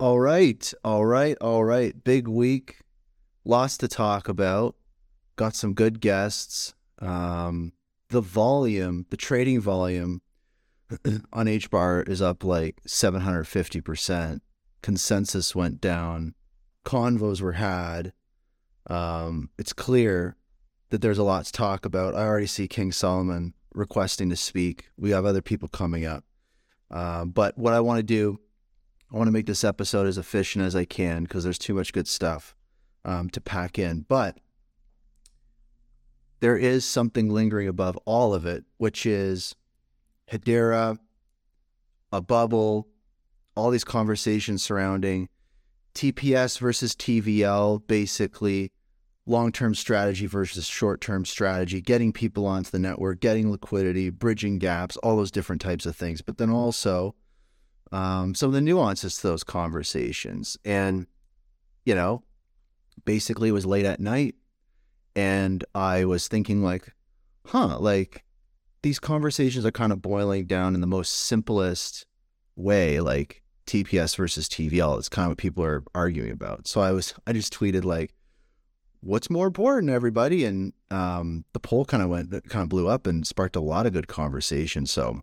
All 0.00 0.20
right, 0.20 0.72
all 0.84 1.04
right, 1.04 1.36
all 1.40 1.64
right. 1.64 2.04
Big 2.04 2.28
week, 2.28 2.82
lots 3.44 3.76
to 3.78 3.88
talk 3.88 4.28
about. 4.28 4.76
Got 5.34 5.56
some 5.56 5.74
good 5.74 6.00
guests. 6.00 6.72
Um, 7.00 7.72
the 8.10 8.20
volume, 8.20 9.06
the 9.10 9.16
trading 9.16 9.60
volume 9.60 10.22
on 11.32 11.48
H 11.48 11.68
bar 11.68 12.02
is 12.02 12.22
up 12.22 12.44
like 12.44 12.80
750%. 12.86 14.40
Consensus 14.82 15.56
went 15.56 15.80
down. 15.80 16.34
Convos 16.84 17.40
were 17.40 17.54
had. 17.54 18.12
Um, 18.86 19.50
it's 19.58 19.72
clear 19.72 20.36
that 20.90 21.02
there's 21.02 21.18
a 21.18 21.24
lot 21.24 21.44
to 21.46 21.52
talk 21.52 21.84
about. 21.84 22.14
I 22.14 22.24
already 22.24 22.46
see 22.46 22.68
King 22.68 22.92
Solomon 22.92 23.52
requesting 23.74 24.30
to 24.30 24.36
speak. 24.36 24.90
We 24.96 25.10
have 25.10 25.26
other 25.26 25.42
people 25.42 25.66
coming 25.66 26.06
up. 26.06 26.22
Uh, 26.88 27.24
but 27.24 27.58
what 27.58 27.74
I 27.74 27.80
want 27.80 27.98
to 27.98 28.04
do 28.04 28.38
I 29.12 29.16
want 29.16 29.28
to 29.28 29.32
make 29.32 29.46
this 29.46 29.64
episode 29.64 30.06
as 30.06 30.18
efficient 30.18 30.64
as 30.64 30.76
I 30.76 30.84
can 30.84 31.24
because 31.24 31.44
there's 31.44 31.58
too 31.58 31.74
much 31.74 31.92
good 31.92 32.06
stuff 32.06 32.54
um, 33.04 33.30
to 33.30 33.40
pack 33.40 33.78
in. 33.78 34.04
But 34.08 34.38
there 36.40 36.56
is 36.56 36.84
something 36.84 37.30
lingering 37.30 37.68
above 37.68 37.96
all 38.04 38.34
of 38.34 38.44
it, 38.44 38.64
which 38.76 39.06
is 39.06 39.56
Hedera, 40.30 40.98
a 42.12 42.20
bubble, 42.20 42.88
all 43.56 43.70
these 43.70 43.84
conversations 43.84 44.62
surrounding 44.62 45.28
TPS 45.94 46.58
versus 46.58 46.94
TVL, 46.94 47.84
basically 47.86 48.72
long 49.26 49.52
term 49.52 49.74
strategy 49.74 50.26
versus 50.26 50.66
short 50.66 51.00
term 51.00 51.24
strategy, 51.24 51.80
getting 51.80 52.12
people 52.12 52.46
onto 52.46 52.70
the 52.70 52.78
network, 52.78 53.20
getting 53.20 53.50
liquidity, 53.50 54.10
bridging 54.10 54.58
gaps, 54.58 54.96
all 54.98 55.16
those 55.16 55.30
different 55.30 55.62
types 55.62 55.86
of 55.86 55.96
things. 55.96 56.20
But 56.20 56.38
then 56.38 56.50
also, 56.50 57.14
um, 57.92 58.34
some 58.34 58.48
of 58.48 58.54
the 58.54 58.60
nuances 58.60 59.18
to 59.18 59.28
those 59.28 59.44
conversations. 59.44 60.56
And, 60.64 61.06
you 61.84 61.94
know, 61.94 62.22
basically 63.04 63.48
it 63.48 63.52
was 63.52 63.66
late 63.66 63.86
at 63.86 64.00
night 64.00 64.34
and 65.16 65.64
I 65.74 66.04
was 66.04 66.28
thinking 66.28 66.62
like, 66.62 66.92
huh, 67.46 67.78
like 67.78 68.24
these 68.82 68.98
conversations 68.98 69.66
are 69.66 69.72
kind 69.72 69.92
of 69.92 70.02
boiling 70.02 70.46
down 70.46 70.74
in 70.74 70.80
the 70.80 70.86
most 70.86 71.12
simplest 71.12 72.06
way, 72.54 73.00
like 73.00 73.42
TPS 73.66 74.16
versus 74.16 74.48
TVL. 74.48 74.98
It's 74.98 75.08
kind 75.08 75.26
of 75.26 75.30
what 75.30 75.38
people 75.38 75.64
are 75.64 75.82
arguing 75.94 76.30
about. 76.30 76.68
So 76.68 76.80
I 76.80 76.92
was, 76.92 77.14
I 77.26 77.32
just 77.32 77.52
tweeted 77.52 77.84
like, 77.84 78.14
what's 79.00 79.30
more 79.30 79.46
important, 79.46 79.90
everybody? 79.90 80.44
And 80.44 80.72
um, 80.90 81.44
the 81.52 81.60
poll 81.60 81.84
kind 81.84 82.02
of 82.02 82.08
went, 82.08 82.30
kind 82.48 82.62
of 82.62 82.68
blew 82.68 82.88
up 82.88 83.06
and 83.06 83.26
sparked 83.26 83.56
a 83.56 83.60
lot 83.60 83.86
of 83.86 83.92
good 83.92 84.08
conversation. 84.08 84.86
So 84.86 85.22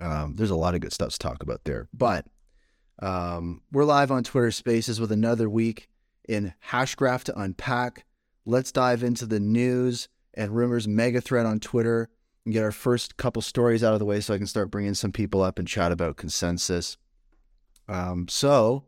um, 0.00 0.36
there's 0.36 0.50
a 0.50 0.56
lot 0.56 0.74
of 0.74 0.80
good 0.80 0.92
stuff 0.92 1.10
to 1.10 1.18
talk 1.18 1.42
about 1.42 1.64
there. 1.64 1.88
But 1.92 2.26
um, 3.00 3.62
we're 3.72 3.84
live 3.84 4.10
on 4.10 4.24
Twitter 4.24 4.50
Spaces 4.50 5.00
with 5.00 5.12
another 5.12 5.48
week 5.48 5.88
in 6.28 6.54
Hashgraph 6.68 7.24
to 7.24 7.38
unpack. 7.38 8.04
Let's 8.44 8.72
dive 8.72 9.02
into 9.02 9.26
the 9.26 9.40
news 9.40 10.08
and 10.34 10.54
rumors 10.54 10.86
mega 10.86 11.20
thread 11.20 11.46
on 11.46 11.60
Twitter 11.60 12.08
and 12.44 12.54
get 12.54 12.64
our 12.64 12.72
first 12.72 13.16
couple 13.16 13.42
stories 13.42 13.84
out 13.84 13.92
of 13.92 13.98
the 13.98 14.04
way 14.04 14.20
so 14.20 14.34
I 14.34 14.38
can 14.38 14.46
start 14.46 14.70
bringing 14.70 14.94
some 14.94 15.12
people 15.12 15.42
up 15.42 15.58
and 15.58 15.66
chat 15.66 15.92
about 15.92 16.16
consensus. 16.16 16.96
Um, 17.88 18.28
so, 18.28 18.84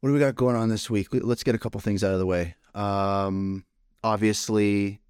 what 0.00 0.08
do 0.08 0.12
we 0.12 0.20
got 0.20 0.34
going 0.34 0.56
on 0.56 0.68
this 0.68 0.90
week? 0.90 1.08
Let's 1.12 1.42
get 1.42 1.54
a 1.54 1.58
couple 1.58 1.80
things 1.80 2.02
out 2.02 2.12
of 2.12 2.18
the 2.18 2.26
way. 2.26 2.54
Um, 2.74 3.64
obviously, 4.02 5.00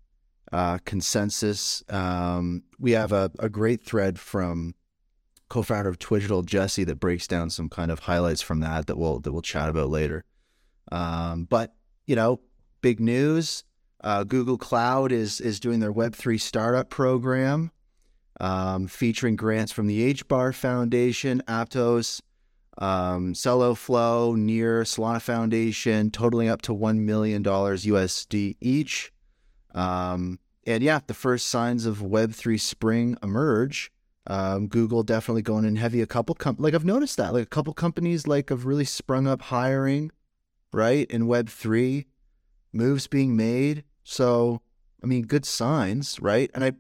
uh, 0.53 0.79
consensus. 0.85 1.83
Um, 1.89 2.65
we 2.79 2.93
have 2.93 3.13
a, 3.13 3.31
a 3.39 3.49
great 3.49 3.83
thread 3.83 4.19
from 4.19 4.75
co-founder 5.49 5.89
of 5.89 5.99
Twigital, 5.99 6.45
Jesse, 6.45 6.85
that 6.85 7.01
breaks 7.01 7.27
down 7.27 7.51
some 7.51 7.69
kind 7.69 7.91
of 7.91 8.01
highlights 8.01 8.43
from 8.43 8.61
that 8.61 8.87
that 8.87 8.97
we'll 8.97 9.21
that 9.21 9.33
we'll 9.33 9.43
chat 9.43 9.69
about 9.69 9.91
later. 9.91 10.25
Um, 10.91 11.45
but 11.45 11.75
you 12.07 12.17
know, 12.17 12.41
big 12.81 13.01
news: 13.01 13.65
uh, 14.03 14.25
Google 14.25 14.59
Cloud 14.59 15.13
is 15.13 15.41
is 15.41 15.61
doing 15.61 15.81
their 15.81 15.93
Web 15.93 16.15
three 16.15 16.39
startup 16.39 16.91
program, 16.91 17.71
um, 18.41 18.87
featuring 18.87 19.37
grants 19.37 19.73
from 19.73 19.87
the 19.87 20.15
HBAR 20.15 20.55
Foundation, 20.55 21.43
Aptos, 21.49 22.21
um, 22.79 23.35
Celo, 23.35 23.77
Flow, 23.77 24.35
Near, 24.35 24.83
Solana 24.83 25.23
Foundation, 25.23 26.11
totaling 26.11 26.49
up 26.49 26.63
to 26.63 26.75
one 26.75 27.05
million 27.05 27.43
dollars 27.43 27.85
USD 27.85 28.57
each. 28.61 29.13
Um, 29.75 30.39
and 30.67 30.83
yeah, 30.83 31.01
the 31.07 31.15
first 31.15 31.49
signs 31.49 31.87
of 31.87 32.03
Web 32.03 32.33
three 32.33 32.59
Spring 32.59 33.17
emerge. 33.23 33.91
Um, 34.27 34.69
Google 34.69 35.03
definitely 35.03 35.43
going 35.43 35.65
in 35.65 35.77
heavy. 35.77 36.01
A 36.01 36.07
couple 36.07 36.35
com- 36.35 36.57
like 36.59 36.75
I've 36.75 36.85
noticed 36.85 37.17
that 37.19 37.35
like 37.35 37.43
a 37.43 37.47
couple 37.47 37.75
companies 37.75 38.27
like 38.27 38.49
have 38.51 38.65
really 38.65 38.85
sprung 38.85 39.27
up 39.27 39.43
hiring, 39.43 40.11
right 40.73 41.11
in 41.11 41.27
Web 41.27 41.49
three, 41.49 42.07
moves 42.73 43.07
being 43.07 43.37
made. 43.37 43.85
So 44.03 44.63
I 45.05 45.07
mean, 45.07 45.27
good 45.27 45.45
signs, 45.45 46.19
right? 46.21 46.51
And 46.55 46.65
I, 46.65 46.73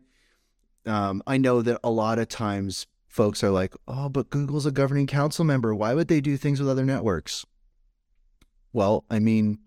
um, 0.90 1.22
I 1.26 1.36
know 1.36 1.60
that 1.60 1.78
a 1.84 1.90
lot 1.90 2.18
of 2.18 2.28
times 2.28 2.86
folks 3.06 3.44
are 3.44 3.50
like, 3.50 3.74
oh, 3.86 4.08
but 4.08 4.30
Google's 4.30 4.64
a 4.64 4.72
governing 4.72 5.06
council 5.06 5.44
member. 5.44 5.74
Why 5.74 5.92
would 5.92 6.08
they 6.08 6.22
do 6.22 6.38
things 6.38 6.58
with 6.58 6.70
other 6.70 6.86
networks? 6.86 7.44
Well, 8.72 9.04
I 9.10 9.18
mean, 9.18 9.58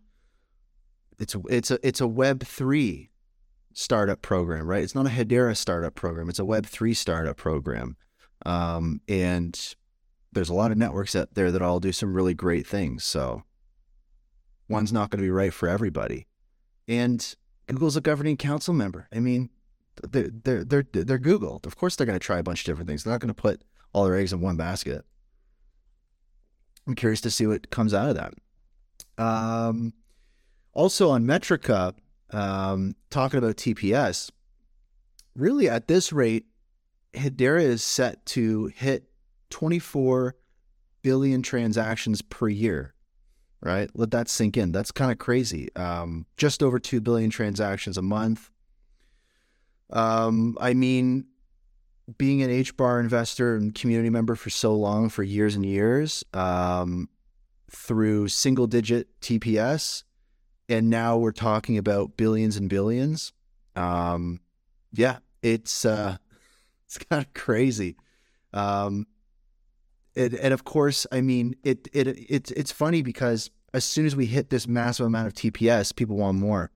it's 1.20 1.36
a, 1.36 1.42
it's 1.50 1.70
a 1.70 1.80
it's 1.88 2.02
a 2.02 2.08
Web 2.08 2.44
three 2.44 3.12
startup 3.78 4.24
program, 4.24 4.68
right? 4.68 4.84
It's 4.84 4.96
not 4.96 5.06
a 5.06 5.10
Hedera 5.10 5.56
startup 5.56 5.94
program. 5.94 6.30
It's 6.30 6.40
a 6.40 6.44
Web3 6.44 6.96
startup 6.96 7.38
program. 7.38 7.96
Um, 8.44 9.02
and 9.08 9.76
there's 10.34 10.50
a 10.50 10.56
lot 10.56 10.72
of 10.72 10.78
networks 10.78 11.16
out 11.16 11.36
there 11.36 11.52
that 11.52 11.62
all 11.62 11.80
do 11.80 11.92
some 11.92 12.16
really 12.16 12.34
great 12.34 12.66
things. 12.66 13.04
So 13.04 13.44
one's 14.68 14.92
not 14.92 15.12
going 15.12 15.20
to 15.20 15.28
be 15.28 15.30
right 15.30 15.54
for 15.54 15.70
everybody. 15.70 16.26
And 16.88 17.36
Google's 17.68 17.96
a 17.96 18.02
governing 18.02 18.36
council 18.36 18.74
member. 18.74 19.08
I 19.14 19.20
mean, 19.20 19.52
they're, 20.02 20.32
they're, 20.32 20.64
they're, 20.64 20.86
they're 20.92 21.20
Google. 21.20 21.62
Of 21.64 21.78
course, 21.78 21.96
they're 21.96 22.08
going 22.08 22.20
to 22.20 22.26
try 22.26 22.40
a 22.40 22.44
bunch 22.44 22.62
of 22.62 22.66
different 22.66 22.90
things. 22.90 23.04
They're 23.04 23.14
not 23.14 23.22
going 23.22 23.28
to 23.28 23.36
put 23.36 23.62
all 23.94 24.06
their 24.06 24.16
eggs 24.16 24.34
in 24.34 24.42
one 24.42 24.58
basket. 24.58 25.06
I'm 26.88 26.96
curious 26.96 27.22
to 27.22 27.30
see 27.30 27.46
what 27.46 27.70
comes 27.70 27.94
out 27.94 28.10
of 28.10 28.16
that. 28.16 28.34
Um, 29.24 29.94
also 30.74 31.12
on 31.12 31.26
Metrika, 31.26 31.94
um, 32.32 32.96
talking 33.10 33.38
about 33.38 33.58
TPS, 33.58 34.30
really 35.36 35.70
at 35.70 35.88
this 35.88 36.12
rate, 36.12 36.46
Hedera 37.14 37.62
is 37.62 37.84
set 37.84 38.26
to 38.28 38.68
hit 38.76 39.06
24 39.50 40.36
billion 41.02 41.42
transactions 41.42 42.22
per 42.22 42.50
year, 42.50 42.94
right? 43.62 43.90
Let 43.94 44.12
that 44.12 44.30
sink 44.30 44.58
in. 44.58 44.72
That's 44.72 44.92
kind 44.92 45.12
of 45.12 45.18
crazy. 45.18 45.74
Um, 45.76 46.26
just 46.36 46.62
over 46.62 46.80
2 46.80 47.02
billion 47.02 47.30
transactions 47.30 47.98
a 47.98 48.02
month. 48.02 48.50
Um, 49.90 50.58
I 50.60 50.74
mean, 50.74 51.28
being 52.18 52.42
an 52.42 52.50
HBAR 52.50 53.00
investor 53.00 53.56
and 53.56 53.74
community 53.74 54.10
member 54.10 54.36
for 54.36 54.50
so 54.50 54.74
long, 54.74 55.10
for 55.10 55.24
years 55.24 55.56
and 55.56 55.66
years, 55.66 56.24
um, 56.34 57.10
through 57.70 58.30
single 58.30 58.68
digit 58.68 59.08
TPS, 59.22 60.04
and 60.70 60.90
now 60.90 61.18
we're 61.18 61.32
talking 61.32 61.78
about 61.78 62.18
billions 62.18 62.58
and 62.58 62.70
billions. 62.70 63.34
Um, 63.76 64.40
yeah, 64.94 65.18
it's 65.42 65.86
uh, 65.86 66.18
it's 66.86 66.98
kind 66.98 67.26
of 67.26 67.34
crazy. 67.34 67.96
Um, 68.54 69.08
it, 70.16 70.34
and 70.34 70.54
of 70.54 70.64
course, 70.64 71.06
I 71.12 71.22
mean, 71.22 71.56
it 71.64 71.88
it 71.94 72.08
it's 72.08 72.52
it's 72.52 72.72
funny 72.72 73.02
because 73.02 73.50
as 73.74 73.86
soon 73.86 74.06
as 74.06 74.16
we 74.16 74.26
hit 74.26 74.50
this 74.50 74.68
massive 74.68 75.06
amount 75.06 75.28
of 75.28 75.34
TPS, 75.34 75.96
people 75.96 76.18
want 76.18 76.38
more. 76.38 76.72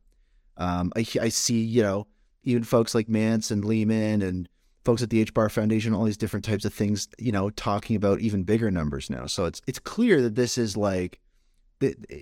Um, 0.57 0.91
I 0.95 1.05
I 1.19 1.29
see, 1.29 1.61
you 1.63 1.81
know, 1.81 2.07
even 2.43 2.63
folks 2.63 2.93
like 2.93 3.09
Mance 3.09 3.51
and 3.51 3.63
Leemon 3.63 4.23
and 4.23 4.47
folks 4.85 5.01
at 5.01 5.09
the 5.09 5.21
H 5.21 5.33
Bar 5.33 5.49
Foundation, 5.49 5.93
all 5.93 6.03
these 6.05 6.17
different 6.17 6.45
types 6.45 6.65
of 6.65 6.73
things, 6.73 7.07
you 7.17 7.31
know, 7.31 7.49
talking 7.51 7.95
about 7.95 8.19
even 8.19 8.43
bigger 8.43 8.69
numbers 8.71 9.09
now. 9.09 9.25
So 9.25 9.45
it's 9.45 9.61
it's 9.67 9.79
clear 9.79 10.21
that 10.21 10.35
this 10.35 10.57
is 10.57 10.77
like 10.77 11.19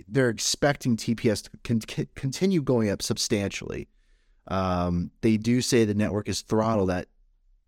they're 0.08 0.30
expecting 0.30 0.98
TPS 0.98 1.44
to 1.44 2.08
continue 2.16 2.62
going 2.62 2.90
up 2.90 3.02
substantially. 3.02 3.88
Um, 4.48 5.12
they 5.22 5.38
do 5.38 5.62
say 5.62 5.86
the 5.86 5.94
network 5.94 6.28
is 6.28 6.42
throttled 6.42 6.90
at 6.90 7.08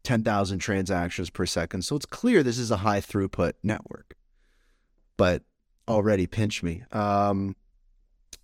10,000 0.04 0.60
transactions 0.60 1.30
per 1.30 1.46
second. 1.46 1.84
So 1.84 1.96
it's 1.96 2.06
clear 2.06 2.44
this 2.44 2.58
is 2.58 2.72
a 2.72 2.78
high 2.78 3.02
throughput 3.02 3.54
network. 3.64 4.16
But 5.18 5.44
already 5.88 6.26
pinch 6.26 6.64
me. 6.64 6.84
Um, 6.92 7.56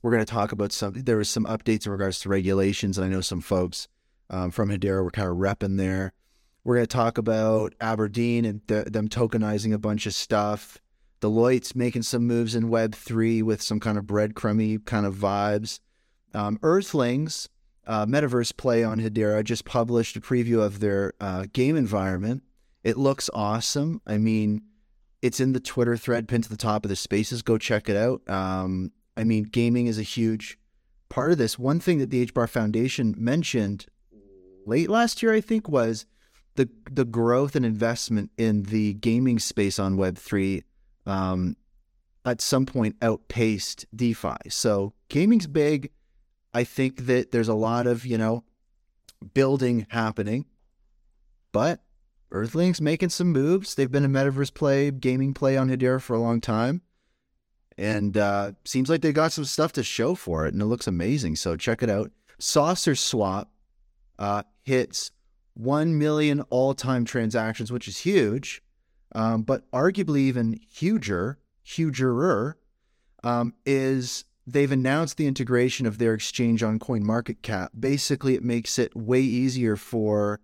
we're 0.01 0.11
going 0.11 0.25
to 0.25 0.31
talk 0.31 0.51
about 0.51 0.71
some, 0.71 0.93
there 0.93 1.17
was 1.17 1.29
some 1.29 1.45
updates 1.45 1.85
in 1.85 1.91
regards 1.91 2.19
to 2.21 2.29
regulations. 2.29 2.97
And 2.97 3.05
I 3.05 3.09
know 3.09 3.21
some 3.21 3.41
folks 3.41 3.87
um, 4.29 4.51
from 4.51 4.69
Hedera 4.69 5.03
were 5.03 5.11
kind 5.11 5.29
of 5.29 5.37
repping 5.37 5.77
there. 5.77 6.13
We're 6.63 6.75
going 6.75 6.85
to 6.85 6.95
talk 6.95 7.17
about 7.17 7.73
Aberdeen 7.79 8.45
and 8.45 8.67
th- 8.67 8.87
them 8.87 9.07
tokenizing 9.07 9.73
a 9.73 9.77
bunch 9.77 10.05
of 10.05 10.13
stuff. 10.13 10.79
Deloitte's 11.21 11.75
making 11.75 12.03
some 12.03 12.27
moves 12.27 12.55
in 12.55 12.69
Web3 12.69 13.43
with 13.43 13.61
some 13.61 13.79
kind 13.79 13.97
of 13.97 14.05
breadcrumby 14.05 14.85
kind 14.85 15.05
of 15.05 15.15
vibes. 15.15 15.79
Um, 16.33 16.59
Earthlings, 16.61 17.49
uh, 17.87 18.05
metaverse 18.05 18.55
play 18.55 18.83
on 18.83 18.99
Hedera, 18.99 19.43
just 19.43 19.65
published 19.65 20.15
a 20.15 20.21
preview 20.21 20.61
of 20.63 20.79
their 20.79 21.13
uh, 21.19 21.45
game 21.53 21.75
environment. 21.75 22.43
It 22.83 22.97
looks 22.97 23.29
awesome. 23.33 24.01
I 24.05 24.17
mean, 24.17 24.61
It's 25.21 25.39
in 25.39 25.53
the 25.53 25.59
Twitter 25.59 25.97
thread 25.97 26.27
pinned 26.27 26.43
to 26.43 26.49
the 26.49 26.57
top 26.57 26.85
of 26.85 26.89
the 26.89 26.95
spaces. 26.95 27.41
Go 27.41 27.57
check 27.57 27.89
it 27.89 27.97
out. 27.97 28.21
Um, 28.29 28.91
I 29.15 29.23
mean, 29.23 29.43
gaming 29.43 29.87
is 29.87 29.97
a 29.97 30.03
huge 30.03 30.59
part 31.09 31.31
of 31.31 31.39
this. 31.39 31.57
One 31.57 31.79
thing 31.79 31.97
that 31.97 32.11
the 32.11 32.27
HBAR 32.27 32.47
Foundation 32.47 33.15
mentioned 33.17 33.87
late 34.65 34.89
last 34.89 35.23
year, 35.23 35.33
I 35.33 35.41
think, 35.41 35.67
was 35.67 36.05
the 36.55 36.69
the 36.91 37.05
growth 37.05 37.55
and 37.55 37.65
investment 37.65 38.29
in 38.37 38.63
the 38.63 38.93
gaming 38.93 39.39
space 39.39 39.79
on 39.79 39.97
Web 39.97 40.17
three. 40.17 40.63
Um, 41.07 41.55
at 42.25 42.41
some 42.41 42.65
point 42.65 42.97
outpaced 43.01 43.85
DeFi. 43.95 44.49
So 44.49 44.93
gaming's 45.09 45.47
big. 45.47 45.91
I 46.53 46.63
think 46.63 47.05
that 47.05 47.31
there's 47.31 47.47
a 47.47 47.53
lot 47.53 47.87
of, 47.87 48.05
you 48.05 48.17
know, 48.17 48.43
building 49.33 49.87
happening. 49.89 50.45
But 51.51 51.81
Earthling's 52.31 52.81
making 52.81 53.09
some 53.09 53.31
moves. 53.31 53.75
They've 53.75 53.91
been 53.91 54.05
a 54.05 54.09
metaverse 54.09 54.53
play, 54.53 54.91
gaming 54.91 55.33
play 55.33 55.55
on 55.55 55.69
Hedera 55.69 56.01
for 56.01 56.13
a 56.13 56.19
long 56.19 56.41
time. 56.41 56.81
And 57.77 58.17
uh, 58.17 58.53
seems 58.65 58.89
like 58.89 59.01
they 59.01 59.13
got 59.13 59.31
some 59.31 59.45
stuff 59.45 59.71
to 59.73 59.83
show 59.83 60.15
for 60.15 60.45
it, 60.45 60.53
and 60.53 60.61
it 60.61 60.65
looks 60.65 60.87
amazing. 60.87 61.35
So 61.35 61.55
check 61.55 61.83
it 61.83 61.89
out. 61.89 62.11
Saucer 62.39 62.95
Swap 62.95 63.49
uh, 64.17 64.43
hits 64.63 65.11
1 65.53 65.97
million 65.97 66.41
all 66.49 66.73
time 66.73 67.05
transactions, 67.05 67.71
which 67.71 67.87
is 67.87 67.99
huge, 67.99 68.61
um, 69.17 69.41
but 69.41 69.69
arguably 69.71 70.19
even 70.19 70.59
huger 70.69 71.39
hugerer, 71.67 72.57
um, 73.23 73.53
is 73.65 74.23
they've 74.45 74.71
announced 74.71 75.17
the 75.17 75.27
integration 75.27 75.85
of 75.85 75.97
their 75.97 76.13
exchange 76.13 76.63
on 76.63 76.79
CoinMarketCap. 76.79 77.69
Basically, 77.77 78.35
it 78.35 78.43
makes 78.43 78.79
it 78.79 78.95
way 78.95 79.21
easier 79.21 79.75
for 79.75 80.39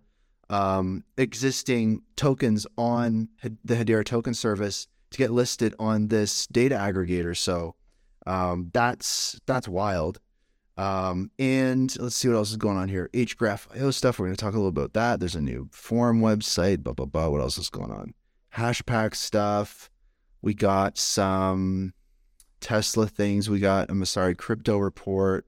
um, 0.50 1.02
existing 1.16 2.02
tokens 2.16 2.66
on 2.76 3.28
the 3.64 3.76
Hedera 3.76 4.04
token 4.04 4.34
service 4.34 4.86
to 5.10 5.18
get 5.18 5.30
listed 5.30 5.74
on 5.78 6.08
this 6.08 6.46
data 6.48 6.74
aggregator. 6.74 7.36
So 7.36 7.76
um, 8.26 8.70
that's 8.74 9.40
that's 9.46 9.68
wild. 9.68 10.18
Um, 10.76 11.30
and 11.38 11.96
let's 12.00 12.16
see 12.16 12.26
what 12.26 12.34
else 12.34 12.50
is 12.50 12.56
going 12.56 12.76
on 12.76 12.88
here. 12.88 13.08
HGraph.io 13.14 13.92
stuff. 13.92 14.18
We're 14.18 14.26
going 14.26 14.36
to 14.36 14.44
talk 14.44 14.54
a 14.54 14.56
little 14.56 14.68
about 14.68 14.92
that. 14.94 15.20
There's 15.20 15.36
a 15.36 15.40
new 15.40 15.68
forum 15.70 16.20
website. 16.20 16.82
Blah 16.82 16.94
blah 16.94 17.06
blah. 17.06 17.28
What 17.28 17.40
else 17.40 17.56
is 17.56 17.70
going 17.70 17.92
on? 17.92 18.12
Hashpack 18.54 19.14
stuff. 19.14 19.90
We 20.42 20.54
got 20.54 20.98
some 20.98 21.92
Tesla 22.60 23.06
things. 23.06 23.50
We 23.50 23.60
got 23.60 23.90
a 23.90 23.94
Messari 23.94 24.36
crypto 24.36 24.78
report. 24.78 25.46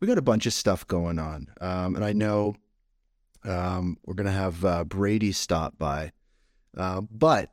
We 0.00 0.06
got 0.06 0.18
a 0.18 0.22
bunch 0.22 0.46
of 0.46 0.52
stuff 0.52 0.86
going 0.86 1.18
on. 1.18 1.48
Um, 1.60 1.96
and 1.96 2.04
I 2.04 2.12
know 2.12 2.56
um, 3.44 3.96
we're 4.04 4.14
going 4.14 4.26
to 4.26 4.32
have 4.32 4.64
uh, 4.64 4.84
Brady 4.84 5.32
stop 5.32 5.78
by. 5.78 6.12
Uh, 6.76 7.00
but 7.00 7.50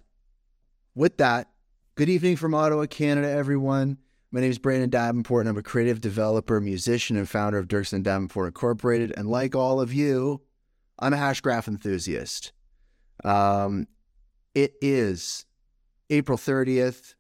with 0.94 1.18
that, 1.18 1.50
good 1.96 2.10
evening 2.10 2.36
from 2.36 2.54
Ottawa, 2.54 2.86
Canada, 2.86 3.30
everyone. 3.30 3.98
My 4.32 4.42
name 4.42 4.52
is 4.52 4.58
Brandon 4.58 4.90
Davenport, 4.90 5.44
and 5.44 5.50
I'm 5.50 5.58
a 5.58 5.64
creative 5.64 6.02
developer, 6.02 6.60
musician, 6.60 7.16
and 7.16 7.30
founder 7.30 7.58
of 7.58 7.68
Dirksen 7.68 8.04
Davenport 8.04 8.48
Incorporated. 8.48 9.14
And 9.16 9.30
like 9.30 9.56
all 9.56 9.80
of 9.80 9.94
you, 9.94 10.42
I'm 11.00 11.14
a 11.14 11.18
Hashgraph 11.18 11.68
enthusiast. 11.68 12.52
Um, 13.24 13.88
it 14.56 14.76
is 14.82 15.46
April 16.10 16.38
30th, 16.38 17.16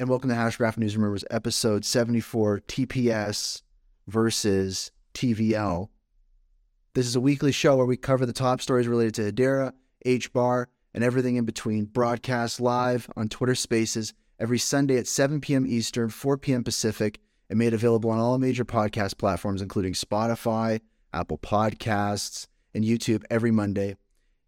and 0.00 0.08
welcome 0.08 0.30
to 0.30 0.36
Hashgraph 0.36 0.78
News 0.78 0.96
Rumors, 0.96 1.26
episode 1.30 1.84
74 1.84 2.60
TPS 2.60 3.60
versus 4.08 4.90
TVL. 5.12 5.90
This 6.94 7.06
is 7.06 7.14
a 7.14 7.20
weekly 7.20 7.52
show 7.52 7.76
where 7.76 7.84
we 7.84 7.98
cover 7.98 8.24
the 8.24 8.32
top 8.32 8.62
stories 8.62 8.88
related 8.88 9.14
to 9.16 9.30
Hedera, 9.30 9.72
HBAR, 10.06 10.66
and 10.94 11.04
everything 11.04 11.36
in 11.36 11.44
between. 11.44 11.84
Broadcast 11.84 12.62
live 12.62 13.10
on 13.14 13.28
Twitter 13.28 13.54
Spaces 13.54 14.14
every 14.38 14.58
Sunday 14.58 14.96
at 14.96 15.06
7 15.06 15.42
p.m. 15.42 15.66
Eastern, 15.66 16.08
4 16.08 16.38
p.m. 16.38 16.64
Pacific, 16.64 17.20
and 17.50 17.58
made 17.58 17.74
available 17.74 18.08
on 18.08 18.18
all 18.18 18.38
major 18.38 18.64
podcast 18.64 19.18
platforms, 19.18 19.60
including 19.60 19.92
Spotify, 19.92 20.80
Apple 21.12 21.36
Podcasts, 21.36 22.46
and 22.74 22.84
YouTube 22.84 23.22
every 23.28 23.50
Monday. 23.50 23.96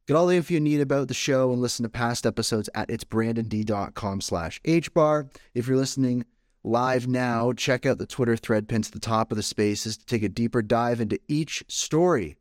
Get 0.08 0.16
all 0.16 0.26
the 0.26 0.34
info 0.34 0.54
you 0.54 0.60
need 0.60 0.80
about 0.80 1.06
the 1.06 1.14
show 1.14 1.52
and 1.52 1.62
listen 1.62 1.84
to 1.84 1.88
past 1.88 2.26
episodes 2.26 2.68
at 2.74 2.88
itsbrandond.com 2.88 4.20
slash 4.20 4.60
hbar. 4.62 5.30
If 5.54 5.68
you're 5.68 5.76
listening 5.76 6.24
live 6.64 7.06
now, 7.06 7.52
check 7.52 7.86
out 7.86 7.98
the 7.98 8.06
Twitter 8.06 8.36
thread 8.36 8.68
pinned 8.68 8.84
to 8.84 8.90
the 8.90 8.98
top 8.98 9.30
of 9.30 9.36
the 9.36 9.44
spaces 9.44 9.96
to 9.96 10.04
take 10.04 10.24
a 10.24 10.28
deeper 10.28 10.60
dive 10.60 11.00
into 11.00 11.20
each 11.28 11.62
story. 11.68 12.36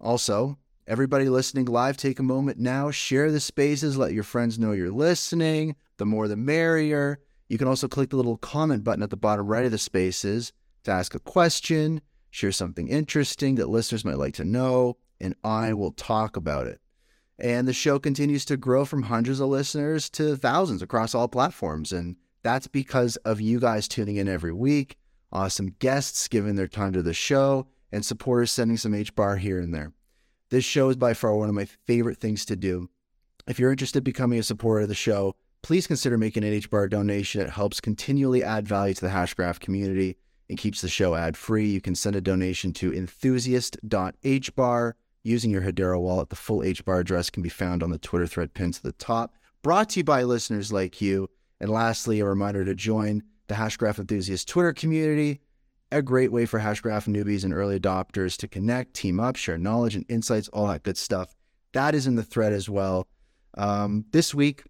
Also, 0.00 0.56
everybody 0.86 1.28
listening 1.28 1.66
live, 1.66 1.98
take 1.98 2.18
a 2.18 2.22
moment 2.22 2.58
now, 2.58 2.90
share 2.90 3.30
the 3.30 3.40
spaces, 3.40 3.98
let 3.98 4.14
your 4.14 4.24
friends 4.24 4.58
know 4.58 4.72
you're 4.72 4.90
listening. 4.90 5.76
The 5.98 6.06
more 6.06 6.28
the 6.28 6.36
merrier. 6.36 7.18
You 7.50 7.58
can 7.58 7.68
also 7.68 7.88
click 7.88 8.08
the 8.08 8.16
little 8.16 8.38
comment 8.38 8.84
button 8.84 9.02
at 9.02 9.10
the 9.10 9.18
bottom 9.18 9.46
right 9.46 9.66
of 9.66 9.70
the 9.70 9.76
spaces 9.76 10.54
to 10.84 10.92
ask 10.92 11.14
a 11.14 11.20
question, 11.20 12.00
share 12.30 12.52
something 12.52 12.88
interesting 12.88 13.56
that 13.56 13.68
listeners 13.68 14.02
might 14.02 14.16
like 14.16 14.34
to 14.34 14.46
know, 14.46 14.96
and 15.20 15.34
I 15.44 15.74
will 15.74 15.92
talk 15.92 16.36
about 16.36 16.66
it. 16.66 16.80
And 17.38 17.66
the 17.66 17.72
show 17.72 17.98
continues 17.98 18.44
to 18.46 18.56
grow 18.56 18.84
from 18.84 19.04
hundreds 19.04 19.40
of 19.40 19.48
listeners 19.48 20.10
to 20.10 20.36
thousands 20.36 20.82
across 20.82 21.14
all 21.14 21.28
platforms. 21.28 21.92
And 21.92 22.16
that's 22.42 22.66
because 22.66 23.16
of 23.16 23.40
you 23.40 23.58
guys 23.58 23.88
tuning 23.88 24.16
in 24.16 24.28
every 24.28 24.52
week, 24.52 24.96
awesome 25.32 25.74
guests 25.78 26.28
giving 26.28 26.56
their 26.56 26.68
time 26.68 26.92
to 26.92 27.02
the 27.02 27.14
show, 27.14 27.66
and 27.92 28.04
supporters 28.04 28.50
sending 28.50 28.76
some 28.76 28.94
H 28.94 29.14
bar 29.14 29.36
here 29.36 29.58
and 29.58 29.74
there. 29.74 29.92
This 30.50 30.64
show 30.64 30.90
is 30.90 30.96
by 30.96 31.14
far 31.14 31.34
one 31.34 31.48
of 31.48 31.54
my 31.54 31.66
favorite 31.86 32.18
things 32.18 32.44
to 32.46 32.56
do. 32.56 32.90
If 33.46 33.58
you're 33.58 33.70
interested 33.70 34.00
in 34.00 34.04
becoming 34.04 34.38
a 34.38 34.42
supporter 34.42 34.82
of 34.82 34.88
the 34.88 34.94
show, 34.94 35.34
please 35.62 35.86
consider 35.86 36.18
making 36.18 36.44
an 36.44 36.52
H 36.52 36.70
bar 36.70 36.88
donation. 36.88 37.40
It 37.40 37.50
helps 37.50 37.80
continually 37.80 38.44
add 38.44 38.68
value 38.68 38.94
to 38.94 39.00
the 39.00 39.12
Hashgraph 39.12 39.60
community 39.60 40.16
and 40.48 40.58
keeps 40.58 40.82
the 40.82 40.88
show 40.88 41.14
ad 41.14 41.36
free. 41.36 41.68
You 41.68 41.80
can 41.80 41.94
send 41.94 42.16
a 42.16 42.20
donation 42.20 42.72
to 42.74 42.92
enthusiast.hbar 42.92 44.92
using 45.22 45.50
your 45.50 45.62
Hedera 45.62 46.00
wallet. 46.00 46.30
The 46.30 46.36
full 46.36 46.60
HBAR 46.60 47.00
address 47.00 47.30
can 47.30 47.42
be 47.42 47.48
found 47.48 47.82
on 47.82 47.90
the 47.90 47.98
Twitter 47.98 48.26
thread 48.26 48.54
pinned 48.54 48.74
to 48.74 48.82
the 48.82 48.92
top. 48.92 49.34
Brought 49.62 49.90
to 49.90 50.00
you 50.00 50.04
by 50.04 50.22
listeners 50.22 50.72
like 50.72 51.00
you. 51.00 51.28
And 51.60 51.70
lastly, 51.70 52.20
a 52.20 52.24
reminder 52.24 52.64
to 52.64 52.74
join 52.74 53.22
the 53.48 53.54
Hashgraph 53.54 53.98
Enthusiast 53.98 54.48
Twitter 54.48 54.72
community, 54.72 55.40
a 55.92 56.00
great 56.00 56.32
way 56.32 56.46
for 56.46 56.60
Hashgraph 56.60 57.06
newbies 57.06 57.44
and 57.44 57.52
early 57.52 57.78
adopters 57.78 58.36
to 58.38 58.48
connect, 58.48 58.94
team 58.94 59.20
up, 59.20 59.36
share 59.36 59.58
knowledge 59.58 59.96
and 59.96 60.06
insights, 60.08 60.48
all 60.48 60.68
that 60.68 60.84
good 60.84 60.96
stuff. 60.96 61.34
That 61.72 61.94
is 61.94 62.06
in 62.06 62.14
the 62.14 62.22
thread 62.22 62.52
as 62.52 62.68
well. 62.68 63.06
Um, 63.58 64.06
this 64.12 64.34
week, 64.34 64.62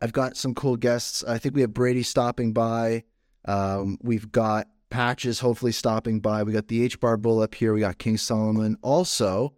I've 0.00 0.12
got 0.12 0.36
some 0.36 0.54
cool 0.54 0.76
guests. 0.76 1.22
I 1.24 1.38
think 1.38 1.54
we 1.54 1.60
have 1.60 1.72
Brady 1.72 2.02
stopping 2.02 2.52
by. 2.52 3.04
Um, 3.44 3.98
we've 4.02 4.30
got 4.30 4.66
Patches 4.90 5.40
hopefully 5.40 5.72
stopping 5.72 6.20
by. 6.20 6.42
We 6.42 6.52
got 6.52 6.68
the 6.68 6.82
H 6.82 7.00
Bar 7.00 7.16
Bull 7.16 7.40
up 7.40 7.54
here. 7.54 7.72
We 7.72 7.80
got 7.80 7.98
King 7.98 8.18
Solomon. 8.18 8.76
Also, 8.82 9.54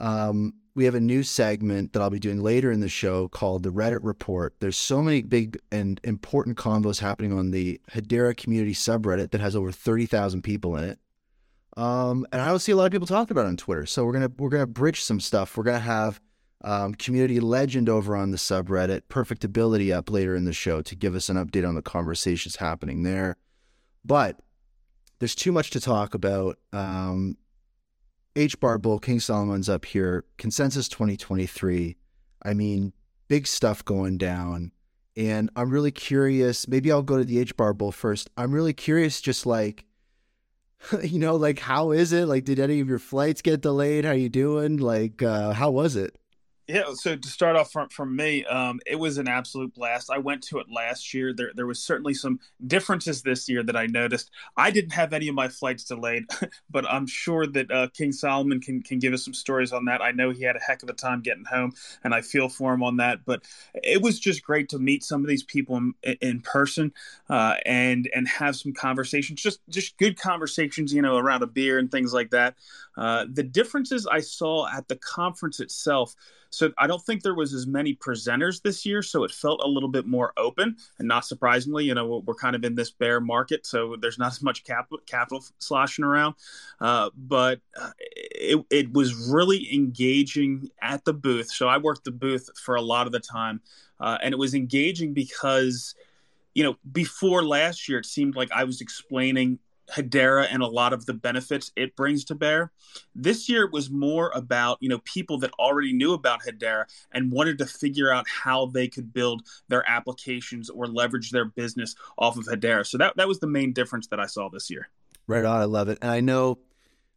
um, 0.00 0.54
we 0.74 0.84
have 0.84 0.94
a 0.94 1.00
new 1.00 1.22
segment 1.22 1.92
that 1.92 2.00
I'll 2.00 2.10
be 2.10 2.18
doing 2.18 2.42
later 2.42 2.70
in 2.70 2.80
the 2.80 2.88
show 2.88 3.28
called 3.28 3.62
the 3.62 3.70
Reddit 3.70 4.00
Report. 4.02 4.54
There's 4.60 4.76
so 4.76 5.02
many 5.02 5.22
big 5.22 5.58
and 5.70 6.00
important 6.04 6.56
convos 6.56 7.00
happening 7.00 7.32
on 7.32 7.50
the 7.50 7.80
Hedera 7.92 8.36
community 8.36 8.72
subreddit 8.72 9.30
that 9.32 9.40
has 9.40 9.54
over 9.54 9.72
30,000 9.72 10.42
people 10.42 10.76
in 10.76 10.84
it. 10.84 10.98
Um, 11.76 12.26
and 12.32 12.40
I 12.40 12.48
don't 12.48 12.60
see 12.60 12.72
a 12.72 12.76
lot 12.76 12.86
of 12.86 12.92
people 12.92 13.06
talking 13.06 13.32
about 13.32 13.46
it 13.46 13.48
on 13.48 13.56
Twitter. 13.56 13.86
So 13.86 14.04
we're 14.04 14.12
gonna 14.12 14.30
we're 14.38 14.48
gonna 14.48 14.66
bridge 14.66 15.02
some 15.02 15.20
stuff. 15.20 15.56
We're 15.56 15.64
gonna 15.64 15.78
have 15.78 16.20
um, 16.62 16.94
community 16.94 17.40
legend 17.40 17.88
over 17.88 18.16
on 18.16 18.32
the 18.32 18.36
subreddit, 18.36 19.02
Perfect 19.08 19.44
Ability 19.44 19.92
up 19.92 20.10
later 20.10 20.34
in 20.34 20.44
the 20.44 20.52
show 20.52 20.82
to 20.82 20.96
give 20.96 21.14
us 21.14 21.28
an 21.28 21.36
update 21.36 21.66
on 21.66 21.74
the 21.74 21.82
conversations 21.82 22.56
happening 22.56 23.02
there. 23.02 23.36
But 24.04 24.40
there's 25.20 25.34
too 25.34 25.52
much 25.52 25.70
to 25.70 25.80
talk 25.80 26.14
about. 26.14 26.58
Um, 26.72 27.36
H 28.36 28.58
Bar 28.60 28.78
Bull, 28.78 28.98
King 28.98 29.20
Solomon's 29.20 29.68
up 29.68 29.84
here. 29.84 30.24
Consensus 30.38 30.88
2023. 30.88 31.96
I 32.42 32.54
mean, 32.54 32.92
big 33.28 33.46
stuff 33.46 33.84
going 33.84 34.18
down. 34.18 34.72
And 35.16 35.50
I'm 35.56 35.70
really 35.70 35.90
curious. 35.90 36.68
Maybe 36.68 36.92
I'll 36.92 37.02
go 37.02 37.18
to 37.18 37.24
the 37.24 37.38
H 37.40 37.56
Bar 37.56 37.74
Bull 37.74 37.92
first. 37.92 38.30
I'm 38.36 38.52
really 38.52 38.72
curious, 38.72 39.20
just 39.20 39.46
like, 39.46 39.84
you 41.02 41.18
know, 41.18 41.34
like, 41.36 41.58
how 41.58 41.90
is 41.90 42.12
it? 42.12 42.26
Like, 42.26 42.44
did 42.44 42.60
any 42.60 42.80
of 42.80 42.88
your 42.88 42.98
flights 42.98 43.42
get 43.42 43.60
delayed? 43.60 44.04
How 44.04 44.12
you 44.12 44.28
doing? 44.28 44.76
Like, 44.76 45.22
uh, 45.22 45.52
how 45.52 45.70
was 45.70 45.96
it? 45.96 46.16
Yeah, 46.70 46.94
so 46.94 47.16
to 47.16 47.28
start 47.28 47.56
off 47.56 47.72
from 47.72 47.88
from 47.88 48.14
me, 48.14 48.44
um, 48.44 48.78
it 48.86 48.94
was 48.94 49.18
an 49.18 49.26
absolute 49.26 49.74
blast. 49.74 50.08
I 50.08 50.18
went 50.18 50.40
to 50.44 50.58
it 50.60 50.66
last 50.70 51.12
year. 51.12 51.32
There 51.32 51.50
there 51.52 51.66
was 51.66 51.82
certainly 51.82 52.14
some 52.14 52.38
differences 52.64 53.22
this 53.22 53.48
year 53.48 53.64
that 53.64 53.74
I 53.74 53.86
noticed. 53.86 54.30
I 54.56 54.70
didn't 54.70 54.92
have 54.92 55.12
any 55.12 55.26
of 55.26 55.34
my 55.34 55.48
flights 55.48 55.82
delayed, 55.82 56.26
but 56.70 56.88
I'm 56.88 57.08
sure 57.08 57.44
that 57.48 57.72
uh, 57.72 57.88
King 57.88 58.12
Solomon 58.12 58.60
can 58.60 58.82
can 58.84 59.00
give 59.00 59.12
us 59.12 59.24
some 59.24 59.34
stories 59.34 59.72
on 59.72 59.86
that. 59.86 60.00
I 60.00 60.12
know 60.12 60.30
he 60.30 60.44
had 60.44 60.54
a 60.54 60.60
heck 60.60 60.84
of 60.84 60.88
a 60.88 60.92
time 60.92 61.22
getting 61.22 61.44
home, 61.44 61.72
and 62.04 62.14
I 62.14 62.20
feel 62.20 62.48
for 62.48 62.72
him 62.72 62.84
on 62.84 62.98
that. 62.98 63.24
But 63.24 63.42
it 63.82 64.00
was 64.00 64.20
just 64.20 64.44
great 64.44 64.68
to 64.68 64.78
meet 64.78 65.02
some 65.02 65.22
of 65.22 65.28
these 65.28 65.42
people 65.42 65.76
in, 65.76 65.94
in 66.20 66.40
person 66.40 66.92
uh, 67.28 67.56
and 67.66 68.08
and 68.14 68.28
have 68.28 68.54
some 68.54 68.72
conversations, 68.72 69.42
just 69.42 69.58
just 69.68 69.96
good 69.98 70.20
conversations, 70.20 70.94
you 70.94 71.02
know, 71.02 71.16
around 71.16 71.42
a 71.42 71.48
beer 71.48 71.80
and 71.80 71.90
things 71.90 72.14
like 72.14 72.30
that. 72.30 72.54
Uh, 73.00 73.24
the 73.32 73.42
differences 73.42 74.06
I 74.06 74.20
saw 74.20 74.68
at 74.68 74.86
the 74.86 74.96
conference 74.96 75.58
itself. 75.58 76.14
So 76.50 76.70
I 76.76 76.86
don't 76.86 77.00
think 77.02 77.22
there 77.22 77.34
was 77.34 77.54
as 77.54 77.66
many 77.66 77.94
presenters 77.94 78.60
this 78.60 78.84
year, 78.84 79.02
so 79.02 79.24
it 79.24 79.30
felt 79.30 79.62
a 79.64 79.66
little 79.66 79.88
bit 79.88 80.06
more 80.06 80.34
open. 80.36 80.76
And 80.98 81.08
not 81.08 81.24
surprisingly, 81.24 81.84
you 81.84 81.94
know, 81.94 82.22
we're 82.26 82.34
kind 82.34 82.54
of 82.54 82.62
in 82.62 82.74
this 82.74 82.90
bear 82.90 83.18
market, 83.18 83.64
so 83.64 83.96
there's 83.98 84.18
not 84.18 84.32
as 84.32 84.42
much 84.42 84.64
capital, 84.64 84.98
capital 85.06 85.42
sloshing 85.60 86.04
around. 86.04 86.34
Uh, 86.78 87.08
but 87.16 87.60
uh, 87.80 87.92
it, 87.98 88.62
it 88.68 88.92
was 88.92 89.30
really 89.30 89.72
engaging 89.74 90.68
at 90.82 91.02
the 91.06 91.14
booth. 91.14 91.50
So 91.50 91.68
I 91.68 91.78
worked 91.78 92.04
the 92.04 92.10
booth 92.10 92.50
for 92.62 92.74
a 92.74 92.82
lot 92.82 93.06
of 93.06 93.12
the 93.12 93.20
time, 93.20 93.62
uh, 93.98 94.18
and 94.22 94.34
it 94.34 94.38
was 94.38 94.54
engaging 94.54 95.14
because 95.14 95.94
you 96.52 96.64
know, 96.64 96.76
before 96.92 97.44
last 97.44 97.88
year, 97.88 97.98
it 97.98 98.06
seemed 98.06 98.34
like 98.34 98.50
I 98.50 98.64
was 98.64 98.80
explaining 98.80 99.60
Hedera 99.90 100.46
and 100.50 100.62
a 100.62 100.66
lot 100.66 100.92
of 100.92 101.06
the 101.06 101.14
benefits 101.14 101.72
it 101.76 101.96
brings 101.96 102.24
to 102.26 102.34
bear. 102.34 102.72
This 103.14 103.48
year 103.48 103.68
was 103.68 103.90
more 103.90 104.30
about, 104.34 104.78
you 104.80 104.88
know, 104.88 105.00
people 105.04 105.38
that 105.38 105.52
already 105.58 105.92
knew 105.92 106.12
about 106.12 106.40
Hedera 106.42 106.84
and 107.12 107.32
wanted 107.32 107.58
to 107.58 107.66
figure 107.66 108.12
out 108.12 108.26
how 108.28 108.66
they 108.66 108.88
could 108.88 109.12
build 109.12 109.42
their 109.68 109.88
applications 109.88 110.70
or 110.70 110.86
leverage 110.86 111.30
their 111.30 111.46
business 111.46 111.94
off 112.18 112.36
of 112.36 112.46
Hedera. 112.46 112.86
So 112.86 112.98
that 112.98 113.16
that 113.16 113.28
was 113.28 113.40
the 113.40 113.46
main 113.46 113.72
difference 113.72 114.06
that 114.08 114.20
I 114.20 114.26
saw 114.26 114.48
this 114.48 114.70
year. 114.70 114.88
Right 115.26 115.44
on, 115.44 115.60
I 115.60 115.64
love 115.64 115.88
it. 115.88 115.98
And 116.02 116.10
I 116.10 116.20
know 116.20 116.58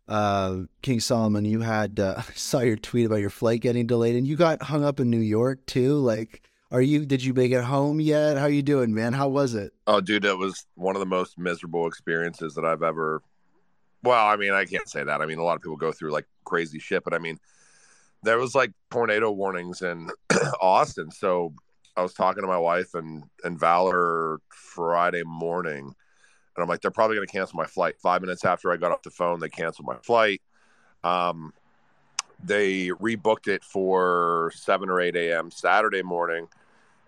uh, 0.08 0.62
King 0.82 1.00
Solomon, 1.00 1.46
you 1.46 1.62
had 1.62 2.00
uh, 2.00 2.22
saw 2.36 2.60
your 2.60 2.76
tweet 2.76 3.06
about 3.06 3.22
your 3.22 3.30
flight 3.30 3.62
getting 3.62 3.88
delayed 3.88 4.16
and 4.16 4.28
you 4.28 4.36
got 4.36 4.62
hung 4.62 4.84
up 4.84 5.00
in 5.00 5.10
New 5.10 5.20
York 5.20 5.66
too. 5.66 5.96
Like 5.96 6.42
are 6.74 6.82
you? 6.82 7.06
Did 7.06 7.24
you 7.24 7.36
make 7.36 7.52
it 7.52 7.64
home 7.64 8.02
yet? 8.02 8.36
How 8.36 8.48
you 8.48 8.64
doing, 8.64 8.94
man? 8.94 9.14
How 9.14 9.28
was 9.28 9.54
it? 9.54 9.74
Oh, 9.86 10.02
dude, 10.02 10.26
it 10.26 10.38
was 10.38 10.66
one 10.74 10.96
of 10.96 11.00
the 11.00 11.06
most 11.06 11.38
miserable 11.38 11.88
experiences 11.88 12.56
that 12.56 12.66
I've 12.66 12.82
ever. 12.82 13.22
Well, 14.02 14.26
I 14.26 14.36
mean, 14.36 14.54
I 14.54 14.66
can't 14.66 14.90
say 14.90 15.04
that. 15.04 15.22
I 15.22 15.28
mean, 15.28 15.38
a 15.38 15.44
lot 15.44 15.56
of 15.56 15.62
people 15.62 15.78
go 15.78 15.92
through 15.92 16.12
like 16.12 16.26
crazy 16.44 16.80
shit, 16.80 17.04
but 17.04 17.14
I 17.14 17.20
mean, 17.20 17.40
there 18.24 18.40
was 18.40 18.56
like 18.56 18.72
tornado 18.90 19.32
warnings 19.32 19.84
in 19.84 20.10
Austin. 20.62 21.12
So 21.12 21.54
I 21.96 22.02
was 22.02 22.14
talking 22.16 22.42
to 22.42 22.48
my 22.48 22.58
wife 22.58 22.96
and 22.96 23.24
and 23.44 23.60
Valor 23.60 24.40
Friday 24.50 25.24
morning, 25.24 25.86
and 25.86 26.64
I'm 26.64 26.68
like, 26.68 26.82
they're 26.82 26.90
probably 26.90 27.18
going 27.18 27.28
to 27.28 27.32
cancel 27.32 27.56
my 27.56 27.68
flight. 27.68 28.00
Five 28.02 28.22
minutes 28.22 28.46
after 28.46 28.72
I 28.72 28.78
got 28.78 28.92
off 28.92 29.04
the 29.04 29.12
phone, 29.12 29.40
they 29.40 29.50
canceled 29.50 29.86
my 29.86 29.98
flight. 29.98 30.42
Um, 31.04 31.54
they 32.44 32.88
rebooked 32.88 33.48
it 33.48 33.64
for 33.64 34.52
seven 34.56 34.90
or 34.90 35.00
eight 35.00 35.16
a.m. 35.16 35.52
Saturday 35.52 36.02
morning 36.02 36.48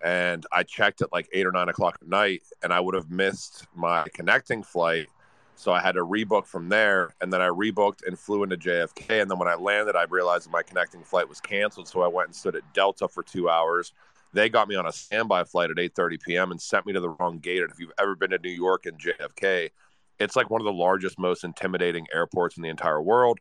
and 0.06 0.46
I 0.52 0.62
checked 0.62 1.02
at 1.02 1.12
like 1.12 1.28
eight 1.34 1.48
or 1.48 1.52
nine 1.52 1.68
o'clock 1.68 1.98
at 2.00 2.08
night, 2.08 2.44
and 2.62 2.72
I 2.72 2.80
would 2.80 2.94
have 2.94 3.10
missed 3.10 3.66
my 3.76 4.06
connecting 4.14 4.62
flight. 4.62 5.08
So 5.56 5.72
I 5.72 5.82
had 5.82 5.94
to 5.94 6.06
rebook 6.06 6.46
from 6.46 6.70
there, 6.70 7.16
and 7.22 7.34
then 7.34 7.42
I 7.42 7.48
rebooked 7.48 8.06
and 8.06 8.18
flew 8.18 8.44
into 8.44 8.56
JFK. 8.56 9.22
And 9.22 9.32
then 9.32 9.40
when 9.40 9.48
I 9.48 9.56
landed, 9.56 9.96
I 9.96 10.04
realized 10.04 10.52
my 10.52 10.62
connecting 10.62 11.02
flight 11.02 11.28
was 11.28 11.42
canceled. 11.42 11.88
So 11.88 12.04
I 12.04 12.08
went 12.08 12.28
and 12.28 12.36
stood 12.36 12.56
at 12.56 12.72
Delta 12.76 13.08
for 13.08 13.24
two 13.24 13.50
hours. 13.50 13.94
They 14.32 14.48
got 14.48 14.68
me 14.68 14.76
on 14.76 14.86
a 14.86 14.92
standby 14.92 15.46
flight 15.46 15.72
at 15.72 15.78
8:30 15.78 16.22
p.m. 16.22 16.52
and 16.52 16.62
sent 16.62 16.86
me 16.86 16.94
to 16.94 17.00
the 17.00 17.10
wrong 17.10 17.40
gate. 17.40 17.64
And 17.64 17.72
if 17.72 17.80
you've 17.80 17.94
ever 17.98 18.16
been 18.16 18.30
to 18.30 18.38
New 18.38 18.52
York 18.52 18.86
and 18.86 19.00
JFK, 19.00 19.72
it's 20.20 20.36
like 20.36 20.52
one 20.52 20.62
of 20.62 20.66
the 20.66 20.74
largest, 20.74 21.18
most 21.18 21.44
intimidating 21.44 22.06
airports 22.14 22.58
in 22.58 22.64
the 22.64 22.70
entire 22.70 23.02
world. 23.02 23.40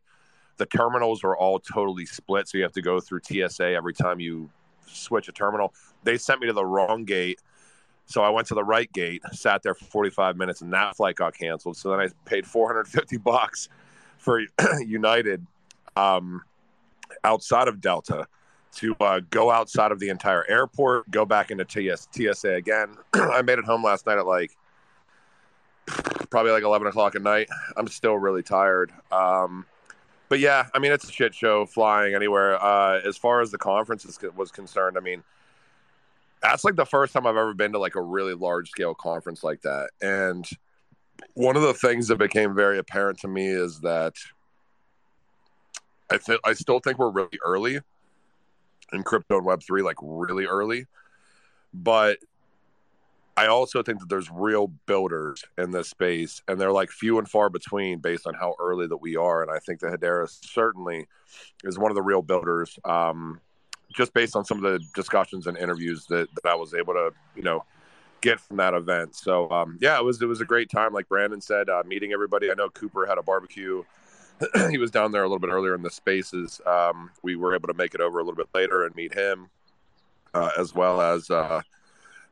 The 0.56 0.66
terminals 0.66 1.24
are 1.24 1.36
all 1.36 1.58
totally 1.58 2.06
split, 2.06 2.48
so 2.48 2.56
you 2.56 2.64
have 2.64 2.72
to 2.72 2.82
go 2.82 3.00
through 3.00 3.20
TSA 3.26 3.66
every 3.66 3.92
time 3.92 4.18
you 4.18 4.48
switch 4.86 5.28
a 5.28 5.32
terminal. 5.32 5.72
They 6.02 6.18
sent 6.18 6.40
me 6.40 6.46
to 6.46 6.52
the 6.52 6.64
wrong 6.64 7.04
gate. 7.04 7.40
So 8.06 8.22
I 8.22 8.28
went 8.28 8.46
to 8.48 8.54
the 8.54 8.64
right 8.64 8.92
gate, 8.92 9.22
sat 9.32 9.62
there 9.62 9.74
for 9.74 9.86
45 9.86 10.36
minutes, 10.36 10.60
and 10.60 10.72
that 10.74 10.94
flight 10.96 11.16
got 11.16 11.36
canceled. 11.36 11.76
So 11.76 11.90
then 11.90 12.00
I 12.00 12.08
paid 12.26 12.46
450 12.46 13.16
bucks 13.18 13.68
for 14.18 14.42
United 14.86 15.46
um, 15.96 16.42
outside 17.22 17.68
of 17.68 17.80
Delta 17.80 18.26
to 18.76 18.96
uh, 19.00 19.20
go 19.30 19.50
outside 19.50 19.92
of 19.92 20.00
the 20.00 20.08
entire 20.08 20.44
airport, 20.48 21.10
go 21.10 21.24
back 21.24 21.50
into 21.50 21.64
TS, 21.64 22.08
TSA 22.10 22.54
again. 22.54 22.96
I 23.14 23.42
made 23.42 23.58
it 23.58 23.64
home 23.64 23.82
last 23.82 24.06
night 24.06 24.18
at 24.18 24.26
like 24.26 24.50
probably 26.30 26.52
like 26.52 26.64
11 26.64 26.88
o'clock 26.88 27.14
at 27.14 27.22
night. 27.22 27.48
I'm 27.76 27.86
still 27.86 28.18
really 28.18 28.42
tired. 28.42 28.92
Um, 29.12 29.66
but 30.28 30.40
yeah, 30.40 30.66
I 30.74 30.78
mean, 30.78 30.92
it's 30.92 31.08
a 31.08 31.12
shit 31.12 31.34
show 31.34 31.66
flying 31.66 32.14
anywhere. 32.14 32.62
Uh, 32.62 33.00
as 33.00 33.16
far 33.16 33.40
as 33.40 33.50
the 33.50 33.58
conference 33.58 34.04
is, 34.04 34.18
was 34.36 34.50
concerned, 34.50 34.96
I 34.96 35.00
mean, 35.00 35.22
that's 36.42 36.64
like 36.64 36.76
the 36.76 36.86
first 36.86 37.12
time 37.12 37.26
I've 37.26 37.36
ever 37.36 37.54
been 37.54 37.72
to 37.72 37.78
like 37.78 37.94
a 37.94 38.02
really 38.02 38.34
large 38.34 38.70
scale 38.70 38.94
conference 38.94 39.42
like 39.42 39.62
that. 39.62 39.90
And 40.02 40.48
one 41.34 41.56
of 41.56 41.62
the 41.62 41.74
things 41.74 42.08
that 42.08 42.16
became 42.16 42.54
very 42.54 42.78
apparent 42.78 43.18
to 43.20 43.28
me 43.28 43.46
is 43.46 43.80
that 43.80 44.14
I 46.10 46.18
th- 46.18 46.40
I 46.44 46.52
still 46.52 46.80
think 46.80 46.98
we're 46.98 47.10
really 47.10 47.38
early 47.44 47.80
in 48.92 49.02
crypto 49.02 49.38
and 49.38 49.46
Web 49.46 49.62
three, 49.62 49.82
like 49.82 49.96
really 50.02 50.44
early. 50.44 50.86
But 51.72 52.18
I 53.36 53.46
also 53.46 53.82
think 53.82 53.98
that 53.98 54.08
there's 54.08 54.30
real 54.30 54.68
builders 54.86 55.44
in 55.58 55.72
this 55.72 55.88
space, 55.88 56.40
and 56.46 56.60
they're 56.60 56.72
like 56.72 56.90
few 56.90 57.18
and 57.18 57.28
far 57.28 57.50
between 57.50 57.98
based 57.98 58.26
on 58.26 58.34
how 58.34 58.54
early 58.60 58.86
that 58.86 58.98
we 58.98 59.16
are. 59.16 59.42
And 59.42 59.50
I 59.50 59.58
think 59.58 59.80
that 59.80 59.92
Hedera 59.92 60.28
certainly 60.28 61.06
is 61.64 61.78
one 61.78 61.90
of 61.90 61.96
the 61.96 62.02
real 62.02 62.22
builders, 62.22 62.78
um, 62.84 63.40
just 63.92 64.14
based 64.14 64.36
on 64.36 64.44
some 64.44 64.64
of 64.64 64.72
the 64.72 64.78
discussions 64.94 65.48
and 65.48 65.58
interviews 65.58 66.06
that, 66.06 66.28
that 66.34 66.48
I 66.48 66.54
was 66.54 66.74
able 66.74 66.94
to, 66.94 67.10
you 67.34 67.42
know, 67.42 67.64
get 68.20 68.38
from 68.38 68.56
that 68.58 68.72
event. 68.72 69.16
So 69.16 69.50
um, 69.50 69.78
yeah, 69.80 69.98
it 69.98 70.04
was 70.04 70.22
it 70.22 70.26
was 70.26 70.40
a 70.40 70.44
great 70.44 70.70
time. 70.70 70.92
Like 70.92 71.08
Brandon 71.08 71.40
said, 71.40 71.68
uh, 71.68 71.82
meeting 71.86 72.12
everybody. 72.12 72.52
I 72.52 72.54
know 72.54 72.70
Cooper 72.70 73.04
had 73.04 73.18
a 73.18 73.22
barbecue. 73.22 73.82
he 74.70 74.78
was 74.78 74.92
down 74.92 75.10
there 75.10 75.22
a 75.22 75.26
little 75.26 75.40
bit 75.40 75.50
earlier 75.50 75.74
in 75.74 75.82
the 75.82 75.90
spaces. 75.90 76.60
Um, 76.66 77.10
we 77.22 77.34
were 77.34 77.54
able 77.54 77.68
to 77.68 77.74
make 77.74 77.94
it 77.94 78.00
over 78.00 78.20
a 78.20 78.22
little 78.22 78.36
bit 78.36 78.48
later 78.54 78.84
and 78.84 78.94
meet 78.94 79.12
him, 79.12 79.48
uh, 80.34 80.50
as 80.56 80.72
well 80.72 81.00
as. 81.00 81.30
Uh, 81.30 81.62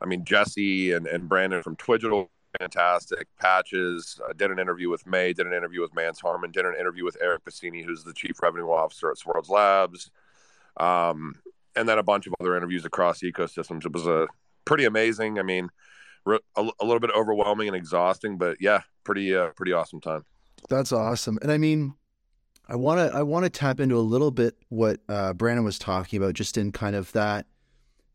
I 0.03 0.07
mean, 0.07 0.25
Jesse 0.25 0.93
and, 0.93 1.07
and 1.07 1.29
Brandon 1.29 1.63
from 1.63 1.77
Twigital, 1.77 2.29
fantastic. 2.59 3.29
Patches 3.39 4.21
uh, 4.29 4.33
did 4.33 4.51
an 4.51 4.59
interview 4.59 4.91
with 4.91 5.07
May, 5.07 5.33
did 5.33 5.47
an 5.47 5.53
interview 5.53 5.81
with 5.81 5.95
Mance 5.95 6.21
Harmon, 6.21 6.51
did 6.51 6.67
an 6.67 6.75
interview 6.79 7.05
with 7.05 7.17
Eric 7.21 7.45
Piscini, 7.45 7.85
who's 7.85 8.05
the 8.05 8.13
chief 8.13 8.43
revenue 8.43 8.71
officer 8.71 9.11
at 9.11 9.17
Swirlds 9.17 9.49
Labs, 9.49 10.11
um, 10.79 11.35
and 11.77 11.89
then 11.89 11.99
a 11.99 12.03
bunch 12.03 12.27
of 12.27 12.35
other 12.41 12.57
interviews 12.57 12.85
across 12.85 13.21
ecosystems. 13.21 13.87
It 13.87 13.93
was 13.93 14.07
a 14.07 14.27
pretty 14.65 14.85
amazing. 14.85 15.39
I 15.39 15.43
mean, 15.43 15.69
a, 16.27 16.39
a 16.57 16.85
little 16.85 17.01
bit 17.01 17.11
overwhelming 17.17 17.69
and 17.69 17.77
exhausting, 17.77 18.39
but 18.39 18.57
yeah, 18.61 18.81
pretty 19.05 19.35
uh, 19.35 19.49
pretty 19.51 19.73
awesome 19.73 20.01
time. 20.01 20.25
That's 20.69 20.93
awesome, 20.93 21.39
and 21.43 21.53
I 21.53 21.59
mean. 21.59 21.95
I 22.69 22.77
want 22.77 23.01
to 23.01 23.15
I 23.15 23.23
want 23.23 23.45
to 23.45 23.51
tap 23.51 23.81
into 23.81 23.97
a 23.97 24.01
little 24.01 24.31
bit 24.31 24.57
what 24.69 25.01
uh, 25.09 25.35
Brandon 25.35 25.65
was 25.65 25.81
talking 25.81 26.17
about, 26.17 26.35
just 26.35 26.57
in 26.57 26.71
kind 26.71 26.95
of 26.95 27.11
that 27.13 27.47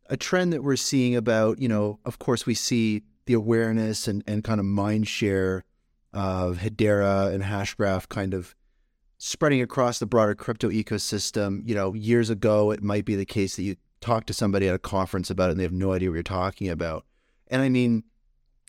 a 0.08 0.16
trend 0.16 0.52
that 0.52 0.62
we're 0.62 0.76
seeing 0.76 1.14
about, 1.14 1.60
you 1.60 1.68
know, 1.68 1.98
of 2.04 2.18
course, 2.18 2.46
we 2.46 2.54
see 2.54 3.02
the 3.26 3.34
awareness 3.34 4.08
and, 4.08 4.24
and 4.26 4.42
kind 4.42 4.58
of 4.58 4.66
mind 4.66 5.06
share 5.06 5.64
of 6.12 6.58
Hedera 6.58 7.32
and 7.32 7.44
Hashgraph 7.44 8.08
kind 8.08 8.32
of 8.32 8.54
spreading 9.18 9.60
across 9.60 9.98
the 9.98 10.06
broader 10.06 10.34
crypto 10.34 10.70
ecosystem. 10.70 11.60
You 11.68 11.74
know, 11.74 11.94
years 11.94 12.30
ago, 12.30 12.70
it 12.70 12.82
might 12.82 13.04
be 13.04 13.16
the 13.16 13.26
case 13.26 13.56
that 13.56 13.62
you 13.62 13.76
talk 14.00 14.26
to 14.26 14.32
somebody 14.32 14.68
at 14.68 14.74
a 14.74 14.78
conference 14.78 15.28
about 15.28 15.48
it 15.48 15.52
and 15.52 15.60
they 15.60 15.64
have 15.64 15.72
no 15.72 15.92
idea 15.92 16.08
what 16.08 16.14
you're 16.14 16.22
talking 16.22 16.68
about. 16.68 17.04
And 17.48 17.60
I 17.60 17.68
mean, 17.68 18.04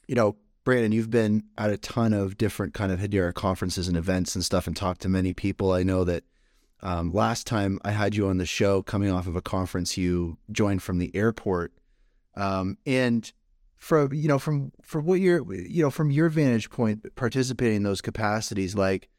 you 0.08 0.16
know, 0.16 0.36
Brandon, 0.66 0.92
you've 0.92 1.10
been 1.10 1.44
at 1.58 1.70
a 1.70 1.78
ton 1.78 2.14
of 2.14 2.38
different 2.38 2.74
kind 2.74 2.92
of 2.92 3.00
Hedera 3.00 3.34
conferences 3.34 3.88
and 3.88 3.96
events 3.96 4.36
and 4.36 4.44
stuff 4.44 4.68
and 4.68 4.76
talked 4.76 5.02
to 5.02 5.10
many 5.10 5.34
people. 5.34 5.72
I 5.72 5.84
know 5.84 6.04
that 6.04 6.24
um, 6.82 7.12
last 7.12 7.46
time 7.46 7.80
I 7.84 7.92
had 7.92 8.16
you 8.16 8.28
on 8.28 8.38
the 8.38 8.46
show, 8.46 8.82
coming 8.82 9.12
off 9.12 9.28
of 9.28 9.36
a 9.36 9.42
conference 9.42 9.98
you 9.98 10.38
joined 10.52 10.82
from 10.82 10.98
the 10.98 11.14
airport, 11.16 11.74
um, 12.36 12.78
and 12.86 13.32
from 13.76 14.14
you 14.14 14.28
know 14.28 14.40
from 14.40 14.72
from 14.82 15.06
what 15.06 15.20
you're 15.20 15.54
you 15.54 15.84
know 15.84 15.90
from 15.90 16.12
your 16.12 16.30
vantage 16.30 16.70
point, 16.70 17.16
participating 17.16 17.78
in 17.78 17.84
those 17.84 18.02
capacities, 18.02 18.76
like 18.76 19.10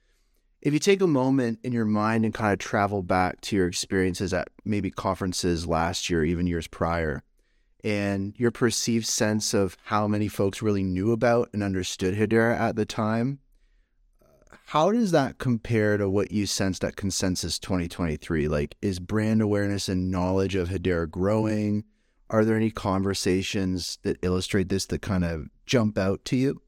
if 0.63 0.73
you 0.73 0.79
take 0.79 1.01
a 1.01 1.07
moment 1.07 1.59
in 1.63 1.73
your 1.73 1.87
mind 1.87 2.25
and 2.25 2.35
kind 2.35 2.53
of 2.53 2.59
travel 2.59 3.03
back 3.03 3.41
to 3.41 3.57
your 3.57 3.67
experiences 3.67 4.35
at 4.35 4.49
maybe 4.65 4.91
conferences 4.91 5.67
last 5.67 6.11
year, 6.11 6.25
even 6.25 6.47
years 6.47 6.67
prior, 6.67 7.23
and 7.83 8.35
your 8.39 8.51
perceived 8.51 9.07
sense 9.07 9.55
of 9.55 9.77
how 9.85 10.07
many 10.07 10.29
folks 10.29 10.63
really 10.63 10.83
knew 10.83 11.13
about 11.13 11.49
and 11.53 11.63
understood 11.63 12.15
Hedera 12.15 12.59
at 12.59 12.77
the 12.77 12.85
time 12.85 13.39
how 14.67 14.93
does 14.93 15.11
that 15.11 15.39
compare 15.39 15.97
to 15.97 16.09
what 16.09 16.31
you 16.31 16.47
sensed 16.47 16.85
at 16.85 16.97
Consensus 16.97 17.59
2023? 17.59 18.49
Like, 18.49 18.77
is 18.81 18.99
brand 18.99 19.43
awareness 19.43 19.89
and 19.89 20.11
knowledge 20.11 20.55
of 20.55 20.69
Hedera 20.69 21.11
growing? 21.11 21.85
Are 22.29 22.45
there 22.45 22.57
any 22.57 22.71
conversations 22.71 23.99
that 24.03 24.19
illustrate 24.23 24.69
this 24.69 24.87
that 24.87 25.03
kind 25.03 25.25
of 25.25 25.49
jump 25.67 25.99
out 25.99 26.25
to 26.27 26.37
you? 26.37 26.63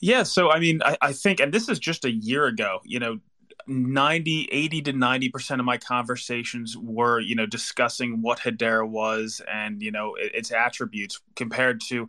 Yeah, 0.00 0.22
so 0.22 0.50
I 0.50 0.58
mean, 0.58 0.80
I, 0.84 0.96
I 1.00 1.12
think, 1.12 1.40
and 1.40 1.52
this 1.52 1.68
is 1.68 1.78
just 1.78 2.04
a 2.04 2.10
year 2.10 2.46
ago, 2.46 2.80
you 2.84 2.98
know, 2.98 3.18
90 3.68 4.48
80 4.50 4.82
to 4.82 4.92
90 4.94 5.28
percent 5.28 5.60
of 5.60 5.66
my 5.66 5.76
conversations 5.76 6.74
were 6.78 7.20
you 7.20 7.34
know 7.34 7.44
discussing 7.44 8.22
what 8.22 8.38
hedera 8.38 8.88
was 8.88 9.42
and 9.46 9.82
you 9.82 9.90
know 9.90 10.14
its 10.18 10.50
attributes 10.50 11.20
compared 11.36 11.78
to 11.82 12.08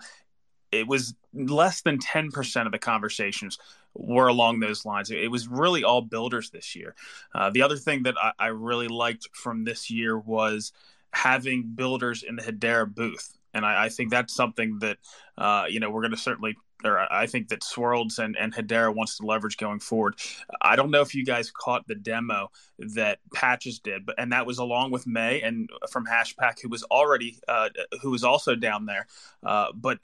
it 0.71 0.87
was 0.87 1.15
less 1.33 1.81
than 1.81 1.97
10% 1.97 2.65
of 2.65 2.71
the 2.71 2.79
conversations 2.79 3.57
were 3.93 4.27
along 4.27 4.59
those 4.59 4.85
lines. 4.85 5.11
It 5.11 5.31
was 5.31 5.47
really 5.47 5.83
all 5.83 6.01
builders 6.01 6.49
this 6.49 6.75
year. 6.75 6.95
Uh, 7.33 7.49
the 7.49 7.61
other 7.61 7.77
thing 7.77 8.03
that 8.03 8.15
I, 8.21 8.31
I, 8.39 8.47
really 8.47 8.87
liked 8.87 9.27
from 9.33 9.63
this 9.63 9.89
year 9.89 10.17
was 10.17 10.71
having 11.11 11.63
builders 11.63 12.23
in 12.23 12.35
the 12.35 12.43
Hedera 12.43 12.93
booth. 12.93 13.35
And 13.53 13.65
I, 13.65 13.85
I 13.85 13.89
think 13.89 14.11
that's 14.11 14.33
something 14.33 14.79
that, 14.79 14.97
uh, 15.37 15.65
you 15.67 15.79
know, 15.79 15.89
we're 15.89 16.01
going 16.01 16.11
to 16.11 16.17
certainly 16.17 16.55
or 16.83 16.99
I 17.11 17.27
think 17.27 17.49
that 17.49 17.61
Swirlds 17.61 18.19
and, 18.19 18.37
and 18.37 18.53
Hedera 18.53 18.93
wants 18.93 19.17
to 19.17 19.25
leverage 19.25 19.57
going 19.57 19.79
forward. 19.79 20.15
I 20.61 20.75
don't 20.75 20.91
know 20.91 21.01
if 21.01 21.13
you 21.13 21.25
guys 21.25 21.51
caught 21.51 21.87
the 21.87 21.95
demo 21.95 22.51
that 22.79 23.19
Patches 23.33 23.79
did, 23.79 24.05
but 24.05 24.15
and 24.17 24.31
that 24.31 24.45
was 24.45 24.59
along 24.59 24.91
with 24.91 25.05
May 25.05 25.41
and 25.41 25.69
from 25.91 26.05
Hashpack, 26.05 26.61
who 26.61 26.69
was 26.69 26.83
already 26.83 27.39
uh, 27.47 27.69
who 28.01 28.11
was 28.11 28.23
also 28.23 28.55
down 28.55 28.85
there. 28.85 29.07
Uh, 29.45 29.67
but 29.73 29.99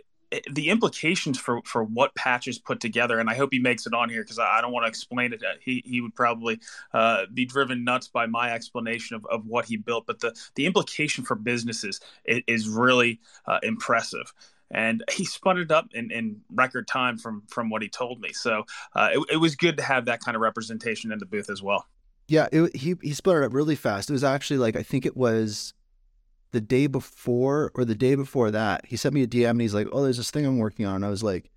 the 0.52 0.70
implications 0.70 1.40
for 1.40 1.62
for 1.66 1.84
what 1.84 2.14
Patch 2.16 2.36
patches 2.36 2.60
put 2.60 2.80
together 2.82 3.20
and 3.20 3.30
i 3.30 3.34
hope 3.34 3.50
he 3.52 3.60
makes 3.60 3.88
it 3.88 3.94
on 3.94 4.10
here 4.10 4.22
because 4.22 4.40
I, 4.40 4.58
I, 4.58 4.62
don't 4.62 4.74
want 4.74 4.86
to 4.86 4.90
explain 4.90 5.32
it. 5.32 5.42
He, 5.62 5.82
he 5.86 6.02
would 6.02 6.14
probably 6.14 6.60
uh, 6.94 7.26
be 7.34 7.46
driven 7.46 7.84
nuts 7.84 8.10
by 8.10 8.26
my 8.26 8.52
explanation 8.52 9.16
of, 9.16 9.26
of 9.28 9.46
what 9.46 9.66
he 9.66 9.78
built 9.78 10.06
but 10.06 10.20
the 10.20 10.36
the 10.56 10.66
implication 10.66 11.24
for 11.24 11.36
businesses 11.36 12.00
is, 12.26 12.42
is 12.48 12.68
really 12.68 13.20
uh, 13.46 13.60
impressive. 13.64 14.34
And 14.72 15.04
he 15.12 15.26
spun 15.26 15.60
it 15.60 15.72
up 15.72 15.90
in, 15.94 16.12
in 16.12 16.42
record 16.52 16.88
time 16.88 17.18
from 17.18 17.44
from 17.48 17.70
what 17.70 17.82
he 17.82 17.90
told 17.90 18.20
me. 18.20 18.34
So 18.34 18.66
uh, 18.96 19.10
it, 19.14 19.34
it 19.34 19.38
was 19.38 19.56
good 19.56 19.78
to 19.78 19.84
have 19.84 20.06
that 20.06 20.20
kind 20.20 20.36
of 20.36 20.42
representation 20.42 21.12
in 21.12 21.20
the 21.20 21.26
booth 21.26 21.50
as 21.50 21.62
well. 21.62 21.86
Yeah 22.28 22.48
it, 22.52 22.76
he, 22.76 22.96
he 23.02 23.14
spun 23.14 23.38
it 23.38 23.46
up 23.46 23.54
really 23.54 23.76
fast. 23.76 24.10
It 24.10 24.14
was 24.14 24.24
actually 24.24 24.58
like 24.58 24.76
i 24.76 24.84
think 24.84 25.06
it 25.06 25.16
was 25.16 25.74
the 26.56 26.62
day 26.62 26.88
before 26.88 27.70
or 27.76 27.84
the 27.84 27.96
day 27.96 28.16
before 28.16 28.50
that, 28.50 28.86
he 28.86 28.96
sent 28.96 29.14
me 29.14 29.22
a 29.22 29.28
DM 29.28 29.50
and 29.50 29.62
he's 29.62 29.74
like, 29.74 29.88
"Oh, 29.92 30.04
there's 30.04 30.16
this 30.16 30.32
thing 30.32 30.46
I'm 30.46 30.58
working 30.58 30.86
on." 30.86 30.96
And 30.96 31.06
I 31.06 31.10
was 31.10 31.22
like, 31.22 31.52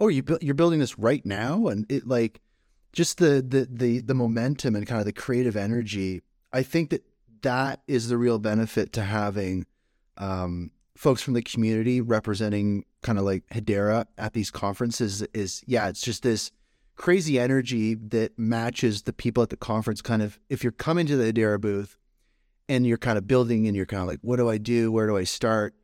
"Oh, 0.00 0.08
you 0.08 0.24
you're 0.40 0.54
building 0.54 0.80
this 0.80 0.98
right 0.98 1.24
now?" 1.26 1.66
And 1.66 1.84
it 1.92 2.08
like 2.08 2.40
just 2.94 3.18
the 3.18 3.44
the 3.46 3.68
the 3.70 4.00
the 4.00 4.14
momentum 4.14 4.74
and 4.74 4.86
kind 4.86 4.98
of 4.98 5.04
the 5.04 5.12
creative 5.12 5.56
energy. 5.56 6.22
I 6.54 6.62
think 6.62 6.88
that 6.88 7.04
that 7.42 7.82
is 7.86 8.08
the 8.08 8.16
real 8.16 8.38
benefit 8.38 8.94
to 8.94 9.02
having 9.02 9.66
um, 10.16 10.70
folks 10.96 11.20
from 11.20 11.34
the 11.34 11.42
community 11.42 12.00
representing 12.00 12.86
kind 13.02 13.18
of 13.18 13.24
like 13.26 13.46
Hedera 13.48 14.06
at 14.16 14.32
these 14.32 14.50
conferences. 14.50 15.20
Is 15.34 15.62
yeah, 15.66 15.88
it's 15.88 16.00
just 16.00 16.22
this 16.22 16.50
crazy 16.96 17.38
energy 17.38 17.94
that 17.94 18.38
matches 18.38 19.02
the 19.02 19.12
people 19.12 19.42
at 19.42 19.50
the 19.50 19.56
conference. 19.58 20.00
Kind 20.00 20.22
of 20.22 20.40
if 20.48 20.64
you're 20.64 20.72
coming 20.72 21.06
to 21.08 21.16
the 21.18 21.30
Hedera 21.30 21.60
booth 21.60 21.98
and 22.70 22.86
you're 22.86 22.98
kind 22.98 23.18
of 23.18 23.26
building 23.26 23.66
and 23.66 23.76
you're 23.76 23.84
kind 23.84 24.00
of 24.00 24.06
like, 24.06 24.20
what 24.22 24.36
do 24.36 24.48
I 24.48 24.56
do? 24.56 24.92
Where 24.92 25.08
do 25.08 25.16
I 25.16 25.24
start? 25.24 25.74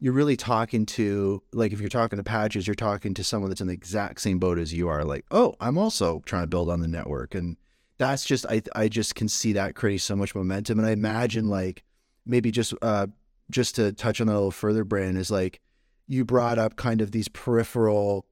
You're 0.00 0.12
really 0.12 0.36
talking 0.36 0.84
to, 0.86 1.40
like, 1.52 1.72
if 1.72 1.78
you're 1.78 1.88
talking 1.88 2.16
to 2.16 2.24
Patches, 2.24 2.66
you're 2.66 2.74
talking 2.74 3.14
to 3.14 3.22
someone 3.22 3.48
that's 3.48 3.60
in 3.60 3.68
the 3.68 3.72
exact 3.72 4.20
same 4.20 4.40
boat 4.40 4.58
as 4.58 4.74
you 4.74 4.88
are. 4.88 5.04
Like, 5.04 5.24
oh, 5.30 5.54
I'm 5.60 5.78
also 5.78 6.20
trying 6.26 6.42
to 6.42 6.48
build 6.48 6.68
on 6.68 6.80
the 6.80 6.88
network. 6.88 7.36
And 7.36 7.56
that's 7.96 8.24
just, 8.24 8.44
I, 8.50 8.60
I 8.74 8.88
just 8.88 9.14
can 9.14 9.28
see 9.28 9.52
that 9.52 9.76
creating 9.76 10.00
so 10.00 10.16
much 10.16 10.34
momentum. 10.34 10.80
And 10.80 10.88
I 10.88 10.90
imagine, 10.90 11.46
like, 11.46 11.84
maybe 12.26 12.50
just, 12.50 12.74
uh, 12.82 13.06
just 13.48 13.76
to 13.76 13.92
touch 13.92 14.20
on 14.20 14.26
that 14.26 14.32
a 14.32 14.34
little 14.34 14.50
further, 14.50 14.82
Brandon, 14.82 15.18
is 15.18 15.30
like, 15.30 15.60
you 16.08 16.24
brought 16.24 16.58
up 16.58 16.74
kind 16.74 17.00
of 17.00 17.12
these 17.12 17.28
peripheral 17.28 18.26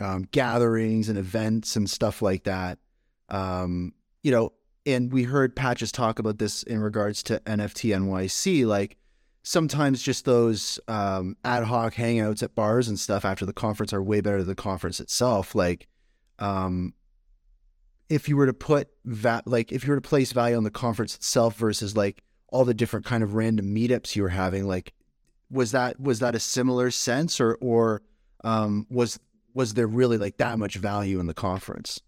um, 0.00 0.26
gatherings 0.32 1.08
and 1.08 1.16
events 1.16 1.76
and 1.76 1.88
stuff 1.88 2.20
like 2.20 2.42
that. 2.44 2.80
Um, 3.28 3.92
you 4.24 4.32
know, 4.32 4.52
and 4.88 5.12
we 5.12 5.24
heard 5.24 5.54
Patches 5.54 5.92
talk 5.92 6.18
about 6.18 6.38
this 6.38 6.62
in 6.62 6.80
regards 6.80 7.22
to 7.24 7.40
NFT 7.40 7.94
NYC. 7.94 8.66
Like 8.66 8.96
sometimes 9.42 10.02
just 10.02 10.24
those 10.24 10.80
um, 10.88 11.36
ad 11.44 11.64
hoc 11.64 11.94
hangouts 11.94 12.42
at 12.42 12.54
bars 12.54 12.88
and 12.88 12.98
stuff 12.98 13.24
after 13.24 13.44
the 13.44 13.52
conference 13.52 13.92
are 13.92 14.02
way 14.02 14.20
better 14.20 14.38
than 14.38 14.48
the 14.48 14.54
conference 14.54 14.98
itself. 14.98 15.54
Like, 15.54 15.88
um, 16.38 16.94
if 18.08 18.28
you 18.28 18.36
were 18.36 18.46
to 18.46 18.54
put 18.54 18.88
that, 19.04 19.46
like 19.46 19.72
if 19.72 19.84
you 19.84 19.90
were 19.90 20.00
to 20.00 20.08
place 20.08 20.32
value 20.32 20.56
on 20.56 20.64
the 20.64 20.70
conference 20.70 21.14
itself 21.14 21.56
versus 21.56 21.94
like 21.94 22.22
all 22.48 22.64
the 22.64 22.72
different 22.72 23.04
kind 23.04 23.22
of 23.22 23.34
random 23.34 23.74
meetups 23.74 24.16
you 24.16 24.22
were 24.22 24.30
having, 24.30 24.66
like 24.66 24.94
was 25.50 25.72
that 25.72 26.00
was 26.00 26.20
that 26.20 26.34
a 26.34 26.40
similar 26.40 26.90
sense, 26.90 27.40
or 27.40 27.58
or 27.60 28.00
um, 28.44 28.86
was 28.88 29.20
was 29.52 29.74
there 29.74 29.86
really 29.86 30.16
like 30.16 30.38
that 30.38 30.58
much 30.58 30.76
value 30.76 31.20
in 31.20 31.26
the 31.26 31.34
conference? 31.34 32.00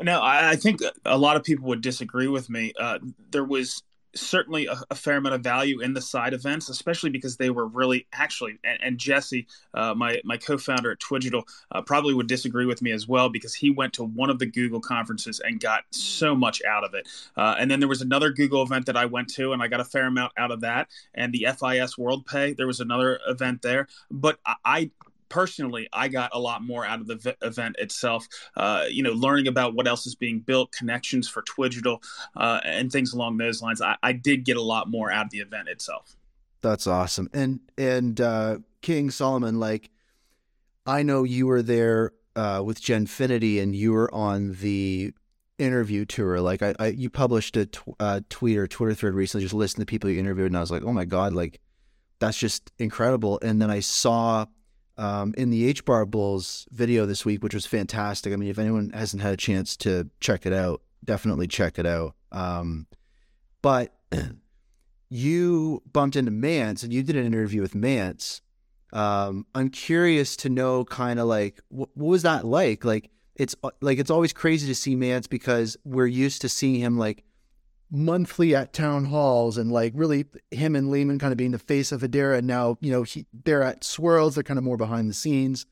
No, 0.00 0.20
I, 0.22 0.56
think 0.56 0.80
a 1.04 1.16
lot 1.16 1.36
of 1.36 1.44
people 1.44 1.68
would 1.68 1.80
disagree 1.80 2.28
with 2.28 2.50
me. 2.50 2.72
Uh, 2.78 2.98
there 3.30 3.44
was 3.44 3.82
certainly 4.16 4.66
a, 4.66 4.76
a, 4.90 4.94
fair 4.94 5.16
amount 5.16 5.34
of 5.34 5.42
value 5.42 5.80
in 5.80 5.94
the 5.94 6.00
side 6.00 6.32
events, 6.32 6.68
especially 6.68 7.10
because 7.10 7.36
they 7.36 7.50
were 7.50 7.66
really 7.66 8.06
actually. 8.12 8.58
And, 8.64 8.78
and 8.82 8.98
Jesse, 8.98 9.46
uh, 9.74 9.94
my 9.94 10.20
my 10.24 10.36
co-founder 10.36 10.90
at 10.90 10.98
Twigital, 10.98 11.44
uh, 11.72 11.82
probably 11.82 12.14
would 12.14 12.26
disagree 12.26 12.66
with 12.66 12.82
me 12.82 12.92
as 12.92 13.06
well 13.06 13.28
because 13.28 13.54
he 13.54 13.70
went 13.70 13.92
to 13.94 14.04
one 14.04 14.30
of 14.30 14.38
the 14.38 14.46
Google 14.46 14.80
conferences 14.80 15.40
and 15.40 15.60
got 15.60 15.84
so 15.90 16.34
much 16.34 16.62
out 16.64 16.84
of 16.84 16.94
it. 16.94 17.08
Uh, 17.36 17.54
and 17.58 17.70
then 17.70 17.80
there 17.80 17.88
was 17.88 18.02
another 18.02 18.30
Google 18.30 18.62
event 18.62 18.86
that 18.86 18.96
I 18.96 19.06
went 19.06 19.28
to, 19.34 19.52
and 19.52 19.62
I 19.62 19.68
got 19.68 19.80
a 19.80 19.84
fair 19.84 20.06
amount 20.06 20.32
out 20.36 20.50
of 20.50 20.60
that. 20.62 20.88
And 21.14 21.32
the 21.32 21.46
FIS 21.58 21.96
World 21.96 22.26
Pay, 22.26 22.54
there 22.54 22.66
was 22.66 22.80
another 22.80 23.20
event 23.28 23.62
there, 23.62 23.88
but 24.10 24.38
I 24.64 24.90
personally, 25.28 25.88
I 25.92 26.08
got 26.08 26.30
a 26.32 26.38
lot 26.38 26.62
more 26.62 26.84
out 26.84 27.00
of 27.00 27.06
the 27.06 27.16
v- 27.16 27.34
event 27.42 27.76
itself. 27.78 28.26
Uh, 28.56 28.84
you 28.90 29.02
know, 29.02 29.12
learning 29.12 29.48
about 29.48 29.74
what 29.74 29.86
else 29.86 30.06
is 30.06 30.14
being 30.14 30.40
built, 30.40 30.72
connections 30.72 31.28
for 31.28 31.42
Twigital, 31.42 32.02
uh, 32.36 32.60
and 32.64 32.90
things 32.90 33.12
along 33.12 33.38
those 33.38 33.62
lines. 33.62 33.80
I, 33.80 33.96
I, 34.02 34.12
did 34.12 34.44
get 34.44 34.56
a 34.56 34.62
lot 34.62 34.88
more 34.90 35.10
out 35.10 35.26
of 35.26 35.30
the 35.30 35.38
event 35.38 35.68
itself. 35.68 36.16
That's 36.62 36.86
awesome. 36.86 37.28
And 37.32 37.60
and 37.76 38.20
uh, 38.20 38.58
King 38.82 39.10
Solomon, 39.10 39.60
like, 39.60 39.90
I 40.86 41.02
know 41.02 41.24
you 41.24 41.46
were 41.46 41.62
there 41.62 42.12
uh, 42.34 42.62
with 42.64 42.80
Genfinity, 42.80 43.60
and 43.60 43.74
you 43.74 43.92
were 43.92 44.12
on 44.14 44.52
the 44.54 45.12
interview 45.58 46.04
tour. 46.04 46.40
Like, 46.40 46.62
I, 46.62 46.74
I 46.78 46.86
you 46.88 47.10
published 47.10 47.56
a 47.56 47.66
tw- 47.66 47.94
uh, 48.00 48.20
tweet 48.28 48.56
or 48.58 48.66
Twitter 48.66 48.94
thread 48.94 49.14
recently, 49.14 49.44
just 49.44 49.54
listening 49.54 49.86
to 49.86 49.90
people 49.90 50.10
you 50.10 50.18
interviewed, 50.18 50.46
and 50.46 50.56
I 50.56 50.60
was 50.60 50.70
like, 50.70 50.84
oh 50.84 50.92
my 50.92 51.04
god, 51.04 51.32
like. 51.32 51.60
That's 52.18 52.38
just 52.38 52.72
incredible. 52.78 53.38
And 53.42 53.60
then 53.60 53.70
I 53.70 53.80
saw 53.80 54.46
um, 54.98 55.34
in 55.36 55.50
the 55.50 55.66
H 55.66 55.84
Bar 55.84 56.06
Bulls 56.06 56.66
video 56.70 57.06
this 57.06 57.24
week, 57.24 57.42
which 57.42 57.54
was 57.54 57.66
fantastic. 57.66 58.32
I 58.32 58.36
mean, 58.36 58.48
if 58.48 58.58
anyone 58.58 58.90
hasn't 58.90 59.22
had 59.22 59.34
a 59.34 59.36
chance 59.36 59.76
to 59.78 60.08
check 60.20 60.46
it 60.46 60.52
out, 60.52 60.82
definitely 61.04 61.46
check 61.46 61.78
it 61.78 61.86
out. 61.86 62.14
Um, 62.32 62.86
but 63.62 63.94
you 65.08 65.82
bumped 65.92 66.16
into 66.16 66.30
Mance 66.30 66.82
and 66.82 66.92
you 66.92 67.02
did 67.02 67.16
an 67.16 67.26
interview 67.26 67.60
with 67.60 67.74
Mance. 67.74 68.40
Um, 68.92 69.46
I'm 69.54 69.68
curious 69.70 70.36
to 70.36 70.48
know 70.48 70.84
kind 70.84 71.18
of 71.18 71.26
like 71.26 71.60
what, 71.68 71.90
what 71.94 72.08
was 72.08 72.22
that 72.22 72.44
like? 72.46 72.84
Like 72.84 73.10
it's 73.34 73.54
like 73.80 73.98
it's 73.98 74.10
always 74.10 74.32
crazy 74.32 74.66
to 74.68 74.74
see 74.74 74.96
Mance 74.96 75.26
because 75.26 75.76
we're 75.84 76.06
used 76.06 76.40
to 76.42 76.48
seeing 76.48 76.80
him 76.80 76.98
like 76.98 77.24
monthly 77.90 78.54
at 78.54 78.72
town 78.72 79.04
halls 79.04 79.58
and 79.58 79.70
like 79.70 79.92
really 79.94 80.26
him 80.50 80.74
and 80.74 80.90
Leemon 80.90 81.20
kind 81.20 81.32
of 81.32 81.36
being 81.36 81.52
the 81.52 81.58
face 81.58 81.92
of 81.92 82.02
Hedera. 82.02 82.38
And 82.38 82.46
now, 82.46 82.78
you 82.80 82.90
know, 82.90 83.02
he, 83.02 83.26
they're 83.44 83.62
at 83.62 83.82
Swirlds, 83.82 84.34
they're 84.34 84.42
kind 84.42 84.58
of 84.58 84.64
more 84.64 84.76
behind 84.76 85.08
the 85.08 85.14
scenes. 85.14 85.66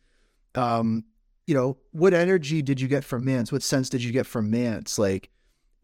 Um, 0.55 1.05
you 1.47 1.55
know, 1.55 1.77
what 1.93 2.15
energy 2.15 2.63
did 2.63 2.81
you 2.81 2.89
get 2.89 3.05
from 3.05 3.25
Mance? 3.25 3.53
What 3.53 3.63
sense 3.63 3.89
did 3.89 4.03
you 4.03 4.13
get 4.13 4.27
from 4.27 4.51
Mance? 4.51 4.99
Like, 4.99 5.31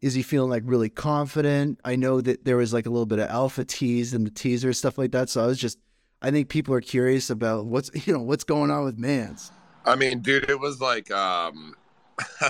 is 0.00 0.14
he 0.14 0.22
feeling 0.22 0.50
like 0.50 0.62
really 0.64 0.88
confident? 0.88 1.80
I 1.84 1.96
know 1.96 2.20
that 2.20 2.44
there 2.44 2.56
was 2.56 2.72
like 2.72 2.86
a 2.86 2.90
little 2.90 3.06
bit 3.06 3.18
of 3.18 3.28
alpha 3.28 3.64
tease 3.64 4.14
in 4.14 4.24
the 4.24 4.30
teaser, 4.30 4.72
stuff 4.72 4.96
like 4.96 5.12
that. 5.12 5.28
So 5.28 5.42
I 5.42 5.46
was 5.46 5.58
just, 5.58 5.78
I 6.22 6.30
think 6.30 6.48
people 6.48 6.74
are 6.74 6.80
curious 6.80 7.28
about 7.28 7.66
what's, 7.66 7.90
you 8.06 8.12
know, 8.12 8.20
what's 8.20 8.44
going 8.44 8.70
on 8.70 8.84
with 8.84 8.98
Mance. 8.98 9.50
I 9.84 9.96
mean, 9.96 10.20
dude, 10.20 10.48
it 10.48 10.60
was 10.60 10.80
like, 10.80 11.10
um, 11.10 11.74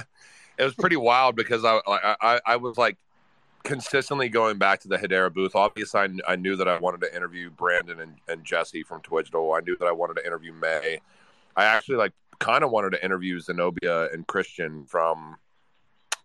it 0.58 0.64
was 0.64 0.74
pretty 0.74 0.96
wild 0.96 1.36
because 1.36 1.64
I, 1.64 1.80
I, 1.86 2.40
I 2.44 2.56
was 2.56 2.76
like, 2.76 2.98
consistently 3.64 4.29
going 4.29 4.59
back 4.59 4.81
to 4.81 4.88
the 4.88 4.96
Hedera 4.96 5.33
booth. 5.33 5.55
Obviously, 5.55 6.01
I, 6.01 6.09
I 6.33 6.37
knew 6.37 6.57
that 6.57 6.68
I 6.68 6.79
wanted 6.79 7.01
to 7.03 7.14
interview 7.14 7.51
Brandon 7.51 8.01
and, 8.01 8.16
and 8.29 8.44
Jesse 8.44 8.83
from 8.83 9.03
Twigital. 9.03 9.57
I 9.57 9.61
knew 9.61 9.77
that 9.79 9.87
I 9.87 9.92
wanted 9.92 10.14
to 10.14 10.27
interview 10.27 10.53
May. 10.53 11.01
I 11.57 11.64
actually 11.64 11.96
like 11.96 12.12
kind 12.38 12.64
of 12.64 12.70
wanted 12.70 12.90
to 12.92 13.05
interview 13.05 13.38
Zenobia 13.38 14.11
and 14.12 14.27
Christian 14.27 14.87
from 14.87 15.37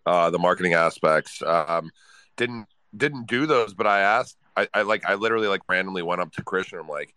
uh, 0.05 0.29
the 0.29 0.39
marketing 0.39 0.73
aspects. 0.73 1.41
Um, 1.41 1.91
didn't 2.37 2.67
didn't 2.95 3.27
do 3.27 3.45
those, 3.45 3.73
but 3.73 3.87
I 3.87 3.99
asked. 3.99 4.37
I, 4.55 4.67
I 4.73 4.81
like 4.83 5.05
I 5.05 5.15
literally 5.15 5.47
like 5.47 5.61
randomly 5.67 6.01
went 6.01 6.21
up 6.21 6.31
to 6.33 6.43
Christian. 6.43 6.79
I'm 6.79 6.87
like, 6.87 7.13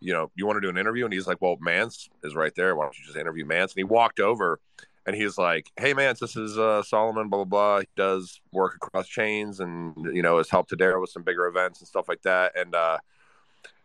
you 0.00 0.12
know, 0.12 0.30
you 0.34 0.46
want 0.46 0.56
to 0.56 0.60
do 0.60 0.68
an 0.68 0.78
interview? 0.78 1.04
And 1.04 1.12
he's 1.12 1.26
like, 1.26 1.40
well, 1.40 1.56
Mance 1.60 2.08
is 2.22 2.34
right 2.34 2.54
there. 2.54 2.76
Why 2.76 2.84
don't 2.84 2.98
you 2.98 3.04
just 3.04 3.16
interview 3.16 3.44
Mance? 3.44 3.72
And 3.72 3.80
he 3.80 3.84
walked 3.84 4.20
over 4.20 4.60
and 5.06 5.16
he's 5.16 5.38
like, 5.38 5.70
"Hey, 5.78 5.94
man, 5.94 6.14
this 6.20 6.36
is 6.36 6.58
uh, 6.58 6.82
Solomon. 6.82 7.28
Blah 7.28 7.44
blah 7.44 7.44
blah. 7.44 7.80
He 7.80 7.88
does 7.96 8.40
work 8.52 8.76
across 8.76 9.08
chains, 9.08 9.60
and 9.60 9.94
you 10.14 10.22
know, 10.22 10.38
has 10.38 10.50
helped 10.50 10.70
Hedera 10.70 11.00
with 11.00 11.10
some 11.10 11.22
bigger 11.22 11.46
events 11.46 11.80
and 11.80 11.88
stuff 11.88 12.08
like 12.08 12.22
that." 12.22 12.58
And 12.58 12.74
uh, 12.74 12.98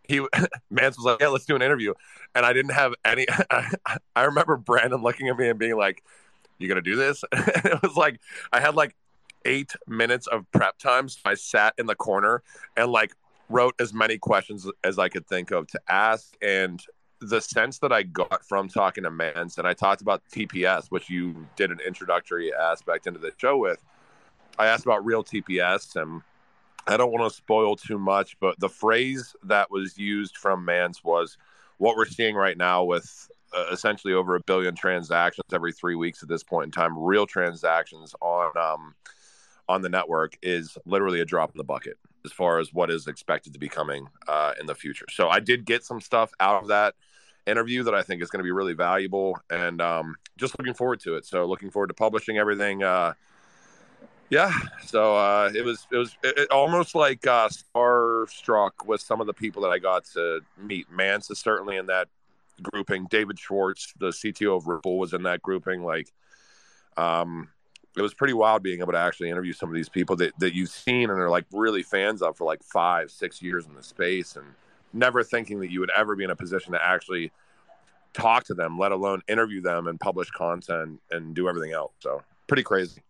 he 0.07 0.25
Mance 0.69 0.97
was 0.97 1.05
like, 1.05 1.21
"Yeah, 1.21 1.29
let's 1.29 1.45
do 1.45 1.55
an 1.55 1.61
interview." 1.61 1.93
And 2.33 2.45
I 2.45 2.53
didn't 2.53 2.73
have 2.73 2.93
any. 3.03 3.25
I 4.15 4.23
remember 4.23 4.57
Brandon 4.57 5.01
looking 5.01 5.29
at 5.29 5.37
me 5.37 5.49
and 5.49 5.59
being 5.59 5.77
like, 5.77 6.03
"You 6.57 6.67
gonna 6.67 6.81
do 6.81 6.95
this?" 6.95 7.23
And 7.31 7.65
it 7.65 7.81
was 7.81 7.95
like 7.95 8.19
I 8.51 8.59
had 8.59 8.75
like 8.75 8.95
eight 9.45 9.73
minutes 9.87 10.27
of 10.27 10.49
prep 10.51 10.77
time. 10.77 11.07
So 11.07 11.19
I 11.25 11.35
sat 11.35 11.73
in 11.77 11.85
the 11.85 11.95
corner 11.95 12.43
and 12.75 12.91
like 12.91 13.13
wrote 13.49 13.75
as 13.79 13.93
many 13.93 14.17
questions 14.17 14.67
as 14.83 14.97
I 14.97 15.07
could 15.09 15.27
think 15.27 15.51
of 15.51 15.67
to 15.67 15.79
ask, 15.87 16.35
and 16.41 16.81
the 17.21 17.41
sense 17.41 17.79
that 17.79 17.91
I 17.91 18.03
got 18.03 18.45
from 18.45 18.67
talking 18.67 19.03
to 19.03 19.11
Mance, 19.11 19.57
and 19.57 19.67
I 19.67 19.73
talked 19.73 20.01
about 20.01 20.21
TPS, 20.31 20.87
which 20.89 21.09
you 21.09 21.47
did 21.55 21.71
an 21.71 21.79
introductory 21.85 22.53
aspect 22.53 23.07
into 23.07 23.19
the 23.19 23.31
show 23.37 23.57
with. 23.57 23.79
I 24.57 24.67
asked 24.67 24.85
about 24.85 25.05
real 25.05 25.23
TPS, 25.23 26.01
and 26.01 26.21
I 26.87 26.97
don't 26.97 27.11
want 27.11 27.29
to 27.29 27.35
spoil 27.35 27.75
too 27.75 27.97
much, 27.97 28.37
but 28.39 28.59
the 28.59 28.69
phrase 28.69 29.35
that 29.43 29.71
was 29.71 29.97
used 29.97 30.37
from 30.37 30.65
Mance 30.65 31.03
was 31.03 31.37
what 31.77 31.95
we're 31.95 32.05
seeing 32.05 32.35
right 32.35 32.57
now 32.57 32.83
with 32.83 33.29
uh, 33.55 33.65
essentially 33.71 34.13
over 34.13 34.35
a 34.35 34.41
billion 34.41 34.75
transactions 34.75 35.45
every 35.53 35.71
three 35.71 35.95
weeks 35.95 36.21
at 36.23 36.29
this 36.29 36.43
point 36.43 36.65
in 36.65 36.71
time, 36.71 36.97
real 36.97 37.25
transactions 37.25 38.13
on 38.21 38.51
um, 38.57 38.93
on 39.67 39.81
the 39.81 39.89
network 39.89 40.37
is 40.43 40.77
literally 40.85 41.21
a 41.21 41.25
drop 41.25 41.51
in 41.51 41.57
the 41.57 41.63
bucket 41.63 41.97
as 42.25 42.31
far 42.31 42.59
as 42.59 42.73
what 42.73 42.89
is 42.89 43.07
expected 43.07 43.53
to 43.53 43.59
be 43.59 43.69
coming 43.69 44.07
uh, 44.27 44.53
in 44.59 44.65
the 44.65 44.75
future. 44.75 45.05
So 45.09 45.29
I 45.29 45.39
did 45.39 45.65
get 45.65 45.83
some 45.83 46.01
stuff 46.01 46.31
out 46.39 46.61
of 46.61 46.67
that 46.69 46.95
interview 47.47 47.83
that 47.83 47.93
I 47.93 48.01
think 48.01 48.21
is 48.21 48.29
going 48.29 48.39
to 48.39 48.43
be 48.43 48.51
really 48.51 48.73
valuable, 48.73 49.37
and 49.49 49.81
um, 49.81 50.15
just 50.37 50.57
looking 50.59 50.73
forward 50.73 50.99
to 51.01 51.15
it. 51.15 51.25
So 51.25 51.45
looking 51.45 51.69
forward 51.69 51.87
to 51.87 51.93
publishing 51.93 52.37
everything. 52.37 52.83
Uh, 52.83 53.13
yeah, 54.29 54.51
so 54.85 55.15
uh, 55.15 55.51
it 55.55 55.63
was 55.63 55.85
it 55.91 55.97
was 55.97 56.15
it, 56.23 56.37
it 56.37 56.51
almost 56.51 56.95
like 56.95 57.25
uh, 57.27 57.47
starstruck 57.47 58.71
with 58.85 59.01
some 59.01 59.21
of 59.21 59.27
the 59.27 59.33
people 59.33 59.61
that 59.61 59.69
I 59.69 59.77
got 59.77 60.05
to 60.13 60.41
meet. 60.57 60.91
Mance 60.91 61.29
is 61.29 61.39
certainly 61.39 61.77
in 61.77 61.85
that 61.87 62.07
grouping. 62.61 63.05
David 63.09 63.37
Schwartz, 63.37 63.93
the 63.99 64.07
CTO 64.07 64.57
of 64.57 64.67
Ripple, 64.67 64.97
was 64.97 65.13
in 65.13 65.23
that 65.23 65.41
grouping. 65.43 65.83
Like, 65.83 66.11
um, 66.97 67.49
it 67.95 68.01
was 68.01 68.13
pretty 68.13 68.33
wild 68.33 68.61
being 68.61 68.81
able 68.81 68.91
to 68.91 68.97
actually 68.97 69.29
interview 69.29 69.53
some 69.53 69.69
of 69.69 69.75
these 69.75 69.89
people 69.89 70.15
that, 70.17 70.37
that 70.39 70.53
you've 70.53 70.69
seen 70.69 71.09
and 71.09 71.19
are 71.19 71.29
like 71.29 71.45
really 71.51 71.83
fans 71.83 72.21
of 72.21 72.35
for 72.35 72.45
like 72.45 72.61
five, 72.63 73.09
six 73.09 73.41
years 73.41 73.65
in 73.65 73.73
the 73.73 73.83
space 73.83 74.35
and 74.35 74.45
never 74.93 75.23
thinking 75.23 75.59
that 75.59 75.71
you 75.71 75.79
would 75.79 75.91
ever 75.95 76.15
be 76.15 76.23
in 76.23 76.29
a 76.29 76.35
position 76.35 76.73
to 76.73 76.83
actually 76.83 77.31
talk 78.13 78.43
to 78.45 78.53
them, 78.53 78.77
let 78.77 78.91
alone 78.91 79.21
interview 79.27 79.61
them 79.61 79.87
and 79.87 79.99
publish 79.99 80.29
content 80.31 80.99
and 81.11 81.35
do 81.35 81.47
everything 81.47 81.71
else. 81.71 81.93
So 81.99 82.21
pretty 82.47 82.63
crazy. 82.63 83.01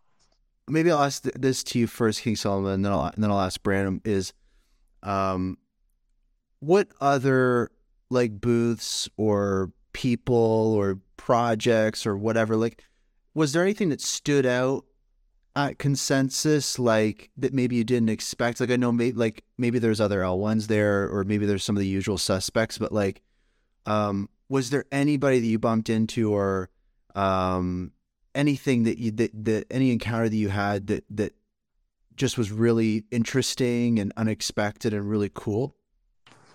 Maybe 0.67 0.91
I'll 0.91 1.04
ask 1.04 1.24
this 1.24 1.63
to 1.65 1.80
you 1.80 1.88
first, 1.88 2.21
King 2.21 2.36
Solomon, 2.36 2.74
and 2.74 2.86
then 2.86 2.91
I'll, 2.91 3.06
and 3.06 3.24
then 3.24 3.30
I'll 3.30 3.41
ask 3.41 3.62
Brandon 3.62 4.02
is, 4.04 4.34
um, 5.04 5.58
what 6.60 6.88
other 7.00 7.69
like 8.10 8.41
booths 8.41 9.08
or 9.17 9.71
people 9.93 10.74
or 10.74 11.00
projects 11.17 12.08
or 12.08 12.17
whatever, 12.17 12.56
like, 12.56 12.84
was 13.36 13.52
there 13.52 13.62
anything 13.62 13.89
that 13.89 14.02
stood 14.02 14.45
out 14.45 14.86
at 15.56 15.78
consensus 15.78 16.80
like 16.80 17.30
that 17.38 17.54
maybe 17.54 17.76
you 17.76 17.84
didn't 17.84 18.10
expect? 18.10 18.60
Like 18.60 18.71
i 18.71 18.76
know 18.76 18.91
maybe 18.91 19.15
like 19.15 19.43
maybe 19.58 19.78
there's 19.78 20.02
other 20.02 20.21
l1s 20.21 20.67
there 20.67 21.08
or 21.10 21.24
maybe 21.24 21.45
there's 21.45 21.63
some 21.63 21.76
of 21.76 21.82
the 21.82 21.88
usual 21.88 22.17
suspects 22.17 22.78
but 22.78 22.91
like 22.91 23.21
um 23.86 24.28
was 24.50 24.69
there 24.69 24.86
anybody 24.91 25.39
that 25.39 25.45
you 25.45 25.60
bumped 25.60 25.89
into 25.89 26.34
or 26.34 26.69
um 27.13 27.91
anything 28.34 28.84
that 28.84 28.98
you 28.98 29.12
that, 29.12 29.32
that 29.45 29.65
any 29.69 29.91
encounter 29.91 30.30
that 30.30 30.36
you 30.36 30.50
had 30.50 30.88
that 30.88 31.04
that 31.10 31.34
just 32.15 32.38
was 32.38 32.52
really 32.52 33.04
interesting 33.12 34.00
and 34.00 34.13
unexpected 34.15 34.93
and 34.93 35.10
really 35.10 35.30
cool? 35.34 35.76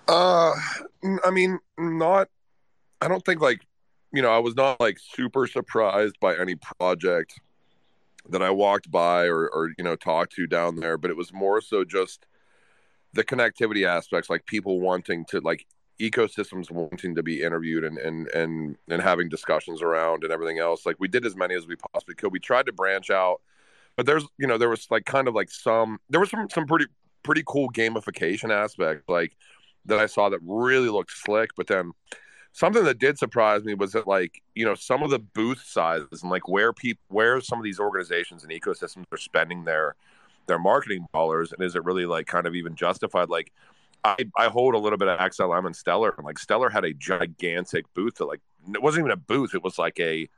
Uh 0.08 0.52
i 1.24 1.30
mean 1.30 1.58
not 1.78 2.28
i 3.00 3.08
don't 3.08 3.24
think 3.24 3.40
like 3.40 3.60
you 4.12 4.22
know 4.22 4.30
i 4.30 4.38
was 4.38 4.54
not 4.56 4.80
like 4.80 4.98
super 4.98 5.46
surprised 5.46 6.18
by 6.20 6.36
any 6.36 6.56
project 6.56 7.40
that 8.28 8.42
I 8.42 8.50
walked 8.50 8.90
by 8.90 9.26
or, 9.26 9.48
or 9.48 9.70
you 9.76 9.84
know 9.84 9.96
talked 9.96 10.34
to 10.34 10.46
down 10.46 10.76
there, 10.76 10.98
but 10.98 11.10
it 11.10 11.16
was 11.16 11.32
more 11.32 11.60
so 11.60 11.84
just 11.84 12.26
the 13.12 13.24
connectivity 13.24 13.86
aspects, 13.86 14.30
like 14.30 14.46
people 14.46 14.80
wanting 14.80 15.24
to 15.26 15.40
like 15.40 15.66
ecosystems 16.00 16.70
wanting 16.70 17.14
to 17.14 17.22
be 17.22 17.42
interviewed 17.42 17.84
and 17.84 17.98
and 17.98 18.28
and 18.28 18.76
and 18.88 19.02
having 19.02 19.28
discussions 19.28 19.82
around 19.82 20.24
and 20.24 20.32
everything 20.32 20.58
else. 20.58 20.86
Like 20.86 20.96
we 20.98 21.08
did 21.08 21.26
as 21.26 21.36
many 21.36 21.54
as 21.54 21.66
we 21.66 21.76
possibly 21.76 22.14
could. 22.14 22.32
We 22.32 22.40
tried 22.40 22.66
to 22.66 22.72
branch 22.72 23.10
out, 23.10 23.40
but 23.96 24.06
there's 24.06 24.26
you 24.38 24.46
know 24.46 24.58
there 24.58 24.70
was 24.70 24.90
like 24.90 25.04
kind 25.06 25.28
of 25.28 25.34
like 25.34 25.50
some 25.50 25.98
there 26.08 26.20
was 26.20 26.30
some 26.30 26.48
some 26.50 26.66
pretty 26.66 26.86
pretty 27.22 27.42
cool 27.46 27.70
gamification 27.70 28.50
aspects 28.50 29.08
like 29.08 29.36
that 29.86 29.98
I 29.98 30.06
saw 30.06 30.28
that 30.28 30.40
really 30.42 30.88
looked 30.88 31.12
slick, 31.12 31.50
but 31.56 31.66
then 31.66 31.92
something 32.52 32.84
that 32.84 32.98
did 32.98 33.18
surprise 33.18 33.64
me 33.64 33.74
was 33.74 33.92
that 33.92 34.06
like 34.06 34.42
you 34.54 34.64
know 34.64 34.74
some 34.74 35.02
of 35.02 35.10
the 35.10 35.18
booth 35.18 35.62
sizes 35.64 36.22
and 36.22 36.30
like 36.30 36.48
where 36.48 36.72
people 36.72 37.02
where 37.08 37.40
some 37.40 37.58
of 37.58 37.64
these 37.64 37.78
organizations 37.78 38.42
and 38.42 38.52
ecosystems 38.52 39.04
are 39.12 39.18
spending 39.18 39.64
their 39.64 39.94
their 40.46 40.58
marketing 40.58 41.06
dollars 41.12 41.52
and 41.52 41.62
is 41.62 41.76
it 41.76 41.84
really 41.84 42.06
like 42.06 42.26
kind 42.26 42.46
of 42.46 42.54
even 42.54 42.74
justified? 42.74 43.28
Like 43.28 43.52
I, 44.02 44.16
I 44.36 44.46
hold 44.46 44.74
a 44.74 44.78
little 44.78 44.98
bit 44.98 45.08
of 45.08 45.18
XLM 45.18 45.66
and 45.66 45.76
Stellar 45.76 46.14
and 46.16 46.24
like 46.24 46.38
Stellar 46.38 46.70
had 46.70 46.84
a 46.84 46.94
gigantic 46.94 47.84
booth 47.94 48.16
that 48.16 48.26
like 48.26 48.40
it 48.74 48.82
wasn't 48.82 49.02
even 49.02 49.12
a 49.12 49.16
booth 49.16 49.54
it 49.54 49.62
was 49.62 49.78
like 49.78 49.98
a 50.00 50.28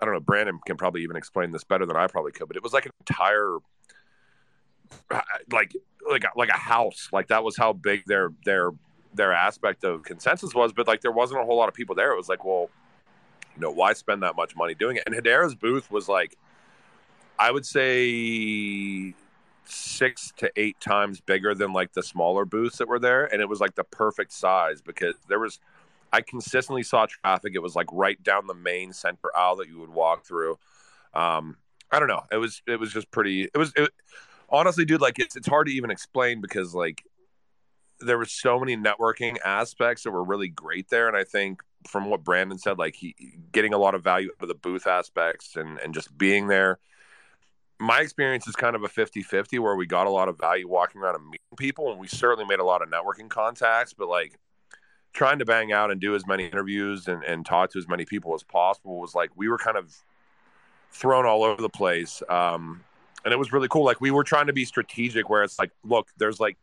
I 0.00 0.04
don't 0.04 0.14
know 0.14 0.20
Brandon 0.20 0.58
can 0.66 0.76
probably 0.76 1.02
even 1.02 1.16
explain 1.16 1.52
this 1.52 1.64
better 1.64 1.86
than 1.86 1.96
I 1.96 2.06
probably 2.08 2.32
could 2.32 2.48
but 2.48 2.56
it 2.56 2.62
was 2.62 2.72
like 2.72 2.86
an 2.86 2.92
entire 3.00 3.58
like 5.52 5.72
like 6.10 6.24
like 6.36 6.48
a 6.48 6.58
house 6.58 7.08
like 7.12 7.28
that 7.28 7.44
was 7.44 7.56
how 7.56 7.72
big 7.72 8.04
their 8.06 8.32
their 8.44 8.72
their 9.14 9.32
aspect 9.32 9.84
of 9.84 10.02
consensus 10.02 10.54
was, 10.54 10.72
but 10.72 10.86
like 10.86 11.00
there 11.00 11.12
wasn't 11.12 11.40
a 11.40 11.44
whole 11.44 11.56
lot 11.56 11.68
of 11.68 11.74
people 11.74 11.94
there. 11.94 12.12
It 12.12 12.16
was 12.16 12.28
like, 12.28 12.44
well, 12.44 12.70
you 13.54 13.60
know, 13.60 13.70
why 13.70 13.92
spend 13.92 14.22
that 14.22 14.36
much 14.36 14.56
money 14.56 14.74
doing 14.74 14.96
it? 14.96 15.02
And 15.06 15.14
Hedera's 15.14 15.54
booth 15.54 15.90
was 15.90 16.08
like, 16.08 16.36
I 17.38 17.50
would 17.50 17.66
say 17.66 19.14
six 19.64 20.32
to 20.36 20.50
eight 20.56 20.80
times 20.80 21.20
bigger 21.20 21.54
than 21.54 21.72
like 21.72 21.92
the 21.92 22.02
smaller 22.02 22.44
booths 22.44 22.78
that 22.78 22.88
were 22.88 22.98
there. 22.98 23.26
And 23.26 23.40
it 23.40 23.48
was 23.48 23.60
like 23.60 23.74
the 23.74 23.84
perfect 23.84 24.32
size 24.32 24.80
because 24.80 25.14
there 25.28 25.38
was, 25.38 25.60
I 26.12 26.20
consistently 26.20 26.82
saw 26.82 27.06
traffic. 27.06 27.52
It 27.54 27.62
was 27.62 27.76
like 27.76 27.88
right 27.92 28.22
down 28.22 28.46
the 28.46 28.54
main 28.54 28.92
center 28.92 29.30
aisle 29.36 29.56
that 29.56 29.68
you 29.68 29.78
would 29.80 29.90
walk 29.90 30.24
through. 30.24 30.58
Um, 31.14 31.56
I 31.90 31.98
don't 31.98 32.08
know. 32.08 32.22
It 32.30 32.38
was, 32.38 32.62
it 32.66 32.80
was 32.80 32.92
just 32.92 33.10
pretty, 33.10 33.44
it 33.44 33.58
was, 33.58 33.72
it, 33.76 33.90
honestly, 34.48 34.84
dude, 34.84 35.00
like 35.00 35.18
it's, 35.18 35.36
it's 35.36 35.48
hard 35.48 35.66
to 35.66 35.72
even 35.72 35.90
explain 35.90 36.40
because 36.40 36.74
like 36.74 37.04
there 38.04 38.18
were 38.18 38.26
so 38.26 38.58
many 38.58 38.76
networking 38.76 39.36
aspects 39.44 40.02
that 40.02 40.10
were 40.10 40.24
really 40.24 40.48
great 40.48 40.88
there. 40.88 41.08
And 41.08 41.16
i 41.16 41.24
think 41.24 41.60
from 41.88 42.08
what 42.08 42.22
brandon 42.22 42.56
said 42.58 42.78
like 42.78 42.94
he 42.94 43.12
getting 43.50 43.74
a 43.74 43.78
lot 43.78 43.96
of 43.96 44.04
value 44.04 44.28
out 44.28 44.42
of 44.42 44.46
the 44.46 44.54
booth 44.54 44.86
aspects 44.86 45.56
and 45.56 45.78
and 45.80 45.94
just 45.94 46.16
being 46.16 46.46
there. 46.46 46.78
My 47.80 47.98
experience 47.98 48.46
is 48.46 48.54
kind 48.54 48.76
of 48.76 48.84
a 48.84 48.88
50-50 48.88 49.58
where 49.58 49.74
we 49.74 49.86
got 49.86 50.06
a 50.06 50.10
lot 50.10 50.28
of 50.28 50.38
value 50.38 50.68
walking 50.68 51.00
around 51.00 51.16
and 51.16 51.24
meeting 51.24 51.40
people 51.56 51.90
and 51.90 51.98
we 51.98 52.06
certainly 52.06 52.44
made 52.44 52.60
a 52.60 52.64
lot 52.64 52.80
of 52.80 52.88
networking 52.88 53.28
contacts 53.28 53.92
but 53.92 54.08
like 54.08 54.38
trying 55.12 55.40
to 55.40 55.44
bang 55.44 55.72
out 55.72 55.90
and 55.90 56.00
do 56.00 56.14
as 56.14 56.24
many 56.24 56.46
interviews 56.46 57.08
and, 57.08 57.24
and 57.24 57.44
talk 57.44 57.72
to 57.72 57.78
as 57.78 57.88
many 57.88 58.04
people 58.04 58.34
as 58.34 58.44
possible 58.44 59.00
was 59.00 59.16
like 59.16 59.30
we 59.34 59.48
were 59.48 59.58
kind 59.58 59.76
of 59.76 59.92
thrown 60.92 61.26
all 61.26 61.42
over 61.42 61.60
the 61.60 61.68
place 61.68 62.22
um, 62.28 62.84
and 63.24 63.32
it 63.32 63.36
was 63.36 63.52
really 63.52 63.68
cool. 63.68 63.84
Like 63.84 64.00
we 64.00 64.10
were 64.10 64.24
trying 64.24 64.46
to 64.46 64.52
be 64.52 64.64
strategic 64.64 65.28
where 65.28 65.42
it's 65.42 65.58
like 65.58 65.70
look 65.84 66.08
there's 66.16 66.40
like 66.40 66.56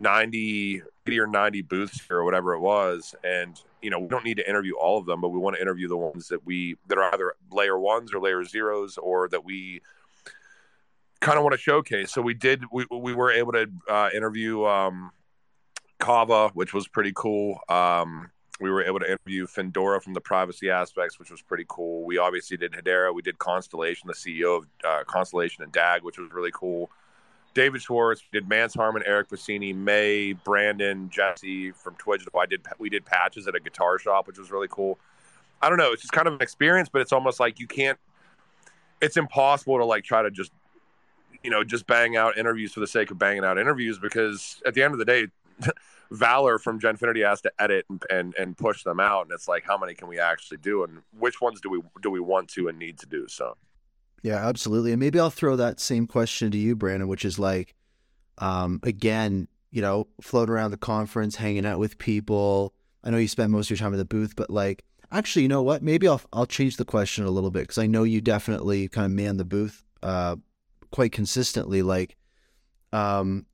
90 0.00 0.82
80 1.06 1.20
or 1.20 1.26
90 1.26 1.62
booths 1.62 2.00
here, 2.06 2.18
or 2.18 2.24
whatever 2.24 2.54
it 2.54 2.60
was 2.60 3.14
and 3.24 3.60
you 3.82 3.90
know 3.90 3.98
we 3.98 4.08
don't 4.08 4.24
need 4.24 4.36
to 4.36 4.48
interview 4.48 4.74
all 4.76 4.98
of 4.98 5.06
them 5.06 5.20
but 5.20 5.28
we 5.28 5.38
want 5.38 5.56
to 5.56 5.62
interview 5.62 5.88
the 5.88 5.96
ones 5.96 6.28
that 6.28 6.44
we 6.44 6.76
that 6.88 6.98
are 6.98 7.12
either 7.14 7.34
layer 7.50 7.78
ones 7.78 8.12
or 8.12 8.20
layer 8.20 8.44
zeros 8.44 8.98
or 8.98 9.28
that 9.28 9.44
we 9.44 9.80
kind 11.20 11.38
of 11.38 11.44
want 11.44 11.54
to 11.54 11.60
showcase 11.60 12.12
so 12.12 12.20
we 12.20 12.34
did 12.34 12.62
we, 12.72 12.84
we 12.90 13.14
were 13.14 13.30
able 13.30 13.52
to 13.52 13.66
uh, 13.88 14.10
interview 14.14 14.64
um, 14.64 15.10
kava 15.98 16.50
which 16.54 16.74
was 16.74 16.88
pretty 16.88 17.12
cool 17.14 17.58
um, 17.68 18.30
we 18.60 18.70
were 18.70 18.82
able 18.82 18.98
to 19.00 19.06
interview 19.06 19.46
Findora 19.46 20.02
from 20.02 20.14
the 20.14 20.20
privacy 20.20 20.70
aspects, 20.70 21.18
which 21.18 21.30
was 21.30 21.42
pretty 21.42 21.66
cool. 21.68 22.04
We 22.04 22.18
obviously 22.18 22.56
did 22.56 22.72
Hedera. 22.72 23.14
We 23.14 23.22
did 23.22 23.38
Constellation, 23.38 24.08
the 24.08 24.14
CEO 24.14 24.58
of 24.58 24.66
uh, 24.82 25.04
Constellation 25.04 25.62
and 25.62 25.72
DAG, 25.72 26.02
which 26.02 26.18
was 26.18 26.32
really 26.32 26.52
cool. 26.54 26.90
David 27.56 27.80
Schwartz, 27.80 28.22
did 28.32 28.46
Mance 28.46 28.74
Harmon, 28.74 29.02
Eric 29.06 29.30
Piscini, 29.30 29.74
May, 29.74 30.34
Brandon, 30.34 31.08
Jesse 31.08 31.70
from 31.70 31.94
Twitch. 31.94 32.22
I 32.38 32.44
did 32.44 32.60
we 32.78 32.90
did 32.90 33.06
patches 33.06 33.48
at 33.48 33.54
a 33.54 33.60
guitar 33.60 33.98
shop, 33.98 34.26
which 34.26 34.38
was 34.38 34.50
really 34.50 34.68
cool. 34.70 34.98
I 35.62 35.70
don't 35.70 35.78
know, 35.78 35.90
it's 35.90 36.02
just 36.02 36.12
kind 36.12 36.28
of 36.28 36.34
an 36.34 36.42
experience, 36.42 36.90
but 36.90 37.00
it's 37.00 37.14
almost 37.14 37.40
like 37.40 37.58
you 37.58 37.66
can't. 37.66 37.98
It's 39.00 39.16
impossible 39.16 39.78
to 39.78 39.86
like 39.86 40.04
try 40.04 40.20
to 40.20 40.30
just, 40.30 40.52
you 41.42 41.48
know, 41.50 41.64
just 41.64 41.86
bang 41.86 42.14
out 42.14 42.36
interviews 42.36 42.74
for 42.74 42.80
the 42.80 42.86
sake 42.86 43.10
of 43.10 43.18
banging 43.18 43.42
out 43.42 43.58
interviews 43.58 43.98
because 43.98 44.60
at 44.66 44.74
the 44.74 44.82
end 44.82 44.92
of 44.92 44.98
the 44.98 45.06
day, 45.06 45.28
Valor 46.10 46.58
from 46.58 46.78
Genfinity 46.78 47.26
has 47.26 47.40
to 47.40 47.52
edit 47.58 47.86
and, 47.88 48.04
and 48.10 48.34
and 48.34 48.56
push 48.58 48.82
them 48.82 49.00
out, 49.00 49.22
and 49.22 49.32
it's 49.32 49.48
like 49.48 49.64
how 49.64 49.78
many 49.78 49.94
can 49.94 50.08
we 50.08 50.20
actually 50.20 50.58
do, 50.58 50.84
and 50.84 51.00
which 51.18 51.40
ones 51.40 51.62
do 51.62 51.70
we 51.70 51.80
do 52.02 52.10
we 52.10 52.20
want 52.20 52.48
to 52.50 52.68
and 52.68 52.78
need 52.78 52.98
to 52.98 53.06
do? 53.06 53.26
So 53.28 53.56
yeah, 54.22 54.46
absolutely. 54.46 54.92
And 54.92 55.00
maybe 55.00 55.18
I'll 55.18 55.30
throw 55.30 55.56
that 55.56 55.80
same 55.80 56.06
question 56.06 56.50
to 56.50 56.58
you, 56.58 56.74
Brandon, 56.76 57.08
which 57.08 57.24
is 57.24 57.38
like, 57.38 57.74
um, 58.38 58.80
again, 58.82 59.48
you 59.70 59.82
know, 59.82 60.08
floating 60.20 60.52
around 60.54 60.70
the 60.70 60.76
conference, 60.76 61.36
hanging 61.36 61.66
out 61.66 61.78
with 61.78 61.98
people. 61.98 62.74
I 63.04 63.10
know 63.10 63.18
you 63.18 63.28
spend 63.28 63.52
most 63.52 63.66
of 63.66 63.70
your 63.70 63.78
time 63.78 63.92
in 63.92 63.98
the 63.98 64.04
booth, 64.04 64.34
but 64.36 64.50
like, 64.50 64.84
actually, 65.12 65.42
you 65.42 65.48
know 65.48 65.62
what? 65.62 65.82
Maybe 65.82 66.08
I'll 66.08 66.20
I'll 66.32 66.46
change 66.46 66.76
the 66.76 66.84
question 66.84 67.24
a 67.24 67.30
little 67.30 67.50
bit 67.50 67.62
because 67.62 67.78
I 67.78 67.86
know 67.86 68.02
you 68.02 68.20
definitely 68.20 68.88
kind 68.88 69.06
of 69.06 69.12
man 69.12 69.36
the 69.36 69.44
booth 69.44 69.84
uh, 70.02 70.36
quite 70.90 71.12
consistently. 71.12 71.82
Like, 71.82 72.16
um, 72.92 73.46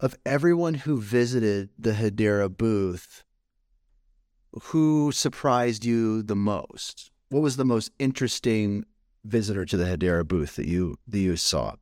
of 0.00 0.16
everyone 0.24 0.74
who 0.74 1.00
visited 1.00 1.70
the 1.78 1.92
Hedera 1.92 2.54
booth, 2.54 3.24
who 4.62 5.12
surprised 5.12 5.84
you 5.84 6.22
the 6.22 6.36
most? 6.36 7.10
What 7.30 7.42
was 7.42 7.56
the 7.56 7.64
most 7.64 7.90
interesting 7.98 8.84
visitor 9.28 9.64
to 9.64 9.76
the 9.76 9.84
Hedera 9.84 10.26
booth 10.26 10.56
that 10.56 10.66
you 10.66 10.98
that 11.06 11.18
you 11.18 11.36
saw? 11.36 11.74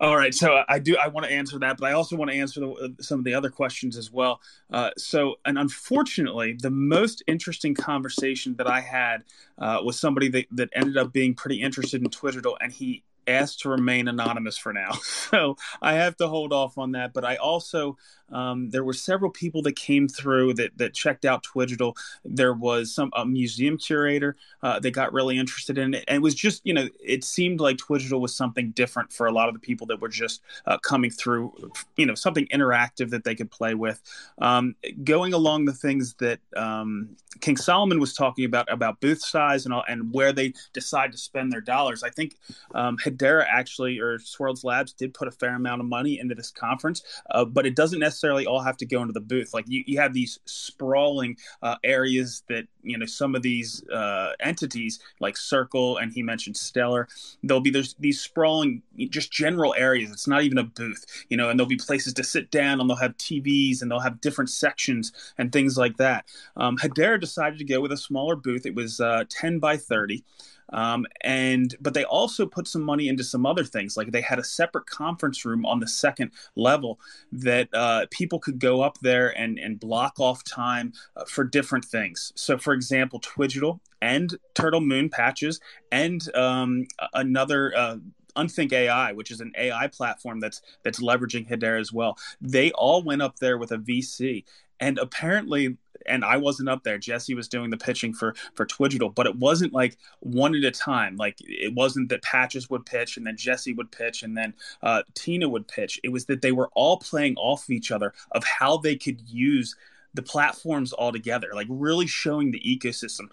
All 0.00 0.16
right, 0.16 0.34
so 0.34 0.62
I 0.68 0.78
do. 0.78 0.96
I 0.96 1.08
want 1.08 1.26
to 1.26 1.32
answer 1.32 1.58
that, 1.58 1.76
but 1.78 1.88
I 1.88 1.92
also 1.92 2.16
want 2.16 2.30
to 2.30 2.36
answer 2.36 2.60
the, 2.60 2.94
some 3.00 3.18
of 3.18 3.24
the 3.24 3.34
other 3.34 3.50
questions 3.50 3.96
as 3.96 4.12
well. 4.12 4.40
Uh, 4.72 4.90
so, 4.96 5.36
and 5.44 5.58
unfortunately, 5.58 6.56
the 6.60 6.70
most 6.70 7.22
interesting 7.26 7.74
conversation 7.74 8.54
that 8.56 8.68
I 8.68 8.80
had 8.80 9.24
uh, 9.58 9.80
was 9.84 9.98
somebody 9.98 10.28
that, 10.28 10.46
that 10.52 10.68
ended 10.72 10.96
up 10.96 11.12
being 11.12 11.34
pretty 11.34 11.60
interested 11.60 12.02
in 12.02 12.10
Twiddle, 12.10 12.56
and 12.60 12.72
he 12.72 13.02
asked 13.26 13.60
to 13.60 13.68
remain 13.68 14.08
anonymous 14.08 14.56
for 14.56 14.72
now. 14.72 14.92
So 15.26 15.56
I 15.82 15.94
have 15.94 16.16
to 16.18 16.28
hold 16.28 16.52
off 16.52 16.78
on 16.78 16.92
that. 16.92 17.12
But 17.12 17.24
I 17.24 17.34
also, 17.34 17.98
um, 18.30 18.70
there 18.70 18.84
were 18.84 18.92
several 18.92 19.30
people 19.30 19.62
that 19.62 19.76
came 19.76 20.08
through 20.08 20.54
that, 20.54 20.76
that 20.78 20.94
checked 20.94 21.24
out 21.24 21.44
Twigital. 21.44 21.96
There 22.24 22.52
was 22.52 22.94
some 22.94 23.10
a 23.14 23.24
museum 23.24 23.78
curator 23.78 24.36
uh, 24.62 24.80
that 24.80 24.90
got 24.90 25.12
really 25.12 25.38
interested 25.38 25.78
in 25.78 25.94
it. 25.94 26.04
And 26.08 26.16
it 26.16 26.22
was 26.22 26.34
just, 26.34 26.62
you 26.64 26.74
know, 26.74 26.88
it 27.02 27.24
seemed 27.24 27.60
like 27.60 27.76
Twigital 27.76 28.20
was 28.20 28.34
something 28.34 28.70
different 28.72 29.12
for 29.12 29.26
a 29.26 29.32
lot 29.32 29.48
of 29.48 29.54
the 29.54 29.60
people 29.60 29.86
that 29.88 30.00
were 30.00 30.08
just 30.08 30.42
uh, 30.66 30.78
coming 30.78 31.10
through, 31.10 31.72
you 31.96 32.06
know, 32.06 32.14
something 32.14 32.46
interactive 32.52 33.10
that 33.10 33.24
they 33.24 33.34
could 33.34 33.50
play 33.50 33.74
with. 33.74 34.02
Um, 34.38 34.74
going 35.04 35.32
along 35.32 35.66
the 35.66 35.72
things 35.72 36.14
that 36.14 36.40
um, 36.56 37.16
King 37.40 37.56
Solomon 37.56 38.00
was 38.00 38.14
talking 38.14 38.44
about, 38.44 38.70
about 38.72 39.00
booth 39.00 39.24
size 39.24 39.64
and, 39.64 39.74
all, 39.74 39.84
and 39.88 40.12
where 40.12 40.32
they 40.32 40.52
decide 40.72 41.12
to 41.12 41.18
spend 41.18 41.52
their 41.52 41.60
dollars, 41.60 42.02
I 42.02 42.10
think 42.10 42.36
um, 42.74 42.96
Hedera 42.98 43.46
actually, 43.48 43.98
or 43.98 44.18
Swirlds 44.18 44.64
Labs, 44.64 44.92
did 44.92 45.14
put 45.14 45.28
a 45.28 45.30
fair 45.32 45.54
amount 45.54 45.80
of 45.80 45.86
money 45.86 46.18
into 46.18 46.34
this 46.34 46.50
conference, 46.50 47.02
uh, 47.30 47.44
but 47.44 47.66
it 47.66 47.76
doesn't 47.76 47.98
necessarily 47.98 48.15
all 48.46 48.60
have 48.60 48.76
to 48.78 48.86
go 48.86 49.00
into 49.00 49.12
the 49.12 49.20
booth. 49.20 49.52
Like 49.54 49.64
you, 49.68 49.82
you 49.86 49.98
have 49.98 50.12
these 50.12 50.38
sprawling 50.44 51.36
uh, 51.62 51.76
areas 51.84 52.42
that 52.48 52.66
you 52.82 52.98
know 52.98 53.06
some 53.06 53.34
of 53.34 53.42
these 53.42 53.82
uh, 53.88 54.32
entities, 54.40 55.00
like 55.20 55.36
Circle, 55.36 55.98
and 55.98 56.12
he 56.12 56.22
mentioned 56.22 56.56
Stellar, 56.56 57.08
there'll 57.42 57.60
be 57.60 57.70
there's 57.70 57.94
these 57.98 58.20
sprawling, 58.20 58.82
just 59.10 59.32
general 59.32 59.74
areas. 59.76 60.10
It's 60.10 60.28
not 60.28 60.42
even 60.42 60.58
a 60.58 60.64
booth, 60.64 61.04
you 61.28 61.36
know, 61.36 61.48
and 61.48 61.58
there'll 61.58 61.68
be 61.68 61.76
places 61.76 62.14
to 62.14 62.24
sit 62.24 62.50
down, 62.50 62.80
and 62.80 62.88
they'll 62.88 62.96
have 62.96 63.16
TVs, 63.16 63.82
and 63.82 63.90
they'll 63.90 64.00
have 64.00 64.20
different 64.20 64.50
sections 64.50 65.12
and 65.38 65.52
things 65.52 65.76
like 65.76 65.96
that. 65.96 66.24
Um, 66.56 66.76
Hedera 66.78 67.20
decided 67.20 67.58
to 67.58 67.64
go 67.64 67.80
with 67.80 67.92
a 67.92 67.96
smaller 67.96 68.36
booth. 68.36 68.66
It 68.66 68.74
was 68.74 69.00
uh, 69.00 69.24
10 69.28 69.58
by 69.58 69.76
30. 69.76 70.24
Um, 70.72 71.06
and 71.20 71.74
but 71.80 71.94
they 71.94 72.04
also 72.04 72.46
put 72.46 72.66
some 72.66 72.82
money 72.82 73.08
into 73.08 73.24
some 73.24 73.46
other 73.46 73.64
things. 73.64 73.96
Like 73.96 74.12
they 74.12 74.20
had 74.20 74.38
a 74.38 74.44
separate 74.44 74.86
conference 74.86 75.44
room 75.44 75.64
on 75.64 75.80
the 75.80 75.88
second 75.88 76.32
level 76.56 76.98
that 77.32 77.68
uh, 77.72 78.06
people 78.10 78.38
could 78.38 78.58
go 78.58 78.82
up 78.82 78.98
there 79.00 79.36
and 79.38 79.58
and 79.58 79.78
block 79.78 80.18
off 80.18 80.42
time 80.44 80.92
uh, 81.16 81.24
for 81.24 81.44
different 81.44 81.84
things. 81.84 82.32
So, 82.34 82.58
for 82.58 82.72
example, 82.72 83.20
Twigital 83.20 83.80
and 84.02 84.36
Turtle 84.54 84.80
Moon 84.80 85.08
patches 85.08 85.60
and 85.92 86.22
um, 86.34 86.86
another. 87.14 87.76
Uh, 87.76 87.96
Unthink 88.36 88.70
AI, 88.74 89.12
which 89.12 89.30
is 89.30 89.40
an 89.40 89.50
AI 89.56 89.86
platform 89.86 90.40
that's 90.40 90.60
that's 90.82 91.00
leveraging 91.00 91.48
Hedera 91.48 91.80
as 91.80 91.90
well. 91.90 92.18
They 92.38 92.70
all 92.72 93.02
went 93.02 93.22
up 93.22 93.38
there 93.38 93.56
with 93.56 93.72
a 93.72 93.78
VC, 93.78 94.44
and 94.78 94.98
apparently 94.98 95.78
and 96.08 96.24
I 96.24 96.36
wasn't 96.36 96.68
up 96.68 96.82
there. 96.82 96.98
Jesse 96.98 97.34
was 97.34 97.48
doing 97.48 97.70
the 97.70 97.76
pitching 97.76 98.12
for 98.12 98.34
for 98.54 98.66
Twigital, 98.66 99.14
but 99.14 99.26
it 99.26 99.36
wasn't 99.36 99.72
like 99.72 99.96
one 100.20 100.54
at 100.54 100.64
a 100.64 100.70
time. 100.70 101.16
Like 101.16 101.36
it 101.40 101.74
wasn't 101.74 102.08
that 102.10 102.22
Patches 102.22 102.70
would 102.70 102.86
pitch 102.86 103.16
and 103.16 103.26
then 103.26 103.36
Jesse 103.36 103.72
would 103.72 103.90
pitch 103.90 104.22
and 104.22 104.36
then 104.36 104.54
uh, 104.82 105.02
Tina 105.14 105.48
would 105.48 105.68
pitch. 105.68 106.00
It 106.02 106.10
was 106.10 106.26
that 106.26 106.42
they 106.42 106.52
were 106.52 106.70
all 106.74 106.98
playing 106.98 107.36
off 107.36 107.64
of 107.64 107.70
each 107.70 107.90
other 107.90 108.12
of 108.32 108.44
how 108.44 108.78
they 108.78 108.96
could 108.96 109.20
use 109.28 109.76
the 110.16 110.22
platforms 110.22 110.92
all 110.92 111.12
together, 111.12 111.50
like 111.54 111.66
really 111.70 112.06
showing 112.06 112.50
the 112.50 112.60
ecosystem 112.60 113.26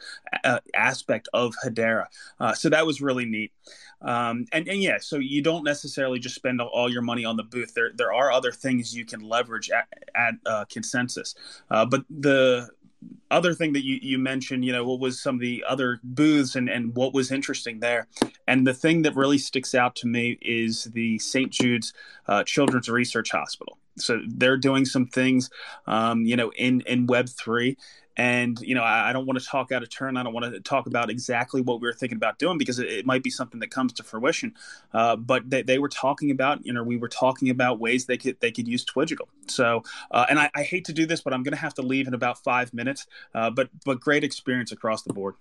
uh, 0.44 0.60
aspect 0.76 1.28
of 1.34 1.54
Hedera. 1.64 2.06
Uh, 2.40 2.54
so 2.54 2.70
that 2.70 2.86
was 2.86 3.02
really 3.02 3.26
neat. 3.26 3.52
Um, 4.02 4.46
and, 4.52 4.68
and 4.68 4.82
yeah, 4.82 4.98
so 5.00 5.18
you 5.18 5.42
don't 5.42 5.64
necessarily 5.64 6.20
just 6.20 6.36
spend 6.36 6.62
all 6.62 6.92
your 6.92 7.02
money 7.02 7.26
on 7.26 7.38
the 7.38 7.44
booth. 7.44 7.74
There, 7.74 7.92
there 7.96 8.14
are 8.14 8.32
other 8.32 8.52
things 8.52 8.96
you 8.96 9.06
can 9.06 9.22
leverage 9.22 9.72
at, 9.72 9.88
at 10.14 10.36
uh, 10.46 10.66
consensus. 10.66 11.36
Uh, 11.72 11.86
but 11.86 12.04
the 12.10 12.70
other 13.32 13.54
thing 13.54 13.74
that 13.74 13.84
you, 13.84 14.00
you 14.02 14.20
mentioned, 14.20 14.64
you 14.64 14.72
know, 14.72 14.84
what 14.84 15.00
was 15.00 15.22
some 15.22 15.36
of 15.36 15.42
the 15.42 15.64
other 15.68 16.00
booths 16.04 16.56
and, 16.56 16.70
and 16.70 16.96
what 16.96 17.14
was 17.14 17.32
interesting 17.32 17.80
there. 17.80 18.08
And 18.48 18.68
the 18.68 18.74
thing 18.74 19.02
that 19.04 19.16
really 19.16 19.38
sticks 19.38 19.74
out 19.74 19.96
to 19.98 20.08
me 20.08 20.38
is 20.42 20.86
the 20.86 21.18
St. 21.20 21.52
Jude's 21.52 21.94
uh, 22.28 22.44
Children's 22.44 22.90
Research 22.90 23.32
Hospital. 23.32 23.78
So 23.98 24.22
they're 24.28 24.58
doing 24.58 24.86
some 24.86 25.08
things, 25.08 25.50
um, 25.88 26.26
you 26.26 26.36
know, 26.36 26.52
in, 26.56 26.82
in 26.82 27.08
Web 27.08 27.30
three, 27.30 27.78
and 28.16 28.60
you 28.62 28.76
know, 28.76 28.84
I, 28.84 29.10
I, 29.10 29.14
don't 29.14 29.26
want 29.26 29.40
to 29.40 29.46
talk 29.46 29.72
out 29.72 29.82
of 29.82 29.90
turn. 29.90 30.18
I 30.18 30.24
don't 30.24 30.34
want 30.34 30.54
to 30.54 30.60
talk 30.60 30.86
about 30.86 31.10
exactly 31.10 31.62
what 31.62 31.82
we 31.82 31.88
were 31.88 31.94
thinking 31.94 32.16
about 32.16 32.38
doing 32.38 32.58
because 32.58 32.80
it, 32.80 32.88
it 32.88 33.06
might 33.06 33.24
be 33.24 33.30
something 33.30 33.60
that 33.62 33.72
comes 33.72 33.94
to 33.94 34.04
fruition. 34.04 34.54
Uh, 34.94 35.16
but 35.16 35.50
they, 35.50 35.64
they 35.64 35.80
were 35.80 35.90
talking 35.90 36.30
about, 36.30 36.66
you 36.66 36.74
know, 36.74 36.84
we 36.84 36.98
were 36.98 37.08
talking 37.08 37.50
about 37.50 37.80
ways 37.80 38.06
they 38.06 38.18
could 38.18 38.40
they 38.40 38.52
could 38.52 38.68
use 38.68 38.86
Twigital. 38.86 39.28
So, 39.48 39.84
uh, 40.12 40.26
and 40.30 40.40
I, 40.40 40.50
I, 40.54 40.64
hate 40.64 40.86
to 40.86 40.94
do 40.94 41.06
this, 41.06 41.22
but 41.22 41.34
I'm 41.34 41.44
going 41.44 41.56
to 41.56 41.62
have 41.62 41.74
to 41.76 41.82
leave 41.82 42.08
in 42.08 42.14
about 42.14 42.44
five 42.44 42.74
minutes. 42.74 43.08
Uh, 43.34 43.50
but 43.50 43.70
but 43.84 44.00
great 44.00 44.24
experience 44.24 44.72
across 44.72 45.04
the 45.04 45.14
board. 45.14 45.36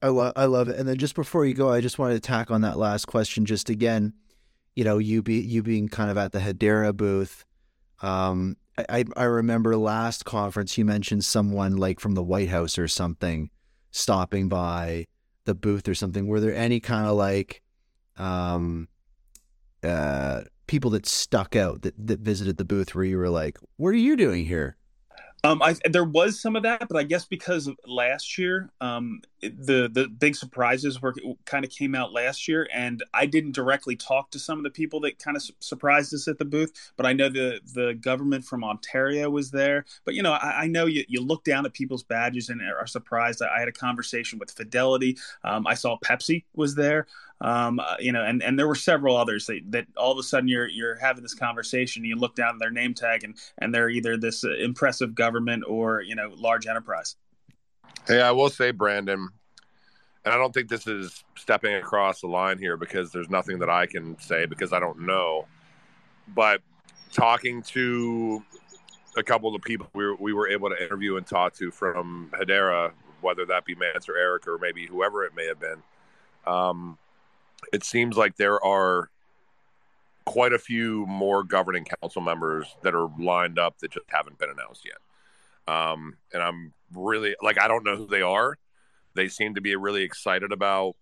I 0.00 0.08
love 0.08 0.32
I 0.36 0.44
love 0.44 0.68
it. 0.68 0.78
And 0.78 0.88
then 0.88 0.98
just 0.98 1.16
before 1.16 1.44
you 1.44 1.54
go, 1.54 1.72
I 1.72 1.80
just 1.80 1.98
wanted 1.98 2.14
to 2.14 2.20
tack 2.20 2.50
on 2.50 2.60
that 2.60 2.78
last 2.78 3.06
question. 3.06 3.46
Just 3.46 3.68
again, 3.68 4.12
you 4.76 4.84
know, 4.84 4.98
you 4.98 5.22
be 5.22 5.40
you 5.40 5.62
being 5.62 5.88
kind 5.88 6.10
of 6.10 6.16
at 6.16 6.30
the 6.30 6.38
Hedera 6.38 6.96
booth 6.96 7.44
um, 8.02 8.56
I, 8.88 9.04
I 9.16 9.24
remember 9.24 9.76
last 9.76 10.24
conference 10.24 10.76
you 10.76 10.84
mentioned 10.84 11.24
someone 11.24 11.76
like 11.76 12.00
from 12.00 12.14
the 12.14 12.22
White 12.22 12.48
House 12.48 12.78
or 12.78 12.88
something 12.88 13.50
stopping 13.90 14.48
by 14.48 15.06
the 15.46 15.54
booth 15.54 15.88
or 15.88 15.94
something. 15.94 16.26
Were 16.26 16.40
there 16.40 16.54
any 16.54 16.80
kind 16.80 17.06
of 17.06 17.16
like 17.16 17.62
um, 18.18 18.88
uh, 19.82 20.42
people 20.66 20.90
that 20.90 21.06
stuck 21.06 21.56
out 21.56 21.82
that, 21.82 21.94
that 22.06 22.20
visited 22.20 22.58
the 22.58 22.64
booth 22.64 22.94
where 22.94 23.04
you 23.04 23.16
were 23.16 23.30
like, 23.30 23.58
"What 23.76 23.90
are 23.90 23.94
you 23.94 24.16
doing 24.16 24.44
here?" 24.44 24.76
Um, 25.46 25.62
I, 25.62 25.76
there 25.88 26.04
was 26.04 26.40
some 26.40 26.56
of 26.56 26.64
that, 26.64 26.88
but 26.88 26.96
I 26.96 27.04
guess 27.04 27.24
because 27.24 27.70
last 27.86 28.36
year, 28.36 28.68
um, 28.80 29.20
the 29.40 29.88
the 29.92 30.08
big 30.08 30.34
surprises 30.34 31.00
were 31.00 31.14
kind 31.44 31.64
of 31.64 31.70
came 31.70 31.94
out 31.94 32.12
last 32.12 32.48
year, 32.48 32.68
and 32.74 33.04
I 33.14 33.26
didn't 33.26 33.52
directly 33.52 33.94
talk 33.94 34.32
to 34.32 34.40
some 34.40 34.58
of 34.58 34.64
the 34.64 34.70
people 34.70 34.98
that 35.00 35.20
kind 35.20 35.36
of 35.36 35.44
su- 35.44 35.52
surprised 35.60 36.12
us 36.14 36.26
at 36.26 36.38
the 36.38 36.44
booth. 36.44 36.72
But 36.96 37.06
I 37.06 37.12
know 37.12 37.28
the 37.28 37.60
the 37.74 37.94
government 37.94 38.44
from 38.44 38.64
Ontario 38.64 39.30
was 39.30 39.52
there. 39.52 39.84
But 40.04 40.14
you 40.14 40.22
know, 40.24 40.32
I, 40.32 40.62
I 40.62 40.66
know 40.66 40.86
you, 40.86 41.04
you 41.06 41.20
look 41.22 41.44
down 41.44 41.64
at 41.64 41.74
people's 41.74 42.02
badges 42.02 42.48
and 42.48 42.60
are 42.60 42.86
surprised. 42.88 43.40
I, 43.40 43.54
I 43.54 43.60
had 43.60 43.68
a 43.68 43.72
conversation 43.72 44.40
with 44.40 44.50
Fidelity. 44.50 45.16
Um, 45.44 45.64
I 45.68 45.74
saw 45.74 45.96
Pepsi 46.04 46.42
was 46.56 46.74
there 46.74 47.06
um, 47.40 47.80
uh, 47.80 47.96
you 47.98 48.12
know, 48.12 48.24
and, 48.24 48.42
and 48.42 48.58
there 48.58 48.66
were 48.66 48.74
several 48.74 49.16
others 49.16 49.46
that, 49.46 49.60
that 49.70 49.86
all 49.96 50.12
of 50.12 50.18
a 50.18 50.22
sudden 50.22 50.48
you're 50.48 50.68
you're 50.68 50.96
having 50.96 51.22
this 51.22 51.34
conversation, 51.34 52.04
you 52.04 52.16
look 52.16 52.34
down 52.34 52.58
their 52.58 52.70
name 52.70 52.94
tag, 52.94 53.24
and 53.24 53.36
and 53.58 53.74
they're 53.74 53.90
either 53.90 54.16
this 54.16 54.44
uh, 54.44 54.54
impressive 54.54 55.14
government 55.14 55.64
or 55.66 56.00
you 56.00 56.14
know 56.14 56.32
large 56.36 56.66
enterprise. 56.66 57.16
Hey, 58.06 58.20
I 58.20 58.30
will 58.30 58.50
say, 58.50 58.70
Brandon, 58.70 59.28
and 60.24 60.34
I 60.34 60.38
don't 60.38 60.52
think 60.52 60.68
this 60.68 60.86
is 60.86 61.24
stepping 61.36 61.74
across 61.74 62.20
the 62.20 62.26
line 62.26 62.58
here 62.58 62.76
because 62.76 63.12
there's 63.12 63.28
nothing 63.28 63.58
that 63.58 63.70
I 63.70 63.86
can 63.86 64.18
say 64.18 64.46
because 64.46 64.72
I 64.72 64.80
don't 64.80 65.00
know. 65.00 65.46
But 66.34 66.62
talking 67.12 67.62
to 67.62 68.42
a 69.16 69.22
couple 69.22 69.54
of 69.54 69.60
the 69.60 69.66
people 69.66 69.88
we 69.94 70.04
were, 70.04 70.16
we 70.16 70.32
were 70.32 70.48
able 70.48 70.70
to 70.70 70.82
interview 70.82 71.16
and 71.16 71.26
talk 71.26 71.54
to 71.54 71.70
from 71.70 72.30
Hedera, 72.32 72.92
whether 73.20 73.46
that 73.46 73.64
be 73.64 73.74
Mance 73.74 74.08
or 74.08 74.16
Eric 74.16 74.46
or 74.46 74.58
maybe 74.58 74.86
whoever 74.86 75.24
it 75.24 75.34
may 75.34 75.46
have 75.46 75.60
been, 75.60 75.82
um, 76.46 76.98
it 77.72 77.84
seems 77.84 78.16
like 78.16 78.36
there 78.36 78.62
are 78.64 79.10
quite 80.24 80.52
a 80.52 80.58
few 80.58 81.06
more 81.06 81.44
governing 81.44 81.84
council 81.84 82.20
members 82.20 82.66
that 82.82 82.94
are 82.94 83.08
lined 83.18 83.58
up 83.58 83.78
that 83.78 83.92
just 83.92 84.06
haven't 84.08 84.38
been 84.38 84.50
announced 84.50 84.84
yet. 84.84 85.74
Um, 85.74 86.16
and 86.32 86.42
I'm 86.42 86.72
really 86.94 87.34
like 87.42 87.60
I 87.60 87.68
don't 87.68 87.84
know 87.84 87.96
who 87.96 88.06
they 88.06 88.22
are. 88.22 88.58
They 89.14 89.28
seem 89.28 89.54
to 89.54 89.60
be 89.60 89.74
really 89.76 90.02
excited 90.02 90.52
about 90.52 90.96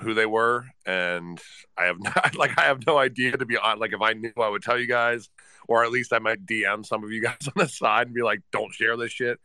who 0.00 0.14
they 0.14 0.26
were, 0.26 0.66
and 0.86 1.40
I 1.76 1.84
have 1.84 1.96
not 2.00 2.36
like 2.36 2.58
I 2.58 2.64
have 2.64 2.86
no 2.86 2.98
idea 2.98 3.36
to 3.36 3.46
be 3.46 3.56
on. 3.56 3.78
Like 3.78 3.92
if 3.92 4.00
I 4.00 4.12
knew, 4.12 4.32
I 4.36 4.48
would 4.48 4.62
tell 4.62 4.78
you 4.78 4.86
guys, 4.86 5.28
or 5.68 5.84
at 5.84 5.90
least 5.90 6.12
I 6.12 6.18
might 6.18 6.46
DM 6.46 6.86
some 6.86 7.04
of 7.04 7.10
you 7.10 7.22
guys 7.22 7.38
on 7.46 7.54
the 7.56 7.68
side 7.68 8.06
and 8.06 8.14
be 8.14 8.22
like, 8.22 8.40
"Don't 8.52 8.72
share 8.72 8.96
this 8.96 9.12
shit." 9.12 9.40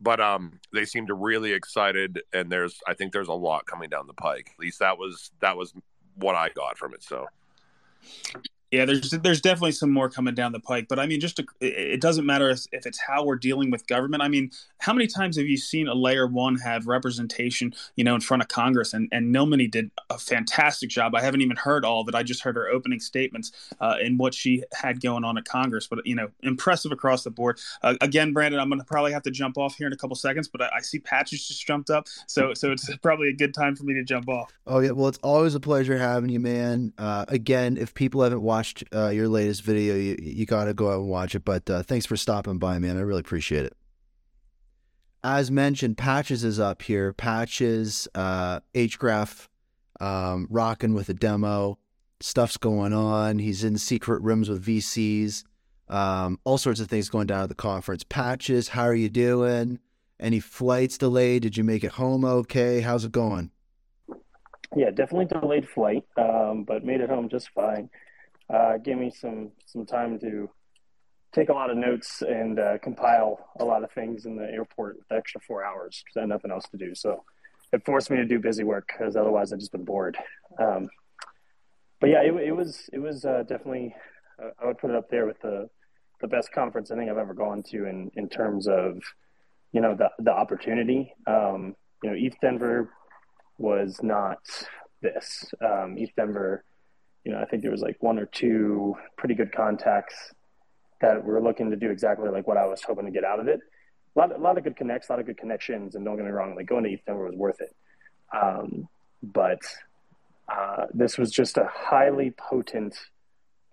But 0.00 0.20
um, 0.20 0.60
they 0.72 0.84
seem 0.84 1.06
to 1.06 1.14
really 1.14 1.52
excited, 1.52 2.22
and 2.32 2.50
there's 2.50 2.80
I 2.86 2.94
think 2.94 3.12
there's 3.12 3.28
a 3.28 3.32
lot 3.32 3.66
coming 3.66 3.88
down 3.88 4.06
the 4.06 4.14
pike. 4.14 4.50
At 4.54 4.60
least 4.60 4.78
that 4.80 4.98
was 4.98 5.30
that 5.40 5.56
was 5.56 5.72
what 6.16 6.34
I 6.34 6.50
got 6.50 6.78
from 6.78 6.94
it. 6.94 7.02
So. 7.02 7.26
Yeah, 8.74 8.84
there's 8.86 9.10
there's 9.10 9.40
definitely 9.40 9.70
some 9.70 9.92
more 9.92 10.08
coming 10.08 10.34
down 10.34 10.50
the 10.50 10.58
pike, 10.58 10.86
but 10.88 10.98
I 10.98 11.06
mean, 11.06 11.20
just 11.20 11.36
to, 11.36 11.46
it 11.60 12.00
doesn't 12.00 12.26
matter 12.26 12.50
if 12.50 12.66
it's 12.72 12.98
how 12.98 13.24
we're 13.24 13.36
dealing 13.36 13.70
with 13.70 13.86
government. 13.86 14.20
I 14.20 14.26
mean, 14.26 14.50
how 14.78 14.92
many 14.92 15.06
times 15.06 15.36
have 15.36 15.46
you 15.46 15.56
seen 15.56 15.86
a 15.86 15.94
layer 15.94 16.26
one 16.26 16.56
have 16.56 16.88
representation, 16.88 17.72
you 17.94 18.02
know, 18.02 18.16
in 18.16 18.20
front 18.20 18.42
of 18.42 18.48
Congress? 18.48 18.92
And 18.92 19.08
and 19.12 19.32
Nilmini 19.32 19.70
did 19.70 19.92
a 20.10 20.18
fantastic 20.18 20.90
job. 20.90 21.14
I 21.14 21.22
haven't 21.22 21.40
even 21.40 21.56
heard 21.56 21.84
all 21.84 22.04
it. 22.08 22.16
I 22.16 22.24
just 22.24 22.42
heard 22.42 22.56
her 22.56 22.68
opening 22.68 22.98
statements 22.98 23.52
uh, 23.80 23.94
in 24.02 24.18
what 24.18 24.34
she 24.34 24.64
had 24.72 25.00
going 25.00 25.22
on 25.22 25.38
at 25.38 25.44
Congress, 25.44 25.86
but 25.86 26.04
you 26.04 26.16
know, 26.16 26.28
impressive 26.42 26.90
across 26.90 27.22
the 27.22 27.30
board. 27.30 27.60
Uh, 27.82 27.94
again, 28.00 28.32
Brandon, 28.32 28.58
I'm 28.58 28.68
going 28.68 28.80
to 28.80 28.84
probably 28.84 29.12
have 29.12 29.22
to 29.22 29.30
jump 29.30 29.56
off 29.56 29.76
here 29.76 29.86
in 29.86 29.92
a 29.92 29.96
couple 29.96 30.16
seconds, 30.16 30.48
but 30.48 30.62
I, 30.62 30.70
I 30.78 30.80
see 30.80 30.98
Patches 30.98 31.46
just 31.46 31.64
jumped 31.64 31.90
up, 31.90 32.08
so 32.26 32.54
so 32.54 32.72
it's 32.72 32.90
probably 33.02 33.28
a 33.28 33.36
good 33.36 33.54
time 33.54 33.76
for 33.76 33.84
me 33.84 33.94
to 33.94 34.02
jump 34.02 34.28
off. 34.28 34.52
Oh 34.66 34.80
yeah, 34.80 34.90
well, 34.90 35.06
it's 35.06 35.18
always 35.22 35.54
a 35.54 35.60
pleasure 35.60 35.96
having 35.96 36.30
you, 36.30 36.40
man. 36.40 36.92
Uh, 36.98 37.24
again, 37.28 37.76
if 37.76 37.94
people 37.94 38.20
haven't 38.22 38.42
watched 38.42 38.63
watched 38.64 38.84
uh, 38.94 39.10
your 39.10 39.28
latest 39.28 39.62
video, 39.62 39.94
you, 39.94 40.16
you 40.18 40.46
got 40.46 40.64
to 40.64 40.72
go 40.72 40.90
out 40.90 41.00
and 41.00 41.08
watch 41.08 41.34
it. 41.34 41.44
But 41.44 41.68
uh, 41.68 41.82
thanks 41.82 42.06
for 42.06 42.16
stopping 42.16 42.58
by, 42.58 42.78
man. 42.78 42.96
I 42.96 43.00
really 43.00 43.20
appreciate 43.20 43.66
it. 43.66 43.76
As 45.22 45.50
mentioned, 45.50 45.98
Patches 45.98 46.44
is 46.44 46.58
up 46.58 46.80
here. 46.80 47.12
Patches, 47.12 48.08
uh, 48.14 48.60
HGraph, 48.74 49.48
um, 50.00 50.46
rocking 50.50 50.94
with 50.94 51.10
a 51.10 51.14
demo. 51.14 51.78
Stuff's 52.20 52.56
going 52.56 52.94
on. 52.94 53.38
He's 53.38 53.64
in 53.64 53.76
secret 53.76 54.22
rooms 54.22 54.48
with 54.48 54.64
VCs. 54.64 55.44
Um, 55.88 56.38
all 56.44 56.56
sorts 56.56 56.80
of 56.80 56.88
things 56.88 57.10
going 57.10 57.26
down 57.26 57.42
at 57.42 57.48
the 57.50 57.54
conference. 57.54 58.02
Patches, 58.08 58.68
how 58.68 58.84
are 58.84 58.94
you 58.94 59.10
doing? 59.10 59.78
Any 60.18 60.40
flights 60.40 60.96
delayed? 60.96 61.42
Did 61.42 61.58
you 61.58 61.64
make 61.64 61.84
it 61.84 61.92
home 61.92 62.24
okay? 62.24 62.80
How's 62.80 63.04
it 63.04 63.12
going? 63.12 63.50
Yeah, 64.74 64.90
definitely 64.90 65.26
delayed 65.26 65.68
flight, 65.68 66.04
um, 66.16 66.64
but 66.64 66.82
made 66.82 67.02
it 67.02 67.10
home 67.10 67.28
just 67.28 67.50
fine 67.50 67.90
uh, 68.54 68.78
gave 68.78 68.98
me 68.98 69.10
some 69.10 69.50
some 69.66 69.84
time 69.84 70.18
to 70.20 70.48
take 71.32 71.48
a 71.48 71.52
lot 71.52 71.70
of 71.70 71.76
notes 71.76 72.22
and 72.22 72.60
uh, 72.60 72.78
compile 72.78 73.50
a 73.58 73.64
lot 73.64 73.82
of 73.82 73.90
things 73.90 74.24
in 74.24 74.36
the 74.36 74.44
airport 74.44 74.96
with 74.96 75.08
the 75.08 75.16
extra 75.16 75.40
four 75.40 75.64
hours 75.64 76.02
because 76.04 76.16
I 76.16 76.20
had 76.20 76.28
nothing 76.28 76.52
else 76.52 76.64
to 76.70 76.76
do. 76.76 76.94
So 76.94 77.24
it 77.72 77.84
forced 77.84 78.08
me 78.10 78.18
to 78.18 78.24
do 78.24 78.38
busy 78.38 78.62
work 78.62 78.86
because 78.86 79.16
otherwise 79.16 79.52
I'd 79.52 79.58
just 79.58 79.72
been 79.72 79.84
bored. 79.84 80.16
Um, 80.60 80.88
but 82.00 82.10
yeah, 82.10 82.22
it, 82.22 82.32
it, 82.34 82.52
was 82.52 82.88
it 82.92 83.00
was 83.00 83.24
uh, 83.24 83.42
definitely 83.48 83.96
uh, 84.40 84.50
I 84.62 84.66
would 84.66 84.78
put 84.78 84.90
it 84.90 84.96
up 84.96 85.10
there 85.10 85.26
with 85.26 85.40
the 85.40 85.68
the 86.20 86.28
best 86.28 86.52
conference 86.52 86.90
I 86.90 86.96
think 86.96 87.10
I've 87.10 87.18
ever 87.18 87.34
gone 87.34 87.62
to 87.70 87.86
in 87.86 88.12
in 88.14 88.28
terms 88.28 88.68
of 88.68 89.02
you 89.72 89.80
know 89.80 89.96
the 89.96 90.10
the 90.20 90.32
opportunity. 90.32 91.12
Um, 91.26 91.74
you 92.04 92.10
know, 92.10 92.16
ETH 92.16 92.36
Denver 92.40 92.90
was 93.58 93.98
not 94.02 94.38
this. 95.02 95.52
Um, 95.60 95.96
ETH 95.98 96.14
Denver 96.16 96.64
you 97.24 97.32
know, 97.32 97.40
I 97.40 97.46
think 97.46 97.62
there 97.62 97.70
was 97.70 97.80
like 97.80 97.96
one 98.02 98.18
or 98.18 98.26
two 98.26 98.96
pretty 99.16 99.34
good 99.34 99.52
contacts 99.52 100.14
that 101.00 101.24
were 101.24 101.40
looking 101.40 101.70
to 101.70 101.76
do 101.76 101.90
exactly 101.90 102.28
like 102.28 102.46
what 102.46 102.56
I 102.56 102.66
was 102.66 102.82
hoping 102.82 103.06
to 103.06 103.10
get 103.10 103.24
out 103.24 103.40
of 103.40 103.48
it. 103.48 103.60
A 104.14 104.18
lot, 104.18 104.34
a 104.34 104.38
lot 104.38 104.58
of 104.58 104.64
good 104.64 104.76
connects, 104.76 105.08
a 105.08 105.12
lot 105.12 105.20
of 105.20 105.26
good 105.26 105.38
connections, 105.38 105.94
and 105.94 106.04
don't 106.04 106.16
get 106.16 106.24
me 106.24 106.30
wrong, 106.30 106.54
like 106.54 106.66
going 106.66 106.84
to 106.84 106.90
ETH 106.90 107.04
Denver 107.04 107.26
was 107.26 107.34
worth 107.34 107.60
it. 107.60 107.74
Um, 108.32 108.88
but 109.22 109.60
uh, 110.48 110.86
this 110.92 111.18
was 111.18 111.30
just 111.30 111.56
a 111.56 111.68
highly 111.72 112.30
potent 112.32 112.96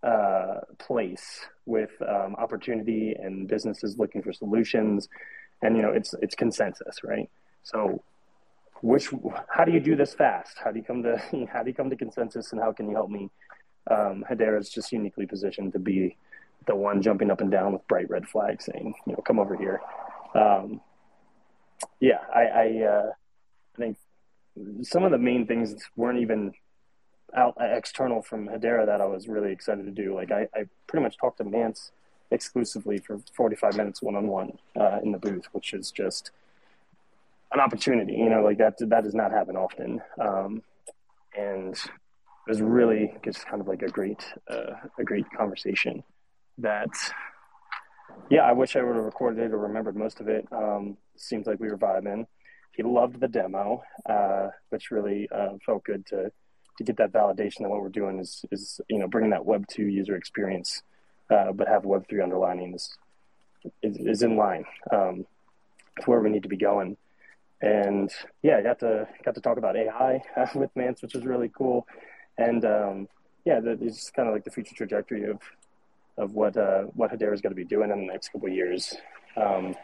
uh, 0.04 0.62
place 0.80 1.42
with 1.66 1.92
um, 2.02 2.36
opportunity 2.38 3.14
and 3.20 3.48
businesses 3.48 3.98
looking 3.98 4.24
for 4.24 4.34
solutions, 4.34 5.10
and 5.62 5.76
you 5.76 5.84
know, 5.84 5.92
it's 5.92 6.16
it's 6.22 6.34
consensus, 6.34 7.04
right? 7.04 7.30
So 7.64 8.02
which 8.82 9.10
how 9.48 9.64
do 9.64 9.72
you 9.72 9.80
do 9.80 9.96
this 9.96 10.14
fast? 10.14 10.58
How 10.64 10.72
do 10.72 10.80
you 10.80 10.84
come 10.86 11.04
to 11.04 11.18
how 11.52 11.64
do 11.64 11.70
you 11.70 11.76
come 11.76 11.90
to 11.90 11.96
consensus 11.96 12.52
and 12.52 12.62
how 12.62 12.72
can 12.72 12.90
you 12.90 12.96
help 12.96 13.10
me? 13.10 13.30
Um, 13.90 14.24
Hedera 14.30 14.60
is 14.60 14.70
just 14.70 14.92
uniquely 14.92 15.26
positioned 15.26 15.74
to 15.74 15.80
be 15.80 16.18
the 16.68 16.76
one 16.76 17.02
jumping 17.02 17.32
up 17.32 17.42
and 17.42 17.50
down 17.50 17.74
with 17.74 17.88
bright 17.88 18.10
red 18.10 18.28
flags 18.28 18.66
saying 18.66 18.94
you 19.06 19.14
know 19.14 19.22
come 19.26 19.40
over 19.40 19.56
here. 19.56 19.82
Um, 20.34 20.82
yeah 22.00 22.20
i 22.34 22.42
I, 22.42 22.84
uh, 22.84 23.12
I 23.76 23.78
think 23.78 23.98
some 24.84 25.04
of 25.04 25.12
the 25.12 25.18
main 25.18 25.48
things 25.48 25.76
weren't 25.96 26.20
even 26.20 26.54
out 27.36 27.56
external 27.60 28.22
from 28.22 28.48
Hedera 28.48 28.86
that 28.86 29.00
I 29.02 29.06
was 29.06 29.28
really 29.28 29.52
excited 29.52 29.86
to 29.86 29.92
do. 29.92 30.14
Like 30.14 30.32
I, 30.32 30.48
I 30.54 30.66
pretty 30.88 31.04
much 31.04 31.18
talked 31.18 31.38
to 31.38 31.44
Mance 31.44 31.92
exclusively 32.30 32.98
for 32.98 33.20
45 33.36 33.78
minutes 33.78 34.02
one 34.02 34.16
on 34.16 34.28
one 34.28 34.58
in 35.02 35.12
the 35.12 35.18
booth, 35.18 35.46
which 35.54 35.74
is 35.74 35.92
just 35.92 36.32
an 37.52 37.60
opportunity. 37.60 38.14
You 38.14 38.30
know, 38.30 38.42
like 38.42 38.58
that 38.58 38.78
that 38.80 39.04
does 39.04 39.16
not 39.16 39.32
happen 39.32 39.56
often. 39.56 40.02
Um, 40.20 40.62
and 41.38 41.74
it 41.74 42.50
was 42.50 42.62
really 42.62 43.14
just 43.24 43.46
kind 43.46 43.62
of 43.62 43.68
like 43.68 43.82
a 43.82 43.88
great 43.88 44.24
uh, 44.50 44.74
a 44.98 45.04
great 45.04 45.26
conversation. 45.38 46.04
That 46.58 46.90
yeah, 48.30 48.42
I 48.42 48.54
wish 48.54 48.76
I 48.76 48.82
would 48.82 48.96
have 48.96 49.06
recorded 49.06 49.44
it 49.44 49.54
or 49.54 49.60
remembered 49.60 49.96
most 49.96 50.20
of 50.20 50.28
it. 50.28 50.48
Um, 50.52 50.98
seems 51.18 51.48
like 51.48 51.60
we 51.60 51.70
were 51.70 51.78
vibing. 51.78 52.26
He 52.74 52.84
loved 52.84 53.20
the 53.20 53.28
demo, 53.28 53.84
uh, 54.10 54.50
which 54.70 54.92
really 54.92 55.28
uh, 55.32 55.58
felt 55.66 55.84
good 55.84 56.06
to 56.08 56.32
to 56.78 56.84
get 56.84 56.98
that 56.98 57.12
validation 57.12 57.60
that 57.60 57.70
what 57.70 57.82
we're 57.82 57.90
doing 57.90 58.20
is 58.20 58.46
is 58.52 58.82
you 58.90 59.00
know 59.00 59.08
bringing 59.08 59.32
that 59.32 59.46
Web 59.46 59.66
two 59.68 59.86
user 59.86 60.16
experience, 60.16 60.82
uh, 61.30 61.52
but 61.52 61.68
have 61.68 61.86
Web 61.86 62.08
three 62.10 62.22
underlining 62.22 62.74
is, 62.74 62.98
is, 63.84 63.98
is 63.98 64.24
in 64.24 64.38
line 64.38 64.66
um, 64.92 65.26
where 66.06 66.22
we 66.22 66.30
need 66.30 66.44
to 66.44 66.50
be 66.50 66.58
going 66.58 66.98
and 67.62 68.12
yeah, 68.42 68.58
I 68.58 68.62
got 68.62 68.80
to 68.80 69.08
got 69.24 69.36
to 69.36 69.42
talk 69.42 69.58
about 69.58 69.76
AI 69.76 70.22
with 70.56 70.72
Mance, 70.76 71.02
which 71.02 71.14
was 71.14 71.26
really 71.26 71.50
cool. 71.56 71.88
And 72.38 72.66
um, 72.66 73.08
yeah, 73.46 73.60
it's 73.64 73.98
just 73.98 74.14
kind 74.14 74.28
of 74.28 74.34
like 74.34 74.44
the 74.44 74.52
future 74.52 74.76
trajectory 74.76 75.30
of 75.30 75.40
of 76.18 76.34
what 76.34 76.58
uh, 76.58 76.84
what 76.94 77.12
Hedera 77.12 77.34
is 77.34 77.42
going 77.42 77.52
to 77.52 77.56
be 77.56 77.66
doing 77.66 77.92
in 77.92 78.00
the 78.00 78.12
next 78.12 78.30
couple 78.30 78.48
of 78.48 78.54
years. 78.54 78.96
Um, 79.38 79.76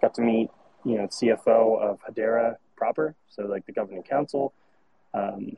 got 0.00 0.14
to 0.14 0.22
meet 0.22 0.50
you 0.84 0.98
know 0.98 1.06
CFO 1.06 1.80
of 1.80 1.98
Hedera 2.08 2.56
proper, 2.76 3.14
so 3.28 3.42
like 3.44 3.66
the 3.66 3.72
governing 3.72 4.02
council. 4.02 4.52
Um, 5.14 5.56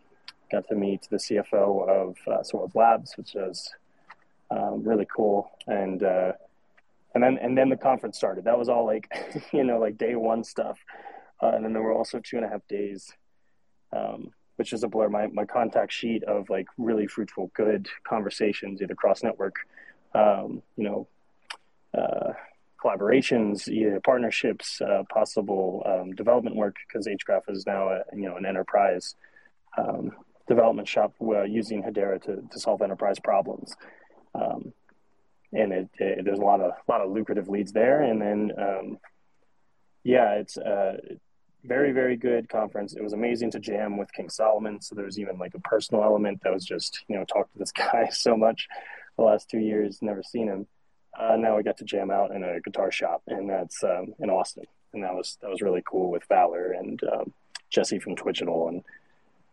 got 0.50 0.68
to 0.68 0.74
meet 0.74 1.06
the 1.10 1.16
CFO 1.16 1.88
of 1.88 2.16
uh, 2.26 2.42
Swirlds 2.42 2.74
Labs, 2.74 3.14
which 3.16 3.34
was 3.34 3.70
um, 4.50 4.84
really 4.84 5.06
cool. 5.14 5.50
And 5.66 6.02
uh, 6.02 6.32
and 7.14 7.22
then 7.22 7.38
and 7.38 7.56
then 7.56 7.68
the 7.68 7.76
conference 7.76 8.16
started. 8.16 8.44
That 8.44 8.58
was 8.58 8.68
all 8.68 8.86
like 8.86 9.08
you 9.52 9.64
know 9.64 9.78
like 9.78 9.98
day 9.98 10.14
one 10.14 10.44
stuff. 10.44 10.78
Uh, 11.42 11.52
and 11.54 11.64
then 11.64 11.72
there 11.72 11.82
were 11.82 11.92
also 11.92 12.20
two 12.20 12.36
and 12.36 12.44
a 12.44 12.48
half 12.48 12.66
days, 12.68 13.12
um, 13.92 14.30
which 14.56 14.72
is 14.72 14.82
a 14.82 14.88
blur. 14.88 15.08
My, 15.08 15.26
my 15.28 15.44
contact 15.44 15.92
sheet 15.92 16.24
of 16.24 16.48
like 16.48 16.66
really 16.78 17.06
fruitful, 17.06 17.50
good 17.54 17.88
conversations, 18.08 18.80
either 18.80 18.94
cross 18.94 19.22
network, 19.22 19.56
um, 20.14 20.62
you 20.76 20.84
know, 20.84 21.08
uh, 21.96 22.32
collaborations, 22.82 23.68
either 23.68 24.00
partnerships, 24.00 24.80
uh, 24.80 25.02
possible 25.12 25.82
um, 25.86 26.14
development 26.14 26.56
work, 26.56 26.76
because 26.86 27.06
HGraph 27.06 27.48
is 27.48 27.66
now 27.66 27.88
a, 27.88 28.02
you 28.14 28.28
know 28.28 28.36
an 28.36 28.46
enterprise 28.46 29.14
um, 29.78 30.12
development 30.46 30.88
shop 30.88 31.14
uh, 31.20 31.42
using 31.42 31.82
Hedera 31.82 32.22
to, 32.22 32.42
to 32.50 32.60
solve 32.60 32.82
enterprise 32.82 33.18
problems. 33.18 33.74
Um, 34.34 34.72
and 35.52 35.72
it, 35.72 35.88
it, 35.98 36.24
there's 36.24 36.38
a 36.38 36.42
lot 36.42 36.60
of 36.60 36.72
lot 36.88 37.00
of 37.00 37.10
lucrative 37.10 37.48
leads 37.48 37.72
there, 37.72 38.02
and 38.02 38.20
then 38.20 38.52
um, 38.58 38.98
yeah, 40.04 40.34
it's 40.34 40.56
uh, 40.56 40.98
very 41.66 41.92
very 41.92 42.16
good 42.16 42.48
conference. 42.48 42.94
It 42.94 43.02
was 43.02 43.12
amazing 43.12 43.50
to 43.52 43.60
jam 43.60 43.96
with 43.96 44.12
king 44.12 44.28
solomon. 44.28 44.80
So 44.80 44.94
there 44.94 45.04
was 45.04 45.18
even 45.18 45.38
like 45.38 45.54
a 45.54 45.60
personal 45.60 46.02
element 46.02 46.40
that 46.42 46.52
was 46.52 46.64
just 46.64 47.04
you 47.08 47.16
know 47.16 47.24
talk 47.24 47.52
to 47.52 47.58
this 47.58 47.72
guy 47.76 48.08
so 48.10 48.36
much 48.36 48.68
the 49.16 49.24
last 49.24 49.48
two 49.50 49.58
years 49.58 49.98
never 50.02 50.22
seen 50.22 50.48
him. 50.48 50.66
Uh, 51.18 51.36
now 51.36 51.56
we 51.56 51.62
got 51.62 51.78
to 51.78 51.84
jam 51.84 52.10
out 52.10 52.30
in 52.30 52.44
a 52.44 52.60
guitar 52.60 52.90
shop 52.90 53.22
and 53.26 53.48
that's 53.48 53.82
um, 53.82 54.14
in 54.20 54.30
austin. 54.30 54.64
And 54.92 55.02
that 55.04 55.14
was 55.14 55.38
that 55.42 55.50
was 55.50 55.62
really 55.62 55.82
cool 55.84 56.10
with 56.10 56.24
valor 56.24 56.72
and 56.72 57.00
um, 57.04 57.32
jesse 57.70 57.98
from 57.98 58.16
Twigital 58.16 58.68
and 58.68 58.82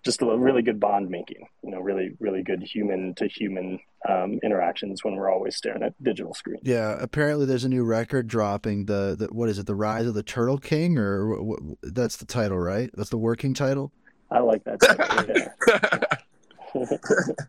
just 0.04 0.22
a 0.22 0.26
really 0.38 0.62
good 0.62 0.80
bond 0.80 1.10
making, 1.10 1.48
you 1.64 1.72
know, 1.72 1.80
really, 1.80 2.12
really 2.20 2.44
good 2.44 2.62
human 2.62 3.16
to 3.16 3.28
human 3.28 3.80
um, 4.08 4.40
interactions 4.44 5.04
when 5.04 5.16
we're 5.16 5.32
always 5.32 5.56
staring 5.56 5.82
at 5.82 5.94
digital 6.04 6.34
screens. 6.34 6.62
Yeah, 6.64 6.98
apparently 7.00 7.46
there's 7.46 7.64
a 7.64 7.70
new 7.70 7.84
record 7.84 8.28
dropping. 8.28 8.86
The, 8.86 9.16
the 9.18 9.28
what 9.28 9.50
is 9.50 9.60
it? 9.60 9.66
The 9.66 9.76
Rise 9.76 10.06
of 10.06 10.14
the 10.14 10.24
Turtle 10.24 10.58
King, 10.58 10.98
or 10.98 11.42
what, 11.42 11.60
that's 11.82 12.18
the 12.18 12.26
title, 12.26 12.60
right? 12.60 12.90
That's 12.94 13.10
the 13.10 13.18
working 13.18 13.54
title. 13.54 13.92
I 14.30 14.40
like 14.40 14.64
that. 14.66 16.20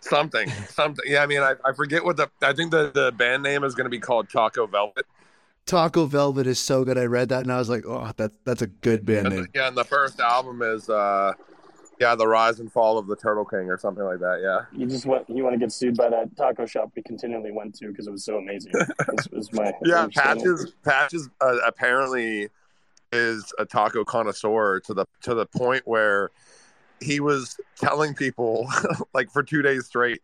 something, 0.00 0.50
something. 0.68 1.04
Yeah, 1.06 1.22
I 1.22 1.26
mean, 1.26 1.40
I, 1.40 1.54
I 1.64 1.72
forget 1.72 2.04
what 2.04 2.16
the. 2.16 2.30
I 2.40 2.52
think 2.52 2.70
the 2.70 2.90
the 2.92 3.12
band 3.12 3.42
name 3.42 3.64
is 3.64 3.74
going 3.74 3.84
to 3.84 3.90
be 3.90 3.98
called 3.98 4.30
Taco 4.30 4.66
Velvet. 4.66 5.06
Taco 5.66 6.06
Velvet 6.06 6.46
is 6.46 6.58
so 6.58 6.84
good. 6.84 6.98
I 6.98 7.04
read 7.04 7.28
that 7.28 7.42
and 7.42 7.52
I 7.52 7.58
was 7.58 7.68
like, 7.68 7.84
oh, 7.86 8.10
that's 8.16 8.36
that's 8.44 8.62
a 8.62 8.66
good 8.66 9.06
band 9.06 9.30
name. 9.30 9.46
Yeah, 9.54 9.68
and 9.68 9.76
the 9.76 9.84
first 9.84 10.20
album 10.20 10.62
is 10.62 10.88
uh 10.88 11.32
yeah, 12.00 12.14
the 12.14 12.26
rise 12.26 12.60
and 12.60 12.72
fall 12.72 12.96
of 12.96 13.06
the 13.06 13.14
Turtle 13.14 13.44
King 13.44 13.68
or 13.68 13.78
something 13.78 14.02
like 14.02 14.20
that. 14.20 14.40
Yeah. 14.42 14.78
You 14.78 14.86
just 14.86 15.04
want 15.04 15.28
you 15.28 15.44
want 15.44 15.54
to 15.54 15.58
get 15.58 15.70
sued 15.70 15.96
by 15.96 16.08
that 16.08 16.34
taco 16.36 16.64
shop 16.64 16.90
we 16.96 17.02
continually 17.02 17.52
went 17.52 17.74
to 17.76 17.88
because 17.88 18.06
it 18.06 18.10
was 18.10 18.24
so 18.24 18.38
amazing. 18.38 18.72
this 18.72 19.28
was 19.30 19.52
my 19.52 19.72
yeah. 19.84 20.08
Patches 20.12 20.72
Patches 20.82 21.28
uh, 21.42 21.58
apparently 21.64 22.48
is 23.12 23.52
a 23.58 23.66
taco 23.66 24.02
connoisseur 24.04 24.80
to 24.80 24.94
the 24.94 25.04
to 25.22 25.34
the 25.34 25.44
point 25.44 25.82
where 25.84 26.30
he 27.00 27.20
was 27.20 27.58
telling 27.76 28.14
people 28.14 28.68
like 29.14 29.30
for 29.30 29.42
two 29.42 29.60
days 29.60 29.86
straight, 29.86 30.22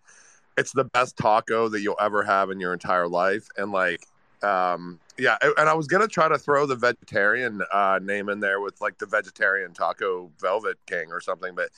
it's 0.56 0.72
the 0.72 0.84
best 0.84 1.16
taco 1.18 1.68
that 1.68 1.82
you'll 1.82 1.98
ever 2.00 2.22
have 2.22 2.50
in 2.50 2.58
your 2.58 2.72
entire 2.72 3.06
life, 3.06 3.48
and 3.58 3.70
like 3.70 4.06
um 4.46 5.00
yeah 5.18 5.36
and 5.42 5.68
i 5.68 5.74
was 5.74 5.86
gonna 5.86 6.06
try 6.06 6.28
to 6.28 6.38
throw 6.38 6.66
the 6.66 6.76
vegetarian 6.76 7.60
uh 7.72 7.98
name 8.02 8.28
in 8.28 8.40
there 8.40 8.60
with 8.60 8.80
like 8.80 8.96
the 8.98 9.06
vegetarian 9.06 9.72
taco 9.72 10.30
velvet 10.40 10.76
king 10.86 11.10
or 11.10 11.20
something 11.20 11.54
but 11.54 11.70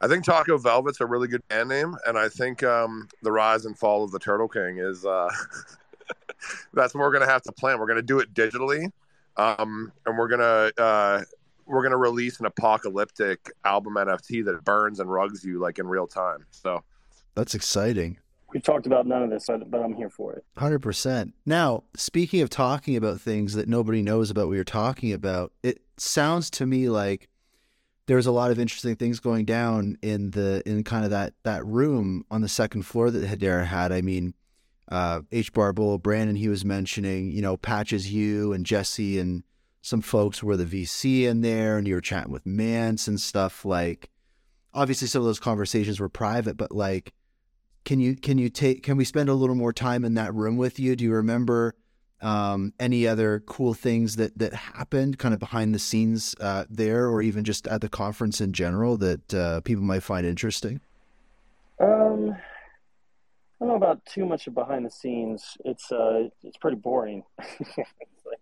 i 0.00 0.08
think 0.08 0.24
taco 0.24 0.58
velvet's 0.58 1.00
a 1.00 1.06
really 1.06 1.28
good 1.28 1.46
band 1.48 1.68
name 1.68 1.94
and 2.06 2.18
i 2.18 2.28
think 2.28 2.62
um 2.62 3.08
the 3.22 3.30
rise 3.30 3.66
and 3.66 3.78
fall 3.78 4.02
of 4.02 4.10
the 4.10 4.18
turtle 4.18 4.48
king 4.48 4.78
is 4.78 5.04
uh 5.04 5.28
that's 6.74 6.94
what 6.94 7.00
we're 7.00 7.12
gonna 7.12 7.26
have 7.26 7.42
to 7.42 7.52
plan. 7.52 7.78
We're 7.78 7.86
gonna 7.86 8.02
do 8.02 8.20
it 8.20 8.32
digitally 8.34 8.90
um 9.36 9.92
and 10.06 10.16
we're 10.16 10.28
gonna 10.28 10.70
uh 10.78 11.22
we're 11.66 11.82
gonna 11.82 11.96
release 11.96 12.40
an 12.40 12.46
apocalyptic 12.46 13.50
album 13.64 13.94
nft 13.94 14.44
that 14.44 14.64
burns 14.64 15.00
and 15.00 15.10
rugs 15.10 15.44
you 15.44 15.58
like 15.58 15.78
in 15.78 15.86
real 15.86 16.06
time 16.06 16.46
so. 16.50 16.82
That's 17.34 17.54
exciting 17.54 18.18
We've 18.52 18.62
talked 18.62 18.86
about 18.86 19.06
none 19.06 19.22
of 19.22 19.30
this, 19.30 19.46
but 19.46 19.80
I'm 19.80 19.94
here 19.94 20.08
for 20.08 20.34
it. 20.34 20.44
100%. 20.56 21.32
Now, 21.44 21.84
speaking 21.96 22.40
of 22.42 22.50
talking 22.50 22.96
about 22.96 23.20
things 23.20 23.54
that 23.54 23.68
nobody 23.68 24.02
knows 24.02 24.30
about 24.30 24.46
what 24.46 24.54
you're 24.54 24.64
talking 24.64 25.12
about, 25.12 25.52
it 25.62 25.80
sounds 25.96 26.48
to 26.50 26.66
me 26.66 26.88
like 26.88 27.28
there's 28.06 28.26
a 28.26 28.32
lot 28.32 28.50
of 28.50 28.58
interesting 28.58 28.94
things 28.94 29.18
going 29.18 29.44
down 29.44 29.98
in 30.00 30.30
the 30.30 30.62
in 30.64 30.84
kind 30.84 31.04
of 31.04 31.10
that 31.10 31.34
that 31.42 31.66
room 31.66 32.24
on 32.30 32.40
the 32.40 32.48
second 32.48 32.82
floor 32.82 33.10
that 33.10 33.28
Hedera 33.28 33.66
had. 33.66 33.90
I 33.90 34.00
mean, 34.00 34.34
uh, 34.88 35.20
HBAR 35.32 35.74
Bull, 35.74 35.98
Brandon, 35.98 36.36
he 36.36 36.48
was 36.48 36.64
mentioning, 36.64 37.30
you 37.30 37.42
know, 37.42 37.56
Patches, 37.56 38.12
you 38.12 38.52
and 38.52 38.64
Jesse 38.64 39.18
and 39.18 39.42
some 39.82 40.00
folks 40.00 40.42
were 40.42 40.56
the 40.56 40.64
VC 40.64 41.24
in 41.24 41.42
there, 41.42 41.78
and 41.78 41.86
you 41.86 41.94
were 41.94 42.00
chatting 42.00 42.32
with 42.32 42.44
Mance 42.44 43.06
and 43.06 43.20
stuff. 43.20 43.64
Like, 43.64 44.10
obviously, 44.74 45.06
some 45.08 45.22
of 45.22 45.26
those 45.26 45.38
conversations 45.38 46.00
were 46.00 46.08
private, 46.08 46.56
but 46.56 46.72
like, 46.72 47.12
can 47.86 48.00
you 48.00 48.16
can 48.16 48.36
you 48.36 48.50
take 48.50 48.82
can 48.82 48.98
we 48.98 49.04
spend 49.04 49.30
a 49.30 49.34
little 49.34 49.54
more 49.54 49.72
time 49.72 50.04
in 50.04 50.14
that 50.14 50.34
room 50.34 50.58
with 50.58 50.78
you? 50.78 50.96
Do 50.96 51.04
you 51.04 51.12
remember 51.12 51.74
um, 52.20 52.74
any 52.80 53.06
other 53.06 53.40
cool 53.46 53.72
things 53.72 54.16
that 54.16 54.36
that 54.38 54.52
happened 54.52 55.18
kind 55.18 55.32
of 55.32 55.40
behind 55.40 55.74
the 55.74 55.78
scenes 55.78 56.34
uh, 56.40 56.64
there, 56.68 57.06
or 57.08 57.22
even 57.22 57.44
just 57.44 57.66
at 57.68 57.80
the 57.80 57.88
conference 57.88 58.40
in 58.40 58.52
general 58.52 58.96
that 58.98 59.32
uh, 59.32 59.60
people 59.60 59.84
might 59.84 60.02
find 60.02 60.26
interesting? 60.26 60.80
Um, 61.80 62.32
I 62.32 63.64
don't 63.64 63.68
know 63.68 63.76
about 63.76 64.04
too 64.04 64.26
much 64.26 64.48
of 64.48 64.54
behind 64.54 64.84
the 64.84 64.90
scenes. 64.90 65.56
It's 65.64 65.92
uh, 65.92 66.28
it's 66.42 66.56
pretty 66.56 66.78
boring. 66.78 67.22
it's 67.38 67.70
like, 67.78 68.40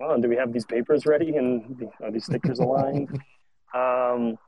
well, 0.00 0.18
do 0.18 0.28
we 0.28 0.36
have 0.36 0.54
these 0.54 0.64
papers 0.64 1.04
ready 1.04 1.36
and 1.36 1.86
are 2.02 2.10
these 2.10 2.24
stickers 2.24 2.60
aligned? 2.60 3.10
um, 3.74 4.38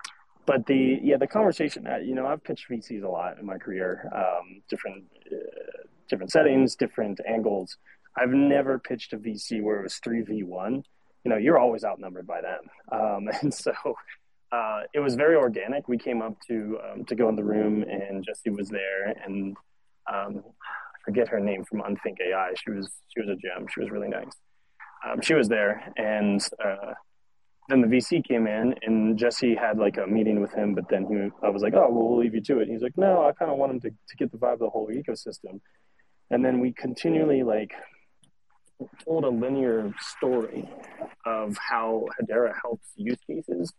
but 0.49 0.64
the 0.64 0.99
yeah 1.03 1.18
the 1.18 1.26
conversation 1.26 1.84
that 1.84 2.07
you 2.07 2.14
know 2.14 2.26
I've 2.26 2.42
pitched 2.42 2.70
VCs 2.70 3.05
a 3.05 3.09
lot 3.09 3.38
in 3.38 3.44
my 3.44 3.59
career, 3.59 4.11
um, 4.16 4.62
different 4.70 5.05
uh, 5.30 5.82
different 6.09 6.32
settings, 6.32 6.74
different 6.74 7.20
angles. 7.28 7.76
I've 8.16 8.30
never 8.30 8.78
pitched 8.78 9.12
a 9.12 9.18
VC 9.18 9.62
where 9.62 9.78
it 9.78 9.82
was 9.82 9.96
three 9.96 10.22
v 10.22 10.42
one. 10.42 10.84
You 11.22 11.30
know, 11.30 11.36
you're 11.36 11.59
always 11.59 11.84
outnumbered 11.84 12.26
by 12.26 12.40
them, 12.40 12.62
um, 12.90 13.28
and 13.42 13.53
so 13.53 13.72
uh, 14.51 14.80
it 14.94 15.01
was 15.01 15.16
very 15.16 15.36
organic. 15.36 15.86
We 15.86 15.99
came 15.99 16.22
up 16.22 16.34
to 16.49 16.78
um, 16.82 17.05
to 17.05 17.14
go 17.14 17.28
in 17.28 17.36
the 17.36 17.44
room, 17.44 17.82
and 17.82 18.24
Jesse 18.24 18.49
was 18.49 18.70
there, 18.70 19.09
and 19.22 19.55
um, 20.11 20.42
I 20.46 20.99
forget 21.05 21.28
her 21.28 21.40
name 21.40 21.66
from 21.66 21.82
Unthink 21.82 22.16
AI. 22.26 22.55
She 22.57 22.70
was 22.70 22.90
she 23.09 23.20
was 23.20 23.28
a 23.28 23.36
gem. 23.36 23.66
She 23.70 23.80
was 23.80 23.90
really 23.90 24.09
nice. 24.09 24.32
Um, 25.07 25.20
she 25.20 25.34
was 25.34 25.49
there, 25.49 25.92
and 25.99 26.40
uh, 26.64 26.94
then 27.69 27.83
the 27.83 27.87
VC 27.87 28.27
came 28.27 28.47
in 28.47 28.75
and 28.83 29.19
Jesse 29.19 29.55
had 29.55 29.79
like 29.79 29.99
a 29.99 30.07
meeting 30.07 30.41
with 30.41 30.53
him, 30.53 30.75
but 30.75 30.89
then 30.89 31.05
he, 31.05 31.47
I 31.47 31.51
was 31.51 31.62
like, 31.62 31.75
oh, 31.75 31.89
well, 31.91 32.09
we'll 32.09 32.19
leave 32.19 32.35
you 32.35 32.41
to 32.43 32.61
it. 32.61 32.69
he's 32.69 32.83
like, 32.83 32.97
no, 32.97 33.27
I 33.27 33.33
kind 33.33 33.51
of 33.51 33.59
want 33.59 33.73
him 33.73 33.81
to, 33.81 33.91
to 33.91 34.16
get 34.16 34.33
the 34.33 34.39
vibe 34.39 34.55
of 34.55 34.59
the 34.61 34.71
whole 34.71 34.89
ecosystem. 34.89 35.61
And 36.31 36.45
then 36.45 36.61
we 36.61 36.73
continually 36.73 37.43
like 37.43 37.73
told 39.05 39.25
a 39.25 39.29
linear 39.29 39.93
story 40.01 40.69
of 41.27 41.59
how 41.59 42.07
Hedera 42.21 42.55
helps 42.62 42.89
use 42.97 43.19
cases. 43.27 43.73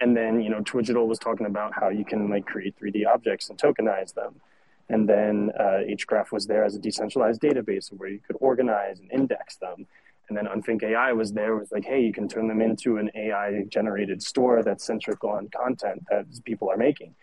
And 0.00 0.16
then, 0.16 0.40
you 0.40 0.48
know, 0.48 0.60
Twigital 0.60 1.06
was 1.06 1.18
talking 1.18 1.46
about 1.46 1.72
how 1.74 1.90
you 1.90 2.04
can 2.04 2.30
like 2.30 2.46
create 2.46 2.74
3D 2.80 3.06
objects 3.06 3.50
and 3.50 3.58
tokenize 3.58 4.14
them. 4.14 4.40
And 4.88 5.08
then 5.08 5.50
uh, 5.58 5.80
HGraph 5.88 6.32
was 6.32 6.46
there 6.46 6.64
as 6.64 6.74
a 6.74 6.78
decentralized 6.78 7.40
database 7.40 7.88
where 7.92 8.08
you 8.08 8.20
could 8.26 8.36
organize 8.40 9.00
and 9.00 9.10
index 9.12 9.56
them. 9.56 9.86
And 10.28 10.36
then 10.36 10.46
Unthink 10.46 10.82
AI 10.82 11.12
was 11.12 11.32
there, 11.32 11.54
was 11.54 11.70
like, 11.70 11.84
hey, 11.84 12.00
you 12.00 12.12
can 12.12 12.28
turn 12.28 12.48
them 12.48 12.60
into 12.60 12.96
an 12.96 13.10
AI 13.14 13.64
generated 13.68 14.22
store 14.22 14.62
that's 14.62 14.84
centric 14.84 15.22
on 15.22 15.48
content 15.48 16.02
that 16.10 16.26
people 16.44 16.70
are 16.70 16.76
making, 16.76 17.14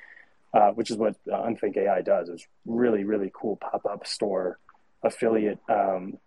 uh, 0.53 0.69
which 0.71 0.91
is 0.91 0.97
what 0.97 1.15
uh, 1.31 1.41
Unthink 1.43 1.77
AI 1.77 2.01
does. 2.01 2.29
It's 2.29 2.47
really, 2.65 3.03
really 3.03 3.31
cool 3.33 3.55
pop 3.55 3.85
up 3.85 4.05
store 4.05 4.59
affiliate 5.03 5.59
um, 5.67 6.17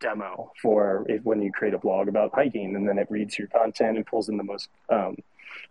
demo 0.00 0.52
for 0.60 1.06
if, 1.08 1.22
when 1.22 1.40
you 1.40 1.52
create 1.52 1.74
a 1.74 1.78
blog 1.78 2.08
about 2.08 2.32
hiking 2.34 2.74
and 2.74 2.88
then 2.88 2.98
it 2.98 3.06
reads 3.08 3.38
your 3.38 3.46
content 3.48 3.96
and 3.96 4.04
pulls 4.04 4.28
in 4.28 4.36
the 4.36 4.42
most 4.42 4.68
um, 4.90 5.16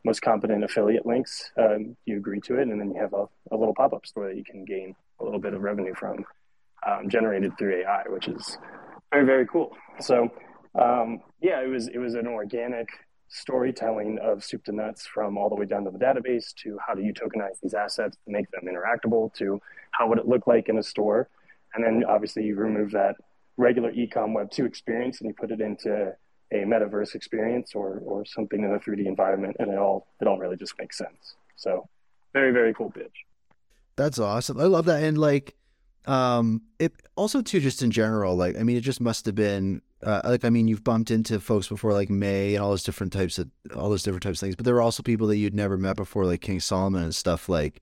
most 0.04 0.22
competent 0.22 0.64
affiliate 0.64 1.06
links. 1.06 1.52
Um, 1.58 1.96
you 2.06 2.18
agree 2.18 2.40
to 2.42 2.58
it, 2.58 2.68
and 2.68 2.80
then 2.80 2.92
you 2.92 3.00
have 3.00 3.14
a, 3.14 3.28
a 3.52 3.58
little 3.58 3.74
pop 3.74 3.94
up 3.94 4.06
store 4.06 4.28
that 4.28 4.38
you 4.38 4.44
can 4.44 4.66
gain 4.66 4.96
a 5.20 5.24
little 5.24 5.40
bit 5.40 5.54
of 5.54 5.62
revenue 5.62 5.94
from, 5.94 6.26
um, 6.86 7.10
generated 7.10 7.58
through 7.58 7.82
AI, 7.82 8.04
which 8.08 8.28
is 8.28 8.58
very 9.12 9.26
very 9.26 9.48
cool. 9.48 9.76
So 10.00 10.30
um, 10.80 11.22
yeah, 11.42 11.62
it 11.62 11.68
was 11.68 11.88
it 11.88 11.98
was 11.98 12.16
an 12.16 12.28
organic 12.28 12.88
storytelling 13.28 14.20
of 14.22 14.44
soup 14.44 14.64
to 14.66 14.72
nuts 14.72 15.06
from 15.06 15.38
all 15.38 15.50
the 15.50 15.56
way 15.56 15.66
down 15.66 15.86
to 15.86 15.92
the 15.92 15.98
database 15.98 16.54
to 16.54 16.78
how 16.86 16.94
do 16.94 17.02
you 17.02 17.14
tokenize 17.14 17.60
these 17.64 17.74
assets 17.74 18.18
to 18.26 18.32
make 18.32 18.50
them 18.52 18.64
interactable 18.66 19.34
to 19.34 19.62
how 19.92 20.08
would 20.08 20.18
it 20.18 20.28
look 20.28 20.48
like 20.48 20.68
in 20.68 20.78
a 20.78 20.84
store, 20.84 21.30
and 21.74 21.84
then 21.84 22.04
obviously 22.08 22.44
you 22.44 22.56
remove 22.56 22.92
that 22.92 23.16
regular 23.58 23.92
ecom 23.92 24.34
web 24.34 24.50
2 24.50 24.66
experience 24.66 25.20
and 25.22 25.30
you 25.30 25.34
put 25.34 25.52
it 25.52 25.62
into 25.62 26.14
a 26.54 26.58
metaverse 26.58 27.16
experience 27.16 27.74
or 27.76 28.02
or 28.06 28.26
something 28.26 28.64
in 28.64 28.72
a 28.74 28.80
3D 28.80 29.06
environment 29.06 29.56
and 29.60 29.72
it 29.72 29.78
all 29.78 30.08
it 30.22 30.28
all 30.28 30.38
really 30.38 30.58
just 30.58 30.78
makes 30.80 30.98
sense. 30.98 31.36
So 31.56 31.88
very 32.34 32.52
very 32.52 32.74
cool 32.74 32.92
pitch. 32.92 33.26
That's 33.98 34.20
awesome. 34.20 34.60
I 34.60 34.64
love 34.64 34.86
that 34.86 35.04
and 35.04 35.18
like 35.18 35.56
um 36.06 36.62
it 36.80 36.94
also 37.16 37.42
too 37.42 37.60
just 37.60 37.84
in 37.84 37.92
general 37.92 38.36
like 38.36 38.58
i 38.58 38.64
mean 38.64 38.76
it 38.76 38.82
just 38.82 39.00
must 39.00 39.26
have 39.26 39.36
been 39.36 39.82
uh, 40.04 40.22
like 40.26 40.44
i 40.44 40.50
mean 40.50 40.68
you've 40.68 40.84
bumped 40.84 41.12
into 41.12 41.40
folks 41.40 41.68
before 41.68 41.94
like 41.94 42.10
may 42.10 42.56
and 42.56 42.64
all 42.64 42.72
those 42.72 42.84
different 42.84 43.14
types 43.14 43.38
of 43.38 43.50
all 43.76 43.90
those 43.90 44.02
different 44.02 44.24
types 44.24 44.42
of 44.42 44.48
things 44.48 44.56
but 44.56 44.66
there 44.66 44.74
were 44.74 44.82
also 44.82 45.04
people 45.04 45.28
that 45.28 45.38
you'd 45.38 45.54
never 45.54 45.78
met 45.78 45.96
before 45.96 46.26
like 46.26 46.42
king 46.42 46.60
solomon 46.60 47.04
and 47.04 47.14
stuff 47.14 47.48
like 47.48 47.82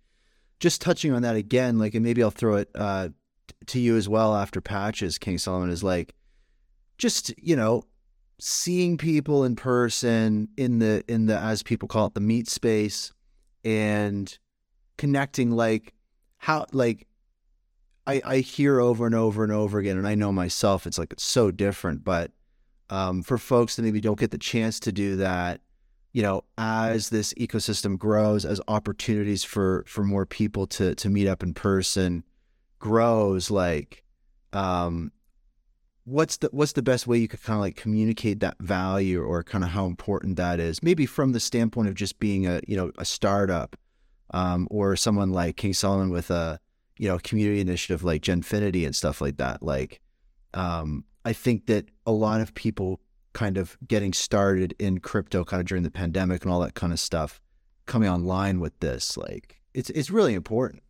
just 0.60 0.82
touching 0.82 1.14
on 1.14 1.22
that 1.22 1.38
again 1.38 1.80
like 1.80 1.96
and 1.96 2.04
maybe 2.04 2.22
i'll 2.22 2.30
throw 2.30 2.56
it 2.56 2.70
uh 2.76 3.08
to 3.66 3.80
you 3.80 3.96
as 3.96 4.10
well 4.10 4.36
after 4.36 4.60
patches 4.60 5.18
king 5.18 5.38
solomon 5.38 5.70
is 5.70 5.84
like 5.84 6.14
just 6.98 7.34
you 7.38 7.56
know 7.56 7.84
seeing 8.38 8.98
people 8.98 9.44
in 9.46 9.56
person 9.56 10.50
in 10.58 10.80
the 10.80 11.04
in 11.08 11.26
the 11.26 11.38
as 11.38 11.64
people 11.64 11.88
call 11.88 12.08
it 12.08 12.14
the 12.14 12.20
meat 12.20 12.50
space 12.50 13.14
and 13.64 14.38
connecting 14.98 15.52
like 15.52 15.94
how 16.38 16.66
like 16.72 17.06
I, 18.10 18.22
I 18.26 18.38
hear 18.38 18.80
over 18.80 19.06
and 19.06 19.14
over 19.14 19.44
and 19.44 19.54
over 19.54 19.78
again, 19.78 19.98
and 19.98 20.08
I 20.08 20.16
know 20.16 20.32
myself, 20.32 20.88
it's 20.88 20.98
like 20.98 21.14
it's 21.14 21.24
so 21.24 21.52
different. 21.52 22.04
But 22.04 22.32
um, 22.90 23.22
for 23.22 23.38
folks 23.38 23.76
that 23.76 23.84
maybe 23.84 24.02
don't 24.02 24.20
get 24.20 24.32
the 24.32 24.40
chance 24.40 24.80
to 24.82 24.92
do 24.92 25.16
that, 25.18 25.62
you 26.12 26.24
know, 26.24 26.44
as 26.58 27.10
this 27.10 27.36
ecosystem 27.36 28.00
grows, 28.00 28.46
as 28.46 28.60
opportunities 28.68 29.44
for 29.44 29.84
for 29.88 30.04
more 30.04 30.26
people 30.26 30.66
to 30.68 30.96
to 30.96 31.10
meet 31.10 31.28
up 31.28 31.44
in 31.44 31.54
person 31.54 32.24
grows, 32.80 33.52
like, 33.52 34.04
um, 34.54 35.12
what's 36.06 36.38
the 36.38 36.50
what's 36.52 36.74
the 36.74 36.82
best 36.82 37.06
way 37.06 37.20
you 37.20 37.28
could 37.28 37.44
kind 37.44 37.58
of 37.58 37.62
like 37.62 37.76
communicate 37.76 38.40
that 38.40 38.58
value 38.60 39.22
or 39.22 39.44
kind 39.44 39.64
of 39.64 39.70
how 39.70 39.86
important 39.86 40.36
that 40.38 40.60
is? 40.60 40.82
Maybe 40.82 41.06
from 41.06 41.34
the 41.34 41.40
standpoint 41.40 41.88
of 41.88 41.94
just 41.94 42.20
being 42.20 42.48
a 42.48 42.60
you 42.68 42.76
know 42.76 42.92
a 42.98 43.06
startup, 43.06 43.76
um, 44.32 44.68
or 44.72 44.96
someone 44.96 45.30
like 45.30 45.58
King 45.58 45.76
Solomon 45.76 46.10
with 46.10 46.32
a 46.32 46.60
you 47.00 47.08
know, 47.08 47.18
community 47.18 47.62
initiative 47.62 48.04
like 48.04 48.22
Genfinity 48.22 48.86
and 48.86 48.96
stuff 48.96 49.22
like 49.22 49.38
that. 49.38 49.64
Like, 49.64 50.02
um, 50.54 51.06
I 51.26 51.34
think 51.34 51.66
that 51.66 51.86
a 52.06 52.12
lot 52.12 52.42
of 52.42 52.54
people 52.54 53.00
kind 53.34 53.58
of 53.58 53.78
getting 53.88 54.14
started 54.14 54.76
in 54.80 55.00
crypto 55.00 55.44
kind 55.46 55.62
of 55.62 55.68
during 55.68 55.84
the 55.84 55.90
pandemic 55.92 56.44
and 56.44 56.52
all 56.52 56.60
that 56.60 56.74
kind 56.76 56.92
of 56.92 57.00
stuff 57.00 57.42
coming 57.86 58.10
online 58.10 58.60
with 58.60 58.78
this, 58.80 59.18
like 59.18 59.62
it's 59.74 59.90
it's 59.92 60.12
really 60.12 60.34
important. 60.34 60.84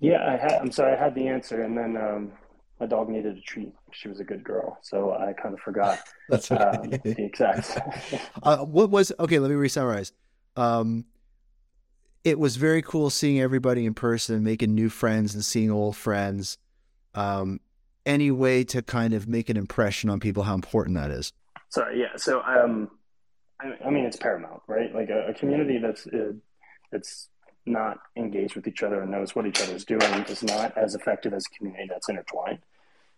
Yeah, 0.00 0.24
I 0.26 0.36
had, 0.36 0.52
I'm 0.60 0.70
sorry, 0.70 0.94
I 0.94 1.02
had 1.02 1.14
the 1.14 1.28
answer, 1.28 1.62
and 1.62 1.76
then 1.76 1.96
um, 1.96 2.32
my 2.78 2.86
dog 2.86 3.08
needed 3.10 3.36
a 3.36 3.40
treat. 3.40 3.72
She 3.92 4.08
was 4.08 4.20
a 4.20 4.24
good 4.24 4.44
girl, 4.44 4.78
so 4.82 5.12
I 5.12 5.32
kind 5.34 5.54
of 5.54 5.60
forgot 5.60 6.00
That's 6.28 6.50
okay. 6.50 6.62
um, 6.62 6.90
the 6.90 7.24
exact. 7.24 7.78
uh, 8.42 8.58
what 8.58 8.90
was 8.90 9.12
okay? 9.18 9.38
Let 9.38 9.50
me 9.50 9.56
re-summarize. 9.56 10.12
Um, 10.56 11.04
it 12.24 12.38
was 12.38 12.56
very 12.56 12.82
cool 12.82 13.10
seeing 13.10 13.40
everybody 13.40 13.86
in 13.86 13.94
person, 13.94 14.36
and 14.36 14.44
making 14.44 14.74
new 14.74 14.88
friends 14.88 15.34
and 15.34 15.44
seeing 15.44 15.70
old 15.70 15.96
friends. 15.96 16.58
Um, 17.14 17.60
any 18.06 18.30
way 18.30 18.64
to 18.64 18.82
kind 18.82 19.14
of 19.14 19.28
make 19.28 19.48
an 19.48 19.56
impression 19.56 20.10
on 20.10 20.20
people 20.20 20.42
how 20.42 20.54
important 20.54 20.96
that 20.96 21.10
is? 21.10 21.32
Sorry, 21.68 22.00
yeah. 22.00 22.16
So, 22.16 22.42
um, 22.42 22.90
I, 23.60 23.76
I 23.86 23.90
mean, 23.90 24.04
it's 24.04 24.16
paramount, 24.16 24.62
right? 24.66 24.94
Like 24.94 25.10
a, 25.10 25.28
a 25.28 25.34
community 25.34 25.78
that's 25.78 26.06
uh, 26.06 26.32
that's 26.90 27.28
not 27.66 27.98
engaged 28.16 28.56
with 28.56 28.66
each 28.66 28.82
other 28.82 29.02
and 29.02 29.10
knows 29.10 29.34
what 29.34 29.46
each 29.46 29.60
other's 29.60 29.84
doing 29.84 30.24
is 30.28 30.42
not 30.42 30.76
as 30.76 30.94
effective 30.94 31.34
as 31.34 31.44
a 31.46 31.58
community 31.58 31.86
that's 31.88 32.08
intertwined. 32.08 32.58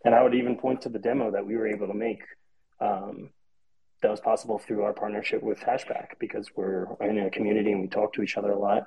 And 0.05 0.15
I 0.15 0.23
would 0.23 0.35
even 0.35 0.57
point 0.57 0.83
to 0.83 0.89
the 0.89 0.99
demo 0.99 1.31
that 1.31 1.47
we 1.47 1.57
were 1.57 1.69
able 1.69 1.87
to 1.87 1.95
make 1.95 2.23
um, 2.81 3.31
that 4.03 4.11
was 4.11 4.21
possible 4.21 4.59
through 4.59 4.83
our 4.83 4.93
partnership 4.93 5.43
with 5.43 5.61
HashPack 5.61 6.19
because 6.19 6.51
we're 6.57 6.87
in 7.01 7.19
a 7.19 7.31
community 7.31 7.73
and 7.73 7.81
we 7.81 7.89
talk 7.89 8.13
to 8.15 8.23
each 8.23 8.37
other 8.37 8.51
a 8.51 8.59
lot. 8.59 8.87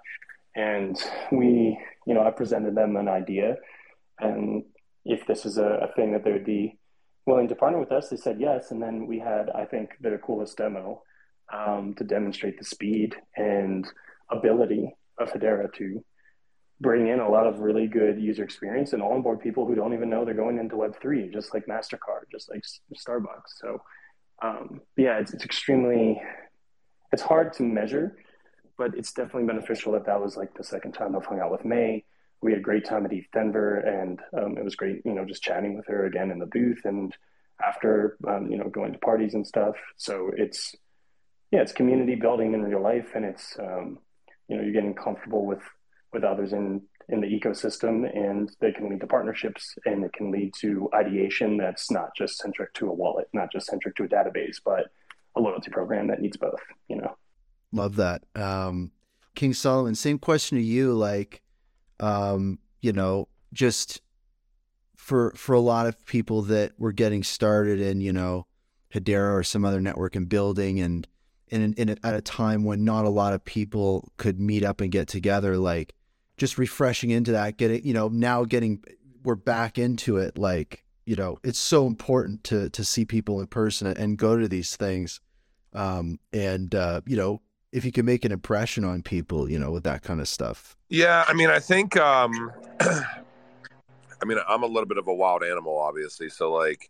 And 0.56 1.02
we, 1.32 1.78
you 2.06 2.14
know, 2.14 2.26
I 2.26 2.32
presented 2.32 2.76
them 2.76 2.96
an 2.96 3.08
idea 3.08 3.58
and 4.20 4.64
if 5.04 5.26
this 5.28 5.46
is 5.46 5.58
a, 5.58 5.66
a 5.66 5.94
thing 5.96 6.12
that 6.14 6.24
they 6.24 6.32
would 6.32 6.46
be 6.46 6.78
willing 7.26 7.48
to 7.48 7.56
partner 7.56 7.80
with 7.80 7.92
us, 7.92 8.10
they 8.10 8.18
said 8.18 8.40
yes. 8.40 8.72
And 8.72 8.82
then 8.82 9.08
we 9.08 9.20
had, 9.20 9.50
I 9.54 9.66
think, 9.66 9.92
the 10.02 10.20
coolest 10.24 10.58
demo 10.58 11.04
um, 11.54 11.94
to 11.98 12.04
demonstrate 12.04 12.58
the 12.58 12.66
speed 12.66 13.16
and 13.36 13.86
ability 14.32 14.96
of 15.20 15.32
Hedera 15.32 15.74
to 15.76 16.04
bring 16.82 17.08
in 17.08 17.20
a 17.20 17.30
lot 17.30 17.48
of 17.48 17.60
really 17.60 17.88
good 17.88 18.20
user 18.20 18.44
experience 18.44 18.94
and 18.94 19.02
onboard 19.02 19.40
people 19.40 19.66
who 19.66 19.76
don't 19.76 19.94
even 19.94 20.10
know 20.10 20.26
they're 20.26 20.34
going 20.34 20.60
into 20.60 20.76
Web3, 20.76 21.32
just 21.32 21.54
like 21.54 21.66
MasterCard, 21.68 22.26
just 22.32 22.50
like 22.50 22.64
Starbucks. 22.96 23.60
So, 23.62 23.82
um, 24.46 24.82
yeah, 24.98 25.20
it's, 25.20 25.34
it's 25.34 25.46
extremely, 25.46 26.22
it's 27.12 27.22
hard 27.22 27.54
to 27.54 27.64
measure, 27.64 28.18
but 28.78 28.96
it's 28.96 29.12
definitely 29.14 29.46
beneficial 29.46 29.94
that 29.94 30.06
that 30.06 30.22
was 30.22 30.38
like 30.38 30.54
the 30.54 30.64
second 30.64 30.92
time 30.94 31.16
I've 31.16 31.26
hung 31.26 31.40
out 31.40 31.52
with 31.52 31.66
May. 31.66 32.04
We 32.42 32.52
had 32.52 32.60
a 32.60 32.64
great 32.64 32.86
time 32.86 33.06
at 33.06 33.12
ETHDenver, 33.12 33.88
and 33.88 34.20
um, 34.38 34.58
it 34.58 34.64
was 34.64 34.76
great, 34.76 35.02
you 35.06 35.14
know, 35.14 35.26
just 35.26 35.42
chatting 35.42 35.76
with 35.78 35.88
her 35.88 36.06
again 36.06 36.32
in 36.32 36.40
the 36.40 36.46
booth 36.46 36.82
and 36.86 37.16
after, 37.66 38.18
um, 38.28 38.52
you 38.52 38.58
know, 38.58 38.70
going 38.70 38.94
to 38.94 39.00
parties 39.00 39.34
and 39.34 39.48
stuff. 39.48 39.76
So 39.98 40.32
it's, 40.36 40.76
yeah, 41.52 41.62
it's 41.62 41.72
community 41.72 42.16
building 42.16 42.54
in 42.54 42.62
real 42.62 42.82
life, 42.82 43.12
and 43.16 43.26
it's, 43.26 43.58
um, 43.60 44.00
you 44.48 44.58
know, 44.58 44.64
you're 44.64 44.74
getting 44.74 44.94
comfortable 44.94 45.46
with 45.46 45.64
with 46.14 46.24
others 46.24 46.54
in 46.54 46.82
in 47.10 47.22
the 47.22 47.28
ecosystem 47.28 48.10
and 48.16 48.52
they 48.60 48.72
can 48.72 48.90
lead 48.90 49.00
to 49.00 49.08
partnerships 49.08 49.76
and 49.86 50.04
it 50.04 50.14
can 50.14 50.32
lead 50.32 50.52
to 50.60 50.90
ideation 50.94 51.58
that's 51.58 51.92
not 51.92 52.10
just 52.18 52.38
centric 52.38 52.74
to 52.74 52.90
a 52.90 52.94
wallet 52.94 53.28
not 53.34 53.52
just 53.52 53.68
centric 53.68 53.96
to 53.96 54.04
a 54.04 54.08
database 54.08 54.58
but 54.64 54.88
a 55.36 55.42
loyalty 55.42 55.70
program 55.70 56.08
that 56.08 56.22
needs 56.22 56.38
both 56.38 56.60
you 56.88 56.96
know? 56.96 57.16
Love 57.72 57.98
that. 57.98 58.24
Um, 58.36 58.92
king 59.36 59.54
solomon 59.54 59.96
same 59.96 60.18
question 60.18 60.58
to 60.58 60.64
you 60.64 60.94
like 60.94 61.42
um, 62.00 62.60
you 62.82 62.94
know 62.94 63.28
just 63.54 64.02
for 64.96 65.32
for 65.36 65.54
a 65.54 65.60
lot 65.60 65.86
of 65.86 66.06
people 66.06 66.42
that 66.44 66.72
were 66.78 66.92
getting 66.92 67.24
started 67.24 67.80
in 67.80 68.02
you 68.02 68.14
know 68.14 68.48
hedera 68.94 69.34
or 69.34 69.44
some 69.44 69.66
other 69.66 69.82
network 69.82 70.16
and 70.16 70.30
building 70.30 70.80
and 70.80 71.08
in, 71.50 71.74
in 71.74 71.90
at 71.90 72.16
a 72.16 72.22
time 72.22 72.64
when 72.64 72.84
not 72.84 73.06
a 73.06 73.10
lot 73.10 73.34
of 73.34 73.44
people 73.46 74.12
could 74.18 74.40
meet 74.40 74.64
up 74.64 74.82
and 74.82 74.92
get 74.92 75.08
together 75.08 75.58
like 75.58 75.94
just 76.38 76.58
refreshing 76.58 77.10
into 77.10 77.32
that, 77.32 77.58
getting, 77.58 77.86
you 77.86 77.94
know, 77.94 78.08
now 78.08 78.44
getting, 78.44 78.84
we're 79.24 79.36
back 79.36 79.78
into 79.78 80.18
it. 80.18 80.38
Like, 80.38 80.84
you 81.06 81.16
know, 81.16 81.38
it's 81.44 81.60
so 81.60 81.88
important 81.88 82.44
to, 82.46 82.70
to 82.72 82.84
see 82.84 83.06
people 83.06 83.40
in 83.40 83.48
person 83.48 83.88
and 83.88 84.18
go 84.18 84.38
to 84.38 84.48
these 84.48 84.76
things. 84.76 85.22
Um, 85.74 86.20
and, 86.34 86.74
uh, 86.74 87.02
you 87.06 87.18
know, 87.18 87.42
if 87.72 87.84
you 87.84 87.92
can 87.92 88.06
make 88.06 88.24
an 88.26 88.32
impression 88.32 88.86
on 88.86 89.02
people, 89.02 89.50
you 89.50 89.60
know, 89.60 89.72
with 89.72 89.84
that 89.84 90.02
kind 90.04 90.22
of 90.22 90.28
stuff. 90.28 90.78
Yeah. 90.90 91.26
I 91.28 91.34
mean, 91.34 91.50
I 91.50 91.60
think, 91.60 91.98
um, 91.98 92.52
I 92.80 94.26
mean, 94.26 94.38
I'm 94.48 94.64
a 94.64 94.68
little 94.68 94.86
bit 94.86 94.98
of 94.98 95.08
a 95.08 95.14
wild 95.14 95.44
animal, 95.44 95.78
obviously. 95.78 96.30
So 96.30 96.52
like, 96.54 96.90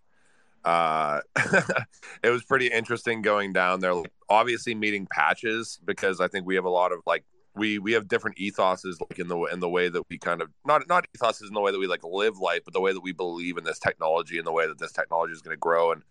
uh, 0.64 1.22
it 2.24 2.30
was 2.30 2.43
pretty 2.43 2.68
interesting 2.68 3.22
going 3.22 3.54
down 3.54 3.80
there. 3.80 3.93
Like, 3.93 4.12
obviously 4.30 4.76
meeting 4.76 5.08
patches 5.10 5.80
because 5.86 6.20
I 6.20 6.28
think 6.28 6.46
we 6.46 6.56
have 6.56 6.66
a 6.66 6.70
lot 6.70 6.91
of 6.91 7.00
like 7.06 7.24
we 7.56 7.80
we 7.80 7.93
have 7.93 8.08
different 8.08 8.38
ethoses 8.38 8.99
like 8.99 9.20
in 9.20 9.28
the 9.28 9.38
in 9.45 9.60
the 9.60 9.70
way 9.70 9.89
that 9.89 10.03
we 10.10 10.18
kind 10.18 10.41
of 10.41 10.49
not 10.66 10.88
not 10.88 11.08
ethoses 11.18 11.47
in 11.47 11.53
the 11.53 11.62
way 11.62 11.72
that 11.72 11.80
we 11.80 11.88
like 11.88 12.03
live 12.03 12.38
life 12.38 12.62
but 12.66 12.74
the 12.74 12.82
way 12.82 12.93
that 12.93 13.01
we 13.01 13.12
believe 13.12 13.58
in 13.58 13.64
this 13.64 13.80
technology 13.80 14.38
and 14.38 14.45
the 14.45 14.51
way 14.51 14.68
that 14.68 14.78
this 14.78 14.91
technology 14.91 15.34
is 15.34 15.41
going 15.41 15.56
to 15.56 15.60
grow. 15.60 15.91
And 15.91 16.03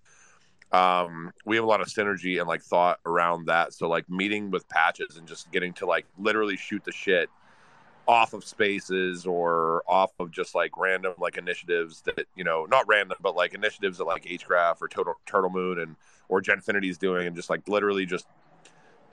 um 0.72 1.30
we 1.44 1.56
have 1.56 1.64
a 1.64 1.68
lot 1.68 1.80
of 1.80 1.88
synergy 1.88 2.38
and 2.38 2.48
like 2.48 2.62
thought 2.62 2.98
around 3.06 3.46
that. 3.46 3.72
So 3.72 3.88
like 3.88 4.08
meeting 4.08 4.50
with 4.50 4.68
patches 4.68 5.16
and 5.16 5.28
just 5.28 5.50
getting 5.52 5.72
to 5.74 5.86
like 5.86 6.06
literally 6.18 6.56
shoot 6.56 6.84
the 6.84 6.92
shit 6.92 7.28
off 8.06 8.34
of 8.34 8.44
spaces 8.44 9.26
or 9.26 9.82
off 9.88 10.12
of 10.18 10.30
just 10.30 10.54
like 10.54 10.76
random 10.76 11.14
like 11.18 11.38
initiatives 11.38 12.02
that 12.02 12.26
you 12.34 12.44
know 12.44 12.66
not 12.66 12.86
random 12.86 13.16
but 13.22 13.34
like 13.34 13.54
initiatives 13.54 13.96
that 13.98 14.04
like 14.04 14.24
hgraph 14.24 14.76
or 14.82 14.88
turtle, 14.88 15.14
turtle 15.24 15.48
moon 15.48 15.78
and 15.78 15.96
or 16.28 16.42
genfinity 16.42 16.90
is 16.90 16.98
doing 16.98 17.26
and 17.26 17.34
just 17.34 17.48
like 17.48 17.66
literally 17.66 18.04
just 18.04 18.26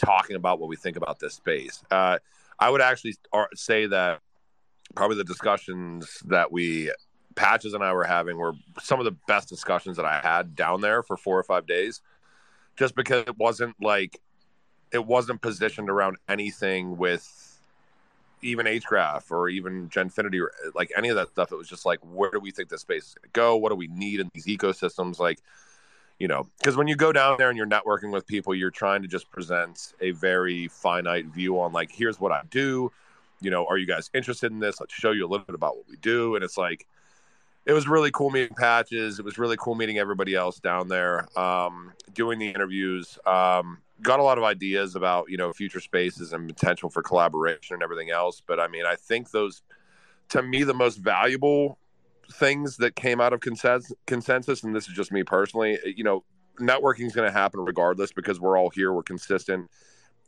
talking 0.04 0.36
about 0.36 0.60
what 0.60 0.70
we 0.70 0.76
think 0.76 0.98
about 0.98 1.20
this 1.20 1.36
space. 1.36 1.84
Uh, 1.92 2.20
I 2.60 2.70
would 2.70 2.82
actually 2.82 3.16
say 3.56 3.88
that 3.88 4.20
probably 4.96 5.18
the 5.18 5.24
discussions 5.24 6.22
that 6.26 6.52
we 6.52 6.92
patches 7.36 7.74
and 7.74 7.84
I 7.84 7.94
were 7.94 8.04
having 8.04 8.38
were 8.38 8.54
some 8.82 9.00
of 9.00 9.06
the 9.06 9.16
best 9.28 9.50
discussions 9.50 9.98
that 9.98 10.06
I 10.06 10.20
had 10.20 10.56
down 10.56 10.82
there 10.82 11.02
for 11.02 11.18
four 11.18 11.40
or 11.40 11.44
five 11.44 11.66
days, 11.66 12.02
just 12.76 12.96
because 12.96 13.24
it 13.28 13.38
wasn't 13.38 13.76
like 13.82 14.20
it 14.92 15.06
wasn't 15.06 15.42
positioned 15.42 15.90
around 15.90 16.18
anything 16.28 16.98
with 16.98 17.60
even 18.42 18.66
HGraph 18.66 19.32
or 19.32 19.50
even 19.50 19.88
Genfinity 19.90 20.42
or 20.42 20.52
like 20.76 20.92
any 20.98 21.10
of 21.10 21.16
that 21.16 21.30
stuff. 21.30 21.52
It 21.52 21.56
was 21.56 21.70
just 21.70 21.86
like, 21.86 22.00
where 22.02 22.32
do 22.32 22.40
we 22.40 22.52
think 22.52 22.70
this 22.70 22.82
space 22.82 23.08
is 23.08 23.14
going 23.14 23.30
to 23.30 23.34
go? 23.34 23.56
What 23.56 23.70
do 23.70 23.76
we 23.76 23.88
need 23.88 24.20
in 24.20 24.30
these 24.34 24.48
ecosystems? 24.48 25.20
Like, 25.20 25.40
you 26.22 26.28
know, 26.28 26.46
because 26.60 26.78
when 26.78 26.88
you 26.88 26.96
go 26.96 27.12
down 27.12 27.36
there 27.40 27.50
and 27.50 27.58
you're 27.58 27.66
networking 27.66 28.12
with 28.12 28.28
people, 28.28 28.54
you're 28.54 28.70
trying 28.70 29.02
to 29.02 29.08
just 29.08 29.32
present 29.32 29.94
a 30.02 30.12
very 30.12 30.68
finite 30.68 31.26
view 31.26 31.60
on 31.60 31.74
like, 31.74 31.92
here's 31.92 32.20
what 32.20 32.32
I 32.32 32.42
do. 32.52 32.92
You 33.42 33.50
know, 33.50 33.66
are 33.66 33.76
you 33.80 33.88
guys 33.88 34.12
interested 34.14 34.52
in 34.52 34.60
this? 34.60 34.80
Let's 34.80 34.94
show 34.94 35.14
you 35.14 35.26
a 35.26 35.30
little 35.30 35.48
bit 35.48 35.56
about 35.56 35.78
what 35.78 35.90
we 35.90 35.98
do. 35.98 36.36
And 36.36 36.44
it's 36.44 36.60
like, 36.60 36.86
it 37.66 37.74
was 37.74 37.88
really 37.88 38.12
cool 38.12 38.30
meeting 38.30 38.56
patches. 38.56 39.18
It 39.18 39.26
was 39.26 39.40
really 39.40 39.58
cool 39.58 39.74
meeting 39.74 39.98
everybody 39.98 40.36
else 40.36 40.60
down 40.60 40.90
there, 40.90 41.28
um, 41.40 41.92
doing 42.14 42.38
the 42.38 42.50
interviews. 42.50 43.18
Um, 43.26 43.80
got 44.04 44.20
a 44.20 44.24
lot 44.24 44.38
of 44.38 44.44
ideas 44.44 44.96
about 44.96 45.26
you 45.28 45.38
know 45.38 45.52
future 45.54 45.80
spaces 45.80 46.34
and 46.34 46.48
potential 46.48 46.92
for 46.92 47.02
collaboration 47.02 47.74
and 47.74 47.82
everything 47.82 48.12
else. 48.12 48.44
But 48.46 48.60
I 48.60 48.68
mean, 48.68 48.86
I 48.86 48.96
think 48.96 49.32
those, 49.32 49.64
to 50.30 50.44
me, 50.44 50.64
the 50.64 50.74
most 50.76 50.98
valuable 50.98 51.80
things 52.32 52.78
that 52.78 52.96
came 52.96 53.22
out 53.22 53.34
of 53.34 53.40
consensus, 53.40 53.94
consensus, 54.08 54.64
and 54.64 54.76
this 54.76 54.88
is 54.88 54.94
just 54.94 55.12
me 55.12 55.24
personally, 55.24 55.78
you 55.86 56.04
know, 56.04 56.24
networking 56.60 57.06
is 57.06 57.14
going 57.14 57.28
to 57.28 57.32
happen 57.32 57.60
regardless 57.60 58.12
because 58.12 58.40
we're 58.40 58.58
all 58.58 58.70
here, 58.70 58.94
we're 58.94 59.04
consistent 59.04 59.70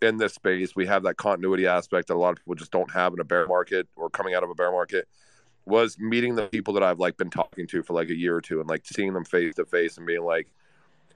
in 0.01 0.17
this 0.17 0.33
space. 0.33 0.75
We 0.75 0.85
have 0.87 1.03
that 1.03 1.17
continuity 1.17 1.67
aspect 1.67 2.07
that 2.07 2.15
a 2.15 2.17
lot 2.17 2.31
of 2.31 2.37
people 2.37 2.55
just 2.55 2.71
don't 2.71 2.91
have 2.91 3.13
in 3.13 3.19
a 3.19 3.23
bear 3.23 3.47
market 3.47 3.87
or 3.95 4.09
coming 4.09 4.33
out 4.33 4.43
of 4.43 4.49
a 4.49 4.55
bear 4.55 4.71
market. 4.71 5.07
Was 5.65 5.97
meeting 5.97 6.35
the 6.35 6.47
people 6.47 6.73
that 6.73 6.83
I've 6.83 6.99
like 6.99 7.15
been 7.15 7.29
talking 7.29 7.67
to 7.67 7.83
for 7.83 7.93
like 7.93 8.09
a 8.09 8.15
year 8.15 8.35
or 8.35 8.41
two 8.41 8.59
and 8.59 8.69
like 8.69 8.85
seeing 8.85 9.13
them 9.13 9.23
face 9.23 9.55
to 9.55 9.65
face 9.65 9.97
and 9.97 10.05
being 10.05 10.23
like, 10.23 10.49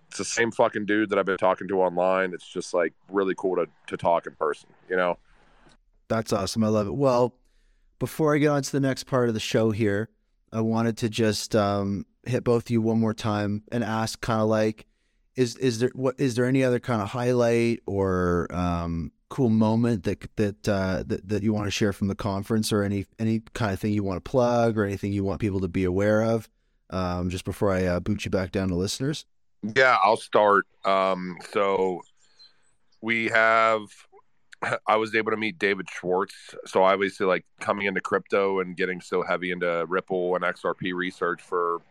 it's 0.08 0.20
the 0.20 0.26
same 0.26 0.52
fucking 0.52 0.86
dude 0.86 1.10
that 1.10 1.20
I've 1.20 1.26
been 1.26 1.38
talking 1.38 1.68
to 1.68 1.82
online. 1.82 2.34
It's 2.34 2.48
just 2.48 2.74
like 2.74 2.94
really 3.10 3.36
cool 3.38 3.58
to 3.58 3.68
to 3.88 3.98
talk 3.98 4.26
in 4.26 4.36
person, 4.36 4.70
you 4.90 4.96
know. 4.96 5.18
That's 6.08 6.32
awesome. 6.32 6.64
I 6.64 6.70
love 6.70 6.88
it. 6.88 6.96
Well, 6.96 7.34
before 8.00 8.34
I 8.34 8.38
get 8.38 8.48
on 8.48 8.62
to 8.62 8.72
the 8.72 8.80
next 8.80 9.04
part 9.04 9.28
of 9.28 9.34
the 9.34 9.42
show 9.42 9.72
here, 9.72 10.10
I 10.52 10.62
wanted 10.62 10.98
to 10.98 11.10
just 11.10 11.56
um, 11.56 12.06
hit 12.26 12.44
both 12.44 12.70
you 12.70 12.82
one 12.82 13.00
more 13.00 13.14
time 13.14 13.64
and 13.72 13.84
ask 13.84 14.22
kind 14.22 14.42
of 14.42 14.48
like, 14.48 14.86
is 15.36 15.56
is 15.58 15.80
there 15.80 15.92
what 15.94 16.20
is 16.20 16.36
there 16.36 16.46
any 16.46 16.64
other 16.64 16.80
kind 16.80 17.02
of 17.02 17.10
highlight 17.10 17.82
or 17.86 18.48
um, 18.50 19.12
cool 19.30 19.50
moment 19.50 20.04
that 20.04 20.36
that, 20.38 20.68
uh, 20.68 21.04
that 21.06 21.28
that 21.28 21.44
you 21.44 21.54
want 21.54 21.66
to 21.66 21.72
share 21.72 21.94
from 21.94 22.08
the 22.08 22.16
conference 22.16 22.72
or 22.72 22.84
any 22.84 23.06
any 23.20 23.42
kind 23.54 23.74
of 23.74 23.80
thing 23.80 23.94
you 23.94 24.04
want 24.04 24.24
to 24.24 24.30
plug 24.30 24.78
or 24.78 24.86
anything 24.86 25.12
you 25.12 25.24
want 25.24 25.40
people 25.40 25.60
to 25.60 25.68
be 25.68 25.84
aware 25.84 26.24
of? 26.24 26.50
Um, 26.90 27.30
just 27.30 27.46
before 27.46 27.72
I 27.72 27.86
uh, 27.86 28.00
boot 28.00 28.24
you 28.26 28.32
back 28.32 28.52
down 28.52 28.70
to 28.70 28.76
listeners. 28.76 29.26
Yeah, 29.76 29.98
I'll 30.04 30.18
start. 30.18 30.66
Um, 30.86 31.38
so 31.52 32.02
we 33.02 33.26
have 33.26 33.82
I 34.88 34.96
was 34.96 35.14
able 35.16 35.32
to 35.32 35.38
meet 35.38 35.60
David 35.60 35.88
Schwartz. 35.90 36.34
So 36.66 36.84
obviously, 36.84 37.26
like 37.26 37.46
coming 37.60 37.86
into 37.86 38.02
crypto 38.02 38.60
and 38.60 38.76
getting 38.76 39.02
so 39.02 39.22
heavy 39.22 39.52
into 39.52 39.86
Ripple 39.88 40.36
and 40.36 40.44
XRP 40.44 40.94
research 40.94 41.42
for 41.42 41.82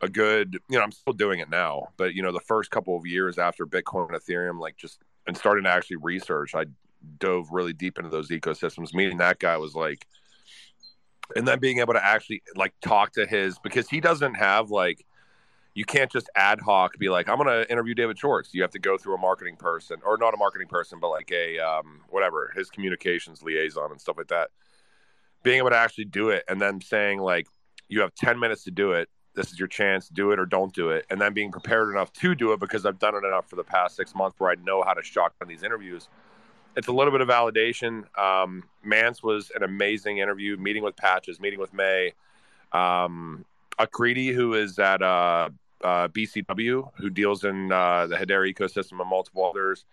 a 0.00 0.08
good, 0.08 0.58
you 0.68 0.78
know, 0.78 0.82
I'm 0.82 0.92
still 0.92 1.12
doing 1.12 1.40
it 1.40 1.50
now, 1.50 1.88
but 1.96 2.14
you 2.14 2.22
know, 2.22 2.32
the 2.32 2.40
first 2.40 2.70
couple 2.70 2.96
of 2.96 3.06
years 3.06 3.38
after 3.38 3.66
Bitcoin 3.66 4.08
and 4.10 4.20
Ethereum, 4.20 4.58
like 4.58 4.76
just 4.76 5.00
and 5.26 5.36
starting 5.36 5.64
to 5.64 5.70
actually 5.70 5.96
research, 5.96 6.54
I 6.54 6.64
dove 7.18 7.48
really 7.50 7.72
deep 7.72 7.98
into 7.98 8.10
those 8.10 8.30
ecosystems. 8.30 8.94
Meeting 8.94 9.18
that 9.18 9.38
guy 9.38 9.56
was 9.56 9.74
like, 9.74 10.06
and 11.36 11.46
then 11.46 11.60
being 11.60 11.78
able 11.78 11.94
to 11.94 12.04
actually 12.04 12.42
like 12.56 12.72
talk 12.80 13.12
to 13.12 13.26
his 13.26 13.58
because 13.58 13.88
he 13.88 14.00
doesn't 14.00 14.34
have 14.34 14.70
like 14.70 15.04
you 15.74 15.84
can't 15.84 16.10
just 16.10 16.28
ad 16.34 16.60
hoc 16.60 16.98
be 16.98 17.08
like, 17.08 17.28
I'm 17.28 17.36
going 17.38 17.48
to 17.48 17.70
interview 17.70 17.94
David 17.94 18.18
Schwartz. 18.18 18.52
You 18.52 18.62
have 18.62 18.72
to 18.72 18.78
go 18.78 18.98
through 18.98 19.14
a 19.14 19.18
marketing 19.18 19.56
person, 19.56 19.98
or 20.04 20.16
not 20.16 20.34
a 20.34 20.36
marketing 20.36 20.68
person, 20.68 20.98
but 21.00 21.08
like 21.08 21.30
a 21.30 21.58
um, 21.58 22.00
whatever 22.08 22.52
his 22.56 22.70
communications 22.70 23.42
liaison 23.42 23.90
and 23.90 24.00
stuff 24.00 24.18
like 24.18 24.28
that. 24.28 24.50
Being 25.42 25.58
able 25.58 25.70
to 25.70 25.76
actually 25.76 26.06
do 26.06 26.30
it, 26.30 26.44
and 26.48 26.60
then 26.60 26.80
saying 26.80 27.20
like, 27.20 27.46
you 27.88 28.00
have 28.00 28.14
10 28.14 28.38
minutes 28.38 28.64
to 28.64 28.70
do 28.70 28.92
it. 28.92 29.08
This 29.34 29.52
is 29.52 29.58
your 29.58 29.68
chance. 29.68 30.08
Do 30.08 30.32
it 30.32 30.40
or 30.40 30.46
don't 30.46 30.74
do 30.74 30.90
it, 30.90 31.06
and 31.08 31.20
then 31.20 31.32
being 31.32 31.52
prepared 31.52 31.88
enough 31.90 32.12
to 32.14 32.34
do 32.34 32.52
it 32.52 32.60
because 32.60 32.84
I've 32.84 32.98
done 32.98 33.14
it 33.14 33.24
enough 33.24 33.48
for 33.48 33.56
the 33.56 33.64
past 33.64 33.96
six 33.96 34.14
months 34.14 34.38
where 34.40 34.50
I 34.50 34.56
know 34.56 34.82
how 34.82 34.92
to 34.92 35.02
shotgun 35.02 35.48
these 35.48 35.62
interviews. 35.62 36.08
it's 36.76 36.88
a 36.88 36.92
little 36.92 37.12
bit 37.12 37.20
of 37.20 37.28
validation. 37.28 38.04
Um, 38.18 38.64
Mance 38.82 39.22
was 39.22 39.50
an 39.54 39.62
amazing 39.62 40.18
interview, 40.18 40.56
meeting 40.56 40.82
with 40.82 40.96
Patches, 40.96 41.40
meeting 41.40 41.60
with 41.60 41.72
May. 41.72 42.12
Um, 42.72 43.44
Akriti, 43.78 44.34
who 44.34 44.54
is 44.54 44.78
at 44.78 45.02
uh, 45.02 45.50
uh, 45.82 46.08
BCW, 46.08 46.90
who 46.96 47.10
deals 47.10 47.44
in 47.44 47.72
uh, 47.72 48.06
the 48.06 48.16
Hedera 48.16 48.52
ecosystem 48.52 49.00
and 49.00 49.08
multiple 49.08 49.44
others. 49.44 49.84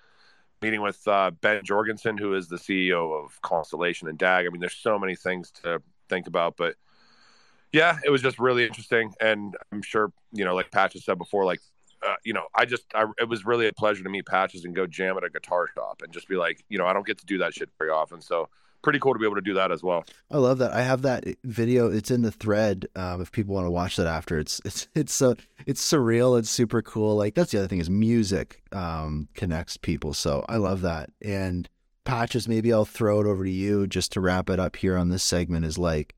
Meeting 0.61 0.81
with 0.81 1.07
uh, 1.07 1.29
Ben 1.41 1.63
Jorgensen, 1.63 2.17
who 2.17 2.33
is 2.33 2.47
the 2.47 2.55
CEO 2.55 3.23
of 3.23 3.39
Constellation 3.43 4.07
and 4.07 4.17
DAG. 4.17 4.47
I 4.47 4.49
mean, 4.49 4.59
there's 4.59 4.73
so 4.73 4.97
many 4.97 5.15
things 5.15 5.51
to 5.63 5.83
think 6.09 6.25
about, 6.25 6.57
but 6.57 6.75
yeah, 7.71 7.99
it 8.03 8.09
was 8.09 8.23
just 8.23 8.39
really 8.39 8.65
interesting. 8.65 9.13
And 9.21 9.55
I'm 9.71 9.83
sure, 9.83 10.11
you 10.31 10.45
know, 10.45 10.55
like 10.55 10.71
Patches 10.71 11.05
said 11.05 11.19
before, 11.19 11.45
like 11.45 11.59
uh, 12.05 12.15
you 12.23 12.33
know, 12.33 12.45
I 12.55 12.65
just, 12.65 12.83
I, 12.93 13.05
it 13.19 13.27
was 13.27 13.45
really 13.45 13.67
a 13.67 13.73
pleasure 13.73 14.03
to 14.03 14.09
meet 14.09 14.25
Patches 14.25 14.65
and 14.65 14.75
go 14.75 14.85
jam 14.85 15.17
at 15.17 15.23
a 15.23 15.29
guitar 15.29 15.67
shop 15.73 16.01
and 16.03 16.13
just 16.13 16.27
be 16.27 16.35
like, 16.35 16.63
you 16.69 16.77
know, 16.77 16.85
I 16.85 16.93
don't 16.93 17.05
get 17.05 17.17
to 17.19 17.25
do 17.25 17.39
that 17.39 17.53
shit 17.53 17.69
very 17.79 17.89
often. 17.89 18.21
So 18.21 18.49
pretty 18.81 18.99
cool 18.99 19.13
to 19.13 19.19
be 19.19 19.25
able 19.25 19.35
to 19.35 19.41
do 19.41 19.53
that 19.55 19.71
as 19.71 19.83
well. 19.83 20.05
I 20.31 20.37
love 20.37 20.59
that. 20.59 20.71
I 20.71 20.81
have 20.81 21.01
that 21.03 21.25
video. 21.43 21.91
It's 21.91 22.11
in 22.11 22.21
the 22.21 22.31
thread. 22.31 22.87
Um, 22.95 23.21
if 23.21 23.31
people 23.31 23.53
want 23.53 23.65
to 23.65 23.71
watch 23.71 23.95
that 23.97 24.07
after, 24.07 24.39
it's 24.39 24.61
it's 24.65 24.87
it's 24.95 25.13
so 25.13 25.35
it's 25.65 25.81
surreal. 25.81 26.39
It's 26.39 26.49
super 26.49 26.81
cool. 26.81 27.15
Like 27.15 27.35
that's 27.35 27.51
the 27.51 27.59
other 27.59 27.67
thing 27.67 27.79
is 27.79 27.89
music 27.89 28.61
um, 28.71 29.27
connects 29.33 29.77
people. 29.77 30.13
So 30.13 30.45
I 30.47 30.57
love 30.57 30.81
that. 30.81 31.09
And 31.21 31.69
patches, 32.05 32.47
maybe 32.47 32.71
I'll 32.71 32.85
throw 32.85 33.19
it 33.19 33.27
over 33.27 33.43
to 33.43 33.51
you 33.51 33.87
just 33.87 34.11
to 34.13 34.21
wrap 34.21 34.49
it 34.49 34.59
up 34.59 34.75
here 34.77 34.97
on 34.97 35.09
this 35.09 35.23
segment. 35.23 35.65
Is 35.65 35.77
like 35.77 36.15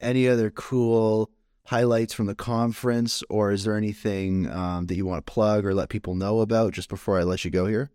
any 0.00 0.28
other 0.28 0.50
cool 0.50 1.30
highlights 1.66 2.12
from 2.12 2.26
the 2.26 2.34
conference, 2.34 3.22
or 3.30 3.50
is 3.50 3.64
there 3.64 3.76
anything 3.76 4.50
um, 4.50 4.86
that 4.86 4.96
you 4.96 5.06
want 5.06 5.24
to 5.24 5.32
plug 5.32 5.64
or 5.64 5.74
let 5.74 5.88
people 5.88 6.14
know 6.14 6.40
about 6.40 6.72
just 6.74 6.88
before 6.88 7.18
I 7.18 7.22
let 7.22 7.44
you 7.44 7.50
go 7.50 7.66
here? 7.66 7.90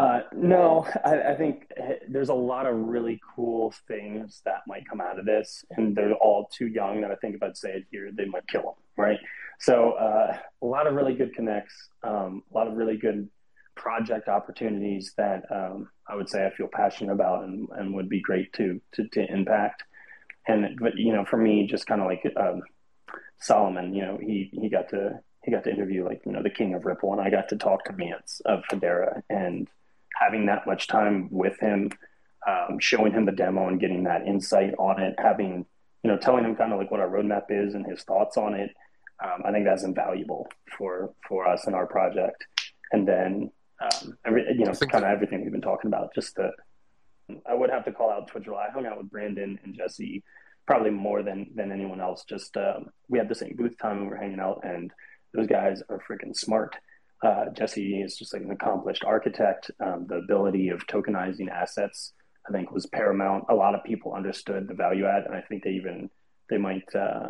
Uh, 0.00 0.22
no, 0.32 0.86
I, 1.04 1.32
I, 1.32 1.34
think 1.34 1.70
there's 2.08 2.30
a 2.30 2.34
lot 2.34 2.64
of 2.64 2.74
really 2.74 3.20
cool 3.34 3.74
things 3.86 4.40
that 4.46 4.62
might 4.66 4.88
come 4.88 4.98
out 4.98 5.18
of 5.18 5.26
this, 5.26 5.62
and 5.72 5.94
they're 5.94 6.14
all 6.14 6.48
too 6.50 6.68
young 6.68 7.02
that 7.02 7.10
I 7.10 7.16
think 7.16 7.34
if 7.34 7.42
I'd 7.42 7.54
say 7.54 7.72
it 7.72 7.84
here, 7.90 8.10
they 8.10 8.24
might 8.24 8.46
kill 8.46 8.62
them, 8.62 8.74
right? 8.96 9.18
So 9.58 9.92
uh, 9.92 10.38
a 10.62 10.66
lot 10.66 10.86
of 10.86 10.94
really 10.94 11.12
good 11.12 11.34
connects, 11.34 11.74
um, 12.02 12.42
a 12.50 12.54
lot 12.56 12.66
of 12.66 12.78
really 12.78 12.96
good 12.96 13.28
project 13.74 14.28
opportunities 14.28 15.12
that 15.18 15.44
um, 15.50 15.90
I 16.08 16.14
would 16.14 16.30
say 16.30 16.46
I 16.46 16.50
feel 16.56 16.68
passionate 16.72 17.12
about 17.12 17.44
and, 17.44 17.68
and 17.76 17.94
would 17.94 18.08
be 18.08 18.22
great 18.22 18.54
to, 18.54 18.80
to, 18.92 19.06
to 19.08 19.30
impact 19.30 19.82
and 20.48 20.78
but 20.80 20.96
you 20.96 21.12
know 21.12 21.24
for 21.24 21.36
me 21.36 21.66
just 21.66 21.86
kind 21.86 22.00
of 22.00 22.06
like 22.06 22.24
um, 22.36 22.62
Solomon 23.38 23.94
you 23.94 24.02
know 24.02 24.18
he 24.20 24.48
he 24.52 24.70
got 24.70 24.88
to 24.88 25.20
he 25.44 25.50
got 25.50 25.64
to 25.64 25.70
interview 25.70 26.04
like 26.04 26.22
you 26.24 26.32
know 26.32 26.42
the 26.42 26.50
king 26.50 26.74
of 26.74 26.84
Ripple 26.84 27.12
and 27.12 27.20
I 27.20 27.30
got 27.30 27.50
to 27.50 27.56
talk 27.56 27.84
to 27.84 27.92
Mance 27.92 28.40
of 28.46 28.62
Hedera 28.70 29.22
and 29.28 29.68
having 30.20 30.46
that 30.46 30.66
much 30.66 30.86
time 30.86 31.28
with 31.30 31.58
him 31.60 31.90
um, 32.48 32.78
showing 32.78 33.12
him 33.12 33.26
the 33.26 33.32
demo 33.32 33.68
and 33.68 33.80
getting 33.80 34.04
that 34.04 34.26
insight 34.26 34.74
on 34.78 35.00
it 35.00 35.14
having 35.18 35.66
you 36.02 36.10
know 36.10 36.16
telling 36.16 36.44
him 36.44 36.56
kind 36.56 36.72
of 36.72 36.78
like 36.78 36.90
what 36.90 37.00
our 37.00 37.08
roadmap 37.08 37.44
is 37.50 37.74
and 37.74 37.86
his 37.86 38.02
thoughts 38.04 38.36
on 38.36 38.54
it 38.54 38.70
um, 39.22 39.42
I 39.44 39.52
think 39.52 39.64
that's 39.64 39.84
invaluable 39.84 40.46
for 40.76 41.12
for 41.28 41.46
us 41.46 41.66
and 41.66 41.74
our 41.74 41.86
project 41.86 42.44
and 42.92 43.06
then 43.06 43.50
um, 43.82 44.16
every, 44.26 44.44
you 44.56 44.64
know 44.64 44.72
kind 44.72 45.04
of 45.04 45.10
everything 45.10 45.42
we've 45.42 45.52
been 45.52 45.60
talking 45.60 45.88
about 45.88 46.14
just 46.14 46.36
the 46.36 46.52
I 47.46 47.54
would 47.54 47.70
have 47.70 47.84
to 47.84 47.92
call 47.92 48.10
out 48.10 48.28
Twitch. 48.28 48.48
I 48.48 48.70
hung 48.70 48.86
out 48.86 48.98
with 48.98 49.10
Brandon 49.10 49.58
and 49.62 49.74
Jesse 49.74 50.22
probably 50.66 50.90
more 50.90 51.22
than 51.22 51.50
than 51.54 51.72
anyone 51.72 52.00
else. 52.00 52.24
Just 52.24 52.56
um, 52.56 52.90
we 53.08 53.18
had 53.18 53.28
the 53.28 53.34
same 53.34 53.56
booth 53.56 53.76
time 53.78 53.98
and 53.98 54.02
we 54.02 54.08
were 54.08 54.16
hanging 54.16 54.40
out, 54.40 54.60
and 54.64 54.90
those 55.34 55.46
guys 55.46 55.82
are 55.88 56.00
freaking 56.08 56.36
smart. 56.36 56.76
Uh, 57.22 57.46
Jesse 57.52 58.00
is 58.00 58.16
just 58.16 58.32
like 58.32 58.42
an 58.42 58.50
accomplished 58.50 59.04
architect. 59.04 59.70
Um, 59.80 60.06
the 60.08 60.16
ability 60.16 60.70
of 60.70 60.86
tokenizing 60.86 61.50
assets, 61.50 62.12
I 62.48 62.52
think, 62.52 62.70
was 62.70 62.86
paramount. 62.86 63.44
A 63.50 63.54
lot 63.54 63.74
of 63.74 63.84
people 63.84 64.14
understood 64.14 64.68
the 64.68 64.74
value 64.74 65.06
add, 65.06 65.24
and 65.26 65.34
I 65.34 65.42
think 65.42 65.64
they 65.64 65.70
even 65.70 66.10
they 66.48 66.58
might. 66.58 66.94
Uh, 66.94 67.28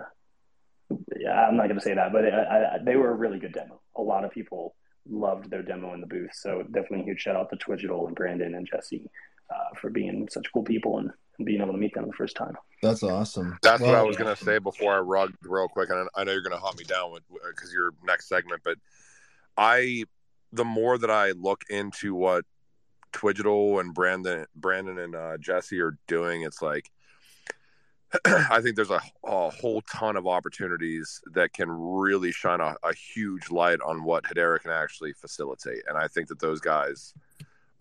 yeah, 1.18 1.47
I'm 1.47 1.57
not 1.57 1.66
going 1.66 1.78
to 1.78 1.84
say 1.84 1.95
that, 1.95 2.12
but 2.12 2.24
I, 2.24 2.28
I, 2.28 2.78
they 2.84 2.97
were 2.97 3.11
a 3.11 3.14
really 3.14 3.38
good 3.38 3.53
demo. 3.53 3.80
A 3.97 4.03
lot 4.03 4.24
of 4.24 4.30
people 4.32 4.74
loved 5.09 5.51
their 5.51 5.62
demo 5.62 5.95
in 5.95 6.01
the 6.01 6.07
booth, 6.07 6.30
so 6.34 6.62
definitely 6.62 7.01
a 7.01 7.05
huge 7.05 7.20
shout 7.20 7.36
out 7.36 7.51
to 7.51 7.57
Twigital 7.57 8.07
and 8.07 8.16
Brandon 8.16 8.55
and 8.55 8.66
Jesse 8.66 9.09
uh, 9.51 9.74
for 9.80 9.91
being 9.91 10.28
such 10.30 10.47
cool 10.53 10.62
people 10.62 10.99
and, 10.99 11.11
and, 11.38 11.47
being 11.47 11.61
able 11.61 11.72
to 11.72 11.78
meet 11.78 11.95
them 11.95 12.07
the 12.07 12.12
first 12.12 12.36
time. 12.36 12.57
That's 12.82 13.03
awesome. 13.03 13.59
That's 13.62 13.80
well, 13.80 13.93
what 13.93 13.99
I 13.99 14.03
was 14.03 14.16
going 14.16 14.34
to 14.34 14.45
say 14.45 14.59
before 14.59 14.95
I 14.95 14.99
rug 14.99 15.32
real 15.43 15.68
quick. 15.68 15.91
And 15.91 16.09
I 16.14 16.24
know 16.24 16.32
you're 16.32 16.43
going 16.43 16.57
to 16.57 16.59
haunt 16.59 16.78
me 16.78 16.84
down 16.84 17.12
with 17.12 17.22
because 17.28 17.72
your 17.72 17.93
next 18.05 18.28
segment, 18.28 18.62
but 18.64 18.78
I, 19.57 20.05
the 20.53 20.64
more 20.64 20.98
that 20.98 21.11
I 21.11 21.32
look 21.32 21.64
into 21.68 22.14
what 22.14 22.44
Twigital 23.12 23.80
and 23.80 23.94
Brandon, 23.94 24.46
Brandon 24.55 24.98
and 24.98 25.14
uh, 25.14 25.38
Jesse 25.38 25.80
are 25.80 25.96
doing, 26.07 26.42
it's 26.42 26.62
like 26.62 26.90
I 28.24 28.61
think 28.61 28.76
there's 28.76 28.90
a, 28.90 29.01
a, 29.24 29.51
whole 29.51 29.82
ton 29.82 30.16
of 30.16 30.26
opportunities 30.26 31.20
that 31.32 31.53
can 31.53 31.70
really 31.70 32.32
shine 32.32 32.61
a, 32.61 32.74
a 32.82 32.92
huge 32.92 33.51
light 33.51 33.80
on 33.84 34.03
what 34.03 34.24
Hedera 34.24 34.61
can 34.61 34.72
actually 34.72 35.12
facilitate, 35.12 35.82
and 35.88 35.96
I 35.96 36.09
think 36.09 36.28
that 36.28 36.40
those 36.40 36.61
guys 36.61 37.14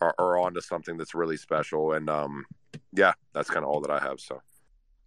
are, 0.02 0.14
are 0.20 0.38
onto 0.38 0.62
something 0.62 0.98
that's 0.98 1.16
really 1.16 1.38
special. 1.38 1.94
And 1.94 2.10
um, 2.10 2.46
yeah, 2.94 3.14
that's 3.34 3.50
kind 3.50 3.64
of 3.64 3.70
all 3.70 3.82
that 3.82 3.92
I 3.92 4.00
have. 4.00 4.20
So 4.20 4.42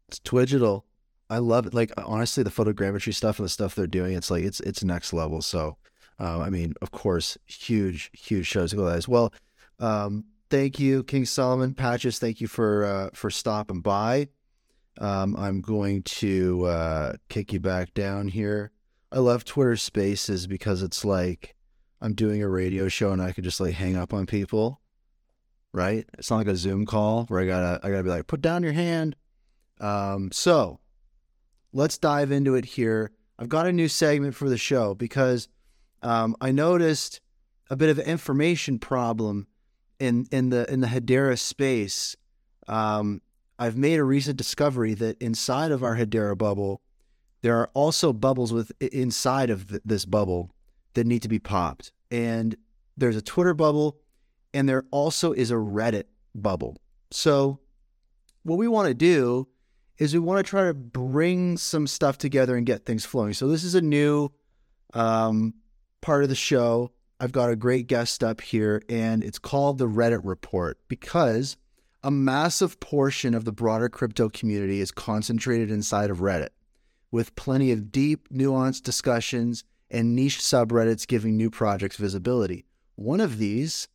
it's 0.08 0.18
Twigital. 0.20 0.82
I 1.30 1.38
love 1.38 1.66
it. 1.66 1.74
Like 1.74 1.92
honestly, 1.96 2.42
the 2.42 2.50
photogrammetry 2.50 3.14
stuff 3.14 3.38
and 3.38 3.46
the 3.46 3.50
stuff 3.50 3.74
they're 3.74 3.86
doing, 3.86 4.14
it's 4.14 4.30
like 4.30 4.44
it's 4.44 4.60
it's 4.60 4.84
next 4.84 5.12
level. 5.12 5.40
So, 5.40 5.76
uh, 6.20 6.40
I 6.40 6.50
mean, 6.50 6.74
of 6.82 6.90
course, 6.90 7.38
huge 7.46 8.10
huge 8.12 8.46
shows 8.46 8.70
to 8.70 8.76
go 8.76 8.86
as 8.86 9.08
well. 9.08 9.32
Um, 9.78 10.24
thank 10.50 10.78
you, 10.78 11.02
King 11.04 11.24
Solomon 11.24 11.74
Patches. 11.74 12.18
Thank 12.18 12.40
you 12.40 12.46
for 12.46 12.84
uh, 12.84 13.10
for 13.14 13.30
stopping 13.30 13.80
by. 13.80 14.28
Um, 14.98 15.34
I'm 15.36 15.60
going 15.60 16.02
to 16.02 16.66
uh, 16.66 17.12
kick 17.28 17.52
you 17.52 17.60
back 17.60 17.94
down 17.94 18.28
here. 18.28 18.70
I 19.10 19.18
love 19.18 19.44
Twitter 19.44 19.76
Spaces 19.76 20.46
because 20.46 20.82
it's 20.82 21.04
like 21.04 21.54
I'm 22.00 22.14
doing 22.14 22.42
a 22.42 22.48
radio 22.48 22.88
show 22.88 23.12
and 23.12 23.22
I 23.22 23.32
could 23.32 23.44
just 23.44 23.60
like 23.60 23.74
hang 23.74 23.96
up 23.96 24.12
on 24.12 24.26
people 24.26 24.82
right? 25.72 26.06
It's 26.18 26.30
not 26.30 26.38
like 26.38 26.46
a 26.46 26.56
Zoom 26.56 26.86
call 26.86 27.24
where 27.26 27.40
I 27.40 27.46
gotta 27.46 27.80
I 27.82 27.90
gotta 27.90 28.02
be 28.04 28.10
like, 28.10 28.26
put 28.26 28.40
down 28.42 28.62
your 28.62 28.72
hand. 28.72 29.16
Um, 29.80 30.30
so 30.32 30.80
let's 31.72 31.98
dive 31.98 32.30
into 32.30 32.54
it 32.54 32.64
here. 32.64 33.10
I've 33.38 33.48
got 33.48 33.66
a 33.66 33.72
new 33.72 33.88
segment 33.88 34.34
for 34.34 34.48
the 34.48 34.58
show 34.58 34.94
because 34.94 35.48
um, 36.03 36.36
I 36.40 36.53
noticed 36.53 37.20
a 37.70 37.76
bit 37.76 37.88
of 37.88 37.98
an 37.98 38.07
information 38.07 38.78
problem 38.78 39.46
in 39.98 40.26
in 40.30 40.50
the 40.50 40.70
in 40.72 40.80
the 40.80 40.88
Hedera 40.88 41.38
space. 41.38 42.16
Um, 42.68 43.22
I've 43.59 43.76
made 43.76 43.98
a 43.98 44.05
recent 44.05 44.36
discovery 44.36 44.94
that 44.94 45.20
inside 45.20 45.70
of 45.70 45.82
our 45.82 45.96
Hedera 45.96 46.36
bubble, 46.36 46.82
there 47.42 47.57
are 47.57 47.70
also 47.74 48.12
bubbles 48.12 48.53
with 48.53 48.72
inside 48.80 49.50
of 49.50 49.68
th- 49.68 49.82
this 49.84 50.05
bubble 50.05 50.55
that 50.94 51.07
need 51.07 51.22
to 51.22 51.28
be 51.28 51.38
popped. 51.38 51.92
And 52.11 52.57
there's 52.96 53.16
a 53.16 53.22
Twitter 53.22 53.55
bubble 53.55 53.98
and 54.55 54.68
there 54.68 54.84
also 54.90 55.32
is 55.32 55.50
a 55.50 55.55
Reddit 55.55 56.05
bubble. 56.34 56.76
So, 57.11 57.61
what 58.42 58.59
we 58.59 58.68
want 58.68 58.88
to 58.88 58.94
do 58.94 59.48
is 59.98 60.12
we 60.12 60.20
want 60.20 60.44
to 60.44 60.48
try 60.48 60.64
to 60.64 60.74
bring 60.74 61.57
some 61.57 61.86
stuff 61.86 62.18
together 62.18 62.57
and 62.57 62.66
get 62.66 62.84
things 62.84 63.05
flowing. 63.05 63.34
So, 63.34 63.48
this 63.48 63.64
is 63.64 63.74
a 63.74 63.80
new 63.80 64.30
um, 64.94 65.55
part 66.03 66.22
of 66.22 66.28
the 66.28 66.34
show. 66.34 66.90
I've 67.18 67.32
got 67.32 67.50
a 67.50 67.57
great 67.57 67.86
guest 67.86 68.22
up 68.22 68.42
here, 68.42 68.82
and 68.88 69.24
it's 69.24 69.38
called 69.38 69.78
the 69.78 69.88
Reddit 69.88 70.20
Report 70.24 70.78
because 70.88 71.57
a 72.03 72.11
massive 72.11 72.80
portion 72.80 73.32
of 73.32 73.44
the 73.44 73.53
broader 73.53 73.88
crypto 73.88 74.28
community 74.28 74.80
is 74.80 74.90
concentrated 74.90 75.70
inside 75.70 76.11
of 76.11 76.18
Reddit, 76.18 76.50
with 77.11 77.36
plenty 77.36 77.72
of 77.72 77.92
deep, 77.92 78.28
nuanced 78.28 78.82
discussions 78.82 79.64
and 79.90 80.16
niche 80.16 80.40
subreddits 80.40 81.07
giving 81.07 81.36
new 81.36 81.48
projects 81.48 81.96
visibility. 81.96 82.64
One 82.96 83.20
of 83.20 83.38
these 83.38 83.88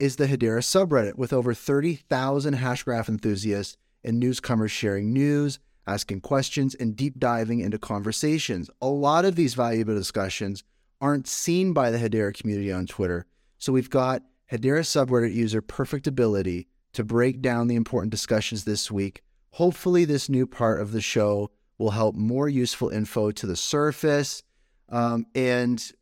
is 0.00 0.16
the 0.16 0.26
Hedera 0.26 0.62
subreddit 0.62 1.16
with 1.16 1.32
over 1.32 1.54
30,000 1.54 2.56
Hashgraph 2.56 3.08
enthusiasts 3.08 3.76
and 4.02 4.18
newcomers 4.18 4.72
sharing 4.72 5.12
news, 5.12 5.60
asking 5.86 6.22
questions, 6.22 6.74
and 6.74 6.96
deep 6.96 7.20
diving 7.20 7.60
into 7.60 7.78
conversations. 7.78 8.68
A 8.80 8.88
lot 8.88 9.24
of 9.24 9.36
these 9.36 9.54
valuable 9.54 9.94
discussions 9.94 10.64
aren't 11.02 11.28
seen 11.28 11.74
by 11.74 11.90
the 11.90 11.98
Hedera 11.98 12.32
community 12.32 12.72
on 12.72 12.86
Twitter, 12.86 13.26
so 13.58 13.72
we've 13.72 13.90
got 13.90 14.22
Hedera 14.50 14.80
subreddit 14.80 15.34
user 15.34 15.60
Perfect 15.60 16.06
Ability 16.06 16.68
to 16.92 17.04
break 17.04 17.42
down 17.42 17.66
the 17.66 17.74
important 17.74 18.10
discussions 18.10 18.64
this 18.64 18.90
week. 18.90 19.22
Hopefully, 19.50 20.04
this 20.04 20.28
new 20.28 20.46
part 20.46 20.80
of 20.80 20.92
the 20.92 21.00
show 21.00 21.50
will 21.76 21.90
help 21.90 22.14
more 22.14 22.48
useful 22.48 22.88
info 22.88 23.30
to 23.32 23.46
the 23.46 23.56
surface. 23.56 24.42
Um, 24.88 25.26
and 25.34 25.92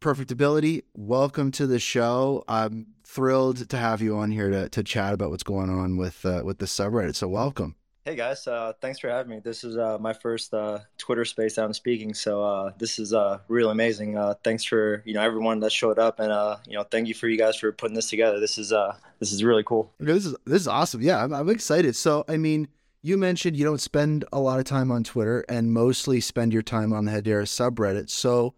Perfect 0.00 0.30
Ability, 0.30 0.84
welcome 0.94 1.50
to 1.52 1.66
the 1.66 1.78
show. 1.78 2.42
I'm 2.48 2.86
thrilled 3.04 3.68
to 3.68 3.76
have 3.76 4.00
you 4.00 4.16
on 4.16 4.30
here 4.30 4.50
to, 4.50 4.68
to 4.70 4.82
chat 4.82 5.12
about 5.12 5.30
what's 5.30 5.42
going 5.42 5.68
on 5.68 5.96
with 5.96 6.24
uh, 6.24 6.42
with 6.44 6.58
the 6.58 6.66
subreddit. 6.66 7.16
So 7.16 7.28
welcome. 7.28 7.74
Hey 8.10 8.16
guys, 8.16 8.48
uh, 8.48 8.72
thanks 8.80 8.98
for 8.98 9.08
having 9.08 9.30
me. 9.30 9.38
This 9.38 9.62
is 9.62 9.76
uh, 9.76 9.96
my 10.00 10.12
first 10.12 10.52
uh, 10.52 10.80
Twitter 10.98 11.24
space 11.24 11.56
I'm 11.58 11.72
speaking, 11.72 12.12
so 12.12 12.42
uh, 12.42 12.72
this 12.76 12.98
is 12.98 13.12
uh, 13.12 13.38
really 13.46 13.70
amazing. 13.70 14.18
Uh, 14.18 14.34
thanks 14.42 14.64
for 14.64 15.04
you 15.06 15.14
know 15.14 15.22
everyone 15.22 15.60
that 15.60 15.70
showed 15.70 16.00
up, 16.00 16.18
and 16.18 16.58
you 16.66 16.76
know 16.76 16.82
thank 16.82 17.06
you 17.06 17.14
for 17.14 17.28
you 17.28 17.38
guys 17.38 17.54
for 17.54 17.70
putting 17.70 17.94
this 17.94 18.10
together. 18.10 18.40
This 18.40 18.58
is 18.58 18.72
this 19.20 19.30
is 19.30 19.44
really 19.44 19.62
cool. 19.62 19.92
Okay, 20.02 20.12
this 20.12 20.26
is 20.26 20.34
this 20.44 20.62
is 20.62 20.66
awesome. 20.66 21.02
Yeah, 21.02 21.22
I'm, 21.22 21.32
I'm 21.32 21.48
excited. 21.48 21.94
So 21.94 22.24
I 22.26 22.36
mean, 22.36 22.66
you 23.00 23.16
mentioned 23.16 23.56
you 23.56 23.64
don't 23.64 23.80
spend 23.80 24.24
a 24.32 24.40
lot 24.40 24.58
of 24.58 24.64
time 24.64 24.90
on 24.90 25.04
Twitter 25.04 25.44
and 25.48 25.72
mostly 25.72 26.20
spend 26.20 26.52
your 26.52 26.62
time 26.62 26.92
on 26.92 27.04
the 27.04 27.12
Hedera 27.12 27.44
subreddit. 27.44 28.10
So 28.10 28.54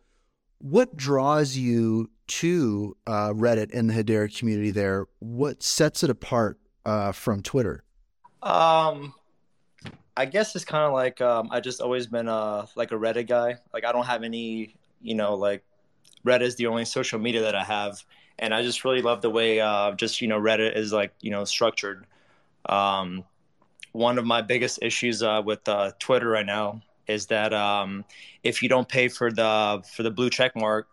what 0.61 0.97
draws 0.97 1.59
you 1.59 2.09
to 2.27 2.97
Reddit 3.07 3.69
and 3.75 3.91
the 3.91 4.03
Hedera 4.03 4.35
community 4.35 4.71
there? 4.71 5.09
What 5.19 5.63
sets 5.63 6.03
it 6.03 6.09
apart 6.09 6.59
from 7.13 7.43
Twitter? 7.43 7.85
Um, 8.43 9.15
I 10.17 10.27
guess 10.27 10.55
it's 10.55 10.65
kind 10.65 10.85
of 10.85 10.93
like 10.93 11.21
um, 11.21 11.49
I 11.51 11.61
just 11.61 11.81
always 11.81 12.07
been 12.07 12.29
a 12.29 12.67
like 12.77 12.93
a 12.93 12.97
Reddit 12.97 13.29
guy. 13.29 13.57
Like 13.73 13.85
I 13.85 13.93
don't 13.93 14.07
have 14.07 14.23
any, 14.23 14.75
you 15.01 15.15
know, 15.15 15.35
like 15.35 15.65
Reddit 16.25 16.43
is 16.43 16.57
the 16.57 16.67
only 16.67 16.85
social 16.85 17.19
media 17.19 17.43
that 17.43 17.55
I 17.55 17.65
have, 17.65 18.05
and 18.39 18.55
I 18.55 18.63
just 18.63 18.85
really 18.85 19.03
love 19.03 19.23
the 19.23 19.31
way 19.31 19.61
uh, 19.61 19.93
just 19.93 20.21
you 20.21 20.29
know 20.29 20.41
Reddit 20.41 20.77
is 20.77 20.93
like 20.93 21.13
you 21.21 21.31
know 21.31 21.45
structured. 21.45 22.07
Um, 22.67 23.25
one 23.93 24.19
of 24.19 24.25
my 24.25 24.43
biggest 24.43 24.81
issues 24.83 25.23
uh, 25.23 25.43
with 25.45 25.67
uh, 25.69 25.93
Twitter 25.99 26.29
right 26.29 26.47
now 26.47 26.83
is 27.07 27.27
that 27.27 27.53
um, 27.53 28.05
if 28.43 28.63
you 28.63 28.69
don't 28.69 28.89
pay 28.89 29.09
for 29.09 29.31
the 29.31 29.83
for 29.95 30.03
the 30.03 30.11
blue 30.11 30.31
check 30.31 30.55
mark, 30.55 30.89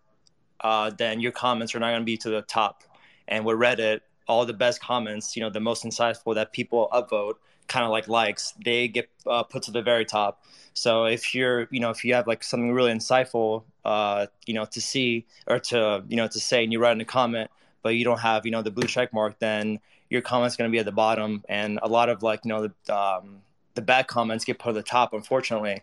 uh, 0.61 0.91
then 0.91 1.19
your 1.19 1.31
comments 1.31 1.75
are 1.75 1.79
not 1.79 1.89
going 1.89 2.01
to 2.01 2.05
be 2.05 2.17
to 2.17 2.29
the 2.29 2.41
top. 2.43 2.83
And 3.27 3.45
with 3.45 3.57
Reddit, 3.57 3.99
all 4.27 4.45
the 4.45 4.53
best 4.53 4.81
comments, 4.81 5.35
you 5.35 5.43
know, 5.43 5.49
the 5.49 5.59
most 5.59 5.83
insightful 5.83 6.35
that 6.35 6.51
people 6.51 6.89
upvote 6.93 7.35
kind 7.69 7.85
of 7.85 7.91
like 7.91 8.07
likes, 8.07 8.53
they 8.63 8.87
get 8.87 9.09
uh, 9.25 9.43
put 9.43 9.63
to 9.63 9.71
the 9.71 9.81
very 9.81 10.05
top. 10.05 10.43
So 10.73 11.05
if 11.05 11.33
you're, 11.33 11.67
you 11.71 11.79
know, 11.79 11.89
if 11.89 12.03
you 12.03 12.13
have 12.13 12.27
like 12.27 12.43
something 12.43 12.71
really 12.73 12.91
insightful, 12.91 13.63
uh, 13.85 14.27
you 14.45 14.53
know, 14.53 14.65
to 14.65 14.81
see 14.81 15.25
or 15.47 15.59
to, 15.59 16.03
you 16.07 16.17
know, 16.17 16.27
to 16.27 16.39
say, 16.39 16.63
and 16.63 16.71
you 16.71 16.79
write 16.79 16.93
in 16.93 17.01
a 17.01 17.05
comment, 17.05 17.49
but 17.81 17.95
you 17.95 18.03
don't 18.03 18.19
have, 18.19 18.45
you 18.45 18.51
know, 18.51 18.61
the 18.61 18.71
blue 18.71 18.87
check 18.87 19.13
mark, 19.13 19.39
then 19.39 19.79
your 20.09 20.21
comment's 20.21 20.55
going 20.55 20.69
to 20.69 20.71
be 20.71 20.79
at 20.79 20.85
the 20.85 20.91
bottom. 20.91 21.43
And 21.47 21.79
a 21.81 21.87
lot 21.87 22.09
of 22.09 22.23
like, 22.23 22.41
you 22.43 22.49
know, 22.49 22.67
the, 22.67 22.95
um, 22.95 23.41
the 23.75 23.81
bad 23.81 24.07
comments 24.07 24.45
get 24.45 24.59
put 24.59 24.69
at 24.69 24.75
the 24.75 24.83
top, 24.83 25.13
unfortunately. 25.13 25.81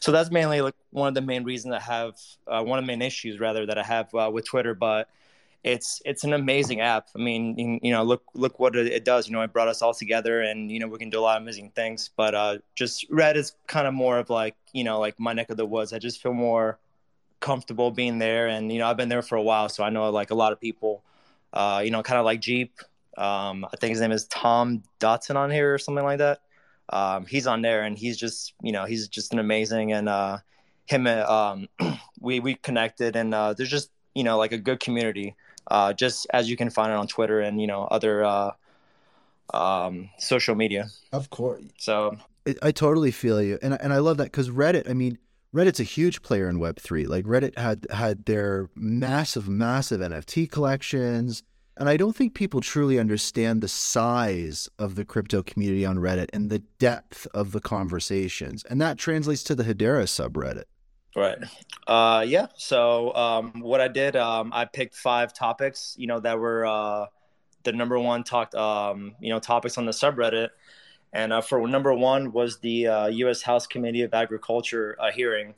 So 0.00 0.12
that's 0.12 0.30
mainly 0.30 0.60
like 0.60 0.74
one 0.90 1.08
of 1.08 1.14
the 1.14 1.20
main 1.20 1.44
reasons 1.44 1.74
I 1.74 1.80
have, 1.80 2.16
uh, 2.46 2.62
one 2.62 2.78
of 2.78 2.84
the 2.84 2.86
main 2.86 3.02
issues 3.02 3.38
rather 3.38 3.66
that 3.66 3.78
I 3.78 3.82
have 3.82 4.14
uh, 4.14 4.30
with 4.32 4.46
Twitter. 4.46 4.74
But 4.74 5.08
it's 5.64 6.00
it's 6.04 6.24
an 6.24 6.32
amazing 6.32 6.80
app. 6.80 7.08
I 7.14 7.18
mean, 7.18 7.80
you 7.82 7.92
know, 7.92 8.02
look 8.02 8.22
look 8.34 8.60
what 8.60 8.76
it 8.76 9.04
does. 9.04 9.26
You 9.26 9.34
know, 9.34 9.42
it 9.42 9.52
brought 9.52 9.68
us 9.68 9.82
all 9.82 9.92
together, 9.92 10.40
and 10.40 10.70
you 10.70 10.78
know, 10.78 10.86
we 10.86 10.98
can 10.98 11.10
do 11.10 11.18
a 11.18 11.20
lot 11.20 11.36
of 11.36 11.42
amazing 11.42 11.72
things. 11.74 12.10
But 12.16 12.34
uh, 12.34 12.58
just 12.74 13.06
Red 13.10 13.36
is 13.36 13.54
kind 13.66 13.86
of 13.86 13.94
more 13.94 14.18
of 14.18 14.30
like 14.30 14.56
you 14.72 14.84
know, 14.84 15.00
like 15.00 15.18
my 15.18 15.32
neck 15.32 15.50
of 15.50 15.56
the 15.56 15.66
woods. 15.66 15.92
I 15.92 15.98
just 15.98 16.22
feel 16.22 16.32
more 16.32 16.78
comfortable 17.40 17.90
being 17.90 18.18
there, 18.18 18.48
and 18.48 18.72
you 18.72 18.78
know, 18.78 18.86
I've 18.86 18.96
been 18.96 19.08
there 19.08 19.22
for 19.22 19.36
a 19.36 19.42
while, 19.42 19.68
so 19.68 19.82
I 19.82 19.90
know 19.90 20.08
like 20.10 20.30
a 20.30 20.34
lot 20.34 20.52
of 20.52 20.60
people. 20.60 21.02
Uh, 21.52 21.80
you 21.84 21.90
know, 21.90 22.02
kind 22.02 22.18
of 22.18 22.24
like 22.24 22.40
Jeep. 22.40 22.74
Um, 23.16 23.64
I 23.64 23.76
think 23.78 23.90
his 23.90 24.00
name 24.00 24.12
is 24.12 24.26
Tom 24.26 24.82
Dotson 25.00 25.34
on 25.34 25.50
here 25.50 25.74
or 25.74 25.78
something 25.78 26.04
like 26.04 26.18
that. 26.18 26.40
Um, 26.90 27.26
he's 27.26 27.46
on 27.48 27.62
there, 27.62 27.82
and 27.82 27.98
he's 27.98 28.16
just 28.16 28.54
you 28.62 28.70
know, 28.70 28.84
he's 28.84 29.08
just 29.08 29.32
an 29.32 29.40
amazing 29.40 29.92
and 29.92 30.08
uh, 30.08 30.38
him. 30.86 31.08
Um, 31.08 31.68
we 32.20 32.38
we 32.38 32.54
connected, 32.54 33.16
and 33.16 33.34
uh, 33.34 33.54
there's 33.54 33.70
just 33.70 33.90
you 34.14 34.22
know 34.22 34.38
like 34.38 34.52
a 34.52 34.58
good 34.58 34.78
community 34.78 35.34
uh, 35.70 35.92
just 35.92 36.26
as 36.30 36.48
you 36.48 36.56
can 36.56 36.70
find 36.70 36.92
it 36.92 36.96
on 36.96 37.06
Twitter 37.06 37.40
and 37.40 37.60
you 37.60 37.66
know 37.66 37.84
other 37.84 38.24
uh, 38.24 38.50
um, 39.54 40.10
social 40.18 40.54
media. 40.54 40.88
Of 41.12 41.30
course. 41.30 41.62
So 41.78 42.16
I, 42.46 42.54
I 42.62 42.72
totally 42.72 43.10
feel 43.10 43.42
you, 43.42 43.58
and 43.62 43.78
and 43.80 43.92
I 43.92 43.98
love 43.98 44.16
that 44.18 44.24
because 44.24 44.50
Reddit. 44.50 44.88
I 44.88 44.94
mean, 44.94 45.18
Reddit's 45.54 45.80
a 45.80 45.84
huge 45.84 46.22
player 46.22 46.48
in 46.48 46.58
Web 46.58 46.78
three. 46.78 47.06
Like 47.06 47.24
Reddit 47.24 47.58
had 47.58 47.86
had 47.90 48.24
their 48.24 48.68
massive, 48.74 49.48
massive 49.48 50.00
NFT 50.00 50.50
collections. 50.50 51.42
And 51.80 51.88
I 51.88 51.96
don't 51.96 52.16
think 52.16 52.34
people 52.34 52.60
truly 52.60 52.98
understand 52.98 53.60
the 53.60 53.68
size 53.68 54.68
of 54.80 54.96
the 54.96 55.04
crypto 55.04 55.44
community 55.44 55.86
on 55.86 55.98
Reddit 55.98 56.26
and 56.32 56.50
the 56.50 56.58
depth 56.80 57.28
of 57.32 57.52
the 57.52 57.60
conversations. 57.60 58.64
And 58.64 58.80
that 58.80 58.98
translates 58.98 59.44
to 59.44 59.54
the 59.54 59.62
Hedera 59.62 60.02
subreddit. 60.02 60.64
Right. 61.18 61.38
Uh, 61.86 62.24
yeah. 62.26 62.46
So 62.56 63.12
um, 63.14 63.60
what 63.60 63.80
I 63.80 63.88
did, 63.88 64.14
um, 64.14 64.52
I 64.54 64.66
picked 64.66 64.94
five 64.94 65.34
topics, 65.34 65.96
you 65.98 66.06
know, 66.06 66.20
that 66.20 66.38
were 66.38 66.64
uh, 66.64 67.06
the 67.64 67.72
number 67.72 67.98
one 67.98 68.22
talked, 68.22 68.54
um, 68.54 69.16
you 69.20 69.30
know, 69.30 69.40
topics 69.40 69.78
on 69.78 69.84
the 69.84 69.92
subreddit. 69.92 70.50
And 71.12 71.32
uh, 71.32 71.40
for 71.40 71.66
number 71.66 71.92
one 71.92 72.32
was 72.32 72.58
the 72.60 72.86
uh, 72.86 73.06
U.S. 73.08 73.42
House 73.42 73.66
Committee 73.66 74.02
of 74.02 74.14
Agriculture 74.14 74.96
uh, 75.00 75.10
hearing. 75.10 75.54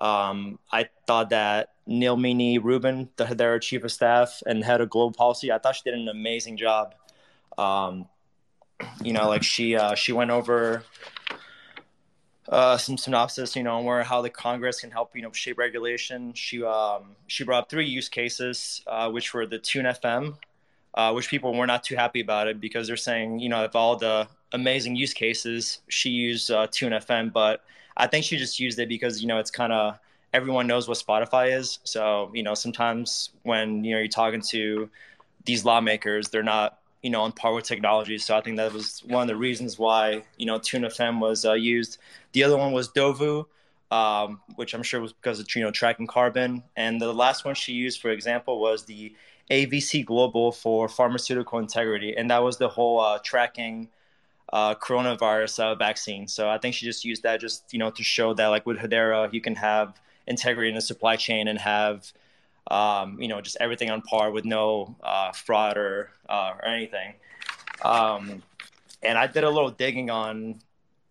Um, 0.00 0.58
I 0.72 0.88
thought 1.06 1.30
that 1.30 1.70
Nilmini 1.88 2.58
Rubin, 2.62 3.08
the, 3.16 3.26
their 3.26 3.58
chief 3.58 3.84
of 3.84 3.92
staff 3.92 4.42
and 4.44 4.64
head 4.64 4.80
of 4.80 4.90
global 4.90 5.12
policy, 5.12 5.52
I 5.52 5.58
thought 5.58 5.76
she 5.76 5.82
did 5.84 5.94
an 5.94 6.08
amazing 6.08 6.56
job. 6.56 6.94
Um, 7.56 8.08
you 9.02 9.12
know, 9.12 9.28
like 9.28 9.42
she 9.42 9.76
uh, 9.76 9.94
she 9.94 10.12
went 10.12 10.30
over 10.30 10.82
uh, 12.48 12.76
some 12.76 12.96
synopsis, 12.96 13.56
you 13.56 13.62
know, 13.62 13.80
where 13.80 14.02
how 14.02 14.22
the 14.22 14.30
Congress 14.30 14.80
can 14.80 14.90
help, 14.90 15.16
you 15.16 15.22
know, 15.22 15.32
shape 15.32 15.58
regulation. 15.58 16.32
She 16.34 16.62
um, 16.62 17.16
she 17.26 17.44
brought 17.44 17.64
up 17.64 17.70
three 17.70 17.86
use 17.86 18.08
cases, 18.08 18.82
uh, 18.86 19.10
which 19.10 19.34
were 19.34 19.46
the 19.46 19.58
Tune 19.58 19.84
FM, 19.86 20.36
uh, 20.94 21.12
which 21.12 21.28
people 21.28 21.54
were 21.54 21.66
not 21.66 21.84
too 21.84 21.96
happy 21.96 22.20
about 22.20 22.48
it 22.48 22.60
because 22.60 22.86
they're 22.86 22.96
saying, 22.96 23.40
you 23.40 23.48
know, 23.48 23.64
of 23.64 23.74
all 23.74 23.96
the 23.96 24.28
amazing 24.52 24.96
use 24.96 25.12
cases, 25.12 25.80
she 25.88 26.10
used 26.10 26.50
uh, 26.50 26.66
Tune 26.70 26.92
FM, 26.92 27.32
but 27.32 27.62
I 27.96 28.06
think 28.06 28.24
she 28.24 28.36
just 28.36 28.60
used 28.60 28.78
it 28.78 28.88
because 28.88 29.22
you 29.22 29.28
know 29.28 29.38
it's 29.38 29.50
kind 29.50 29.72
of 29.72 29.98
everyone 30.32 30.66
knows 30.66 30.88
what 30.88 30.98
Spotify 30.98 31.56
is. 31.56 31.78
So 31.84 32.30
you 32.34 32.42
know, 32.42 32.54
sometimes 32.54 33.30
when 33.42 33.84
you 33.84 33.92
know 33.92 33.98
you're 33.98 34.08
talking 34.08 34.42
to 34.50 34.88
these 35.44 35.64
lawmakers, 35.64 36.28
they're 36.28 36.42
not 36.42 36.78
you 37.06 37.10
know 37.10 37.22
on 37.22 37.30
par 37.30 37.54
with 37.54 37.64
technology. 37.64 38.18
So 38.18 38.36
I 38.36 38.40
think 38.40 38.56
that 38.56 38.72
was 38.72 39.00
one 39.06 39.22
of 39.22 39.28
the 39.28 39.36
reasons 39.36 39.78
why 39.78 40.24
you 40.38 40.44
know 40.44 40.58
Tune 40.58 40.82
FM 40.82 41.20
was 41.20 41.44
uh, 41.44 41.52
used. 41.52 41.98
The 42.32 42.42
other 42.42 42.56
one 42.56 42.72
was 42.72 42.88
Dovu, 42.88 43.46
um, 43.92 44.40
which 44.56 44.74
I'm 44.74 44.82
sure 44.82 45.00
was 45.00 45.12
because 45.12 45.38
of 45.38 45.46
you 45.54 45.62
know 45.62 45.70
tracking 45.70 46.08
carbon. 46.08 46.64
And 46.74 47.00
the 47.00 47.12
last 47.12 47.44
one 47.44 47.54
she 47.54 47.74
used, 47.74 48.00
for 48.00 48.10
example, 48.10 48.58
was 48.58 48.86
the 48.86 49.14
AVC 49.52 50.04
Global 50.04 50.50
for 50.50 50.88
pharmaceutical 50.88 51.60
integrity, 51.60 52.16
and 52.16 52.28
that 52.32 52.42
was 52.42 52.56
the 52.58 52.68
whole 52.68 52.98
uh, 52.98 53.20
tracking 53.22 53.88
uh, 54.52 54.74
coronavirus 54.74 55.60
uh, 55.60 55.74
vaccine. 55.76 56.26
So 56.26 56.48
I 56.48 56.58
think 56.58 56.74
she 56.74 56.86
just 56.86 57.04
used 57.04 57.22
that 57.22 57.40
just 57.40 57.72
you 57.72 57.78
know 57.78 57.92
to 57.92 58.02
show 58.02 58.34
that 58.34 58.48
like 58.48 58.66
with 58.66 58.78
Hedera, 58.78 59.32
you 59.32 59.40
can 59.40 59.54
have 59.54 60.00
integrity 60.26 60.70
in 60.70 60.74
the 60.74 60.80
supply 60.80 61.14
chain 61.14 61.46
and 61.46 61.60
have 61.60 62.12
um, 62.68 63.20
you 63.20 63.28
know, 63.28 63.40
just 63.40 63.56
everything 63.60 63.90
on 63.90 64.02
par 64.02 64.30
with 64.30 64.44
no 64.44 64.96
uh, 65.02 65.32
fraud 65.32 65.76
or 65.76 66.10
uh, 66.28 66.54
or 66.60 66.66
anything. 66.66 67.14
Um, 67.84 68.42
and 69.02 69.18
I 69.18 69.26
did 69.26 69.44
a 69.44 69.50
little 69.50 69.70
digging 69.70 70.10
on 70.10 70.60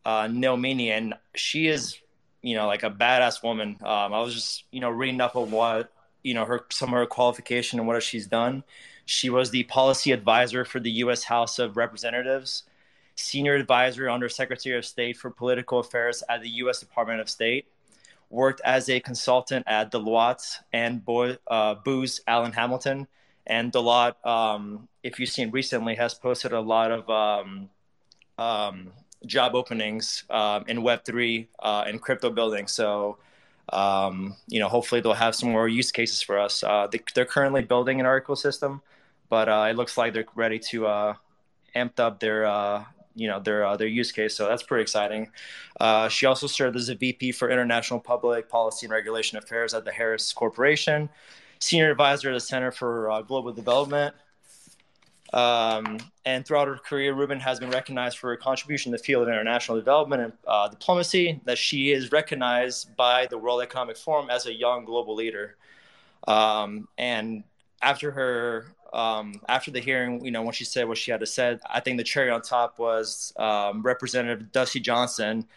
uh, 0.05 0.23
Nilmini, 0.23 0.89
and 0.89 1.13
she 1.35 1.67
is, 1.67 1.97
you 2.41 2.55
know, 2.55 2.67
like 2.67 2.83
a 2.83 2.89
badass 2.89 3.43
woman. 3.43 3.77
Um, 3.81 4.13
I 4.13 4.21
was 4.21 4.33
just, 4.33 4.63
you 4.71 4.79
know, 4.79 4.89
reading 4.89 5.21
up 5.21 5.35
on 5.35 5.51
what, 5.51 5.91
you 6.23 6.33
know, 6.33 6.45
her 6.45 6.65
some 6.71 6.89
of 6.89 6.95
her 6.95 7.05
qualification 7.05 7.79
and 7.79 7.87
what 7.87 8.01
she's 8.03 8.27
done. 8.27 8.63
She 9.05 9.29
was 9.29 9.51
the 9.51 9.63
policy 9.63 10.11
advisor 10.11 10.65
for 10.65 10.79
the 10.79 10.91
U.S. 10.91 11.23
House 11.23 11.59
of 11.59 11.77
Representatives, 11.77 12.63
senior 13.15 13.53
advisor 13.53 14.09
under 14.09 14.27
Secretary 14.27 14.77
of 14.77 14.85
State 14.85 15.15
for 15.15 15.29
Political 15.29 15.79
Affairs 15.79 16.23
at 16.27 16.41
the 16.41 16.49
U.S. 16.49 16.79
Department 16.79 17.21
of 17.21 17.29
State 17.29 17.67
worked 18.29 18.61
as 18.65 18.89
a 18.89 18.99
consultant 18.99 19.65
at 19.67 19.91
Deloitte 19.91 20.57
and 20.73 21.03
Bo- 21.03 21.37
uh, 21.47 21.75
Booz 21.75 22.21
Allen 22.27 22.51
Hamilton. 22.51 23.07
And 23.47 23.71
Deloitte, 23.71 24.25
um, 24.25 24.87
if 25.03 25.19
you've 25.19 25.29
seen 25.29 25.51
recently, 25.51 25.95
has 25.95 26.13
posted 26.13 26.51
a 26.51 26.59
lot 26.59 26.91
of 26.91 27.09
um, 27.09 27.69
um, 28.37 28.91
job 29.25 29.55
openings 29.55 30.23
um, 30.29 30.65
in 30.67 30.79
Web3 30.79 31.47
uh, 31.59 31.83
and 31.87 32.01
crypto 32.01 32.29
building. 32.29 32.67
So, 32.67 33.17
um, 33.71 34.35
you 34.47 34.59
know, 34.59 34.67
hopefully 34.67 35.01
they'll 35.01 35.13
have 35.13 35.35
some 35.35 35.51
more 35.51 35.67
use 35.67 35.91
cases 35.91 36.21
for 36.21 36.39
us. 36.39 36.63
Uh, 36.63 36.87
they, 36.91 37.21
are 37.21 37.25
currently 37.25 37.61
building 37.61 37.99
an 37.99 38.05
Oracle 38.05 38.35
system, 38.35 38.81
but 39.29 39.47
uh, 39.47 39.67
it 39.69 39.75
looks 39.75 39.97
like 39.97 40.13
they're 40.13 40.25
ready 40.35 40.59
to 40.59 40.87
uh, 40.87 41.13
amp 41.75 41.99
up 41.99 42.19
their 42.19 42.45
you 43.15 43.27
know 43.27 43.39
their 43.39 43.65
uh, 43.65 43.77
their 43.77 43.87
use 43.87 44.11
case. 44.11 44.35
So 44.35 44.47
that's 44.47 44.63
pretty 44.63 44.83
exciting. 44.83 45.31
Uh, 45.79 46.07
she 46.09 46.25
also 46.25 46.47
served 46.47 46.75
as 46.75 46.89
a 46.89 46.95
VP 46.95 47.31
for 47.31 47.49
International 47.49 47.99
Public 47.99 48.49
Policy 48.49 48.85
and 48.85 48.93
Regulation 48.93 49.37
Affairs 49.37 49.73
at 49.73 49.85
the 49.85 49.91
Harris 49.91 50.31
Corporation, 50.33 51.09
senior 51.59 51.91
advisor 51.91 52.29
at 52.29 52.33
the 52.33 52.39
Center 52.39 52.71
for 52.71 53.09
uh, 53.09 53.21
Global 53.21 53.53
Development. 53.53 54.13
Um, 55.33 55.97
and 56.23 56.45
throughout 56.45 56.67
her 56.67 56.77
career, 56.77 57.13
Rubin 57.13 57.39
has 57.39 57.59
been 57.59 57.71
recognized 57.71 58.19
for 58.19 58.29
her 58.29 58.37
contribution 58.37 58.89
in 58.89 58.91
the 58.97 59.03
field 59.03 59.23
of 59.23 59.27
international 59.27 59.77
development 59.77 60.21
and 60.21 60.33
uh, 60.47 60.67
diplomacy. 60.67 61.41
That 61.45 61.57
she 61.57 61.91
is 61.91 62.11
recognized 62.11 62.95
by 62.95 63.27
the 63.27 63.37
World 63.37 63.61
Economic 63.61 63.97
Forum 63.97 64.29
as 64.29 64.45
a 64.45 64.53
young 64.53 64.85
global 64.85 65.15
leader. 65.15 65.57
Um, 66.27 66.87
and 66.97 67.43
after 67.81 68.11
her 68.11 68.75
um, 68.95 69.41
after 69.47 69.71
the 69.71 69.79
hearing, 69.79 70.23
you 70.23 70.31
know, 70.31 70.41
when 70.41 70.53
she 70.53 70.63
said 70.63 70.87
what 70.87 70.97
she 70.97 71.11
had 71.11 71.19
to 71.19 71.25
say, 71.25 71.59
I 71.69 71.81
think 71.81 71.97
the 71.97 72.03
cherry 72.03 72.31
on 72.31 72.41
top 72.41 72.79
was 72.79 73.33
um, 73.37 73.81
Representative 73.81 74.51
Dusty 74.51 74.79
Johnson 74.79 75.47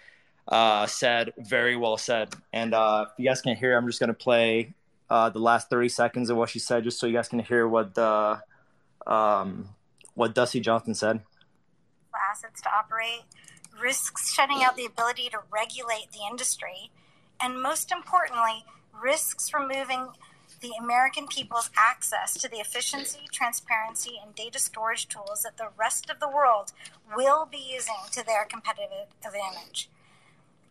uh, 0.48 0.86
said, 0.86 1.32
"Very 1.38 1.76
well 1.76 1.96
said." 1.96 2.34
And 2.52 2.74
uh, 2.74 3.06
if 3.08 3.18
you 3.18 3.28
guys 3.28 3.40
can 3.40 3.56
hear, 3.56 3.76
I'm 3.76 3.86
just 3.86 4.00
going 4.00 4.08
to 4.08 4.14
play 4.14 4.74
uh, 5.08 5.30
the 5.30 5.38
last 5.38 5.70
30 5.70 5.88
seconds 5.88 6.30
of 6.30 6.36
what 6.36 6.50
she 6.50 6.58
said, 6.58 6.84
just 6.84 6.98
so 6.98 7.06
you 7.06 7.14
guys 7.14 7.28
can 7.28 7.38
hear 7.38 7.68
what 7.68 7.94
the 7.94 8.40
um, 9.06 9.68
what 10.14 10.34
Dusty 10.34 10.60
Johnson 10.60 10.94
said. 10.94 11.20
Assets 12.30 12.60
to 12.62 12.68
operate 12.70 13.22
risks 13.80 14.34
shutting 14.34 14.64
out 14.64 14.76
the 14.76 14.84
ability 14.84 15.28
to 15.30 15.38
regulate 15.52 16.10
the 16.12 16.26
industry, 16.28 16.90
and 17.40 17.62
most 17.62 17.92
importantly, 17.92 18.64
risks 18.92 19.54
removing 19.54 20.08
the 20.60 20.72
American 20.80 21.26
people's 21.26 21.70
access 21.76 22.34
to 22.38 22.48
the 22.48 22.56
efficiency, 22.56 23.20
transparency, 23.32 24.18
and 24.24 24.34
data 24.34 24.58
storage 24.58 25.08
tools 25.08 25.42
that 25.42 25.56
the 25.56 25.68
rest 25.76 26.10
of 26.10 26.20
the 26.20 26.28
world 26.28 26.72
will 27.16 27.46
be 27.46 27.58
using 27.58 27.94
to 28.12 28.24
their 28.24 28.44
competitive 28.44 29.08
advantage. 29.24 29.88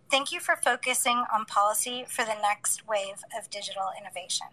Thank 0.10 0.32
you 0.32 0.40
for 0.40 0.56
focusing 0.56 1.24
on 1.34 1.46
policy 1.46 2.06
for 2.08 2.24
the 2.24 2.36
next 2.42 2.88
wave 2.88 3.24
of 3.38 3.50
digital 3.50 3.90
innovation. 4.00 4.48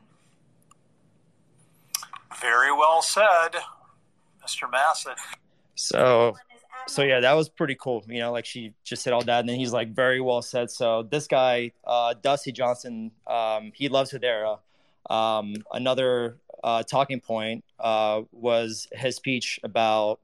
Very 2.41 2.73
well 2.73 3.03
said, 3.03 3.51
Mr. 4.45 4.71
Massett. 4.71 5.17
So, 5.77 6.37
so 6.89 7.03
yeah, 7.03 7.21
that 7.21 7.35
was 7.35 7.49
pretty 7.49 7.77
cool. 7.81 8.05
You 8.09 8.21
know, 8.21 8.33
like 8.33 8.45
she 8.45 8.75
just 8.83 9.03
said 9.03 9.13
all 9.13 9.23
that, 9.23 9.41
and 9.41 9.49
then 9.49 9.57
he's 9.57 9.73
like, 9.73 9.95
"Very 9.95 10.21
well 10.21 10.43
said." 10.43 10.71
So 10.71 11.05
this 11.05 11.29
guy, 11.29 11.71
uh, 11.85 12.15
Dusty 12.21 12.51
Johnson, 12.51 13.13
um, 13.27 13.71
he 13.75 13.89
loves 13.89 14.13
Hedera. 14.13 14.59
Um, 15.11 15.55
another 15.73 16.39
uh, 16.63 16.83
talking 16.83 17.21
point 17.21 17.65
uh, 17.79 18.23
was 18.33 18.89
his 18.93 19.17
speech 19.17 19.61
about, 19.63 20.21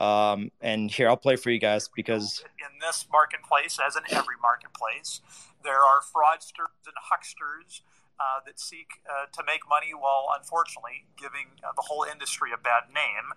um, 0.00 0.50
and 0.60 0.90
here 0.90 1.08
I'll 1.08 1.16
play 1.16 1.36
for 1.36 1.50
you 1.50 1.58
guys 1.58 1.88
because 1.94 2.44
in 2.58 2.78
this 2.80 3.06
marketplace, 3.10 3.78
as 3.84 3.96
in 3.96 4.02
every 4.10 4.36
marketplace, 4.40 5.20
there 5.64 5.80
are 5.80 6.00
fraudsters 6.00 6.86
and 6.86 6.94
hucksters 7.10 7.82
uh, 8.18 8.40
that 8.46 8.60
seek 8.60 9.02
uh, 9.04 9.26
to 9.32 9.42
make 9.46 9.68
money 9.68 9.92
while 9.92 10.28
unfortunately 10.38 11.04
giving 11.18 11.58
uh, 11.62 11.72
the 11.76 11.82
whole 11.82 12.04
industry 12.04 12.50
a 12.54 12.56
bad 12.56 12.88
name. 12.94 13.34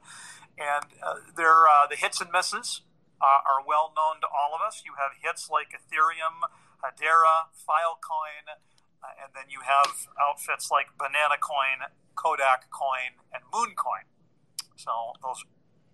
And 0.58 0.86
uh, 1.04 1.16
they're, 1.36 1.68
uh, 1.68 1.88
the 1.90 1.96
hits 1.96 2.22
and 2.22 2.32
misses 2.32 2.82
uh, 3.22 3.44
are 3.44 3.66
well 3.66 3.92
known 3.96 4.22
to 4.22 4.28
all 4.28 4.56
of 4.56 4.62
us. 4.62 4.84
You 4.86 4.94
have 5.00 5.20
hits 5.20 5.50
like 5.50 5.76
Ethereum, 5.76 6.48
Hedera, 6.84 7.52
Filecoin, 7.56 8.60
and 9.24 9.32
then 9.36 9.46
you 9.50 9.60
have 9.66 10.08
outfits 10.22 10.70
like 10.72 10.88
Banana 10.98 11.36
Coin, 11.42 11.88
Kodak 12.16 12.70
Coin, 12.72 13.16
and 13.34 13.44
Mooncoin. 13.54 14.06
So 14.76 14.92
those. 15.22 15.44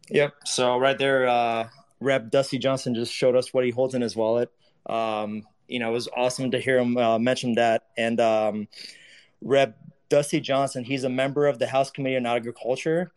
Yep. 0.10 0.34
So 0.46 0.78
right 0.78 0.98
there, 0.98 1.70
Rep 2.00 2.30
Dusty 2.30 2.58
Johnson 2.58 2.96
just 2.96 3.14
showed 3.14 3.36
us 3.36 3.54
what 3.54 3.66
he 3.66 3.72
holds 3.72 3.96
in 3.96 4.02
his 4.02 4.16
wallet. 4.16 4.52
Um, 4.86 5.44
you 5.68 5.80
know, 5.80 5.90
it 5.90 5.94
was 5.94 6.08
awesome 6.16 6.52
to 6.52 6.60
hear 6.60 6.78
him 6.78 6.98
uh, 6.98 7.18
mention 7.18 7.56
that. 7.56 7.88
And 7.98 8.20
um, 8.20 8.68
Rep. 9.42 9.78
Dusty 10.08 10.40
Johnson, 10.40 10.84
he's 10.84 11.04
a 11.04 11.10
member 11.10 11.48
of 11.48 11.60
the 11.60 11.68
House 11.68 11.90
Committee 11.90 12.18
on 12.18 12.26
Agriculture 12.26 13.12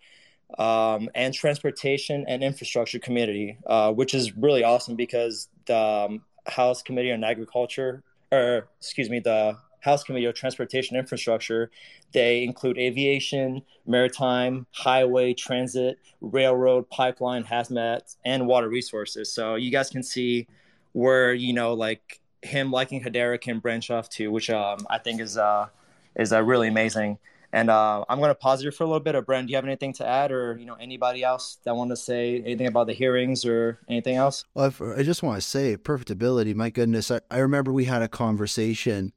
um, 0.58 1.10
and 1.14 1.34
Transportation 1.34 2.24
and 2.26 2.42
Infrastructure 2.42 2.98
Committee, 2.98 3.58
uh, 3.66 3.92
which 3.92 4.14
is 4.14 4.36
really 4.36 4.64
awesome 4.64 4.96
because 4.96 5.48
the 5.66 5.76
um, 5.76 6.22
House 6.46 6.82
Committee 6.82 7.12
on 7.12 7.22
Agriculture, 7.24 8.02
or 8.32 8.68
excuse 8.80 9.10
me, 9.10 9.20
the 9.20 9.56
House 9.80 10.04
Committee 10.04 10.26
on 10.26 10.34
Transportation 10.34 10.96
Infrastructure, 10.96 11.70
they 12.12 12.42
include 12.42 12.78
aviation, 12.78 13.62
maritime, 13.86 14.66
highway, 14.72 15.34
transit, 15.34 15.98
railroad, 16.20 16.88
pipeline, 16.90 17.44
hazmat, 17.44 18.16
and 18.24 18.46
water 18.46 18.68
resources. 18.68 19.32
So 19.32 19.54
you 19.54 19.70
guys 19.70 19.90
can 19.90 20.02
see 20.02 20.46
where, 20.92 21.32
you 21.32 21.52
know, 21.52 21.74
like 21.74 22.20
him 22.42 22.70
liking 22.70 23.02
Hedera 23.02 23.40
can 23.40 23.58
branch 23.58 23.90
off 23.90 24.08
to, 24.10 24.30
which 24.30 24.50
um, 24.50 24.86
I 24.90 24.98
think 24.98 25.20
is 25.20 25.36
uh, 25.36 25.68
is 26.16 26.32
uh, 26.32 26.42
really 26.42 26.68
amazing. 26.68 27.18
And 27.52 27.70
uh, 27.70 28.04
I'm 28.08 28.18
going 28.18 28.28
to 28.28 28.34
pause 28.34 28.60
here 28.60 28.70
for 28.70 28.84
a 28.84 28.86
little 28.86 29.00
bit. 29.00 29.14
Or 29.14 29.22
Brent, 29.22 29.46
do 29.46 29.52
you 29.52 29.56
have 29.56 29.64
anything 29.64 29.94
to 29.94 30.06
add, 30.06 30.30
or 30.30 30.56
you 30.58 30.66
know 30.66 30.74
anybody 30.74 31.22
else 31.24 31.58
that 31.64 31.74
want 31.74 31.90
to 31.90 31.96
say 31.96 32.42
anything 32.42 32.66
about 32.66 32.88
the 32.88 32.92
hearings 32.92 33.44
or 33.44 33.78
anything 33.88 34.16
else? 34.16 34.44
Well, 34.54 34.72
i 34.96 35.02
just 35.02 35.22
want 35.22 35.40
to 35.40 35.46
say 35.46 35.76
perfectibility. 35.76 36.52
My 36.52 36.68
goodness, 36.70 37.10
I, 37.10 37.20
I 37.30 37.38
remember 37.38 37.72
we 37.72 37.86
had 37.86 38.02
a 38.02 38.08
conversation, 38.08 39.12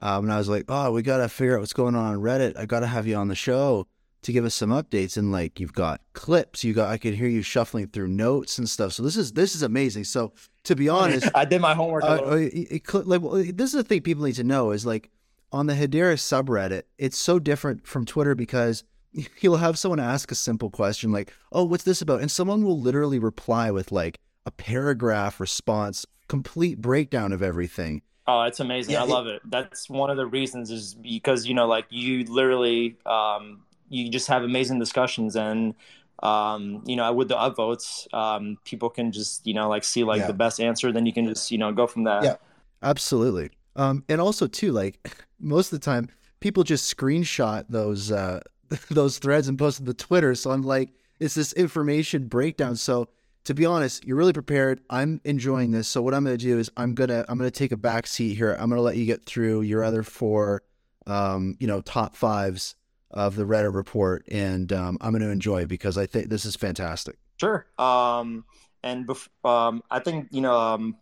um, 0.00 0.24
and 0.24 0.32
I 0.32 0.38
was 0.38 0.48
like, 0.48 0.64
"Oh, 0.68 0.92
we 0.92 1.02
got 1.02 1.18
to 1.18 1.28
figure 1.28 1.56
out 1.56 1.60
what's 1.60 1.72
going 1.72 1.94
on 1.94 2.14
on 2.14 2.20
Reddit. 2.20 2.58
I 2.58 2.66
got 2.66 2.80
to 2.80 2.86
have 2.86 3.06
you 3.06 3.16
on 3.16 3.28
the 3.28 3.34
show 3.34 3.86
to 4.22 4.32
give 4.32 4.44
us 4.44 4.54
some 4.54 4.70
updates." 4.70 5.16
And 5.16 5.30
like, 5.30 5.60
you've 5.60 5.72
got 5.72 6.00
clips. 6.12 6.64
You 6.64 6.74
got. 6.74 6.90
I 6.90 6.98
could 6.98 7.14
hear 7.14 7.28
you 7.28 7.42
shuffling 7.42 7.88
through 7.88 8.08
notes 8.08 8.58
and 8.58 8.68
stuff. 8.68 8.92
So 8.92 9.02
this 9.02 9.16
is 9.16 9.32
this 9.32 9.54
is 9.54 9.62
amazing. 9.62 10.04
So 10.04 10.32
to 10.64 10.74
be 10.74 10.88
honest, 10.90 11.28
I 11.34 11.44
did 11.44 11.60
my 11.60 11.74
homework. 11.74 12.04
Uh, 12.04 12.36
it, 12.36 12.84
it, 12.84 13.06
like, 13.06 13.22
well, 13.22 13.34
this 13.34 13.72
is 13.72 13.72
the 13.72 13.84
thing 13.84 14.02
people 14.02 14.24
need 14.24 14.34
to 14.36 14.44
know 14.44 14.72
is 14.72 14.84
like 14.84 15.10
on 15.52 15.66
the 15.66 15.74
Hedera 15.74 16.14
subreddit, 16.16 16.82
it's 16.98 17.16
so 17.16 17.38
different 17.38 17.86
from 17.86 18.04
Twitter 18.04 18.34
because 18.34 18.82
you'll 19.40 19.58
have 19.58 19.78
someone 19.78 20.00
ask 20.00 20.32
a 20.32 20.34
simple 20.34 20.70
question 20.70 21.12
like, 21.12 21.32
"Oh, 21.52 21.64
what's 21.64 21.84
this 21.84 22.02
about?" 22.02 22.20
and 22.20 22.30
someone 22.30 22.64
will 22.64 22.80
literally 22.80 23.20
reply 23.20 23.70
with 23.70 23.92
like 23.92 24.18
a 24.44 24.50
paragraph 24.50 25.40
response, 25.40 26.04
complete 26.28 26.80
breakdown 26.80 27.32
of 27.32 27.42
everything. 27.42 28.02
Oh, 28.26 28.42
it's 28.42 28.60
amazing! 28.60 28.94
Yeah, 28.94 29.02
I 29.02 29.06
love 29.06 29.26
it. 29.26 29.42
That's 29.44 29.88
one 29.90 30.10
of 30.10 30.16
the 30.16 30.26
reasons 30.26 30.70
is 30.70 30.94
because 30.94 31.46
you 31.46 31.54
know, 31.54 31.66
like 31.66 31.86
you 31.90 32.24
literally, 32.24 32.96
um, 33.04 33.62
you 33.88 34.10
just 34.10 34.28
have 34.28 34.42
amazing 34.42 34.78
discussions 34.78 35.36
and 35.36 35.74
um, 36.22 36.82
you 36.86 36.96
know, 36.96 37.12
with 37.12 37.28
the 37.28 37.36
upvotes, 37.36 38.12
um, 38.14 38.56
people 38.64 38.88
can 38.88 39.12
just, 39.12 39.46
you 39.46 39.52
know, 39.52 39.68
like 39.68 39.84
see 39.84 40.04
like 40.04 40.20
yeah. 40.20 40.26
the 40.26 40.32
best 40.32 40.60
answer. 40.60 40.92
Then 40.92 41.06
you 41.06 41.12
can 41.12 41.26
just, 41.26 41.50
you 41.50 41.58
know, 41.58 41.72
go 41.72 41.86
from 41.86 42.04
there. 42.04 42.24
Yeah, 42.24 42.36
absolutely. 42.82 43.50
Um, 43.76 44.04
and 44.08 44.20
also 44.20 44.46
too, 44.46 44.72
like 44.72 45.26
most 45.40 45.72
of 45.72 45.80
the 45.80 45.84
time, 45.84 46.08
people 46.40 46.64
just 46.64 46.94
screenshot 46.94 47.66
those 47.68 48.10
uh, 48.10 48.40
those 48.90 49.18
threads 49.18 49.48
and 49.48 49.58
post 49.58 49.78
them 49.78 49.86
to 49.86 49.94
Twitter. 49.94 50.34
So 50.34 50.50
I'm 50.50 50.62
like, 50.62 50.90
it's 51.20 51.34
this 51.34 51.52
information 51.52 52.28
breakdown. 52.28 52.76
So 52.76 53.08
to 53.44 53.54
be 53.54 53.66
honest, 53.66 54.04
you're 54.04 54.16
really 54.16 54.32
prepared. 54.32 54.80
I'm 54.90 55.20
enjoying 55.24 55.70
this. 55.70 55.88
So 55.88 56.02
what 56.02 56.14
I'm 56.14 56.24
going 56.24 56.36
to 56.36 56.44
do 56.44 56.58
is 56.58 56.70
I'm 56.76 56.94
gonna 56.94 57.24
I'm 57.28 57.38
gonna 57.38 57.50
take 57.50 57.72
a 57.72 57.76
back 57.76 58.06
seat 58.06 58.34
here. 58.34 58.56
I'm 58.58 58.68
gonna 58.68 58.82
let 58.82 58.96
you 58.96 59.06
get 59.06 59.24
through 59.24 59.62
your 59.62 59.84
other 59.84 60.02
four, 60.02 60.62
um, 61.06 61.56
you 61.60 61.66
know, 61.66 61.80
top 61.80 62.16
fives 62.16 62.74
of 63.14 63.36
the 63.36 63.44
Reddit 63.44 63.74
report, 63.74 64.26
and 64.28 64.72
um, 64.72 64.98
I'm 65.00 65.12
going 65.12 65.22
to 65.22 65.30
enjoy 65.30 65.66
because 65.66 65.96
I 65.96 66.04
think 66.04 66.28
this 66.28 66.44
is 66.44 66.56
fantastic. 66.56 67.16
Sure. 67.40 67.64
Um, 67.78 68.44
and 68.82 69.06
bef- 69.06 69.28
um, 69.44 69.82
I 69.90 70.00
think 70.00 70.28
you 70.30 70.40
know 70.40 70.58
um, 70.58 70.96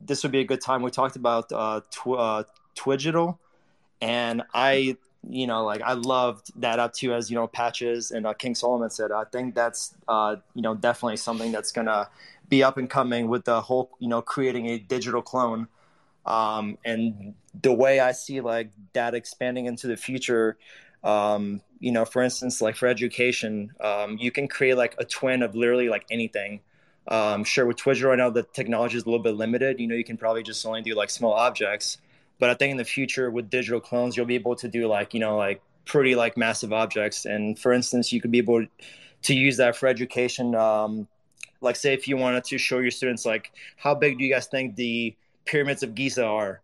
this 0.00 0.22
would 0.22 0.32
be 0.32 0.40
a 0.40 0.44
good 0.44 0.60
time. 0.60 0.82
We 0.82 0.90
talked 0.90 1.16
about 1.16 1.52
uh, 1.52 1.82
tw- 1.90 2.18
uh, 2.18 2.44
Twigital, 2.74 3.38
and 4.00 4.42
I, 4.54 4.96
you 5.28 5.46
know, 5.46 5.64
like 5.64 5.82
I 5.82 5.92
loved 5.92 6.50
that 6.60 6.78
up 6.78 6.94
to 6.94 7.14
as 7.14 7.30
you 7.30 7.36
know 7.36 7.46
patches 7.46 8.10
and 8.10 8.26
uh, 8.26 8.32
King 8.32 8.54
Solomon 8.54 8.90
said. 8.90 9.12
I 9.12 9.24
think 9.24 9.54
that's 9.54 9.94
uh, 10.08 10.36
you 10.54 10.62
know 10.62 10.74
definitely 10.74 11.18
something 11.18 11.52
that's 11.52 11.72
gonna 11.72 12.08
be 12.48 12.62
up 12.62 12.76
and 12.78 12.88
coming 12.88 13.28
with 13.28 13.44
the 13.44 13.60
whole 13.60 13.90
you 13.98 14.08
know 14.08 14.22
creating 14.22 14.66
a 14.66 14.78
digital 14.78 15.22
clone. 15.22 15.68
Um, 16.26 16.78
and 16.84 17.34
the 17.60 17.72
way 17.72 18.00
I 18.00 18.12
see 18.12 18.40
like 18.40 18.70
that 18.92 19.14
expanding 19.14 19.66
into 19.66 19.86
the 19.86 19.96
future, 19.96 20.58
um, 21.02 21.62
you 21.80 21.92
know, 21.92 22.04
for 22.04 22.22
instance, 22.22 22.60
like 22.60 22.76
for 22.76 22.86
education, 22.86 23.72
um, 23.80 24.18
you 24.18 24.30
can 24.30 24.48
create 24.48 24.76
like 24.76 24.94
a 24.98 25.04
twin 25.04 25.42
of 25.42 25.54
literally 25.54 25.88
like 25.88 26.04
anything. 26.10 26.60
Um, 27.08 27.44
sure, 27.44 27.66
with 27.66 27.78
Twigital 27.78 28.10
right 28.10 28.18
now, 28.18 28.30
the 28.30 28.42
technology 28.42 28.96
is 28.96 29.02
a 29.02 29.06
little 29.06 29.22
bit 29.22 29.34
limited. 29.34 29.80
You 29.80 29.86
know, 29.86 29.94
you 29.94 30.04
can 30.04 30.16
probably 30.16 30.42
just 30.42 30.64
only 30.64 30.82
do 30.82 30.94
like 30.94 31.10
small 31.10 31.32
objects. 31.32 31.98
But 32.40 32.50
I 32.50 32.54
think 32.54 32.72
in 32.72 32.76
the 32.76 32.84
future 32.84 33.30
with 33.30 33.50
digital 33.50 33.80
clones, 33.80 34.16
you'll 34.16 34.26
be 34.26 34.34
able 34.34 34.56
to 34.56 34.68
do 34.68 34.88
like, 34.88 35.14
you 35.14 35.20
know, 35.20 35.36
like 35.36 35.62
pretty 35.84 36.16
like 36.16 36.36
massive 36.36 36.72
objects. 36.72 37.24
And 37.24 37.58
for 37.58 37.72
instance, 37.72 38.12
you 38.12 38.20
could 38.20 38.32
be 38.32 38.38
able 38.38 38.66
to 39.22 39.34
use 39.34 39.58
that 39.58 39.76
for 39.76 39.86
education. 39.86 40.54
Um, 40.54 41.06
like, 41.60 41.76
say, 41.76 41.92
if 41.92 42.08
you 42.08 42.16
wanted 42.16 42.42
to 42.44 42.58
show 42.58 42.78
your 42.78 42.90
students, 42.90 43.24
like, 43.24 43.52
how 43.76 43.94
big 43.94 44.18
do 44.18 44.24
you 44.24 44.32
guys 44.32 44.46
think 44.46 44.76
the 44.76 45.14
pyramids 45.44 45.82
of 45.82 45.94
Giza 45.94 46.24
are? 46.24 46.62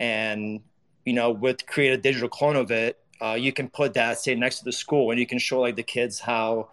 And, 0.00 0.60
you 1.04 1.12
know, 1.12 1.30
with 1.30 1.66
create 1.66 1.92
a 1.92 1.98
digital 1.98 2.28
clone 2.28 2.56
of 2.56 2.70
it, 2.70 2.98
uh, 3.20 3.34
you 3.34 3.52
can 3.52 3.68
put 3.68 3.94
that 3.94 4.18
say 4.18 4.34
next 4.34 4.60
to 4.60 4.64
the 4.64 4.72
school 4.72 5.10
and 5.10 5.18
you 5.18 5.26
can 5.26 5.38
show 5.38 5.60
like 5.60 5.76
the 5.76 5.82
kids 5.82 6.20
how 6.20 6.68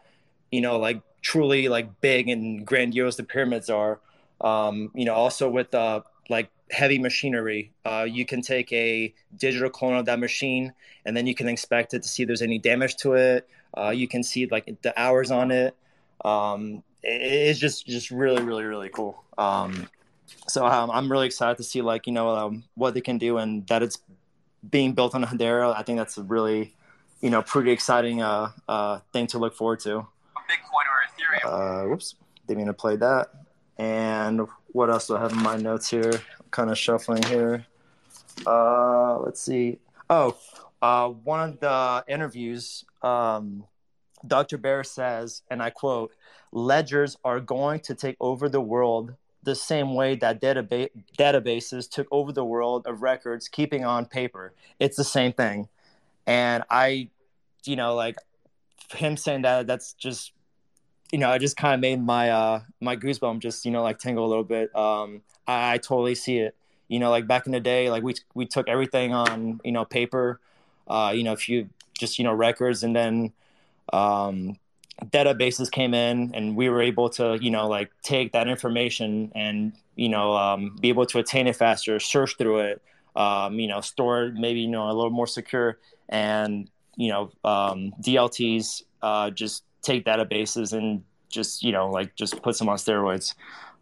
you 0.52 0.62
know 0.62 0.78
like 0.78 1.02
truly 1.22 1.68
like 1.68 2.02
big 2.02 2.30
and 2.30 2.66
grandiose 2.66 3.16
the 3.16 3.24
pyramids 3.24 3.70
are 3.70 4.00
um, 4.42 4.92
you 4.94 5.06
know 5.06 5.14
also 5.14 5.50
with 5.50 5.74
uh, 5.74 6.02
like 6.30 6.50
heavy 6.72 6.98
machinery 6.98 7.72
uh, 7.86 8.06
you 8.10 8.26
can 8.26 8.42
take 8.42 8.72
a 8.74 9.14
digital 9.38 9.70
clone 9.70 9.96
of 9.96 10.06
that 10.06 10.20
machine 10.20 10.74
and 11.06 11.16
then 11.16 11.28
you 11.28 11.36
can 11.36 11.48
inspect 11.48 11.94
it 11.94 12.02
to 12.02 12.10
see 12.10 12.24
if 12.24 12.28
there's 12.28 12.42
any 12.42 12.58
damage 12.58 12.96
to 12.96 13.14
it 13.14 13.48
uh, 13.78 13.90
you 13.90 14.08
can 14.08 14.24
see 14.24 14.48
like 14.48 14.82
the 14.82 15.00
hours 15.00 15.32
on 15.32 15.52
it 15.52 15.76
um, 16.24 16.84
it, 17.04 17.22
it's 17.22 17.60
just 17.60 17.86
just 17.86 18.10
really 18.12 18.42
really 18.42 18.64
really 18.64 18.90
cool 18.90 19.24
um, 19.38 19.88
so 20.48 20.66
um, 20.66 20.90
i'm 20.92 21.12
really 21.12 21.28
excited 21.28 21.58
to 21.58 21.64
see 21.64 21.82
like 21.82 22.08
you 22.08 22.14
know 22.14 22.30
um, 22.30 22.64
what 22.76 22.94
they 22.94 23.02
can 23.02 23.18
do 23.18 23.38
and 23.38 23.68
that 23.68 23.84
it's 23.84 24.00
being 24.68 24.94
built 24.94 25.14
on 25.14 25.24
a 25.24 25.28
Hedera, 25.28 25.76
I 25.78 25.84
think 25.84 26.00
that's 26.00 26.18
a 26.18 26.24
really 26.24 26.74
you 27.22 27.32
know, 27.32 27.42
pretty 27.42 27.72
exciting 27.72 28.22
uh, 28.22 28.52
uh, 28.68 29.00
thing 29.12 29.28
to 29.28 29.40
look 29.40 29.56
forward 29.56 29.80
to. 29.80 30.06
Bitcoin 30.48 30.86
or 30.86 31.02
Ethereum. 31.10 31.86
Uh, 31.86 31.90
whoops, 31.90 32.16
didn't 32.48 32.60
mean 32.60 32.68
to 32.68 32.74
play 32.74 32.96
that. 32.98 33.30
And 33.78 34.42
what 34.68 34.90
else 34.90 35.08
do 35.08 35.16
I 35.16 35.22
have 35.22 35.34
in 35.34 35.42
my 35.42 35.58
notes 35.58 35.90
here? 35.90 36.12
I'm 36.12 36.50
kind 36.52 36.70
of 36.70 36.78
shuffling 36.78 37.24
here. 37.24 37.66
Uh, 38.46 39.20
let's 39.20 39.42
see. 39.42 39.80
Oh, 40.10 40.38
uh, 40.82 41.10
one 41.10 41.50
of 41.50 41.60
the 41.60 42.04
interviews, 42.08 42.86
um, 43.02 43.66
Dr. 44.26 44.58
Baird 44.58 44.88
says, 44.88 45.42
and 45.50 45.62
I 45.62 45.70
quote, 45.70 46.14
ledgers 46.52 47.18
are 47.24 47.40
going 47.40 47.80
to 47.82 47.96
take 47.96 48.18
over 48.20 48.50
the 48.50 48.62
world 48.62 49.16
the 49.44 49.56
same 49.56 49.94
way 49.94 50.16
that 50.16 50.42
database 50.42 50.90
databases 51.18 51.90
took 51.90 52.08
over 52.12 52.32
the 52.32 52.44
world 52.44 52.88
of 52.88 53.02
records 53.04 53.48
keeping 53.48 53.86
on 53.86 54.06
paper. 54.06 54.54
It's 54.80 54.98
the 54.98 55.04
same 55.04 55.34
thing. 55.34 55.70
And 56.26 56.64
I, 56.70 57.10
you 57.64 57.76
know, 57.76 57.94
like 57.94 58.18
him 58.92 59.18
saying 59.18 59.44
that, 59.44 59.68
that's 59.68 59.94
just, 59.94 60.32
you 61.16 61.20
know, 61.20 61.30
I 61.30 61.38
just 61.38 61.56
kind 61.56 61.74
of 61.74 61.80
made 61.80 62.04
my, 62.04 62.30
uh, 62.30 62.60
my 62.82 62.98
goosebump 62.98 63.40
just, 63.40 63.64
you 63.64 63.72
know, 63.72 63.82
like 63.82 64.00
tingle 64.00 64.26
a 64.26 64.28
little 64.28 64.44
bit. 64.44 64.76
Um, 64.76 65.22
I, 65.48 65.76
I 65.76 65.78
totally 65.78 66.14
see 66.14 66.40
it. 66.40 66.58
You 66.90 67.00
know, 67.00 67.10
like 67.10 67.26
back 67.26 67.46
in 67.46 67.54
the 67.54 67.62
day, 67.62 67.90
like 67.90 68.04
we, 68.04 68.16
we 68.34 68.46
took 68.46 68.68
everything 68.68 69.14
on, 69.14 69.62
you 69.64 69.72
know, 69.72 69.86
paper, 69.86 70.42
uh, 70.90 71.14
you 71.16 71.24
know, 71.24 71.32
if 71.32 71.48
you 71.48 71.70
just, 71.98 72.20
you 72.20 72.26
know, 72.26 72.34
records 72.34 72.84
and 72.84 72.94
then, 72.94 73.32
um, 73.94 74.60
databases 75.06 75.72
came 75.72 75.94
in 75.94 76.36
and 76.36 76.58
we 76.58 76.68
were 76.68 76.82
able 76.82 77.10
to 77.10 77.38
you 77.42 77.52
know 77.52 77.68
like 77.68 77.92
take 78.02 78.32
that 78.32 78.48
information 78.48 79.30
and 79.36 79.74
you 79.96 80.08
know 80.08 80.34
um, 80.34 80.78
be 80.80 80.88
able 80.88 81.06
to 81.06 81.20
attain 81.20 81.48
it 81.48 81.56
faster 81.56 82.00
search 82.00 82.38
through 82.38 82.60
it 82.60 82.82
um, 83.18 83.60
you 83.60 83.68
know 83.68 83.82
store 83.82 84.32
maybe 84.36 84.62
you 84.62 84.70
know 84.70 84.86
a 84.86 84.94
little 84.94 85.12
more 85.12 85.28
secure 85.28 85.78
and 86.08 86.70
you 86.96 87.10
know 87.10 87.30
um, 87.44 87.92
dlts 88.02 88.84
uh, 89.02 89.30
just 89.32 89.64
take 89.86 90.06
databases 90.06 90.74
and 90.74 91.04
just 91.30 91.64
you 91.64 91.72
know 91.72 91.90
like 91.90 92.16
just 92.16 92.42
put 92.42 92.56
some 92.56 92.70
on 92.70 92.78
steroids 92.78 93.36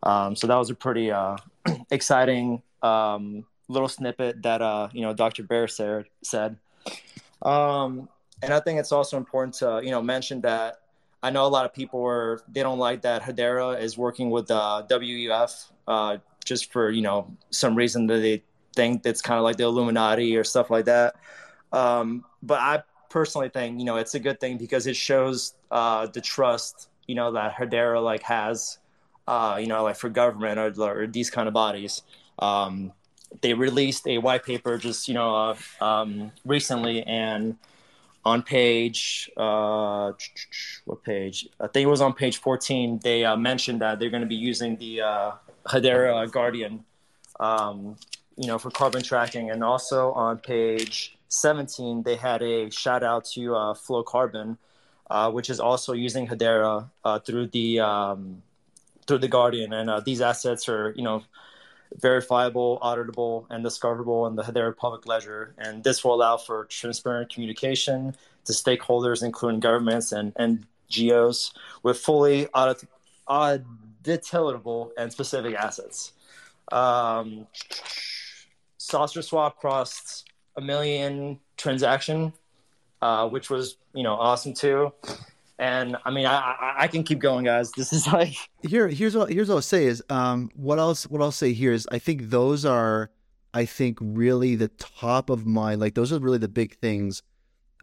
um, 0.04 0.36
so 0.36 0.48
that 0.48 0.56
was 0.56 0.70
a 0.70 0.76
pretty 0.76 1.12
uh, 1.12 1.38
exciting 1.92 2.62
um, 2.82 3.46
little 3.70 3.88
snippet 3.88 4.42
that 4.42 4.62
uh, 4.62 4.90
you 4.92 5.02
know 5.02 5.14
dr 5.14 5.42
Baird 5.44 5.72
said 5.72 6.06
said 6.24 6.58
um, 7.42 8.10
and 8.42 8.54
i 8.54 8.60
think 8.60 8.80
it's 8.80 8.92
also 8.92 9.18
important 9.18 9.56
to 9.56 9.82
you 9.84 9.92
know 9.92 10.02
mention 10.02 10.42
that 10.42 10.80
I 11.24 11.30
know 11.30 11.46
a 11.46 11.48
lot 11.48 11.64
of 11.64 11.74
people 11.74 12.06
are 12.06 12.42
they 12.50 12.62
don't 12.62 12.80
like 12.80 13.04
that 13.04 13.24
Hedera 13.24 13.82
is 13.82 13.98
working 13.98 14.30
with 14.30 14.52
uh, 14.52 14.84
WEF 14.90 15.72
uh, 15.88 16.18
just 16.44 16.72
for 16.74 16.92
you 16.92 17.02
know 17.02 17.32
some 17.50 17.76
reason 17.76 18.08
that 18.08 18.20
they 18.20 18.44
think 18.76 19.06
it's 19.06 19.22
kind 19.22 19.38
of 19.38 19.46
like 19.46 19.56
the 19.56 19.64
Illuminati 19.64 20.36
or 20.36 20.44
stuff 20.44 20.70
like 20.70 20.86
that. 20.86 21.16
Um, 21.72 22.26
but 22.42 22.60
I 22.60 22.84
personally 23.14 23.48
think 23.48 23.80
you 23.80 23.86
know 23.86 23.98
it's 23.98 24.16
a 24.16 24.20
good 24.20 24.40
thing 24.40 24.58
because 24.58 24.88
it 24.88 24.96
shows 24.96 25.54
uh, 25.70 26.08
the 26.08 26.20
trust 26.20 26.90
you 27.08 27.14
know 27.14 27.32
that 27.32 27.56
Hedera 27.56 28.04
like 28.04 28.24
has 28.24 28.80
uh, 29.28 29.58
you 29.62 29.68
know 29.68 29.84
like 29.84 29.96
for 29.96 30.10
government 30.10 30.58
or, 30.58 31.02
or 31.04 31.08
these 31.08 31.30
kind 31.30 31.48
of 31.48 31.54
bodies. 31.54 32.02
Um, 32.40 32.92
they 33.42 33.54
released 33.54 34.08
a 34.08 34.18
white 34.18 34.44
paper 34.44 34.78
just 34.80 35.08
you 35.08 35.14
know 35.14 35.30
uh, 35.36 35.56
um, 35.80 36.32
recently 36.44 37.04
and 37.04 37.56
on 38.26 38.42
page 38.42 39.30
uh, 39.38 40.12
what 40.86 41.04
page? 41.04 41.48
I 41.60 41.68
think 41.68 41.84
it 41.86 41.90
was 41.90 42.02
on 42.02 42.14
page 42.14 42.38
14. 42.38 43.00
They 43.04 43.26
uh, 43.26 43.38
mentioned 43.38 43.82
that 43.82 44.00
they're 44.00 44.10
going 44.10 44.22
to 44.22 44.34
be 44.38 44.42
using 44.52 44.78
the 44.78 45.02
uh, 45.02 45.32
Hedera 45.68 46.32
Guardian, 46.32 46.84
um, 47.40 47.98
you 48.38 48.48
know, 48.48 48.58
for 48.58 48.72
carbon 48.72 49.04
tracking, 49.04 49.52
and 49.52 49.64
also 49.64 50.14
on 50.14 50.38
page 50.38 51.18
17 51.34 52.04
they 52.04 52.16
had 52.16 52.42
a 52.42 52.70
shout 52.70 53.04
out 53.04 53.26
to 53.26 53.56
uh, 53.56 53.74
Flowcarbon, 53.74 54.58
uh, 55.10 55.32
which 55.32 55.50
is 55.50 55.60
also 55.60 55.94
using 55.94 56.28
Hedera 56.28 56.90
uh, 57.04 57.20
through 57.20 57.48
the 57.48 57.80
um, 57.80 58.44
through 59.06 59.20
the 59.20 59.28
Guardian, 59.28 59.74
and 59.74 59.90
uh, 59.90 60.00
these 60.00 60.22
assets 60.22 60.70
are 60.70 60.94
you 60.96 61.04
know 61.04 61.24
verifiable, 62.00 62.80
auditable, 62.82 63.46
and 63.50 63.64
discoverable 63.64 64.28
in 64.28 64.36
the 64.36 64.44
Hedera 64.44 64.76
public 64.76 65.06
ledger. 65.06 65.54
And 65.58 65.84
this 65.84 66.04
will 66.04 66.16
allow 66.16 66.38
for 66.38 66.66
transparent 66.66 67.32
communication 67.32 68.16
to 68.46 68.54
stakeholders, 68.54 69.24
including 69.24 69.60
governments 69.60 70.12
and 70.12 70.34
NGOs, 70.36 71.54
with 71.84 72.00
fully 72.00 72.48
audit- 72.48 72.88
auditable 73.28 74.90
and 74.98 75.12
specific 75.12 75.56
assets. 75.56 76.14
Um, 76.72 77.48
SaucerSwap 78.80 79.56
crossed 79.58 80.30
a 80.56 80.62
million 80.62 81.40
transaction, 81.58 82.34
uh, 83.02 83.28
which 83.28 83.50
was 83.50 83.78
you 83.94 84.04
know 84.04 84.14
awesome 84.14 84.54
too. 84.54 84.94
And 85.60 85.98
I 86.04 86.12
mean, 86.12 86.26
I, 86.26 86.36
I, 86.36 86.74
I 86.80 86.88
can 86.88 87.04
keep 87.04 87.20
going, 87.20 87.46
guys. 87.46 87.72
This 87.72 87.94
is 87.94 88.08
like 88.08 88.36
here. 88.68 88.88
Here's 88.88 89.16
what 89.16 89.32
here's 89.32 89.50
what 89.50 89.56
I'll 89.56 89.62
say 89.62 89.86
is 89.86 90.04
um, 90.10 90.50
what 90.56 90.80
else 90.80 91.08
what 91.08 91.22
I'll 91.22 91.32
say 91.32 91.54
here 91.54 91.74
is 91.74 91.88
I 91.92 92.00
think 92.00 92.30
those 92.30 92.66
are 92.66 93.12
I 93.54 93.66
think 93.66 94.00
really 94.02 94.56
the 94.56 94.70
top 94.70 95.30
of 95.30 95.46
mind. 95.46 95.80
Like 95.80 95.94
those 95.94 96.12
are 96.12 96.20
really 96.20 96.40
the 96.40 96.48
big 96.48 96.76
things 96.78 97.22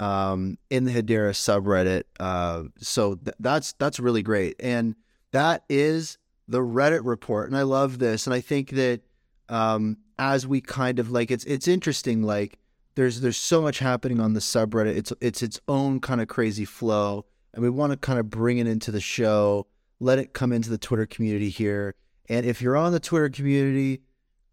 um, 0.01 0.59
in 0.69 0.85
the 0.85 0.93
Hedera 0.93 1.31
subreddit. 1.31 2.05
Uh, 2.19 2.65
so 2.79 3.15
th- 3.15 3.37
that's 3.39 3.73
that's 3.75 4.01
really 4.01 4.23
great, 4.23 4.57
and 4.59 4.97
that 5.33 5.65
is 5.69 6.19
the 6.49 6.59
Reddit 6.61 7.03
report. 7.05 7.49
And 7.49 7.57
I 7.57 7.63
love 7.63 7.99
this, 7.99 8.27
and 8.27 8.35
I 8.35 8.41
think 8.41 8.71
that 8.71 9.03
um, 9.49 9.99
as 10.21 10.47
we 10.47 10.61
kind 10.61 11.01
of 11.01 11.11
like 11.11 11.33
it's 11.33 11.45
it's 11.45 11.67
interesting. 11.67 12.23
Like 12.23 12.61
there's 12.95 13.23
there's 13.23 13.37
so 13.37 13.61
much 13.61 13.81
happening 13.81 14.21
on 14.21 14.35
the 14.35 14.41
subreddit. 14.41 14.97
It's 14.97 15.13
it's 15.21 15.43
its 15.43 15.61
own 15.67 15.99
kind 15.99 16.21
of 16.21 16.29
crazy 16.29 16.65
flow 16.65 17.25
and 17.53 17.63
we 17.63 17.71
want 17.71 17.93
to 17.93 17.97
kind 17.97 18.19
of 18.19 18.31
bring 18.31 18.59
it 18.59 18.67
into 18.67 18.91
the 18.91 19.01
show, 19.01 19.67
let 19.99 20.19
it 20.19 20.33
come 20.33 20.53
into 20.53 20.71
the 20.71 20.79
Twitter 20.79 21.07
community 21.07 21.49
here. 21.49 21.95
And 22.29 22.47
if 22.47 22.63
you're 22.63 22.77
on 22.77 22.93
the 22.93 23.01
Twitter 23.01 23.29
community, 23.29 24.03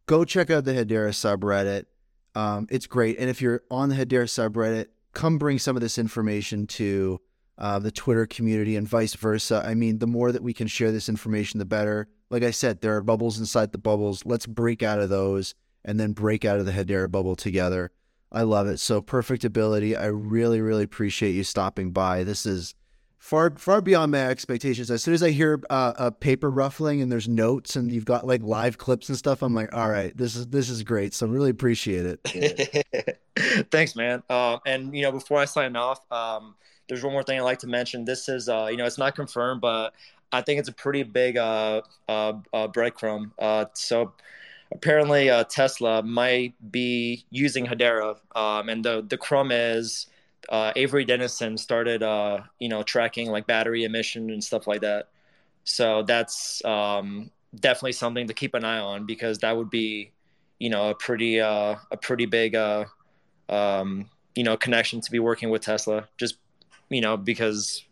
go 0.07 0.25
check 0.25 0.49
out 0.49 0.65
the 0.65 0.73
Hedera 0.73 1.11
subreddit. 1.11 1.85
Um, 2.33 2.67
it's 2.69 2.87
great. 2.87 3.17
And 3.19 3.29
if 3.29 3.41
you're 3.41 3.61
on 3.69 3.89
the 3.89 3.95
Hedera 3.95 4.25
subreddit, 4.25 4.87
come 5.13 5.37
bring 5.37 5.59
some 5.59 5.75
of 5.75 5.81
this 5.81 5.97
information 5.97 6.65
to 6.67 7.21
uh, 7.57 7.79
the 7.79 7.91
Twitter 7.91 8.25
community 8.25 8.75
and 8.75 8.87
vice 8.87 9.13
versa. 9.15 9.63
I 9.65 9.73
mean, 9.73 9.99
the 9.99 10.07
more 10.07 10.31
that 10.31 10.43
we 10.43 10.53
can 10.53 10.67
share 10.67 10.91
this 10.91 11.09
information, 11.09 11.59
the 11.59 11.65
better. 11.65 12.07
Like 12.29 12.43
I 12.43 12.51
said, 12.51 12.81
there 12.81 12.95
are 12.95 13.01
bubbles 13.01 13.39
inside 13.39 13.71
the 13.71 13.77
bubbles. 13.77 14.25
Let's 14.25 14.45
break 14.45 14.83
out 14.83 14.99
of 14.99 15.09
those 15.09 15.55
and 15.85 15.99
then 15.99 16.11
break 16.11 16.43
out 16.43 16.59
of 16.59 16.65
the 16.65 16.71
Hedera 16.71 17.09
bubble 17.09 17.35
together. 17.35 17.91
I 18.31 18.41
love 18.41 18.67
it. 18.67 18.79
So, 18.79 19.01
perfect 19.01 19.45
ability. 19.45 19.95
I 19.95 20.07
really, 20.07 20.59
really 20.59 20.83
appreciate 20.83 21.31
you 21.31 21.43
stopping 21.43 21.91
by. 21.91 22.25
This 22.25 22.45
is 22.45 22.75
far 23.17 23.51
far 23.57 23.81
beyond 23.81 24.11
my 24.11 24.27
expectations. 24.27 24.91
As 24.91 25.03
soon 25.03 25.13
as 25.13 25.23
I 25.23 25.31
hear 25.31 25.61
uh, 25.69 25.93
a 25.97 26.11
paper 26.11 26.49
ruffling 26.49 27.01
and 27.01 27.11
there's 27.11 27.27
notes 27.27 27.75
and 27.75 27.91
you've 27.91 28.05
got 28.05 28.27
like 28.27 28.41
live 28.43 28.77
clips 28.77 29.09
and 29.09 29.17
stuff, 29.17 29.41
I'm 29.41 29.53
like, 29.53 29.73
all 29.73 29.89
right, 29.89 30.15
this 30.15 30.35
is 30.35 30.47
this 30.47 30.69
is 30.69 30.83
great. 30.83 31.13
So 31.13 31.25
I 31.25 31.29
really 31.29 31.49
appreciate 31.49 32.17
it. 32.25 33.21
Thanks, 33.71 33.95
man. 33.95 34.23
Uh, 34.29 34.57
and 34.65 34.95
you 34.95 35.03
know, 35.03 35.11
before 35.11 35.39
I 35.39 35.45
sign 35.45 35.75
off, 35.75 35.99
um, 36.11 36.55
there's 36.87 37.03
one 37.03 37.13
more 37.13 37.23
thing 37.23 37.39
I'd 37.39 37.43
like 37.43 37.59
to 37.59 37.67
mention. 37.67 38.05
This 38.05 38.29
is, 38.29 38.47
uh, 38.49 38.67
you 38.71 38.77
know, 38.77 38.85
it's 38.85 38.97
not 38.97 39.15
confirmed, 39.15 39.61
but 39.61 39.93
I 40.31 40.41
think 40.41 40.59
it's 40.59 40.69
a 40.69 40.73
pretty 40.73 41.03
big 41.03 41.37
uh, 41.37 41.81
uh, 42.07 42.33
uh 42.53 42.67
breadcrumb. 42.67 43.31
Uh, 43.39 43.65
so 43.73 44.13
apparently, 44.71 45.29
uh, 45.29 45.43
Tesla 45.45 46.03
might 46.03 46.53
be 46.71 47.25
using 47.29 47.65
Hedera, 47.65 48.17
um, 48.35 48.69
and 48.69 48.83
the 48.83 49.05
the 49.07 49.17
crumb 49.17 49.51
is 49.51 50.07
uh, 50.49 50.73
Avery 50.75 51.05
Dennison 51.05 51.57
started, 51.57 52.01
you 52.59 52.69
know, 52.69 52.83
tracking 52.83 53.29
like 53.29 53.47
battery 53.47 53.83
emission 53.83 54.29
and 54.29 54.43
stuff 54.43 54.67
like 54.67 54.81
that. 54.81 55.09
So 55.63 56.03
that's 56.03 56.63
um, 56.63 57.31
definitely 57.59 57.93
something 57.93 58.27
to 58.27 58.33
keep 58.33 58.53
an 58.53 58.63
eye 58.63 58.79
on 58.79 59.05
because 59.05 59.39
that 59.39 59.57
would 59.57 59.69
be, 59.69 60.11
you 60.59 60.69
know, 60.69 60.89
a 60.89 60.95
pretty 60.95 61.37
a 61.39 61.77
pretty 62.01 62.25
big, 62.25 62.55
um, 63.49 64.09
you 64.35 64.43
know, 64.43 64.57
connection 64.57 65.01
to 65.01 65.11
be 65.11 65.19
working 65.19 65.49
with 65.49 65.61
Tesla. 65.61 66.07
Just 66.17 66.37
you 66.89 67.01
know 67.01 67.17
because 67.17 67.83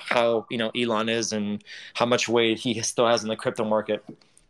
how 0.00 0.46
you 0.50 0.58
know 0.58 0.70
Elon 0.70 1.08
is 1.08 1.32
and 1.32 1.62
how 1.94 2.06
much 2.06 2.28
weight 2.28 2.58
he 2.58 2.80
still 2.82 3.06
has 3.06 3.22
in 3.22 3.28
the 3.28 3.36
crypto 3.36 3.64
market. 3.64 4.04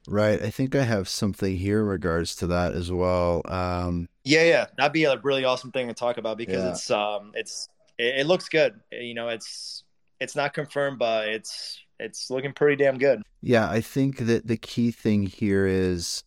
Right. 0.07 0.43
I 0.43 0.51
think 0.51 0.75
I 0.75 0.83
have 0.83 1.09
something 1.09 1.57
here 1.57 1.81
in 1.81 1.87
regards 1.87 2.37
to 2.37 2.47
that 2.49 2.75
as 2.75 2.93
well. 2.93 3.43
Um, 3.47 4.09
yeah, 4.25 4.43
yeah, 4.43 4.67
that'd 4.77 4.93
be 4.93 5.05
a 5.05 5.19
really 5.23 5.45
awesome 5.45 5.71
thing 5.71 5.89
to 5.89 5.95
talk 5.95 6.19
about 6.19 6.37
because 6.37 6.63
yeah. 6.63 6.71
it's 6.71 6.91
um, 6.91 7.33
it's 7.35 7.69
it, 7.99 8.21
it, 8.21 8.27
looks 8.27 8.49
good. 8.49 8.79
You 8.93 9.15
know, 9.15 9.29
it's 9.29 9.85
it's 10.21 10.37
not 10.37 10.53
confirmed, 10.53 10.99
but 10.99 11.29
it's 11.29 11.81
it's 11.99 12.31
looking 12.31 12.53
pretty 12.53 12.83
damn 12.83 12.99
good. 12.99 13.23
Yeah, 13.41 13.69
I 13.69 13.81
think 13.81 14.19
that 14.19 14.47
the 14.47 14.57
key 14.57 14.91
thing 14.91 15.27
here 15.27 15.67
is, 15.67 16.23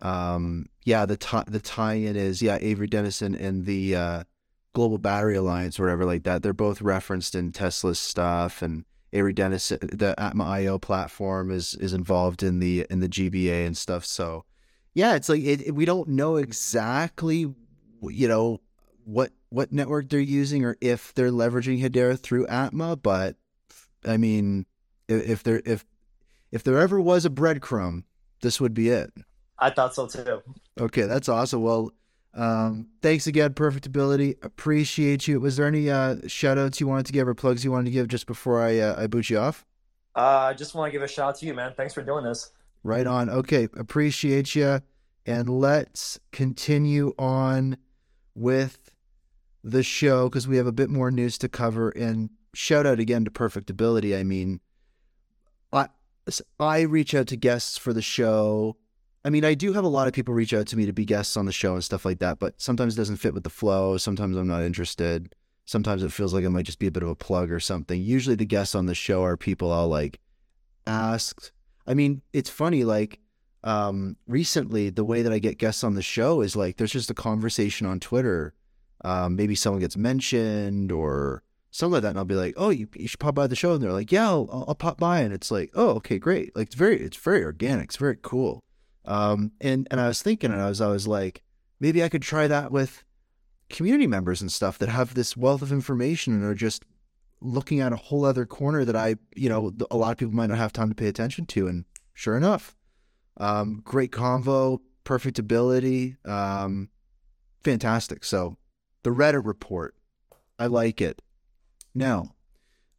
um, 0.00 0.66
yeah, 0.84 1.04
the 1.06 1.16
tie 1.16 1.44
the 1.46 1.60
tie-in 1.60 2.16
is 2.16 2.40
yeah, 2.40 2.58
Avery 2.60 2.86
Dennison 2.86 3.34
and 3.34 3.66
the 3.66 3.96
uh, 3.96 4.24
Global 4.78 4.98
Battery 4.98 5.34
Alliance 5.34 5.80
or 5.80 5.82
whatever 5.82 6.04
like 6.04 6.22
that. 6.22 6.44
They're 6.44 6.52
both 6.52 6.80
referenced 6.80 7.34
in 7.34 7.50
Tesla's 7.50 7.98
stuff 7.98 8.62
and 8.62 8.84
Avery 9.12 9.32
Dennis, 9.32 9.72
uh, 9.72 9.78
the 9.80 10.14
Atma 10.16 10.44
IO 10.44 10.78
platform 10.78 11.50
is 11.50 11.74
is 11.74 11.92
involved 11.92 12.44
in 12.44 12.60
the 12.60 12.86
in 12.88 13.00
the 13.00 13.08
GBA 13.08 13.66
and 13.66 13.76
stuff. 13.76 14.06
So, 14.06 14.44
yeah, 14.94 15.16
it's 15.16 15.28
like 15.28 15.42
it, 15.42 15.66
it, 15.66 15.74
we 15.74 15.84
don't 15.84 16.10
know 16.10 16.36
exactly, 16.36 17.52
you 18.02 18.28
know, 18.28 18.60
what 19.04 19.32
what 19.48 19.72
network 19.72 20.10
they're 20.10 20.20
using 20.20 20.64
or 20.64 20.76
if 20.80 21.12
they're 21.14 21.32
leveraging 21.32 21.82
Hedera 21.82 22.16
through 22.16 22.46
Atma, 22.46 22.94
but 22.94 23.34
I 24.04 24.16
mean, 24.16 24.64
if, 25.08 25.28
if 25.28 25.42
there 25.42 25.60
if 25.64 25.84
if 26.52 26.62
there 26.62 26.78
ever 26.78 27.00
was 27.00 27.24
a 27.24 27.30
breadcrumb, 27.30 28.04
this 28.42 28.60
would 28.60 28.74
be 28.74 28.90
it. 28.90 29.10
I 29.58 29.70
thought 29.70 29.96
so 29.96 30.06
too. 30.06 30.40
Okay, 30.78 31.02
that's 31.02 31.28
awesome. 31.28 31.62
Well, 31.62 31.90
um, 32.34 32.88
thanks 33.02 33.26
again, 33.26 33.54
Perfect 33.54 33.86
Ability. 33.86 34.36
Appreciate 34.42 35.26
you. 35.26 35.40
Was 35.40 35.56
there 35.56 35.66
any 35.66 35.90
uh, 35.90 36.16
shout 36.26 36.58
outs 36.58 36.80
you 36.80 36.86
wanted 36.86 37.06
to 37.06 37.12
give 37.12 37.26
or 37.26 37.34
plugs 37.34 37.64
you 37.64 37.72
wanted 37.72 37.86
to 37.86 37.90
give 37.90 38.08
just 38.08 38.26
before 38.26 38.62
I 38.62 38.78
uh, 38.78 39.02
I 39.02 39.06
boot 39.06 39.30
you 39.30 39.38
off? 39.38 39.64
Uh, 40.14 40.48
I 40.50 40.54
just 40.54 40.74
want 40.74 40.88
to 40.88 40.92
give 40.92 41.02
a 41.02 41.08
shout 41.08 41.30
out 41.30 41.36
to 41.38 41.46
you, 41.46 41.54
man. 41.54 41.72
Thanks 41.76 41.94
for 41.94 42.02
doing 42.02 42.24
this. 42.24 42.52
Right 42.82 43.06
on. 43.06 43.28
Okay, 43.28 43.68
appreciate 43.76 44.54
you. 44.54 44.80
And 45.26 45.48
let's 45.48 46.18
continue 46.32 47.12
on 47.18 47.76
with 48.34 48.90
the 49.62 49.82
show 49.82 50.28
because 50.28 50.48
we 50.48 50.56
have 50.56 50.66
a 50.66 50.72
bit 50.72 50.90
more 50.90 51.10
news 51.10 51.38
to 51.38 51.48
cover. 51.48 51.90
And 51.90 52.30
shout 52.54 52.86
out 52.86 52.98
again 52.98 53.24
to 53.24 53.30
Perfect 53.30 53.68
Ability. 53.68 54.16
I 54.16 54.22
mean, 54.22 54.60
I 55.72 55.88
I 56.58 56.80
reach 56.80 57.14
out 57.14 57.26
to 57.28 57.36
guests 57.36 57.76
for 57.76 57.92
the 57.92 58.02
show. 58.02 58.76
I 59.28 59.30
mean, 59.30 59.44
I 59.44 59.52
do 59.52 59.74
have 59.74 59.84
a 59.84 59.88
lot 59.88 60.08
of 60.08 60.14
people 60.14 60.32
reach 60.32 60.54
out 60.54 60.66
to 60.68 60.76
me 60.78 60.86
to 60.86 60.92
be 60.94 61.04
guests 61.04 61.36
on 61.36 61.44
the 61.44 61.52
show 61.52 61.74
and 61.74 61.84
stuff 61.84 62.06
like 62.06 62.18
that, 62.20 62.38
but 62.38 62.58
sometimes 62.58 62.94
it 62.94 62.96
doesn't 62.96 63.18
fit 63.18 63.34
with 63.34 63.44
the 63.44 63.50
flow. 63.50 63.98
Sometimes 63.98 64.38
I'm 64.38 64.46
not 64.46 64.62
interested. 64.62 65.34
Sometimes 65.66 66.02
it 66.02 66.14
feels 66.14 66.32
like 66.32 66.44
it 66.44 66.48
might 66.48 66.64
just 66.64 66.78
be 66.78 66.86
a 66.86 66.90
bit 66.90 67.02
of 67.02 67.10
a 67.10 67.14
plug 67.14 67.52
or 67.52 67.60
something. 67.60 68.00
Usually 68.00 68.36
the 68.36 68.46
guests 68.46 68.74
on 68.74 68.86
the 68.86 68.94
show 68.94 69.22
are 69.22 69.36
people 69.36 69.70
I'll 69.70 69.86
like 69.86 70.18
ask. 70.86 71.52
I 71.86 71.92
mean, 71.92 72.22
it's 72.32 72.48
funny, 72.48 72.84
like, 72.84 73.20
um, 73.64 74.16
recently 74.26 74.88
the 74.88 75.04
way 75.04 75.20
that 75.20 75.30
I 75.30 75.40
get 75.40 75.58
guests 75.58 75.84
on 75.84 75.94
the 75.94 76.00
show 76.00 76.40
is 76.40 76.56
like 76.56 76.78
there's 76.78 76.92
just 76.92 77.10
a 77.10 77.14
conversation 77.14 77.86
on 77.86 78.00
Twitter. 78.00 78.54
Um, 79.04 79.36
maybe 79.36 79.54
someone 79.54 79.80
gets 79.80 79.98
mentioned 79.98 80.90
or 80.90 81.42
something 81.70 81.92
like 81.92 82.02
that, 82.02 82.10
and 82.10 82.18
I'll 82.18 82.24
be 82.24 82.34
like, 82.34 82.54
"Oh, 82.56 82.70
you, 82.70 82.88
you 82.96 83.08
should 83.08 83.20
pop 83.20 83.34
by 83.34 83.46
the 83.46 83.56
show," 83.56 83.74
and 83.74 83.82
they're 83.82 83.92
like, 83.92 84.10
"Yeah, 84.10 84.26
I'll, 84.26 84.64
I'll 84.66 84.74
pop 84.74 84.98
by," 84.98 85.20
and 85.20 85.34
it's 85.34 85.50
like, 85.50 85.70
"Oh, 85.74 85.90
okay, 85.96 86.18
great." 86.18 86.56
Like 86.56 86.68
it's 86.68 86.76
very, 86.76 86.98
it's 86.98 87.18
very 87.18 87.44
organic. 87.44 87.88
It's 87.90 87.96
very 87.98 88.16
cool. 88.22 88.62
Um, 89.08 89.52
and 89.60 89.88
and 89.90 90.00
I 90.00 90.06
was 90.06 90.22
thinking, 90.22 90.52
and 90.52 90.60
I 90.60 90.68
was 90.68 90.80
I 90.80 90.88
was 90.88 91.08
like, 91.08 91.42
maybe 91.80 92.04
I 92.04 92.08
could 92.08 92.22
try 92.22 92.46
that 92.46 92.70
with 92.70 93.02
community 93.70 94.06
members 94.06 94.40
and 94.40 94.52
stuff 94.52 94.78
that 94.78 94.88
have 94.88 95.14
this 95.14 95.36
wealth 95.36 95.62
of 95.62 95.72
information 95.72 96.34
and 96.34 96.44
are 96.44 96.54
just 96.54 96.84
looking 97.40 97.80
at 97.80 97.92
a 97.92 97.96
whole 97.96 98.24
other 98.24 98.44
corner 98.46 98.84
that 98.84 98.96
I, 98.96 99.16
you 99.34 99.48
know, 99.48 99.72
a 99.90 99.96
lot 99.96 100.12
of 100.12 100.18
people 100.18 100.34
might 100.34 100.48
not 100.48 100.58
have 100.58 100.72
time 100.72 100.88
to 100.88 100.94
pay 100.94 101.06
attention 101.06 101.46
to. 101.46 101.68
And 101.68 101.84
sure 102.12 102.36
enough, 102.36 102.76
um, 103.38 103.80
great 103.84 104.10
convo, 104.10 104.80
perfect 105.04 105.38
ability, 105.38 106.16
um, 106.24 106.88
fantastic. 107.62 108.24
So 108.24 108.56
the 109.04 109.10
Reddit 109.10 109.44
report, 109.44 109.94
I 110.58 110.66
like 110.66 111.00
it. 111.00 111.22
Now, 111.94 112.34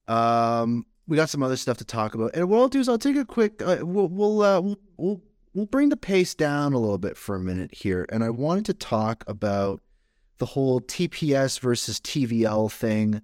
um, 0.07 0.85
we 1.07 1.17
got 1.17 1.29
some 1.29 1.43
other 1.43 1.57
stuff 1.57 1.77
to 1.77 1.85
talk 1.85 2.15
about, 2.15 2.31
and 2.35 2.49
what 2.49 2.59
I'll 2.59 2.67
do 2.67 2.79
is 2.79 2.87
I'll 2.89 2.97
take 2.97 3.15
a 3.15 3.25
quick. 3.25 3.61
Uh, 3.61 3.79
we'll 3.81 4.07
we'll, 4.07 4.41
uh, 4.41 4.61
we'll 4.61 4.79
we'll 4.97 5.21
we'll 5.59 5.65
bring 5.65 5.89
the 5.89 5.97
pace 5.97 6.33
down 6.33 6.71
a 6.71 6.79
little 6.79 6.97
bit 6.97 7.17
for 7.17 7.35
a 7.35 7.39
minute 7.39 7.73
here, 7.73 8.05
and 8.09 8.23
I 8.23 8.29
wanted 8.29 8.63
to 8.67 8.73
talk 8.73 9.25
about 9.27 9.81
the 10.37 10.45
whole 10.45 10.79
TPS 10.79 11.59
versus 11.59 11.99
TVL 11.99 12.71
thing, 12.71 13.21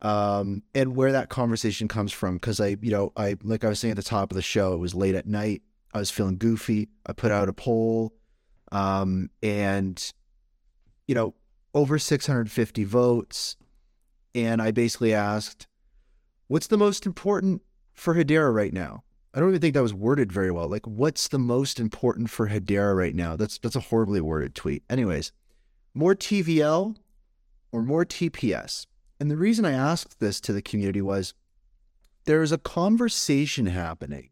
um, 0.00 0.62
and 0.72 0.94
where 0.94 1.10
that 1.10 1.30
conversation 1.30 1.88
comes 1.88 2.12
from. 2.12 2.34
Because 2.34 2.60
I, 2.60 2.76
you 2.80 2.92
know, 2.92 3.12
I 3.16 3.36
like 3.42 3.64
I 3.64 3.68
was 3.68 3.80
saying 3.80 3.90
at 3.90 3.96
the 3.96 4.04
top 4.04 4.30
of 4.30 4.36
the 4.36 4.42
show, 4.42 4.72
it 4.72 4.78
was 4.78 4.94
late 4.94 5.16
at 5.16 5.26
night. 5.26 5.62
I 5.92 5.98
was 5.98 6.12
feeling 6.12 6.38
goofy. 6.38 6.90
I 7.06 7.12
put 7.12 7.32
out 7.32 7.48
a 7.48 7.52
poll, 7.52 8.14
um, 8.70 9.30
and 9.42 10.12
you 11.08 11.16
know, 11.16 11.34
over 11.74 11.98
650 11.98 12.84
votes, 12.84 13.56
and 14.32 14.62
I 14.62 14.70
basically 14.70 15.12
asked, 15.12 15.66
"What's 16.46 16.68
the 16.68 16.78
most 16.78 17.04
important 17.04 17.62
for 17.94 18.14
Hedera 18.14 18.54
right 18.54 18.72
now?" 18.72 19.03
I 19.34 19.40
don't 19.40 19.48
even 19.48 19.60
think 19.60 19.74
that 19.74 19.82
was 19.82 19.92
worded 19.92 20.30
very 20.30 20.52
well. 20.52 20.68
Like, 20.68 20.86
what's 20.86 21.26
the 21.26 21.40
most 21.40 21.80
important 21.80 22.30
for 22.30 22.48
Hedera 22.48 22.96
right 22.96 23.14
now? 23.14 23.34
That's 23.34 23.58
that's 23.58 23.74
a 23.74 23.80
horribly 23.80 24.20
worded 24.20 24.54
tweet. 24.54 24.84
Anyways, 24.88 25.32
more 25.92 26.14
TVL 26.14 26.94
or 27.72 27.82
more 27.82 28.04
TPS. 28.04 28.86
And 29.18 29.30
the 29.30 29.36
reason 29.36 29.64
I 29.64 29.72
asked 29.72 30.20
this 30.20 30.40
to 30.42 30.52
the 30.52 30.62
community 30.62 31.02
was 31.02 31.34
there 32.26 32.42
is 32.42 32.52
a 32.52 32.58
conversation 32.58 33.66
happening. 33.66 34.30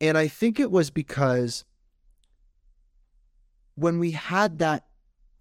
And 0.00 0.18
I 0.18 0.28
think 0.28 0.60
it 0.60 0.70
was 0.70 0.90
because 0.90 1.64
when 3.74 3.98
we 3.98 4.10
had 4.10 4.58
that 4.58 4.84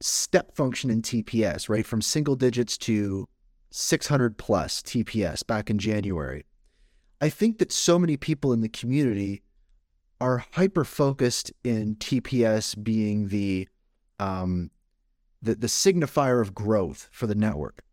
step 0.02 0.56
function 0.56 0.90
in 0.90 1.02
TPS, 1.02 1.68
right, 1.68 1.86
from 1.86 2.02
single 2.02 2.36
digits 2.36 2.78
to 2.80 3.28
600 3.72 4.38
plus 4.38 4.82
TPS 4.82 5.46
back 5.46 5.70
in 5.70 5.78
January, 5.78 6.46
I 7.22 7.30
think 7.30 7.60
that 7.60 7.72
so 7.72 8.00
many 8.00 8.18
people 8.18 8.54
in 8.54 8.62
the 8.62 8.70
community 8.70 9.44
are 10.22 10.46
hyper 10.52 10.84
focused 10.84 11.52
in 11.64 11.96
TPS 11.96 12.82
being 12.82 13.30
the 13.30 13.68
um, 14.20 14.72
the 15.42 15.56
the 15.56 15.68
signifier 15.68 16.42
of 16.42 16.54
growth 16.54 17.10
for 17.12 17.28
the 17.28 17.36
network. 17.36 17.84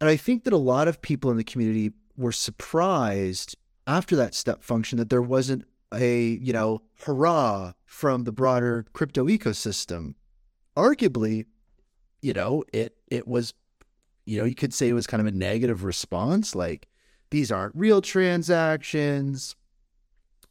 And 0.00 0.08
I 0.08 0.16
think 0.16 0.44
that 0.44 0.52
a 0.52 0.58
lot 0.58 0.88
of 0.88 1.02
people 1.02 1.30
in 1.30 1.36
the 1.36 1.44
community 1.44 1.92
were 2.16 2.32
surprised 2.32 3.56
after 3.86 4.14
that 4.16 4.34
step 4.34 4.62
function 4.62 4.98
that 4.98 5.10
there 5.10 5.22
wasn't 5.22 5.64
a, 5.92 6.38
you 6.40 6.52
know, 6.52 6.82
hurrah 7.00 7.72
from 7.84 8.24
the 8.24 8.32
broader 8.32 8.84
crypto 8.92 9.26
ecosystem. 9.26 10.14
Arguably, 10.76 11.46
you 12.20 12.32
know, 12.32 12.64
it 12.72 12.96
it 13.08 13.26
was 13.26 13.54
you 14.26 14.38
know, 14.38 14.44
you 14.44 14.54
could 14.54 14.74
say 14.74 14.88
it 14.88 14.92
was 14.92 15.06
kind 15.06 15.22
of 15.22 15.26
a 15.26 15.32
negative 15.32 15.84
response 15.84 16.54
like 16.54 16.86
these 17.30 17.52
aren't 17.52 17.74
real 17.74 18.00
transactions, 18.00 19.56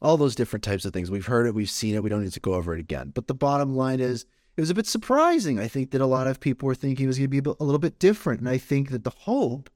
all 0.02 0.18
those 0.18 0.36
different 0.36 0.64
types 0.64 0.86
of 0.86 0.94
things. 0.94 1.10
We've 1.10 1.26
heard 1.26 1.48
it, 1.48 1.56
we've 1.56 1.70
seen 1.70 1.96
it, 1.96 2.04
we 2.04 2.10
don't 2.10 2.24
need 2.24 2.34
to 2.34 2.40
go 2.40 2.54
over 2.54 2.74
it 2.74 2.80
again. 2.80 3.12
But 3.14 3.28
the 3.28 3.34
bottom 3.34 3.76
line 3.76 4.00
is, 4.00 4.26
it 4.56 4.62
was 4.62 4.70
a 4.70 4.76
bit 4.76 4.88
surprising. 4.88 5.60
I 5.60 5.68
think 5.68 5.92
that 5.92 6.02
a 6.02 6.08
lot 6.08 6.28
of 6.28 6.40
people 6.40 6.68
were 6.68 6.76
thinking 6.76 7.06
it 7.06 7.08
was 7.08 7.20
going 7.20 7.30
to 7.30 7.42
be 7.42 7.50
a 7.60 7.64
little 7.64 7.80
bit 7.80 8.00
different. 8.00 8.40
And 8.40 8.50
I 8.50 8.58
think 8.58 8.90
that 8.90 9.04
the 9.04 9.12
hope 9.12 9.70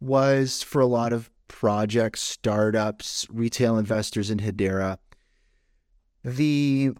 was 0.00 0.62
for 0.62 0.80
a 0.80 0.86
lot 0.86 1.12
of 1.12 1.30
projects, 1.48 2.20
startups, 2.20 3.26
retail 3.30 3.78
investors 3.78 4.30
in 4.30 4.38
Hedera, 4.38 4.98
the 6.22 6.92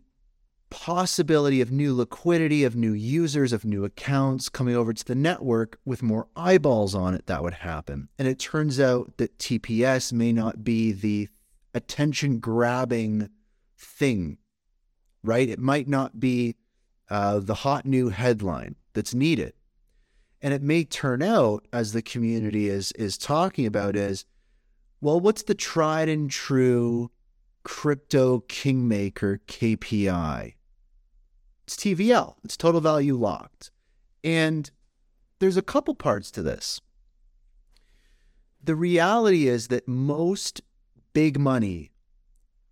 possibility 0.75 1.61
of 1.61 1.71
new 1.71 1.95
liquidity, 1.95 2.65
of 2.65 2.75
new 2.75 2.93
users, 2.93 3.53
of 3.53 3.65
new 3.65 3.85
accounts 3.85 4.49
coming 4.49 4.75
over 4.75 4.93
to 4.93 5.05
the 5.05 5.15
network 5.15 5.79
with 5.85 6.03
more 6.03 6.27
eyeballs 6.35 6.97
on 6.97 7.15
it, 7.15 7.27
that 7.27 7.45
would 7.45 7.55
happen. 7.55 8.09
And 8.19 8.27
it 8.27 8.41
turns 8.41 8.81
out 8.81 9.17
that 9.19 9.39
TPS 9.39 10.13
may 10.13 10.33
not 10.33 10.65
be 10.65 10.91
the 10.91 11.29
attention 11.75 12.41
grabbing 12.41 13.31
thing, 13.79 14.39
right? 15.23 15.49
It 15.49 15.61
might 15.61 15.87
not 15.87 16.19
be 16.19 16.57
uh, 17.09 17.39
the 17.39 17.55
hot 17.55 17.87
new 17.87 18.09
headline 18.09 18.75
that's 18.95 19.15
needed. 19.15 19.53
And 20.43 20.53
it 20.53 20.61
may 20.61 20.83
turn 20.83 21.23
out, 21.23 21.69
as 21.73 21.93
the 21.93 22.03
community 22.03 22.69
is 22.69 22.91
is 22.93 23.17
talking 23.17 23.65
about, 23.65 23.95
is 23.95 24.27
well, 25.01 25.21
what's 25.21 25.45
the 25.45 25.55
tried 25.55 26.09
and 26.09 26.29
true 26.29 27.13
crypto 27.63 28.41
kingmaker 28.41 29.41
KPI? 29.47 30.55
It's 31.65 31.77
TVL. 31.77 32.35
It's 32.45 32.57
total 32.57 32.81
value 32.81 33.17
locked. 33.17 33.71
And 34.23 34.71
there's 35.39 35.57
a 35.57 35.63
couple 35.63 35.95
parts 35.95 36.31
to 36.33 36.43
this. 36.43 36.81
The 38.63 38.77
reality 38.77 39.47
is 39.47 39.69
that 39.69 39.87
most 39.87 40.63
big 41.13 41.39
money 41.39 41.93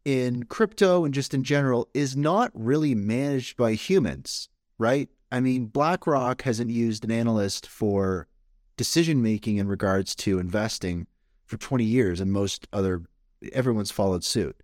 in 0.05 0.45
crypto 0.45 1.05
and 1.05 1.14
just 1.14 1.34
in 1.34 1.45
general 1.45 1.88
is 1.95 2.16
not 2.16 2.51
really 2.55 2.95
managed 2.95 3.57
by 3.57 3.74
humans, 3.74 4.49
right? 4.78 5.09
I 5.30 5.40
mean, 5.40 5.66
BlackRock 5.66 6.43
hasn't 6.43 6.70
used 6.70 7.05
an 7.05 7.11
analyst 7.11 7.66
for 7.66 8.26
decision 8.76 9.22
making 9.22 9.59
in 9.59 9.68
regards 9.68 10.14
to 10.16 10.38
investing 10.38 11.07
for 11.47 11.57
20 11.57 11.84
years, 11.84 12.20
and 12.20 12.32
most 12.32 12.66
other 12.72 13.03
everyone's 13.53 13.90
followed 13.90 14.24
suit. 14.24 14.62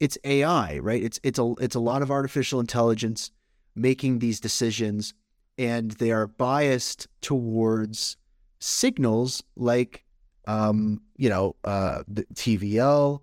It's 0.00 0.18
AI, 0.24 0.78
right? 0.78 1.02
It's 1.02 1.20
it's 1.22 1.38
a 1.38 1.54
it's 1.60 1.74
a 1.74 1.80
lot 1.80 2.02
of 2.02 2.10
artificial 2.10 2.60
intelligence 2.60 3.30
making 3.78 4.18
these 4.18 4.40
decisions, 4.40 5.14
and 5.56 5.92
they 5.92 6.10
are 6.10 6.26
biased 6.26 7.08
towards 7.20 8.16
signals 8.60 9.42
like, 9.56 10.04
um, 10.46 11.00
you 11.16 11.28
know, 11.28 11.56
uh, 11.64 12.02
the 12.08 12.24
TVL. 12.34 13.20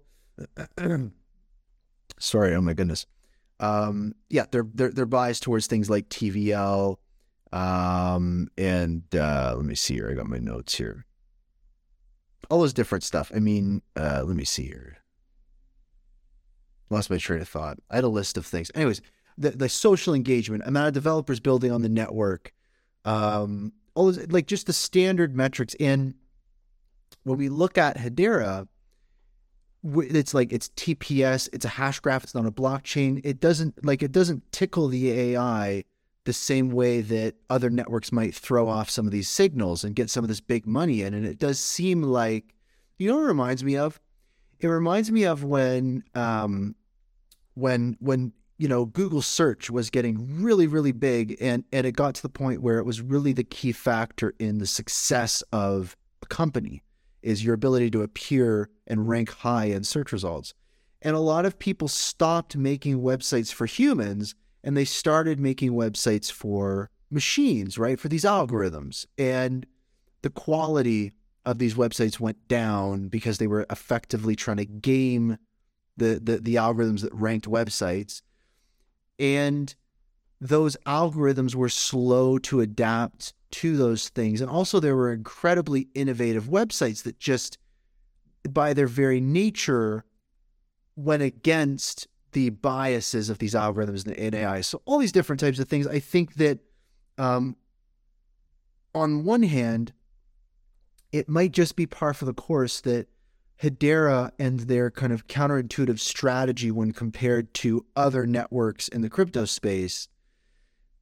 sorry, 2.19 2.56
oh 2.56 2.61
my 2.61 2.73
goodness. 2.73 3.06
Um, 3.60 4.14
yeah, 4.30 4.45
they're 4.52 4.68
they're 4.73 4.91
they're 4.91 5.06
biased 5.06 5.44
towards 5.44 5.68
things 5.68 5.90
like 5.90 6.10
TVL, 6.10 6.98
um, 7.53 8.49
and 8.57 9.03
uh, 9.15 9.53
let 9.56 9.65
me 9.65 9.76
see 9.76 9.95
here. 9.95 10.10
I 10.11 10.14
got 10.14 10.27
my 10.27 10.40
notes 10.40 10.76
here. 10.76 11.06
All 12.49 12.60
those 12.60 12.73
different 12.73 13.03
stuff. 13.03 13.32
I 13.34 13.40
mean, 13.40 13.82
uh, 13.95 14.23
let 14.26 14.36
me 14.36 14.44
see 14.44 14.65
here. 14.65 14.98
Lost 16.90 17.10
my 17.10 17.18
train 17.18 17.41
of 17.41 17.48
thought. 17.48 17.80
I 17.90 17.95
had 17.95 18.03
a 18.03 18.10
list 18.10 18.38
of 18.38 18.45
things. 18.45 18.69
Anyways, 18.76 19.02
the 19.38 19.52
the 19.52 19.70
social 19.70 20.14
engagement, 20.14 20.64
amount 20.66 20.88
of 20.88 20.94
developers 20.94 21.40
building 21.40 21.72
on 21.72 21.82
the 21.82 21.90
network, 21.90 22.53
um, 23.03 23.74
all 23.94 24.06
those, 24.06 24.28
like 24.30 24.48
just 24.48 24.68
the 24.68 24.74
standard 24.74 25.36
metrics. 25.36 25.76
And 25.80 26.16
when 27.24 27.38
we 27.38 27.49
look 27.49 27.78
at 27.78 27.98
Hedera, 27.98 28.68
it's 29.84 30.34
like 30.34 30.52
it's 30.52 30.70
TPS, 30.70 31.49
it's 31.53 31.66
a 31.66 31.70
hash 31.70 31.99
graph, 31.99 32.24
it's 32.24 32.36
not 32.36 32.45
a 32.45 32.52
blockchain. 32.52 33.22
It 33.24 33.40
doesn't 33.40 33.86
like 33.86 34.02
it 34.02 34.12
doesn't 34.12 34.52
tickle 34.52 34.88
the 34.88 35.12
AI 35.12 35.84
the 36.26 36.34
same 36.34 36.72
way 36.72 37.02
that 37.02 37.36
other 37.49 37.70
networks 37.70 38.12
might 38.12 38.34
throw 38.34 38.68
off 38.68 38.90
some 38.90 39.06
of 39.06 39.12
these 39.12 39.30
signals 39.30 39.84
and 39.84 39.95
get 39.95 40.10
some 40.10 40.24
of 40.24 40.28
this 40.28 40.41
big 40.41 40.66
money 40.66 41.03
in. 41.03 41.14
And 41.14 41.26
it 41.26 41.38
does 41.38 41.60
seem 41.60 42.02
like, 42.02 42.56
you 42.98 43.12
know, 43.12 43.20
it 43.20 43.26
reminds 43.26 43.64
me 43.64 43.78
of. 43.78 43.99
It 44.60 44.68
reminds 44.68 45.12
me 45.12 45.26
of 45.26 45.44
when, 45.44 46.03
um, 46.16 46.76
when 47.53 47.98
when 47.99 48.32
you 48.57 48.68
know 48.68 48.86
Google 48.86 49.22
search 49.22 49.69
was 49.69 49.90
getting 49.90 50.41
really 50.41 50.68
really 50.68 50.91
big, 50.91 51.38
and 51.41 51.64
and 51.72 51.86
it 51.86 51.94
got 51.94 52.15
to 52.15 52.22
the 52.22 52.30
point 52.30 52.61
where 52.61 52.80
it 52.80 52.86
was 52.86 53.02
really 53.02 53.34
the 53.34 53.44
key 53.44 53.72
factor 53.72 54.34
in 54.40 54.57
the 54.57 54.68
success 54.68 55.44
of 55.52 55.95
a 56.22 56.26
company 56.27 56.82
is 57.22 57.44
your 57.44 57.56
ability 57.56 57.90
to 57.90 58.03
appear 58.03 58.69
and 58.86 59.10
rank 59.10 59.32
high 59.32 59.65
in 59.65 59.84
search 59.84 60.11
results. 60.11 60.53
And 61.02 61.15
a 61.15 61.19
lot 61.19 61.45
of 61.45 61.60
people 61.60 61.88
stopped 61.88 62.56
making 62.56 63.02
websites 63.02 63.52
for 63.52 63.65
humans 63.65 64.36
and 64.64 64.76
they 64.76 64.86
started 64.86 65.40
making 65.40 65.72
websites 65.72 66.32
for 66.32 66.90
machines, 67.11 67.77
right? 67.77 67.99
For 67.99 68.10
these 68.10 68.23
algorithms. 68.23 69.06
And 69.18 69.65
the 70.22 70.30
quality 70.30 71.14
of 71.45 71.60
these 71.60 71.76
websites 71.76 72.19
went 72.19 72.48
down 72.48 73.07
because 73.07 73.38
they 73.38 73.48
were 73.48 73.65
effectively 73.69 74.36
trying 74.36 74.57
to 74.57 74.65
game 74.65 75.38
the 75.98 76.19
the, 76.22 76.38
the 76.38 76.56
algorithms 76.56 77.02
that 77.02 77.14
ranked 77.14 77.48
websites. 77.48 78.22
And 79.20 79.74
those 80.42 80.78
algorithms 80.86 81.56
were 81.56 81.70
slow 81.70 82.38
to 82.40 82.62
adapt 82.62 83.34
to 83.52 83.78
those 83.78 84.10
things. 84.10 84.42
And 84.42 84.50
also, 84.50 84.80
there 84.80 84.96
were 84.96 85.12
incredibly 85.12 85.88
innovative 85.94 86.46
websites 86.46 87.04
that 87.04 87.20
just, 87.20 87.58
by 88.50 88.74
their 88.74 88.88
very 88.88 89.22
nature, 89.22 90.04
went 90.96 91.24
against 91.24 92.08
the 92.34 92.50
biases 92.50 93.30
of 93.30 93.38
these 93.38 93.54
algorithms 93.54 94.06
and 94.06 94.36
AI. 94.36 94.62
So, 94.62 94.82
all 94.86 94.98
these 94.98 95.14
different 95.14 95.40
types 95.40 95.60
of 95.60 95.70
things. 95.70 95.88
I 95.88 96.00
think 96.00 96.36
that, 96.36 96.60
um, 97.18 97.56
on 98.94 99.24
one 99.24 99.44
hand, 99.44 99.94
it 101.12 101.30
might 101.30 101.54
just 101.54 101.78
be 101.78 101.86
par 101.86 102.14
for 102.14 102.26
the 102.26 102.34
course 102.34 102.82
that 102.82 103.08
Hedera 103.61 104.32
and 104.38 104.61
their 104.61 104.91
kind 104.91 105.14
of 105.14 105.27
counterintuitive 105.27 105.99
strategy 105.99 106.72
when 106.72 106.91
compared 106.91 107.53
to 107.56 107.86
other 107.95 108.26
networks 108.26 108.88
in 108.88 109.02
the 109.02 109.10
crypto 109.10 109.45
space, 109.45 110.07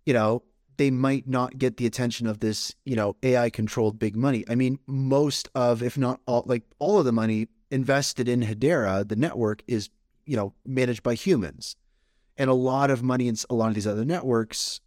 you 0.05 0.13
know, 0.13 0.43
they 0.77 0.91
might 0.91 1.27
not 1.27 1.57
get 1.57 1.77
the 1.77 1.85
attention 1.85 2.27
of 2.27 2.39
this, 2.39 2.75
you 2.85 2.95
know, 2.95 3.15
AI 3.23 3.49
controlled 3.49 3.99
big 3.99 4.15
money. 4.15 4.43
I 4.47 4.55
mean, 4.55 4.79
most 4.87 5.49
of, 5.55 5.83
if 5.83 5.97
not 5.97 6.19
all, 6.25 6.43
like 6.45 6.63
all 6.79 6.99
of 6.99 7.05
the 7.05 7.11
money 7.11 7.47
invested 7.71 8.27
in 8.27 8.41
Hedera, 8.41 9.07
the 9.07 9.15
network 9.15 9.63
is, 9.67 9.89
you 10.25 10.35
know, 10.35 10.53
managed 10.65 11.03
by 11.03 11.15
humans. 11.15 11.75
And 12.37 12.49
a 12.49 12.55
lot 12.55 12.89
of 12.89 13.03
money 13.03 13.27
in 13.27 13.35
a 13.49 13.55
lot 13.55 13.67
of 13.67 13.75
these 13.75 13.87
other 13.87 14.05
networks 14.05 14.81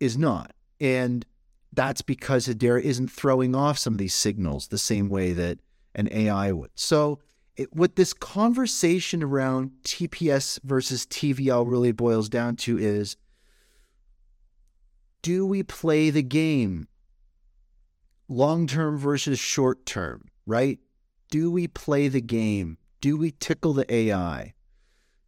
is 0.00 0.18
not. 0.18 0.52
And 0.80 1.24
that's 1.72 2.02
because 2.02 2.48
Hedera 2.48 2.82
isn't 2.82 3.10
throwing 3.10 3.54
off 3.54 3.78
some 3.78 3.94
of 3.94 3.98
these 3.98 4.14
signals 4.14 4.68
the 4.68 4.78
same 4.78 5.08
way 5.08 5.32
that 5.32 5.58
an 5.94 6.08
AI 6.10 6.52
would. 6.52 6.70
So, 6.74 7.20
it, 7.56 7.74
what 7.74 7.96
this 7.96 8.14
conversation 8.14 9.22
around 9.22 9.72
TPS 9.84 10.58
versus 10.62 11.06
TVL 11.06 11.70
really 11.70 11.92
boils 11.92 12.28
down 12.28 12.56
to 12.56 12.78
is 12.78 13.16
do 15.22 15.46
we 15.46 15.62
play 15.62 16.10
the 16.10 16.22
game? 16.22 16.88
Long 18.28 18.66
term 18.66 18.98
versus 18.98 19.38
short 19.38 19.86
term, 19.86 20.28
right? 20.46 20.78
Do 21.30 21.50
we 21.50 21.68
play 21.68 22.08
the 22.08 22.20
game? 22.20 22.78
Do 23.00 23.16
we 23.16 23.32
tickle 23.32 23.72
the 23.72 23.92
AI? 23.92 24.54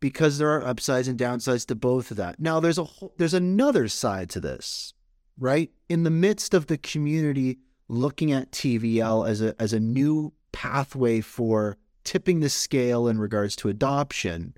Because 0.01 0.39
there 0.39 0.51
are 0.51 0.67
upsides 0.67 1.09
and 1.09 1.19
downsides 1.19 1.67
to 1.67 1.75
both 1.75 2.11
of 2.11 2.17
that. 2.17 2.41
Now 2.41 2.61
there's 2.61 2.79
a 2.79 2.85
whole, 2.85 3.15
there's 3.17 3.35
another 3.35 3.89
side 3.89 4.31
to 4.31 4.41
this, 4.41 4.95
right? 5.39 5.71
In 5.89 6.03
the 6.03 6.11
midst 6.11 6.55
of 6.55 6.67
the 6.67 6.77
community 6.77 7.59
looking 7.89 8.33
at 8.33 8.51
TVL 8.51 9.29
as 9.29 9.41
a 9.41 9.61
as 9.61 9.73
a 9.73 9.81
new 9.81 10.33
pathway 10.55 11.21
for 11.21 11.77
tipping 12.05 12.41
the 12.41 12.49
scale 12.49 13.09
in 13.09 13.19
regards 13.19 13.57
to 13.57 13.69
adoption, 13.69 14.55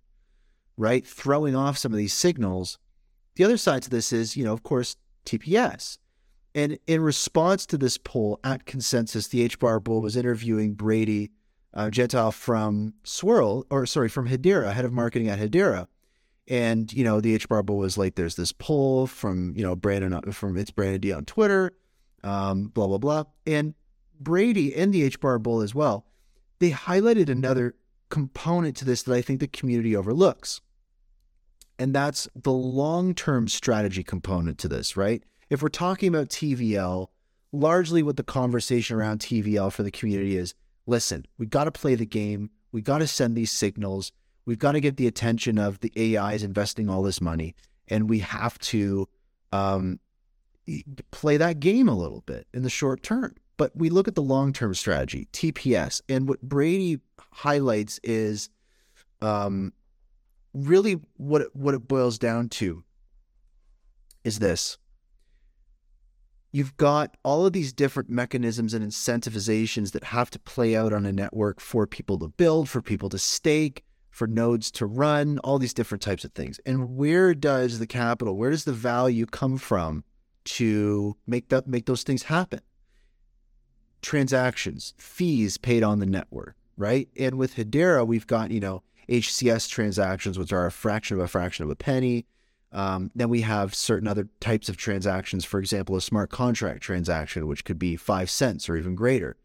right? 0.76 1.06
Throwing 1.06 1.56
off 1.56 1.78
some 1.78 1.92
of 1.92 1.98
these 1.98 2.12
signals. 2.12 2.78
The 3.36 3.44
other 3.44 3.56
side 3.56 3.82
to 3.82 3.90
this 3.90 4.12
is, 4.12 4.36
you 4.36 4.44
know, 4.44 4.52
of 4.52 4.62
course, 4.62 4.96
TPS. 5.24 5.98
And 6.54 6.78
in 6.86 7.00
response 7.00 7.66
to 7.66 7.78
this 7.78 7.98
poll 7.98 8.40
at 8.44 8.66
Consensus, 8.66 9.28
the 9.28 9.48
HBAR 9.48 9.82
Bull 9.82 10.00
was 10.00 10.16
interviewing 10.16 10.74
Brady 10.74 11.30
uh, 11.74 11.90
Gentile 11.90 12.32
from 12.32 12.94
Swirlds, 13.04 13.64
or 13.70 13.84
sorry, 13.86 14.08
from 14.08 14.28
Hedera, 14.28 14.72
head 14.72 14.84
of 14.84 14.92
marketing 14.92 15.28
at 15.28 15.38
Hedera. 15.38 15.86
And, 16.48 16.90
you 16.92 17.04
know, 17.04 17.20
the 17.20 17.38
HBAR 17.38 17.66
Bull 17.66 17.78
was 17.78 17.98
like, 17.98 18.14
there's 18.14 18.36
this 18.36 18.52
poll 18.52 19.06
from, 19.06 19.52
you 19.56 19.62
know, 19.62 19.76
Brandon, 19.76 20.32
from 20.32 20.56
it's 20.56 20.70
Brandon 20.70 21.00
D 21.00 21.12
on 21.12 21.24
Twitter, 21.24 21.76
um, 22.22 22.68
blah, 22.68 22.86
blah, 22.86 22.98
blah. 22.98 23.24
And 23.46 23.74
Brady 24.20 24.74
and 24.74 24.92
the 24.92 25.10
HBAR 25.10 25.42
Bull 25.42 25.60
as 25.60 25.74
well, 25.74 26.06
they 26.58 26.70
highlighted 26.70 27.28
another 27.28 27.74
component 28.08 28.76
to 28.76 28.84
this 28.84 29.02
that 29.02 29.14
I 29.14 29.22
think 29.22 29.40
the 29.40 29.48
community 29.48 29.96
overlooks. 29.96 30.60
And 31.78 31.94
that's 31.94 32.28
the 32.34 32.52
long 32.52 33.14
term 33.14 33.48
strategy 33.48 34.02
component 34.02 34.58
to 34.58 34.68
this, 34.68 34.96
right? 34.96 35.22
If 35.50 35.62
we're 35.62 35.68
talking 35.68 36.08
about 36.08 36.28
TVL, 36.28 37.08
largely 37.52 38.02
what 38.02 38.16
the 38.16 38.22
conversation 38.22 38.96
around 38.96 39.20
TVL 39.20 39.72
for 39.72 39.82
the 39.82 39.90
community 39.90 40.36
is 40.36 40.54
listen, 40.86 41.26
we 41.38 41.46
got 41.46 41.64
to 41.64 41.72
play 41.72 41.94
the 41.94 42.06
game. 42.06 42.50
We 42.72 42.80
got 42.80 42.98
to 42.98 43.06
send 43.06 43.36
these 43.36 43.52
signals. 43.52 44.12
We've 44.44 44.58
got 44.58 44.72
to 44.72 44.80
get 44.80 44.96
the 44.96 45.06
attention 45.06 45.58
of 45.58 45.80
the 45.80 46.16
AIs 46.18 46.42
investing 46.42 46.88
all 46.88 47.02
this 47.02 47.20
money. 47.20 47.54
And 47.88 48.08
we 48.08 48.20
have 48.20 48.58
to 48.60 49.08
um, 49.52 50.00
play 51.10 51.36
that 51.36 51.60
game 51.60 51.88
a 51.88 51.96
little 51.96 52.22
bit 52.22 52.46
in 52.52 52.62
the 52.62 52.70
short 52.70 53.02
term. 53.02 53.34
But 53.56 53.74
we 53.74 53.88
look 53.88 54.08
at 54.08 54.14
the 54.14 54.22
long 54.22 54.52
term 54.52 54.74
strategy, 54.74 55.28
TPS. 55.32 56.02
And 56.08 56.28
what 56.28 56.42
Brady 56.42 57.00
highlights 57.32 57.98
is 58.02 58.50
um, 59.20 59.72
really 60.52 61.00
what 61.16 61.42
it, 61.42 61.54
what 61.54 61.74
it 61.74 61.88
boils 61.88 62.18
down 62.18 62.48
to 62.48 62.84
is 64.24 64.38
this 64.38 64.78
you've 66.52 66.76
got 66.76 67.16
all 67.22 67.44
of 67.44 67.52
these 67.52 67.72
different 67.72 68.08
mechanisms 68.08 68.72
and 68.72 68.84
incentivizations 68.84 69.92
that 69.92 70.04
have 70.04 70.30
to 70.30 70.38
play 70.38 70.74
out 70.74 70.92
on 70.92 71.04
a 71.04 71.12
network 71.12 71.60
for 71.60 71.86
people 71.86 72.18
to 72.18 72.28
build 72.28 72.68
for 72.68 72.80
people 72.80 73.08
to 73.10 73.18
stake 73.18 73.84
for 74.10 74.26
nodes 74.26 74.70
to 74.70 74.86
run 74.86 75.38
all 75.40 75.58
these 75.58 75.74
different 75.74 76.00
types 76.00 76.24
of 76.24 76.32
things 76.32 76.58
and 76.64 76.96
where 76.96 77.34
does 77.34 77.78
the 77.78 77.86
capital 77.86 78.36
where 78.36 78.50
does 78.50 78.64
the 78.64 78.72
value 78.72 79.26
come 79.26 79.58
from 79.58 80.02
to 80.44 81.16
make 81.26 81.48
that 81.50 81.66
make 81.66 81.84
those 81.86 82.02
things 82.02 82.24
happen 82.24 82.60
transactions 84.06 84.94
fees 84.96 85.58
paid 85.58 85.82
on 85.82 85.98
the 85.98 86.06
network 86.06 86.56
right 86.76 87.08
and 87.18 87.36
with 87.36 87.56
hedera 87.56 88.06
we've 88.06 88.26
got 88.26 88.50
you 88.50 88.60
know 88.60 88.82
HCS 89.08 89.68
transactions, 89.68 90.38
which 90.38 90.52
are 90.52 90.66
a 90.66 90.72
fraction 90.72 91.16
of 91.16 91.22
a 91.22 91.28
fraction 91.28 91.64
of 91.64 91.70
a 91.70 91.76
penny. 91.76 92.26
Um, 92.72 93.10
then 93.14 93.28
we 93.28 93.42
have 93.42 93.74
certain 93.74 94.08
other 94.08 94.28
types 94.40 94.68
of 94.68 94.76
transactions, 94.76 95.44
for 95.44 95.60
example, 95.60 95.96
a 95.96 96.00
smart 96.00 96.30
contract 96.30 96.82
transaction, 96.82 97.46
which 97.46 97.64
could 97.64 97.78
be 97.78 97.96
five 97.96 98.28
cents 98.28 98.68
or 98.68 98.76
even 98.76 98.94
greater. 98.94 99.36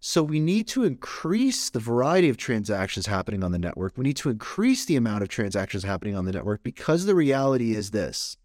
So 0.00 0.22
we 0.22 0.40
need 0.40 0.66
to 0.68 0.84
increase 0.84 1.70
the 1.70 1.80
variety 1.80 2.28
of 2.28 2.36
transactions 2.36 3.06
happening 3.06 3.42
on 3.42 3.52
the 3.52 3.58
network. 3.58 3.96
We 3.96 4.04
need 4.04 4.16
to 4.18 4.30
increase 4.30 4.84
the 4.84 4.96
amount 4.96 5.22
of 5.22 5.28
transactions 5.28 5.82
happening 5.82 6.16
on 6.16 6.24
the 6.24 6.32
network 6.32 6.62
because 6.62 7.04
the 7.04 7.14
reality 7.14 7.74
is 7.74 7.90
this. 7.90 8.36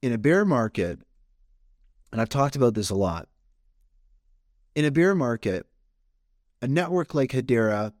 In 0.00 0.12
a 0.12 0.18
bear 0.18 0.44
market, 0.44 1.00
and 2.12 2.20
I've 2.20 2.28
talked 2.28 2.56
about 2.56 2.74
this 2.74 2.88
a 2.88 2.94
lot, 2.94 3.28
in 4.78 4.84
a 4.84 4.90
bear 4.92 5.12
market, 5.14 5.66
a 6.62 6.68
network 6.68 7.14
like 7.14 7.32
Hedera 7.32 7.92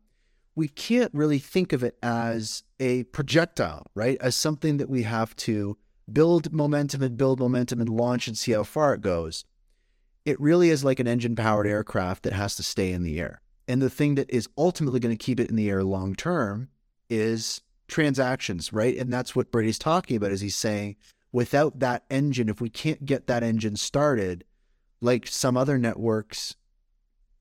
we 0.58 0.66
can't 0.66 1.14
really 1.14 1.38
think 1.38 1.72
of 1.72 1.84
it 1.84 1.96
as 2.02 2.64
a 2.80 3.04
projectile, 3.04 3.86
right? 3.94 4.18
As 4.20 4.34
something 4.34 4.78
that 4.78 4.90
we 4.90 5.04
have 5.04 5.36
to 5.36 5.78
build 6.12 6.52
momentum 6.52 7.00
and 7.00 7.16
build 7.16 7.38
momentum 7.38 7.80
and 7.80 7.88
launch 7.88 8.26
and 8.26 8.36
see 8.36 8.50
how 8.50 8.64
far 8.64 8.92
it 8.92 9.00
goes. 9.00 9.44
It 10.24 10.40
really 10.40 10.70
is 10.70 10.82
like 10.82 10.98
an 10.98 11.06
engine 11.06 11.36
powered 11.36 11.68
aircraft 11.68 12.24
that 12.24 12.32
has 12.32 12.56
to 12.56 12.64
stay 12.64 12.90
in 12.90 13.04
the 13.04 13.20
air. 13.20 13.40
And 13.68 13.80
the 13.80 13.88
thing 13.88 14.16
that 14.16 14.28
is 14.30 14.48
ultimately 14.58 14.98
going 14.98 15.16
to 15.16 15.24
keep 15.24 15.38
it 15.38 15.48
in 15.48 15.54
the 15.54 15.70
air 15.70 15.84
long 15.84 16.16
term 16.16 16.70
is 17.08 17.60
transactions, 17.86 18.72
right? 18.72 18.96
And 18.96 19.12
that's 19.12 19.36
what 19.36 19.52
Brady's 19.52 19.78
talking 19.78 20.16
about 20.16 20.32
is 20.32 20.40
he's 20.40 20.56
saying 20.56 20.96
without 21.30 21.78
that 21.78 22.02
engine, 22.10 22.48
if 22.48 22.60
we 22.60 22.68
can't 22.68 23.06
get 23.06 23.28
that 23.28 23.44
engine 23.44 23.76
started, 23.76 24.42
like 25.00 25.28
some 25.28 25.56
other 25.56 25.78
networks 25.78 26.56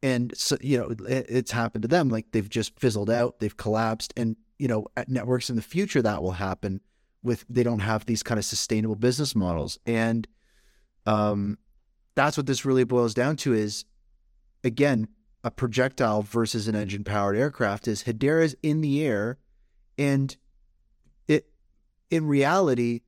and 0.03 0.33
so 0.37 0.57
you 0.61 0.77
know 0.77 0.89
it, 1.07 1.25
it's 1.29 1.51
happened 1.51 1.81
to 1.81 1.87
them 1.87 2.09
like 2.09 2.25
they've 2.31 2.49
just 2.49 2.79
fizzled 2.79 3.09
out 3.09 3.39
they've 3.39 3.57
collapsed 3.57 4.13
and 4.17 4.35
you 4.57 4.67
know 4.67 4.85
at 4.95 5.09
networks 5.09 5.49
in 5.49 5.55
the 5.55 5.61
future 5.61 6.01
that 6.01 6.21
will 6.21 6.33
happen 6.33 6.81
with 7.23 7.45
they 7.49 7.63
don't 7.63 7.79
have 7.79 8.05
these 8.05 8.23
kind 8.23 8.37
of 8.37 8.45
sustainable 8.45 8.95
business 8.95 9.35
models 9.35 9.79
and 9.85 10.27
Um, 11.05 11.57
that's 12.15 12.35
what 12.35 12.47
this 12.47 12.65
really 12.65 12.83
boils 12.83 13.13
down 13.13 13.37
to 13.37 13.53
is, 13.53 13.85
again, 14.63 15.07
a 15.43 15.51
projectile 15.51 16.21
versus 16.21 16.67
an 16.67 16.75
engine 16.75 17.03
powered 17.05 17.37
aircraft 17.37 17.87
is 17.87 18.03
Hedera's 18.03 18.55
in 18.61 18.81
the 18.81 19.05
air 19.05 19.37
and 19.97 20.35
it 21.29 21.47
in 22.09 22.27
reality 22.27 23.03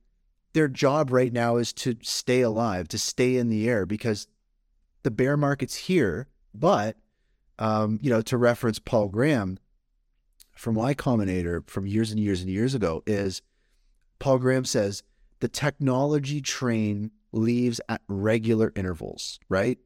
their 0.54 0.68
job 0.68 1.10
right 1.12 1.32
now 1.32 1.58
is 1.58 1.72
to 1.74 1.96
stay 2.02 2.40
alive, 2.40 2.88
to 2.88 2.98
stay 2.98 3.36
in 3.36 3.50
the 3.50 3.68
air 3.68 3.84
because 3.84 4.26
the 5.02 5.10
bear 5.10 5.36
market's 5.36 5.76
here. 5.76 6.26
But 6.54 6.96
um, 7.58 7.98
you 8.02 8.10
know, 8.10 8.22
to 8.22 8.36
reference 8.38 8.78
Paul 8.78 9.08
Graham 9.08 9.58
from 10.56 10.74
Y 10.74 10.94
Combinator 10.94 11.68
from 11.68 11.86
years 11.86 12.10
and 12.10 12.18
years 12.18 12.40
and 12.40 12.50
years 12.50 12.74
ago, 12.74 13.02
is 13.06 13.42
Paul 14.18 14.38
Graham 14.38 14.64
says 14.64 15.02
the 15.40 15.48
technology 15.48 16.40
train 16.40 17.10
leaves 17.32 17.80
at 17.88 18.02
regular 18.08 18.72
intervals, 18.74 19.38
right? 19.48 19.78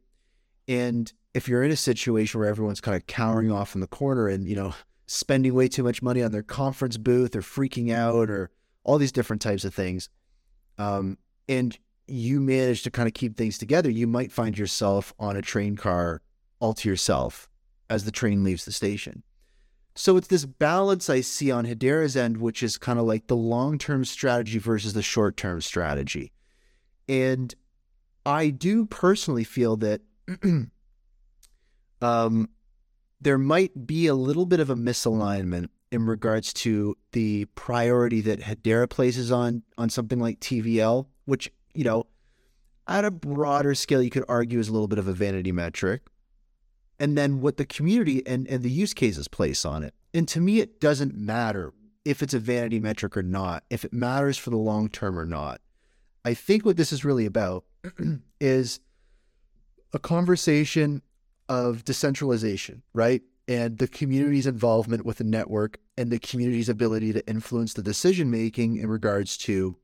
And 0.66 1.12
if 1.34 1.48
you're 1.48 1.62
in 1.62 1.70
a 1.70 1.76
situation 1.76 2.40
where 2.40 2.48
everyone's 2.48 2.80
kind 2.80 2.96
of 2.96 3.06
cowering 3.06 3.52
off 3.52 3.74
in 3.74 3.80
the 3.80 3.86
corner 3.86 4.28
and, 4.28 4.48
you 4.48 4.56
know, 4.56 4.74
spending 5.06 5.52
way 5.52 5.68
too 5.68 5.82
much 5.82 6.00
money 6.00 6.22
on 6.22 6.32
their 6.32 6.42
conference 6.42 6.96
booth 6.96 7.36
or 7.36 7.42
freaking 7.42 7.92
out 7.92 8.30
or 8.30 8.50
all 8.84 8.98
these 8.98 9.12
different 9.12 9.42
types 9.42 9.64
of 9.64 9.74
things, 9.74 10.08
um, 10.78 11.18
and 11.48 11.78
you 12.06 12.40
manage 12.40 12.82
to 12.82 12.90
kind 12.90 13.08
of 13.08 13.14
keep 13.14 13.36
things 13.36 13.58
together, 13.58 13.90
you 13.90 14.06
might 14.06 14.30
find 14.30 14.56
yourself 14.56 15.12
on 15.18 15.36
a 15.36 15.42
train 15.42 15.76
car 15.76 16.20
all 16.64 16.72
to 16.72 16.88
yourself 16.88 17.46
as 17.90 18.06
the 18.06 18.10
train 18.10 18.42
leaves 18.42 18.64
the 18.64 18.72
station. 18.72 19.22
So 19.94 20.16
it's 20.16 20.28
this 20.28 20.46
balance 20.46 21.10
I 21.10 21.20
see 21.20 21.50
on 21.50 21.66
Hedera's 21.66 22.16
end, 22.16 22.38
which 22.38 22.62
is 22.62 22.78
kind 22.78 22.98
of 22.98 23.04
like 23.04 23.26
the 23.26 23.36
long 23.36 23.76
term 23.76 24.06
strategy 24.06 24.58
versus 24.58 24.94
the 24.94 25.02
short 25.02 25.36
term 25.36 25.60
strategy. 25.60 26.32
And 27.06 27.54
I 28.24 28.48
do 28.48 28.86
personally 28.86 29.44
feel 29.44 29.76
that 29.76 30.00
um, 32.02 32.48
there 33.20 33.38
might 33.38 33.86
be 33.86 34.06
a 34.06 34.14
little 34.14 34.46
bit 34.46 34.58
of 34.58 34.70
a 34.70 34.74
misalignment 34.74 35.68
in 35.92 36.06
regards 36.06 36.54
to 36.54 36.96
the 37.12 37.44
priority 37.54 38.22
that 38.22 38.40
Hedera 38.40 38.88
places 38.88 39.30
on 39.30 39.62
on 39.76 39.90
something 39.90 40.18
like 40.18 40.40
TVL, 40.40 41.06
which 41.26 41.52
you 41.74 41.84
know, 41.84 42.06
at 42.88 43.04
a 43.04 43.10
broader 43.10 43.74
scale, 43.74 44.02
you 44.02 44.10
could 44.10 44.24
argue 44.28 44.58
is 44.58 44.68
a 44.68 44.72
little 44.72 44.88
bit 44.88 44.98
of 44.98 45.08
a 45.08 45.12
vanity 45.12 45.52
metric, 45.52 46.02
and 46.98 47.16
then 47.16 47.40
what 47.40 47.56
the 47.56 47.64
community 47.64 48.26
and 48.26 48.46
and 48.48 48.62
the 48.62 48.70
use 48.70 48.94
cases 48.94 49.28
place 49.28 49.64
on 49.64 49.82
it. 49.82 49.94
And 50.12 50.28
to 50.28 50.40
me, 50.40 50.60
it 50.60 50.80
doesn't 50.80 51.16
matter 51.16 51.72
if 52.04 52.22
it's 52.22 52.34
a 52.34 52.38
vanity 52.38 52.78
metric 52.80 53.16
or 53.16 53.22
not, 53.22 53.64
if 53.70 53.84
it 53.84 53.92
matters 53.92 54.38
for 54.38 54.50
the 54.50 54.56
long 54.56 54.88
term 54.88 55.18
or 55.18 55.24
not. 55.24 55.60
I 56.24 56.34
think 56.34 56.64
what 56.64 56.76
this 56.76 56.92
is 56.92 57.04
really 57.04 57.26
about 57.26 57.64
is 58.40 58.80
a 59.92 59.98
conversation 59.98 61.02
of 61.48 61.84
decentralization, 61.84 62.82
right? 62.92 63.22
And 63.46 63.78
the 63.78 63.88
community's 63.88 64.46
involvement 64.46 65.04
with 65.04 65.18
the 65.18 65.24
network 65.24 65.78
and 65.98 66.10
the 66.10 66.18
community's 66.18 66.70
ability 66.70 67.12
to 67.12 67.26
influence 67.28 67.74
the 67.74 67.82
decision 67.82 68.30
making 68.30 68.76
in 68.78 68.88
regards 68.88 69.36
to 69.38 69.76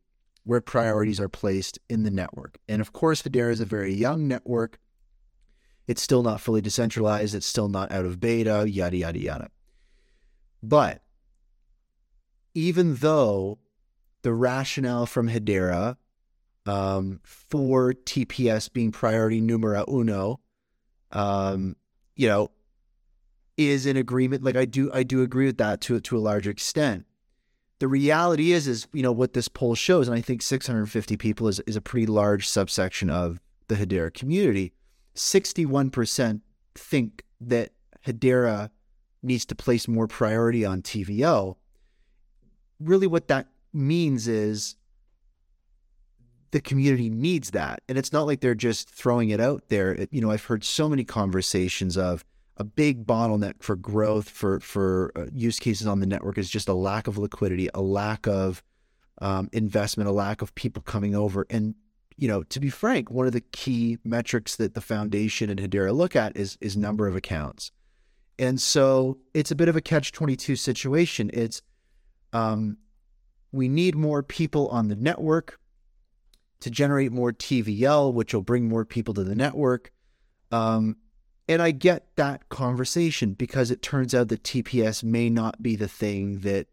where 0.45 0.61
priorities 0.61 1.21
are 1.21 1.29
placed 1.29 1.79
in 1.89 2.03
the 2.03 2.11
network. 2.11 2.59
And 2.69 2.81
of 2.81 2.93
course, 2.93 3.23
Hedera 3.23 3.53
is 3.53 3.61
a 3.61 3.67
very 3.67 3.93
young 3.93 4.27
network. 4.27 4.79
It's 5.91 6.03
still 6.03 6.23
not 6.23 6.41
fully 6.41 6.61
decentralized, 6.61 7.35
it's 7.35 7.47
still 7.47 7.69
not 7.69 7.91
out 7.91 8.05
of 8.05 8.21
beta, 8.21 8.69
yada, 8.69 8.97
yada, 8.97 9.19
yada. 9.19 9.51
But 10.63 11.03
even 12.55 12.97
though 12.97 13.59
the 14.23 14.33
rationale 14.33 15.07
from 15.07 15.29
Hedera 15.29 15.97
um, 16.67 17.21
for 17.25 17.93
TPS 17.93 18.73
being 18.73 18.93
priority 18.93 19.41
numero 19.41 19.85
uno 19.89 20.41
um, 21.13 21.77
you 22.17 22.29
know, 22.29 22.51
is 23.57 23.87
in 23.87 23.97
agreement. 23.97 24.43
Like 24.43 24.57
I 24.57 24.65
do, 24.65 24.91
I 24.93 25.03
do 25.03 25.23
agree 25.23 25.47
with 25.47 25.59
that 25.59 25.81
to 25.83 26.01
to 26.01 26.17
a 26.17 26.21
large 26.21 26.47
extent. 26.47 27.07
The 27.79 27.89
reality 27.89 28.53
is, 28.53 28.69
is 28.69 28.87
you 28.93 29.03
know 29.03 29.13
what 29.13 29.33
this 29.33 29.49
poll 29.49 29.75
shows, 29.75 30.09
and 30.09 30.17
I 30.17 30.21
think 30.21 30.43
650 30.43 31.17
people 31.17 31.49
is 31.49 31.61
is 31.61 31.77
a 31.77 31.81
pretty 31.81 32.07
large 32.07 32.47
subsection 32.49 33.11
of 33.11 33.41
the 33.69 33.75
Hedera 33.77 34.13
community. 34.13 34.73
61% 35.15 36.41
think 36.75 37.25
that 37.41 37.73
Hedera 38.07 38.71
needs 39.23 39.45
to 39.47 39.55
place 39.55 39.87
more 39.87 40.07
priority 40.07 40.65
on 40.65 40.83
TVL. 40.83 41.57
Really, 42.79 43.07
what 43.07 43.29
that 43.29 43.49
means 43.73 44.29
is 44.29 44.77
the 46.51 46.61
community 46.61 47.11
needs 47.11 47.51
that. 47.53 47.83
And 47.89 47.97
it's 47.97 48.13
not 48.13 48.27
like 48.27 48.41
they're 48.41 48.55
just 48.55 48.91
throwing 48.91 49.31
it 49.31 49.41
out 49.41 49.69
there. 49.69 49.93
It, 49.93 50.09
you 50.13 50.21
know, 50.21 50.31
I've 50.31 50.45
heard 50.45 50.65
so 50.65 50.89
many 50.89 51.05
conversations 51.05 51.97
of 51.97 52.25
a 52.57 52.65
big 52.65 53.07
bottleneck 53.07 53.63
for 53.63 53.77
growth 53.77 54.29
for 54.29 54.61
for 54.61 55.13
uh, 55.17 55.27
use 55.33 55.59
cases 55.59 55.87
on 55.87 56.01
the 56.01 56.07
network 56.07 56.37
is 56.37 56.51
just 56.51 56.69
a 56.69 56.75
lack 56.75 57.07
of 57.07 57.19
liquidity, 57.19 57.69
a 57.75 57.81
lack 57.81 58.27
of 58.27 58.63
um, 59.23 59.49
investment, 59.53 60.09
a 60.09 60.13
lack 60.13 60.43
of 60.43 60.55
people 60.55 60.83
coming 60.83 61.15
over. 61.15 61.47
And 61.49 61.75
you 62.21 62.29
know, 62.29 62.43
to 62.45 62.61
be 62.61 62.69
frank, 62.69 63.11
one 63.11 63.27
of 63.27 63.33
the 63.33 63.41
key 63.41 63.97
metrics 64.05 64.55
that 64.57 64.75
the 64.75 64.83
foundation 64.83 65.49
and 65.49 65.59
Hedera 65.59 65.97
look 65.97 66.15
at 66.15 66.37
is 66.37 66.59
is 66.61 66.77
number 66.77 67.09
of 67.09 67.17
accounts. 67.17 67.73
And 68.39 68.61
so 68.61 69.17
it's 69.33 69.51
a 69.51 69.57
bit 69.57 69.71
of 69.71 69.77
a 69.77 69.81
catch 69.81 70.13
twenty 70.13 70.37
two 70.37 70.55
situation. 70.55 71.31
It's 71.33 71.63
um, 72.35 72.77
we 73.53 73.69
need 73.69 73.97
more 73.97 74.23
people 74.23 74.69
on 74.69 74.89
the 74.89 74.97
network 74.97 75.59
to 76.61 76.71
generate 76.71 77.11
more 77.11 77.33
TVL, 77.33 78.13
which 78.13 78.35
will 78.35 78.43
bring 78.43 78.69
more 78.69 78.85
people 78.85 79.15
to 79.15 79.25
the 79.25 79.35
network. 79.35 79.91
Um, 80.53 80.97
and 81.49 81.63
I 81.63 81.71
get 81.71 82.15
that 82.17 82.51
conversation 82.51 83.33
because 83.33 83.71
it 83.71 83.81
turns 83.81 84.15
out 84.15 84.29
that 84.29 84.43
TPS 84.43 85.03
may 85.03 85.31
not 85.31 85.63
be 85.63 85.75
the 85.75 85.89
thing 85.89 86.41
that 86.41 86.67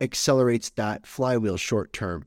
accelerates 0.00 0.70
that 0.70 1.04
flywheel 1.04 1.56
short 1.56 1.92
term. 1.92 2.26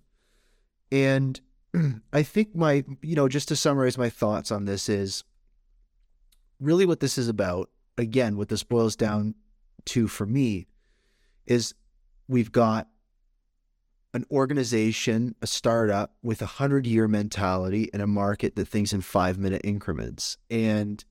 And 0.91 1.39
I 2.13 2.23
think 2.23 2.55
my, 2.55 2.83
you 3.01 3.15
know, 3.15 3.27
just 3.27 3.47
to 3.49 3.55
summarize 3.55 3.97
my 3.97 4.09
thoughts 4.09 4.51
on 4.51 4.65
this 4.65 4.89
is 4.89 5.23
really 6.59 6.85
what 6.85 6.99
this 6.99 7.17
is 7.17 7.27
about. 7.27 7.69
Again, 7.97 8.37
what 8.37 8.49
this 8.49 8.63
boils 8.63 8.95
down 8.95 9.35
to 9.85 10.07
for 10.07 10.25
me 10.25 10.67
is 11.45 11.75
we've 12.27 12.51
got 12.51 12.87
an 14.13 14.25
organization, 14.31 15.35
a 15.41 15.47
startup 15.47 16.13
with 16.21 16.41
a 16.41 16.45
hundred 16.45 16.85
year 16.85 17.07
mentality 17.07 17.89
in 17.93 18.01
a 18.01 18.07
market 18.07 18.55
that 18.55 18.67
thinks 18.67 18.93
in 18.93 19.01
five 19.01 19.37
minute 19.37 19.61
increments. 19.63 20.37
And 20.49 21.03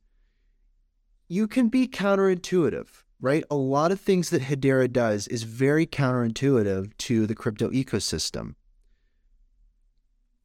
you 1.29 1.49
can 1.49 1.69
be 1.69 1.89
counterintuitive, 1.89 2.89
right? 3.21 3.43
A 3.51 3.57
lot 3.57 3.91
of 3.91 4.01
things 4.01 4.31
that 4.31 4.43
Hedera 4.43 4.91
does 4.91 5.27
is 5.29 5.43
very 5.43 5.87
counterintuitive 5.87 6.97
to 6.99 7.27
the 7.27 7.35
crypto 7.35 7.71
ecosystem. 7.71 8.55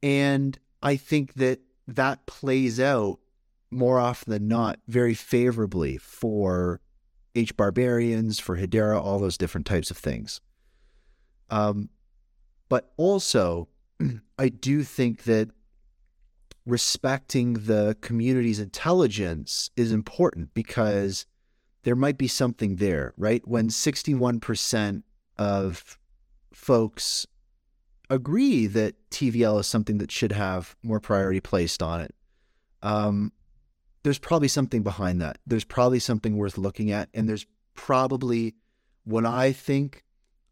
And 0.02 0.58
I 0.82 0.96
think 0.96 1.34
that 1.34 1.60
that 1.86 2.26
plays 2.26 2.78
out 2.78 3.18
more 3.70 3.98
often 3.98 4.32
than 4.32 4.48
not 4.48 4.78
very 4.86 5.14
favorably 5.14 5.96
for 5.96 6.80
H 7.34 7.56
barbarians, 7.56 8.38
for 8.38 8.56
Hedera, 8.56 9.00
all 9.00 9.18
those 9.18 9.38
different 9.38 9.66
types 9.66 9.90
of 9.90 9.96
things. 9.96 10.40
Um, 11.50 11.90
but 12.68 12.92
also, 12.96 13.68
I 14.38 14.48
do 14.48 14.82
think 14.82 15.24
that 15.24 15.50
respecting 16.66 17.54
the 17.54 17.96
community's 18.00 18.60
intelligence 18.60 19.70
is 19.76 19.90
important 19.90 20.52
because 20.52 21.24
there 21.84 21.96
might 21.96 22.18
be 22.18 22.28
something 22.28 22.76
there, 22.76 23.14
right? 23.16 23.46
When 23.48 23.68
61% 23.68 25.02
of 25.38 25.98
folks 26.52 27.26
agree 28.10 28.66
that 28.66 28.94
TVL 29.10 29.60
is 29.60 29.66
something 29.66 29.98
that 29.98 30.10
should 30.10 30.32
have 30.32 30.76
more 30.82 31.00
priority 31.00 31.40
placed 31.40 31.82
on 31.82 32.00
it, 32.00 32.14
um, 32.82 33.32
there's 34.02 34.18
probably 34.18 34.48
something 34.48 34.82
behind 34.82 35.20
that. 35.20 35.38
There's 35.46 35.64
probably 35.64 35.98
something 35.98 36.36
worth 36.36 36.56
looking 36.56 36.90
at. 36.90 37.08
And 37.12 37.28
there's 37.28 37.46
probably 37.74 38.54
what 39.04 39.26
I 39.26 39.52
think 39.52 40.04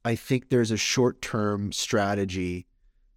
I 0.07 0.15
think 0.15 0.51
there's 0.51 0.71
a 0.71 0.77
short 0.77 1.21
term 1.21 1.73
strategy 1.73 2.67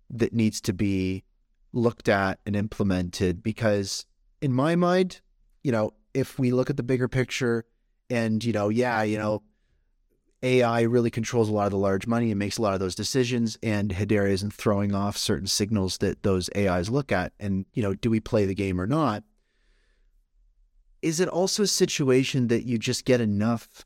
that 0.10 0.34
needs 0.34 0.60
to 0.62 0.74
be 0.74 1.24
looked 1.72 2.10
at 2.10 2.40
and 2.48 2.56
implemented 2.56 3.44
because, 3.44 4.08
in 4.42 4.52
my 4.52 4.76
mind, 4.76 5.22
you 5.64 5.72
know, 5.72 5.92
if 6.16 6.40
we 6.40 6.50
look 6.50 6.72
at 6.72 6.78
the 6.78 6.84
bigger 6.84 7.08
picture 7.08 7.66
and, 8.10 8.44
you 8.44 8.54
know, 8.54 8.70
yeah, 8.70 9.04
you 9.04 9.20
know, 9.20 9.44
AI 10.42 10.82
really 10.82 11.10
controls 11.10 11.50
a 11.50 11.52
lot 11.52 11.66
of 11.66 11.72
the 11.72 11.78
large 11.78 12.08
money 12.08 12.32
and 12.32 12.40
makes 12.40 12.58
a 12.58 12.62
lot 12.62 12.74
of 12.74 12.80
those 12.80 12.96
decisions, 12.96 13.58
and 13.62 13.92
Hedera 13.92 14.30
isn't 14.30 14.54
throwing 14.54 14.96
off 14.96 15.18
certain 15.18 15.48
signals 15.48 15.98
that 15.98 16.24
those 16.24 16.50
AIs 16.56 16.90
look 16.90 17.12
at. 17.12 17.34
And, 17.40 17.66
you 17.74 17.84
know, 17.84 17.94
do 17.94 18.10
we 18.10 18.20
play 18.20 18.46
the 18.46 18.56
game 18.56 18.80
or 18.80 18.88
not? 18.88 19.24
Is 21.02 21.20
it 21.20 21.30
also 21.30 21.64
a 21.64 21.68
situation 21.68 22.48
that 22.48 22.66
you 22.66 22.78
just 22.78 23.06
get 23.06 23.22
enough 23.22 23.86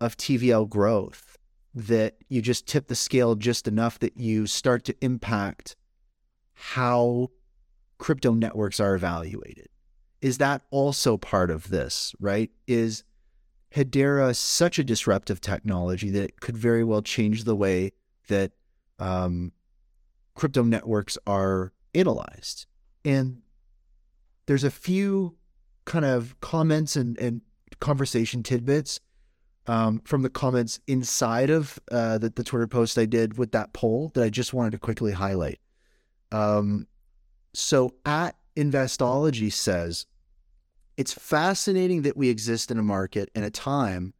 of 0.00 0.16
TVL 0.16 0.68
growth 0.68 1.38
that 1.74 2.16
you 2.28 2.40
just 2.40 2.66
tip 2.66 2.86
the 2.86 2.94
scale 2.94 3.34
just 3.34 3.66
enough 3.66 3.98
that 3.98 4.16
you 4.16 4.46
start 4.46 4.84
to 4.84 4.96
impact 5.00 5.76
how 6.54 7.30
crypto 7.98 8.32
networks 8.32 8.80
are 8.80 8.94
evaluated. 8.94 9.68
Is 10.20 10.38
that 10.38 10.62
also 10.70 11.16
part 11.16 11.50
of 11.50 11.68
this, 11.68 12.14
right? 12.20 12.50
Is 12.66 13.04
Hedera 13.74 14.34
such 14.36 14.78
a 14.78 14.84
disruptive 14.84 15.40
technology 15.40 16.10
that 16.10 16.22
it 16.22 16.40
could 16.40 16.56
very 16.56 16.84
well 16.84 17.02
change 17.02 17.44
the 17.44 17.56
way 17.56 17.92
that 18.28 18.52
um, 18.98 19.52
crypto 20.34 20.62
networks 20.62 21.18
are 21.26 21.72
analyzed? 21.94 22.66
And 23.04 23.42
there's 24.46 24.64
a 24.64 24.70
few 24.70 25.36
kind 25.84 26.04
of 26.04 26.38
comments 26.40 26.96
and, 26.96 27.18
and 27.18 27.40
conversation 27.80 28.42
tidbits 28.42 29.00
um, 29.66 30.00
from 30.04 30.22
the 30.22 30.30
comments 30.30 30.80
inside 30.86 31.50
of 31.50 31.78
uh, 31.90 32.18
the, 32.18 32.30
the 32.30 32.44
Twitter 32.44 32.66
post 32.66 32.98
I 32.98 33.06
did 33.06 33.38
with 33.38 33.52
that 33.52 33.72
poll 33.72 34.12
that 34.14 34.22
I 34.22 34.30
just 34.30 34.54
wanted 34.54 34.72
to 34.72 34.78
quickly 34.78 35.12
highlight. 35.12 35.58
Um, 36.30 36.86
so 37.54 37.94
at 38.04 38.36
Investology 38.56 39.52
says, 39.52 40.06
it's 40.96 41.12
fascinating 41.12 42.02
that 42.02 42.16
we 42.16 42.28
exist 42.28 42.70
in 42.70 42.78
a 42.78 42.82
market 42.82 43.30
in 43.34 43.42
a 43.42 43.50
time 43.50 44.14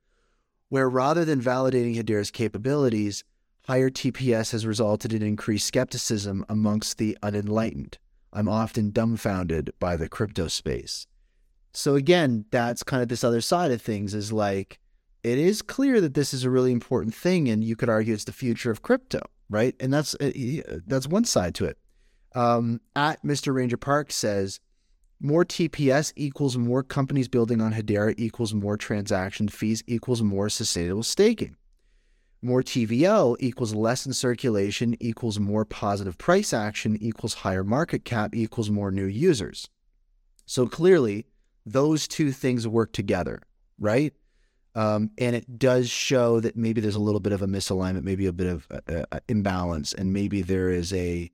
where 0.68 0.88
rather 0.88 1.24
than 1.24 1.40
validating 1.40 1.96
Hedera's 1.96 2.30
capabilities, 2.30 3.22
higher 3.66 3.90
TPS 3.90 4.52
has 4.52 4.66
resulted 4.66 5.12
in 5.12 5.22
increased 5.22 5.66
skepticism 5.66 6.44
amongst 6.48 6.98
the 6.98 7.16
unenlightened. 7.22 7.98
I'm 8.32 8.48
often 8.48 8.90
dumbfounded 8.90 9.72
by 9.78 9.96
the 9.96 10.08
crypto 10.08 10.48
space. 10.48 11.06
So 11.72 11.94
again, 11.94 12.44
that's 12.50 12.82
kind 12.82 13.02
of 13.02 13.08
this 13.08 13.24
other 13.24 13.40
side 13.40 13.70
of 13.70 13.80
things 13.80 14.14
is 14.14 14.32
like 14.32 14.80
it 15.22 15.38
is 15.38 15.62
clear 15.62 16.00
that 16.00 16.14
this 16.14 16.34
is 16.34 16.44
a 16.44 16.50
really 16.50 16.72
important 16.72 17.14
thing 17.14 17.48
and 17.48 17.64
you 17.64 17.76
could 17.76 17.88
argue 17.88 18.14
it's 18.14 18.24
the 18.24 18.32
future 18.32 18.70
of 18.70 18.82
crypto, 18.82 19.20
right? 19.48 19.74
And 19.80 19.92
that's 19.92 20.14
uh, 20.16 20.30
that's 20.86 21.06
one 21.06 21.24
side 21.24 21.54
to 21.56 21.64
it. 21.64 21.78
Um, 22.34 22.80
at 22.96 23.22
Mr. 23.24 23.54
Ranger 23.54 23.76
Park 23.76 24.10
says 24.10 24.60
more 25.24 25.42
TPS 25.42 26.12
equals 26.16 26.58
more 26.58 26.82
companies 26.82 27.28
building 27.28 27.62
on 27.62 27.72
Hedera 27.72 28.14
equals 28.18 28.52
more 28.52 28.76
transaction 28.76 29.48
fees 29.48 29.82
equals 29.86 30.20
more 30.20 30.50
sustainable 30.50 31.02
staking. 31.02 31.56
More 32.42 32.62
TVL 32.62 33.36
equals 33.40 33.74
less 33.74 34.04
in 34.04 34.12
circulation 34.12 34.94
equals 35.00 35.40
more 35.40 35.64
positive 35.64 36.18
price 36.18 36.52
action 36.52 36.98
equals 37.00 37.32
higher 37.32 37.64
market 37.64 38.04
cap 38.04 38.34
equals 38.34 38.68
more 38.68 38.90
new 38.90 39.06
users. 39.06 39.70
So 40.44 40.66
clearly, 40.66 41.24
those 41.64 42.06
two 42.06 42.30
things 42.30 42.68
work 42.68 42.92
together, 42.92 43.40
right? 43.78 44.12
Um, 44.74 45.10
and 45.16 45.34
it 45.34 45.58
does 45.58 45.88
show 45.88 46.40
that 46.40 46.54
maybe 46.54 46.82
there's 46.82 46.96
a 46.96 47.00
little 47.00 47.20
bit 47.20 47.32
of 47.32 47.40
a 47.40 47.46
misalignment, 47.46 48.02
maybe 48.02 48.26
a 48.26 48.32
bit 48.32 48.48
of 48.48 48.68
uh, 48.70 49.04
uh, 49.10 49.20
imbalance, 49.26 49.94
and 49.94 50.12
maybe 50.12 50.42
there 50.42 50.68
is 50.68 50.92
a 50.92 51.30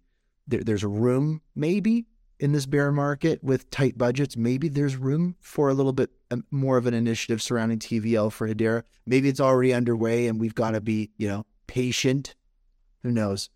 there, 0.47 0.63
there's 0.63 0.85
a 0.85 0.89
room 0.89 1.41
maybe 1.57 2.07
in 2.41 2.53
this 2.53 2.65
bear 2.65 2.91
market 2.91 3.45
with 3.45 3.71
tight 3.71 3.99
budgets. 3.99 4.37
Maybe 4.37 4.69
there's 4.69 4.97
room 4.97 5.37
for 5.41 5.69
a 5.69 5.75
little 5.75 5.93
bit 5.93 6.11
um, 6.31 6.45
more 6.51 6.79
of 6.79 6.87
an 6.87 6.95
initiative 6.95 7.43
surrounding 7.43 7.79
TVL 7.79 8.33
for 8.33 8.49
Hedera. 8.49 8.83
Maybe 9.07 9.29
it's 9.29 9.41
already 9.41 9.75
underway 9.75 10.27
and 10.27 10.41
we've 10.41 10.55
got 10.55 10.71
to 10.71 10.81
be, 10.81 11.11
you 11.19 11.29
know, 11.29 11.45
patient. 11.67 12.35
Who 13.03 13.13
knows? 13.13 13.51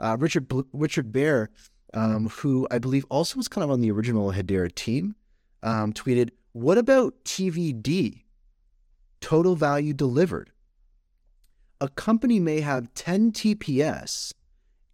Uh, 0.00 0.16
Richard 0.18 0.50
Richard 0.72 1.12
Bear, 1.12 1.50
um, 1.92 2.30
who 2.30 2.66
I 2.70 2.78
believe 2.78 3.04
also 3.10 3.36
was 3.36 3.48
kind 3.48 3.62
of 3.62 3.70
on 3.70 3.82
the 3.82 3.90
original 3.90 4.32
Hedera 4.32 4.74
team, 4.74 5.14
um, 5.62 5.92
tweeted, 5.92 6.30
"What 6.52 6.78
about 6.78 7.22
TVD? 7.24 8.24
Total 9.20 9.54
value 9.54 9.92
delivered. 9.92 10.50
A 11.82 11.88
company 11.88 12.40
may 12.40 12.60
have 12.60 12.94
10 12.94 13.32
TPS." 13.32 14.32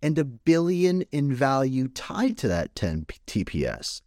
And 0.03 0.19
a 0.19 0.25
billion 0.25 1.03
in 1.13 1.33
value 1.33 1.89
tied 1.89 2.37
to 2.39 2.49
that 2.49 2.75
10 2.75 3.07
TPS. 3.27 4.03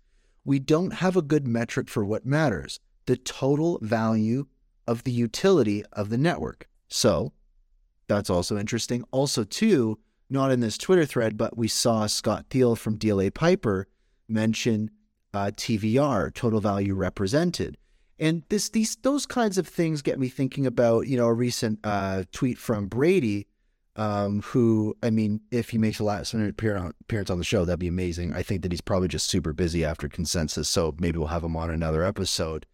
We 0.45 0.59
don't 0.59 0.95
have 0.95 1.15
a 1.15 1.21
good 1.21 1.47
metric 1.47 1.89
for 1.89 2.05
what 2.05 2.25
matters 2.25 2.79
the 3.05 3.17
total 3.17 3.79
value 3.81 4.45
of 4.87 5.03
the 5.03 5.11
utility 5.11 5.83
of 5.93 6.09
the 6.09 6.17
network. 6.17 6.67
So 6.87 7.33
that's 8.07 8.29
also 8.29 8.57
interesting. 8.57 9.03
Also, 9.11 9.43
too, 9.43 9.99
not 10.29 10.51
in 10.51 10.59
this 10.59 10.77
Twitter 10.77 11.05
thread, 11.05 11.37
but 11.37 11.57
we 11.57 11.67
saw 11.67 12.05
Scott 12.05 12.45
Thiel 12.49 12.75
from 12.75 12.97
DLA 12.97 13.33
Piper 13.33 13.87
mention 14.27 14.91
uh, 15.33 15.51
TVR, 15.55 16.33
total 16.33 16.59
value 16.59 16.93
represented. 16.93 17.77
And 18.19 18.43
this, 18.49 18.69
these, 18.69 18.95
those 18.97 19.25
kinds 19.25 19.57
of 19.57 19.67
things 19.67 20.01
get 20.01 20.19
me 20.19 20.27
thinking 20.27 20.65
about, 20.65 21.07
you 21.07 21.17
know, 21.17 21.27
a 21.27 21.33
recent 21.33 21.79
uh, 21.83 22.23
tweet 22.31 22.57
from 22.57 22.87
Brady 22.87 23.47
um, 23.99 24.41
who, 24.43 24.95
I 25.03 25.09
mean, 25.09 25.41
if 25.51 25.71
he 25.71 25.77
makes 25.77 25.99
a 25.99 26.05
last 26.05 26.33
minute 26.33 26.51
appearance 26.51 27.29
on 27.29 27.37
the 27.37 27.43
show, 27.43 27.65
that'd 27.65 27.81
be 27.81 27.89
amazing. 27.89 28.33
I 28.33 28.43
think 28.43 28.61
that 28.61 28.71
he's 28.71 28.79
probably 28.79 29.09
just 29.09 29.29
super 29.29 29.51
busy 29.51 29.83
after 29.83 30.07
consensus, 30.07 30.69
so 30.69 30.95
maybe 30.99 31.17
we'll 31.17 31.27
have 31.27 31.43
him 31.43 31.57
on 31.57 31.69
another 31.69 32.05
episode. 32.05 32.65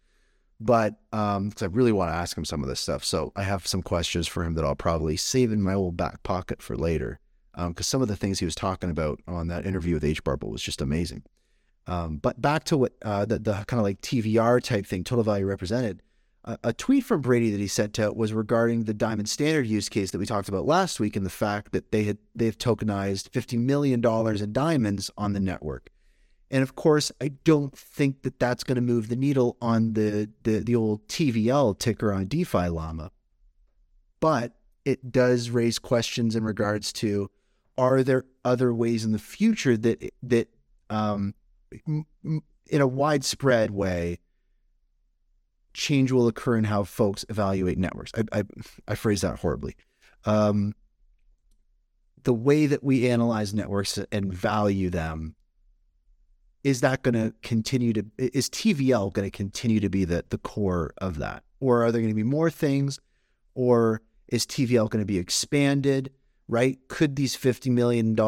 But 0.60 0.94
um, 1.12 1.50
cause 1.50 1.64
I 1.64 1.66
really 1.66 1.90
want 1.90 2.12
to 2.12 2.16
ask 2.16 2.38
him 2.38 2.44
some 2.44 2.62
of 2.62 2.68
this 2.68 2.78
stuff, 2.78 3.04
so 3.04 3.32
I 3.34 3.42
have 3.42 3.66
some 3.66 3.82
questions 3.82 4.28
for 4.28 4.44
him 4.44 4.54
that 4.54 4.64
I'll 4.64 4.76
probably 4.76 5.16
save 5.16 5.50
in 5.50 5.60
my 5.62 5.74
old 5.74 5.96
back 5.96 6.22
pocket 6.22 6.62
for 6.62 6.76
later. 6.76 7.18
Because 7.56 7.66
um, 7.66 7.82
some 7.82 8.02
of 8.02 8.08
the 8.08 8.16
things 8.16 8.38
he 8.38 8.44
was 8.44 8.54
talking 8.54 8.90
about 8.90 9.18
on 9.26 9.48
that 9.48 9.66
interview 9.66 9.94
with 9.94 10.04
HBAR 10.04 10.38
Bull 10.38 10.52
was 10.52 10.62
just 10.62 10.80
amazing. 10.80 11.24
Um, 11.88 12.18
but 12.18 12.40
back 12.40 12.62
to 12.64 12.76
what 12.76 12.92
uh, 13.02 13.24
the, 13.24 13.40
the 13.40 13.64
kind 13.66 13.80
of 13.80 13.82
like 13.82 14.00
TVR 14.00 14.62
type 14.62 14.86
thing, 14.86 15.02
total 15.02 15.24
value 15.24 15.46
represented 15.46 16.02
a 16.46 16.72
tweet 16.72 17.04
from 17.04 17.22
Brady 17.22 17.50
that 17.50 17.60
he 17.60 17.66
sent 17.66 17.98
out 17.98 18.16
was 18.16 18.32
regarding 18.32 18.84
the 18.84 18.94
Diamond 18.94 19.28
Standard 19.28 19.66
use 19.66 19.88
case 19.88 20.12
that 20.12 20.18
we 20.18 20.26
talked 20.26 20.48
about 20.48 20.64
last 20.64 21.00
week 21.00 21.16
and 21.16 21.26
the 21.26 21.30
fact 21.30 21.72
that 21.72 21.90
they 21.90 22.04
had 22.04 22.18
they've 22.36 22.56
tokenized 22.56 23.30
$50 23.30 23.58
million 23.58 24.04
in 24.04 24.52
diamonds 24.52 25.10
on 25.18 25.32
the 25.32 25.40
network. 25.40 25.90
And 26.48 26.62
of 26.62 26.76
course, 26.76 27.10
I 27.20 27.28
don't 27.42 27.76
think 27.76 28.22
that 28.22 28.38
that's 28.38 28.62
going 28.62 28.76
to 28.76 28.82
move 28.82 29.08
the 29.08 29.16
needle 29.16 29.56
on 29.60 29.94
the, 29.94 30.30
the, 30.44 30.60
the 30.60 30.76
old 30.76 31.08
TVL 31.08 31.76
ticker 31.76 32.12
on 32.12 32.26
DeFi 32.26 32.68
Llama. 32.68 33.10
But 34.20 34.52
it 34.84 35.10
does 35.10 35.50
raise 35.50 35.80
questions 35.80 36.36
in 36.36 36.44
regards 36.44 36.92
to 36.94 37.28
are 37.76 38.04
there 38.04 38.24
other 38.44 38.72
ways 38.72 39.04
in 39.04 39.10
the 39.10 39.18
future 39.18 39.76
that 39.76 40.12
that 40.22 40.48
um, 40.88 41.34
in 41.86 42.80
a 42.80 42.86
widespread 42.86 43.72
way 43.72 44.20
change 45.76 46.10
will 46.10 46.26
occur 46.26 46.56
in 46.56 46.64
how 46.64 46.82
folks 46.82 47.24
evaluate 47.28 47.78
networks. 47.78 48.10
I, 48.16 48.40
I, 48.40 48.44
I 48.88 48.94
phrase 48.94 49.20
that 49.20 49.38
horribly. 49.38 49.76
Um, 50.24 50.74
the 52.24 52.32
way 52.32 52.66
that 52.66 52.82
we 52.82 53.08
analyze 53.08 53.54
networks 53.54 53.98
and 54.10 54.32
value 54.32 54.90
them 54.90 55.36
is 56.64 56.80
that 56.80 57.02
going 57.02 57.14
to 57.14 57.32
continue 57.42 57.92
to 57.92 58.04
is 58.18 58.50
tvl 58.50 59.12
going 59.12 59.30
to 59.30 59.36
continue 59.36 59.78
to 59.78 59.88
be 59.88 60.04
the, 60.04 60.24
the 60.30 60.38
core 60.38 60.92
of 60.98 61.18
that 61.18 61.44
or 61.60 61.84
are 61.84 61.92
there 61.92 62.00
going 62.00 62.10
to 62.10 62.16
be 62.16 62.24
more 62.24 62.50
things 62.50 62.98
or 63.54 64.02
is 64.26 64.44
tvl 64.44 64.90
going 64.90 65.00
to 65.00 65.06
be 65.06 65.18
expanded 65.18 66.10
right 66.48 66.78
could 66.88 67.14
these 67.14 67.36
$50 67.36 67.70
million 67.70 68.18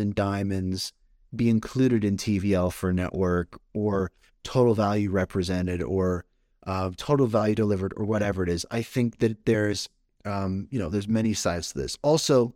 in 0.00 0.12
diamonds 0.12 0.92
be 1.34 1.50
included 1.50 2.04
in 2.04 2.16
tvl 2.16 2.72
for 2.72 2.92
network 2.92 3.60
or 3.74 4.12
total 4.44 4.74
value 4.74 5.10
represented 5.10 5.82
or 5.82 6.24
uh, 6.68 6.90
total 6.98 7.26
value 7.26 7.54
delivered, 7.54 7.94
or 7.96 8.04
whatever 8.04 8.42
it 8.42 8.48
is. 8.50 8.66
I 8.70 8.82
think 8.82 9.20
that 9.20 9.46
there's, 9.46 9.88
um, 10.26 10.68
you 10.70 10.78
know, 10.78 10.90
there's 10.90 11.08
many 11.08 11.32
sides 11.32 11.72
to 11.72 11.78
this. 11.78 11.96
Also, 12.02 12.52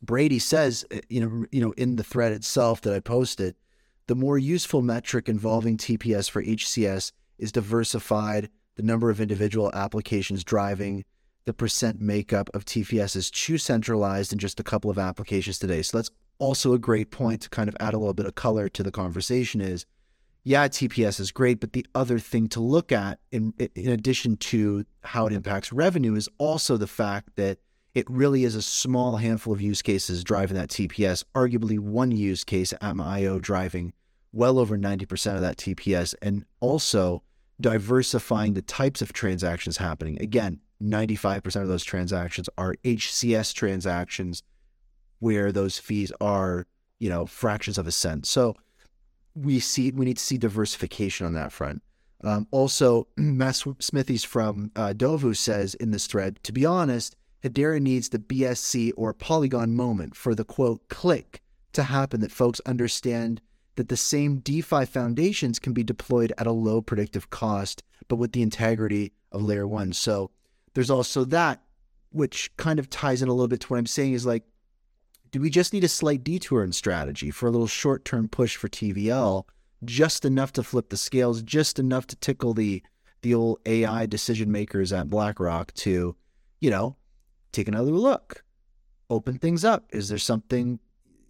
Brady 0.00 0.38
says, 0.38 0.86
uh, 0.90 1.00
you 1.10 1.20
know, 1.20 1.46
you 1.52 1.60
know, 1.60 1.72
in 1.72 1.96
the 1.96 2.02
thread 2.02 2.32
itself 2.32 2.80
that 2.80 2.94
I 2.94 3.00
posted, 3.00 3.56
the 4.06 4.14
more 4.14 4.38
useful 4.38 4.80
metric 4.80 5.28
involving 5.28 5.76
TPS 5.76 6.30
for 6.30 6.42
HCS 6.42 7.12
is 7.38 7.52
diversified, 7.52 8.48
the 8.76 8.82
number 8.82 9.10
of 9.10 9.20
individual 9.20 9.70
applications 9.74 10.42
driving, 10.42 11.04
the 11.44 11.52
percent 11.52 12.00
makeup 12.00 12.48
of 12.54 12.64
TPS 12.64 13.16
is 13.16 13.30
too 13.30 13.58
centralized 13.58 14.32
in 14.32 14.38
just 14.38 14.58
a 14.60 14.64
couple 14.64 14.90
of 14.90 14.98
applications 14.98 15.58
today. 15.58 15.82
So 15.82 15.98
that's 15.98 16.10
also 16.38 16.72
a 16.72 16.78
great 16.78 17.10
point 17.10 17.42
to 17.42 17.50
kind 17.50 17.68
of 17.68 17.76
add 17.80 17.92
a 17.92 17.98
little 17.98 18.14
bit 18.14 18.24
of 18.24 18.34
color 18.34 18.70
to 18.70 18.82
the 18.82 18.90
conversation 18.90 19.60
is 19.60 19.84
yeah, 20.42 20.68
TPS 20.68 21.20
is 21.20 21.30
great, 21.30 21.60
but 21.60 21.72
the 21.72 21.86
other 21.94 22.18
thing 22.18 22.48
to 22.48 22.60
look 22.60 22.92
at, 22.92 23.18
in, 23.30 23.52
in 23.74 23.90
addition 23.90 24.36
to 24.38 24.84
how 25.02 25.26
it 25.26 25.32
impacts 25.32 25.72
revenue, 25.72 26.14
is 26.14 26.28
also 26.38 26.76
the 26.76 26.86
fact 26.86 27.36
that 27.36 27.58
it 27.94 28.08
really 28.08 28.44
is 28.44 28.54
a 28.54 28.62
small 28.62 29.16
handful 29.16 29.52
of 29.52 29.60
use 29.60 29.82
cases 29.82 30.24
driving 30.24 30.56
that 30.56 30.70
TPS. 30.70 31.24
Arguably, 31.34 31.78
one 31.78 32.10
use 32.10 32.44
case 32.44 32.72
Atma 32.80 33.04
IO 33.04 33.38
driving 33.38 33.92
well 34.32 34.58
over 34.58 34.78
90% 34.78 35.34
of 35.34 35.40
that 35.40 35.56
TPS, 35.56 36.14
and 36.22 36.44
also 36.60 37.22
diversifying 37.60 38.54
the 38.54 38.62
types 38.62 39.02
of 39.02 39.12
transactions 39.12 39.76
happening. 39.76 40.20
Again, 40.22 40.60
95% 40.82 41.62
of 41.62 41.68
those 41.68 41.84
transactions 41.84 42.48
are 42.56 42.76
HCS 42.84 43.52
transactions 43.52 44.42
where 45.18 45.52
those 45.52 45.78
fees 45.78 46.12
are, 46.20 46.66
you 46.98 47.10
know, 47.10 47.26
fractions 47.26 47.76
of 47.76 47.86
a 47.86 47.92
cent. 47.92 48.26
So, 48.26 48.56
we 49.34 49.60
see 49.60 49.90
we 49.90 50.04
need 50.04 50.18
to 50.18 50.24
see 50.24 50.38
diversification 50.38 51.26
on 51.26 51.34
that 51.34 51.52
front. 51.52 51.82
Um, 52.22 52.46
also, 52.50 53.06
Matt 53.16 53.62
Smithies 53.78 54.24
from 54.24 54.70
uh, 54.76 54.92
Dovu 54.96 55.36
says 55.36 55.74
in 55.74 55.90
this 55.90 56.06
thread, 56.06 56.38
to 56.44 56.52
be 56.52 56.66
honest, 56.66 57.16
Hedera 57.42 57.80
needs 57.80 58.10
the 58.10 58.18
BSC 58.18 58.92
or 58.96 59.14
Polygon 59.14 59.74
moment 59.74 60.14
for 60.14 60.34
the 60.34 60.44
quote 60.44 60.88
click 60.88 61.40
to 61.72 61.84
happen 61.84 62.20
that 62.20 62.32
folks 62.32 62.60
understand 62.66 63.40
that 63.76 63.88
the 63.88 63.96
same 63.96 64.38
DeFi 64.38 64.84
foundations 64.84 65.58
can 65.58 65.72
be 65.72 65.82
deployed 65.82 66.32
at 66.36 66.46
a 66.46 66.52
low 66.52 66.82
predictive 66.82 67.30
cost, 67.30 67.82
but 68.08 68.16
with 68.16 68.32
the 68.32 68.42
integrity 68.42 69.12
of 69.32 69.42
layer 69.42 69.66
one. 69.66 69.92
So 69.92 70.30
there's 70.74 70.90
also 70.90 71.24
that, 71.26 71.62
which 72.10 72.54
kind 72.56 72.78
of 72.78 72.90
ties 72.90 73.22
in 73.22 73.28
a 73.28 73.32
little 73.32 73.48
bit 73.48 73.60
to 73.60 73.68
what 73.68 73.78
I'm 73.78 73.86
saying 73.86 74.12
is 74.12 74.26
like, 74.26 74.44
do 75.30 75.40
we 75.40 75.50
just 75.50 75.72
need 75.72 75.84
a 75.84 75.88
slight 75.88 76.24
detour 76.24 76.64
in 76.64 76.72
strategy 76.72 77.30
for 77.30 77.46
a 77.46 77.50
little 77.50 77.66
short 77.66 78.04
term 78.04 78.28
push 78.28 78.56
for 78.56 78.68
TVL, 78.68 79.44
just 79.84 80.24
enough 80.24 80.52
to 80.52 80.62
flip 80.62 80.88
the 80.90 80.96
scales, 80.96 81.42
just 81.42 81.78
enough 81.78 82.06
to 82.08 82.16
tickle 82.16 82.54
the 82.54 82.82
the 83.22 83.34
old 83.34 83.58
AI 83.66 84.06
decision 84.06 84.50
makers 84.50 84.92
at 84.92 85.10
BlackRock 85.10 85.74
to, 85.74 86.16
you 86.60 86.70
know, 86.70 86.96
take 87.52 87.68
another 87.68 87.90
look, 87.90 88.44
open 89.10 89.38
things 89.38 89.64
up. 89.64 89.84
Is 89.90 90.08
there 90.08 90.18
something 90.18 90.78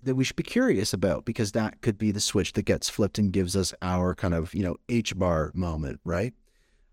that 0.02 0.14
we 0.14 0.22
should 0.22 0.36
be 0.36 0.44
curious 0.44 0.92
about? 0.92 1.24
Because 1.24 1.52
that 1.52 1.80
could 1.80 1.98
be 1.98 2.12
the 2.12 2.20
switch 2.20 2.52
that 2.52 2.62
gets 2.62 2.88
flipped 2.88 3.18
and 3.18 3.32
gives 3.32 3.56
us 3.56 3.74
our 3.82 4.14
kind 4.14 4.34
of, 4.34 4.54
you 4.54 4.62
know, 4.62 4.76
HBAR 4.88 5.54
moment, 5.54 6.00
right? 6.04 6.32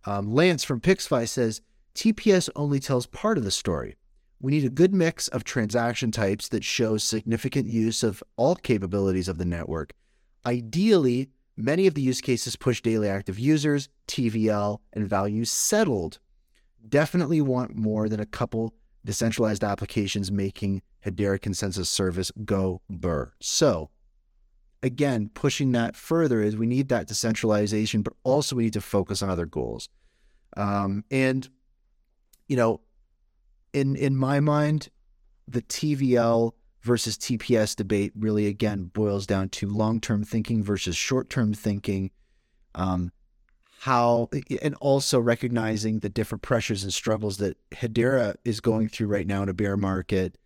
Um, 0.06 0.34
Lance 0.34 0.64
from 0.64 0.82
Pixfy 0.82 1.28
says 1.28 1.62
TPS 1.94 2.50
only 2.56 2.80
tells 2.80 3.06
part 3.06 3.38
of 3.38 3.44
the 3.44 3.52
story. 3.52 3.96
We 4.40 4.52
need 4.52 4.66
a 4.66 4.70
good 4.70 4.94
mix 4.94 5.28
of 5.30 5.44
transaction 5.44 6.12
types 6.12 6.50
that 6.50 6.64
shows 6.64 7.04
significant 7.04 7.68
use 7.68 8.04
of 8.04 8.24
all 8.36 8.56
capabilities 8.56 9.28
of 9.28 9.38
the 9.38 9.46
network. 9.46 9.94
Ideally, 10.46 11.30
many 11.56 11.88
of 11.88 11.96
the 11.96 12.02
use 12.02 12.22
cases 12.22 12.56
push 12.56 12.82
daily 12.82 13.10
active 13.10 13.40
users, 13.40 13.90
TVL, 14.08 14.80
and 14.94 15.10
values 15.10 15.50
settled. 15.50 16.20
Definitely 16.88 17.42
want 17.42 17.76
more 17.76 18.08
than 18.08 18.20
a 18.20 18.26
couple 18.26 18.74
decentralized 19.04 19.64
applications 19.64 20.32
making 20.32 20.82
Hedera 21.04 21.42
consensus 21.42 21.90
service 21.90 22.32
go 22.46 22.82
burr. 22.90 23.34
So, 23.40 23.90
again, 24.84 25.32
pushing 25.34 25.72
that 25.72 25.96
further 25.96 26.42
is 26.42 26.56
we 26.56 26.68
need 26.68 26.90
that 26.90 27.08
decentralization, 27.08 28.04
but 28.04 28.14
also 28.24 28.56
we 28.56 28.66
need 28.66 28.74
to 28.74 28.82
focus 28.82 29.24
on 29.24 29.30
other 29.30 29.46
goals. 29.46 29.90
Um, 30.56 31.04
and, 31.10 31.48
you 32.48 32.56
know, 32.56 32.82
in 33.74 33.96
in 33.96 34.16
my 34.16 34.40
mind, 34.40 34.90
the 35.48 35.62
TVL 35.62 36.54
versus 36.82 37.18
TPS 37.18 37.76
debate 37.76 38.14
really 38.18 38.48
again 38.48 38.86
boils 38.94 39.28
down 39.28 39.50
to 39.50 39.68
long 39.68 40.00
term 40.00 40.24
thinking 40.24 40.64
versus 40.64 40.96
short 40.96 41.30
term 41.30 41.54
thinking. 41.54 42.12
Um, 42.76 43.12
how 43.80 44.30
and 44.62 44.76
also 44.76 45.20
recognizing 45.20 46.00
the 46.00 46.10
different 46.10 46.42
pressures 46.42 46.84
and 46.84 46.94
struggles 46.94 47.38
that 47.38 47.58
Hedera 47.72 48.36
is 48.44 48.60
going 48.60 48.90
through 48.90 49.08
right 49.08 49.28
now 49.28 49.44
in 49.44 49.50
a 49.50 49.54
bear 49.54 49.78
market, 49.78 50.38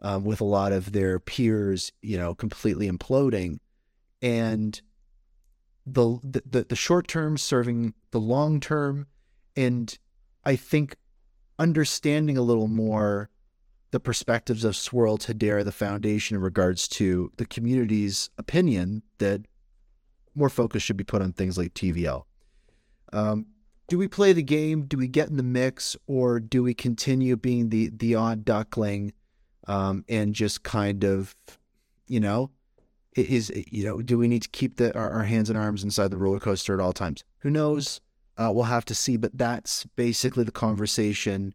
um, 0.00 0.24
with 0.24 0.40
a 0.40 0.44
lot 0.44 0.72
of 0.72 0.92
their 0.92 1.18
peers, 1.18 1.92
you 2.00 2.16
know, 2.16 2.34
completely 2.34 2.90
imploding, 2.90 3.58
and 4.22 4.80
the 5.84 6.18
the, 6.22 6.64
the 6.64 6.76
short 6.76 7.08
term 7.08 7.36
serving 7.36 7.94
the 8.10 8.20
long 8.20 8.58
term, 8.58 9.06
and 9.54 9.98
I 10.44 10.56
think 10.56 10.96
understanding 11.58 12.36
a 12.36 12.42
little 12.42 12.68
more 12.68 13.30
the 13.90 14.00
perspectives 14.00 14.64
of 14.64 14.74
Swirlds 14.74 15.26
Hedera, 15.26 15.64
the 15.64 15.72
foundation, 15.72 16.36
in 16.36 16.42
regards 16.42 16.86
to 16.88 17.32
the 17.36 17.46
community's 17.46 18.30
opinion 18.38 19.02
that 19.18 19.42
more 20.34 20.50
focus 20.50 20.82
should 20.82 20.96
be 20.96 21.04
put 21.04 21.22
on 21.22 21.32
things 21.32 21.56
like 21.56 21.74
TVL. 21.74 22.24
Um, 23.12 23.46
do 23.88 23.96
we 23.96 24.06
play 24.06 24.34
the 24.34 24.42
game? 24.42 24.82
Do 24.82 24.98
we 24.98 25.08
get 25.08 25.30
in 25.30 25.38
the 25.38 25.42
mix, 25.42 25.96
or 26.06 26.38
do 26.38 26.62
we 26.62 26.74
continue 26.74 27.36
being 27.36 27.70
the 27.70 27.88
the 27.88 28.14
odd 28.14 28.44
duckling 28.44 29.14
um, 29.66 30.04
and 30.08 30.34
just 30.34 30.62
kind 30.62 31.04
of, 31.04 31.34
you 32.06 32.20
know, 32.20 32.50
is 33.16 33.50
you 33.70 33.84
know, 33.84 34.02
do 34.02 34.18
we 34.18 34.28
need 34.28 34.42
to 34.42 34.48
keep 34.50 34.76
the 34.76 34.94
our, 34.96 35.10
our 35.10 35.24
hands 35.24 35.48
and 35.48 35.58
arms 35.58 35.82
inside 35.82 36.10
the 36.10 36.18
roller 36.18 36.38
coaster 36.38 36.74
at 36.74 36.80
all 36.80 36.92
times? 36.92 37.24
Who 37.38 37.50
knows? 37.50 38.02
Uh, 38.38 38.52
we'll 38.54 38.64
have 38.64 38.84
to 38.84 38.94
see, 38.94 39.16
but 39.16 39.36
that's 39.36 39.84
basically 39.96 40.44
the 40.44 40.52
conversation, 40.52 41.52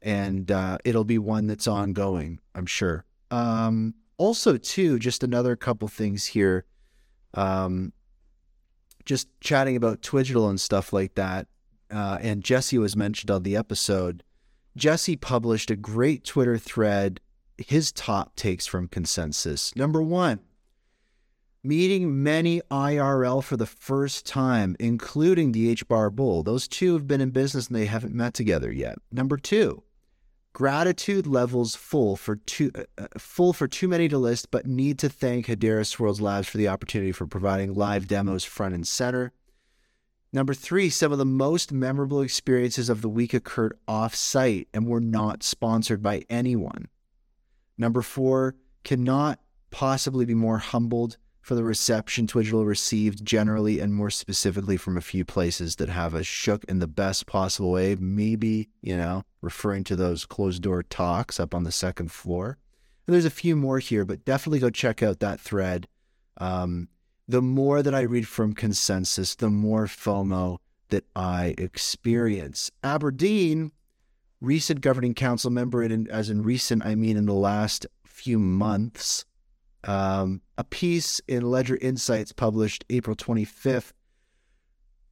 and 0.00 0.50
uh, 0.50 0.78
it'll 0.82 1.04
be 1.04 1.18
one 1.18 1.46
that's 1.46 1.68
ongoing, 1.68 2.40
I'm 2.54 2.64
sure. 2.64 3.04
Um, 3.30 3.94
also, 4.16 4.56
too, 4.56 4.98
just 4.98 5.22
another 5.22 5.56
couple 5.56 5.88
things 5.88 6.24
here. 6.24 6.64
Um, 7.34 7.92
just 9.04 9.28
chatting 9.40 9.76
about 9.76 10.00
Twigital 10.00 10.48
and 10.48 10.60
stuff 10.60 10.92
like 10.92 11.16
that, 11.16 11.48
uh, 11.90 12.18
and 12.22 12.42
Jesse 12.42 12.78
was 12.78 12.96
mentioned 12.96 13.30
on 13.30 13.42
the 13.42 13.56
episode. 13.56 14.22
Jesse 14.74 15.16
published 15.16 15.70
a 15.70 15.76
great 15.76 16.24
Twitter 16.24 16.56
thread, 16.56 17.20
his 17.58 17.92
top 17.92 18.36
takes 18.36 18.66
from 18.66 18.88
consensus. 18.88 19.76
Number 19.76 20.00
one, 20.00 20.40
meeting 21.64 22.22
many 22.22 22.60
IRL 22.70 23.42
for 23.42 23.56
the 23.56 23.66
first 23.66 24.26
time, 24.26 24.76
including 24.80 25.52
the 25.52 25.74
HBAR 25.76 26.12
Bull. 26.12 26.42
Those 26.42 26.66
two 26.66 26.94
have 26.94 27.06
been 27.06 27.20
in 27.20 27.30
business 27.30 27.68
and 27.68 27.76
they 27.76 27.86
haven't 27.86 28.14
met 28.14 28.34
together 28.34 28.72
yet. 28.72 28.98
Number 29.12 29.36
two, 29.36 29.82
gratitude 30.52 31.26
levels 31.26 31.76
full 31.76 32.16
for 32.16 32.36
too 32.36 32.72
uh, 32.74 32.82
uh, 32.98 33.06
full 33.16 33.52
for 33.52 33.68
too 33.68 33.88
many 33.88 34.08
to 34.08 34.18
list, 34.18 34.50
but 34.50 34.66
need 34.66 34.98
to 34.98 35.08
thank 35.08 35.46
Hedera 35.46 35.82
Swirlds 35.82 36.20
Labs 36.20 36.48
for 36.48 36.58
the 36.58 36.68
opportunity 36.68 37.12
for 37.12 37.26
providing 37.26 37.74
live 37.74 38.08
demos 38.08 38.44
front 38.44 38.74
and 38.74 38.86
center. 38.86 39.32
Number 40.32 40.54
three, 40.54 40.88
some 40.88 41.12
of 41.12 41.18
the 41.18 41.26
most 41.26 41.72
memorable 41.72 42.22
experiences 42.22 42.88
of 42.88 43.02
the 43.02 43.08
week 43.08 43.34
occurred 43.34 43.78
off 43.86 44.14
site 44.14 44.66
and 44.72 44.86
were 44.86 45.00
not 45.00 45.42
sponsored 45.42 46.02
by 46.02 46.24
anyone. 46.30 46.88
Number 47.76 48.00
four, 48.00 48.54
cannot 48.82 49.38
possibly 49.70 50.24
be 50.24 50.34
more 50.34 50.58
humbled 50.58 51.18
for 51.42 51.56
the 51.56 51.64
reception 51.64 52.26
Twigital 52.26 52.64
received 52.64 53.24
generally 53.24 53.80
and 53.80 53.92
more 53.92 54.10
specifically 54.10 54.76
from 54.76 54.96
a 54.96 55.02
few 55.02 55.24
places 55.24 55.76
that 55.76 55.88
have 55.88 56.14
us 56.14 56.24
shook 56.24 56.64
in 56.64 56.78
the 56.78 56.86
best 56.86 57.26
possible 57.26 57.72
way. 57.72 57.96
Maybe, 57.96 58.68
you 58.80 58.96
know, 58.96 59.24
referring 59.40 59.82
to 59.84 59.96
those 59.96 60.24
closed 60.24 60.62
door 60.62 60.84
talks 60.84 61.40
up 61.40 61.54
on 61.54 61.64
the 61.64 61.72
second 61.72 62.12
floor. 62.12 62.58
And 63.06 63.14
there's 63.14 63.24
a 63.24 63.30
few 63.30 63.56
more 63.56 63.80
here, 63.80 64.04
but 64.04 64.24
definitely 64.24 64.60
go 64.60 64.70
check 64.70 65.02
out 65.02 65.18
that 65.18 65.40
thread. 65.40 65.88
Um, 66.38 66.88
the 67.26 67.42
more 67.42 67.82
that 67.82 67.94
I 67.94 68.02
read 68.02 68.28
from 68.28 68.52
consensus, 68.52 69.34
the 69.34 69.50
more 69.50 69.86
FOMO 69.86 70.58
that 70.90 71.04
I 71.16 71.54
experience. 71.58 72.70
Aberdeen, 72.84 73.72
recent 74.40 74.80
governing 74.80 75.14
council 75.14 75.50
member, 75.50 75.82
and 75.82 76.08
as 76.08 76.30
in 76.30 76.42
recent, 76.42 76.86
I 76.86 76.94
mean 76.94 77.16
in 77.16 77.26
the 77.26 77.34
last 77.34 77.86
few 78.04 78.38
months, 78.38 79.24
um, 79.84 80.40
a 80.58 80.64
piece 80.64 81.20
in 81.26 81.42
Ledger 81.42 81.76
Insights 81.80 82.32
published 82.32 82.84
April 82.90 83.16
25th. 83.16 83.92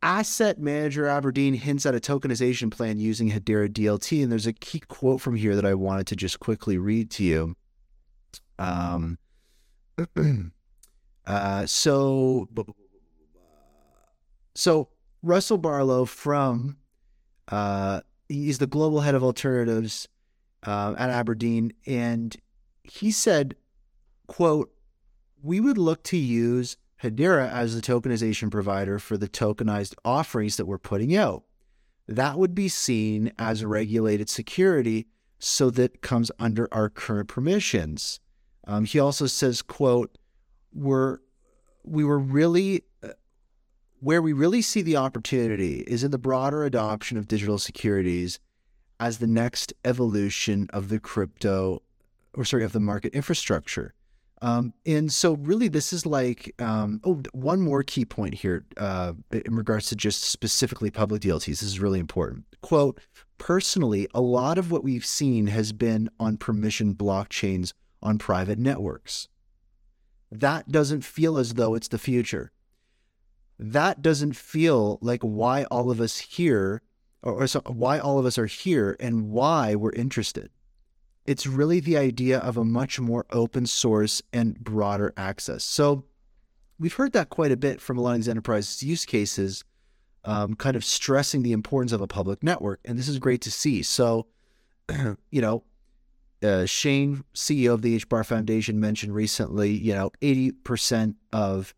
Asset 0.03 0.59
manager 0.59 1.07
Aberdeen 1.07 1.53
hints 1.53 1.85
at 1.85 1.95
a 1.95 2.01
tokenization 2.01 2.71
plan 2.71 2.99
using 2.99 3.31
Hedera 3.31 3.69
DLT. 3.69 4.23
And 4.23 4.33
there's 4.33 4.47
a 4.47 4.53
key 4.53 4.81
quote 4.81 5.21
from 5.21 5.37
here 5.37 5.55
that 5.55 5.67
I 5.67 5.75
wanted 5.75 6.07
to 6.09 6.17
just 6.17 6.41
quickly 6.41 6.79
read 6.79 7.11
to 7.13 7.25
you. 7.25 7.57
Um, 8.59 9.19
uh, 11.27 11.67
so, 11.67 12.49
so 14.55 14.89
Russell 15.23 15.59
Barlow 15.59 16.07
from, 16.07 16.79
uh, 17.49 18.01
he's 18.29 18.59
the 18.59 18.67
global 18.67 19.01
head 19.01 19.15
of 19.15 19.23
alternatives 19.23 20.09
uh, 20.63 20.95
at 20.97 21.11
Aberdeen. 21.11 21.73
And 21.87 22.35
he 22.85 23.11
said, 23.11 23.55
quote, 24.31 24.73
we 25.43 25.59
would 25.59 25.77
look 25.77 26.05
to 26.05 26.17
use 26.17 26.77
Hedera 27.03 27.51
as 27.51 27.75
the 27.75 27.83
tokenization 27.83 28.49
provider 28.49 29.01
for 29.01 29.17
the 29.17 29.29
tokenized 29.29 29.95
offerings 30.05 30.57
that 30.57 30.67
we're 30.67 30.79
putting 30.79 31.17
out. 31.17 31.43
That 32.07 32.39
would 32.39 32.55
be 32.55 32.69
seen 32.69 33.33
as 33.41 33.61
a 33.61 33.67
regulated 33.67 34.29
security, 34.29 35.09
so 35.41 35.69
that 35.71 36.01
comes 36.01 36.31
under 36.39 36.73
our 36.73 36.89
current 36.89 37.29
permissions. 37.29 38.21
Um, 38.69 38.85
he 38.85 39.01
also 39.01 39.27
says, 39.27 39.63
"quote 39.63 40.17
We're 40.73 41.19
we 41.83 42.05
were 42.05 42.19
really 42.21 42.85
uh, 43.03 43.15
where 43.99 44.23
we 44.23 44.33
really 44.33 44.63
see 44.63 44.83
the 44.83 44.97
opportunity 44.97 45.81
is 45.89 46.05
in 46.05 46.13
the 46.13 46.19
broader 46.19 46.63
adoption 46.65 47.19
of 47.19 47.27
digital 47.27 47.59
securities 47.59 48.39
as 49.01 49.19
the 49.19 49.27
next 49.27 49.73
evolution 49.85 50.69
of 50.73 50.89
the 50.89 51.01
crypto, 51.01 51.83
or 52.35 52.45
sorry, 52.45 52.63
of 52.63 52.73
the 52.73 52.79
market 52.79 53.13
infrastructure." 53.13 53.93
Um, 54.43 54.73
and 54.87 55.13
so, 55.13 55.35
really, 55.35 55.69
this 55.69 55.93
is 55.93 56.07
like 56.07 56.55
um, 56.61 57.01
oh, 57.05 57.23
one 57.33 57.61
more 57.61 57.83
key 57.83 58.05
point 58.05 58.35
here 58.35 58.65
uh, 58.79 59.13
in 59.31 59.55
regards 59.55 59.89
to 59.89 59.97
just 59.97 60.25
specifically 60.25 60.91
public 60.91 61.23
DLTs. 61.23 61.47
This 61.47 61.63
is 61.63 61.81
really 61.81 61.99
important. 61.99 62.45
Quote: 62.63 62.99
Personally, 63.37 64.09
a 64.15 64.21
lot 64.21 64.57
of 64.57 64.71
what 64.71 64.83
we've 64.83 65.05
seen 65.05 65.49
has 65.49 65.73
been 65.73 66.09
on 66.19 66.39
permission 66.39 66.95
blockchains 66.95 67.75
on 68.03 68.17
private 68.17 68.59
networks. 68.59 69.29
That 70.31 70.69
doesn't 70.71 71.05
feel 71.05 71.37
as 71.37 71.55
though 71.55 71.75
it's 71.75 71.89
the 71.89 71.99
future. 71.99 72.53
That 73.59 74.01
doesn't 74.01 74.37
feel 74.37 74.99
like 75.03 75.21
why 75.21 75.65
all 75.65 75.91
of 75.91 76.01
us 76.01 76.19
here, 76.19 76.81
or, 77.23 77.43
or 77.43 77.47
so, 77.47 77.61
why 77.67 77.99
all 77.99 78.19
of 78.19 78.25
us 78.25 78.39
are 78.39 78.47
here, 78.47 78.97
and 79.01 79.31
why 79.31 79.75
we're 79.75 79.93
interested. 79.93 80.51
It's 81.27 81.47
really 81.47 81.81
the 81.81 81.97
idea 81.97 82.39
of 82.39 82.57
a 82.57 82.65
much 82.65 82.99
more 82.99 83.27
open 83.31 83.67
source 83.67 84.23
and 84.33 84.59
broader 84.59 85.13
access. 85.17 85.65
So, 85.65 86.05
we've 86.79 86.95
heard 86.95 87.13
that 87.13 87.29
quite 87.29 87.53
a 87.53 87.57
bit 87.57 87.81
from 87.81 87.99
a 87.99 88.01
lot 88.01 88.13
of 88.13 88.17
these 88.17 88.29
enterprise 88.29 88.83
use 88.83 89.05
cases, 89.05 89.65
um, 90.25 90.55
kind 90.55 90.77
of 90.77 90.85
stressing 90.85 91.43
the 91.43 91.53
importance 91.53 91.93
of 91.93 92.01
a 92.01 92.07
public 92.07 92.43
network, 92.43 92.81
and 92.85 92.99
this 92.99 93.09
is 93.09 93.19
great 93.19 93.43
to 93.43 93.51
see. 93.51 93.83
So, 93.83 94.27
you 95.31 95.41
know, 95.41 95.63
uh, 96.43 96.65
Shayne, 96.65 97.25
CEO 97.35 97.75
of 97.75 97.83
the 97.83 97.99
HBAR 98.01 98.25
Foundation, 98.25 98.81
mentioned 98.81 99.15
recently, 99.15 99.71
you 99.73 99.93
know, 99.93 100.11
80% 100.23 101.15
of 101.33 101.75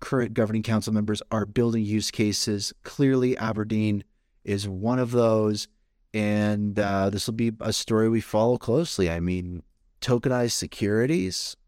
current 0.00 0.34
governing 0.34 0.62
council 0.62 0.92
members 0.92 1.22
are 1.30 1.46
building 1.46 1.84
use 1.84 2.10
cases. 2.10 2.72
Clearly, 2.82 3.36
Aberdeen 3.36 4.04
is 4.44 4.68
one 4.68 4.98
of 4.98 5.10
those. 5.10 5.68
And 6.16 6.78
uh, 6.78 7.10
this 7.10 7.26
will 7.26 7.34
be 7.34 7.52
a 7.60 7.74
story 7.74 8.08
we 8.08 8.22
follow 8.22 8.56
closely. 8.56 9.10
I 9.10 9.20
mean, 9.20 9.62
tokenized 10.00 10.52
securities 10.52 11.58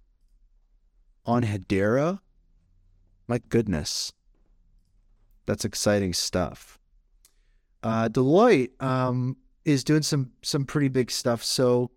on 1.26 1.42
Hedera. 1.42 2.20
My 3.26 3.42
goodness. 3.50 4.14
That's 5.44 5.66
exciting 5.66 6.14
stuff. 6.14 6.78
Uh, 7.82 8.08
Deloitte 8.08 8.70
um, 8.82 9.36
is 9.66 9.84
doing 9.84 10.00
some 10.00 10.32
some 10.40 10.64
pretty 10.64 10.88
big 10.88 11.10
stuff. 11.10 11.44
So 11.44 11.90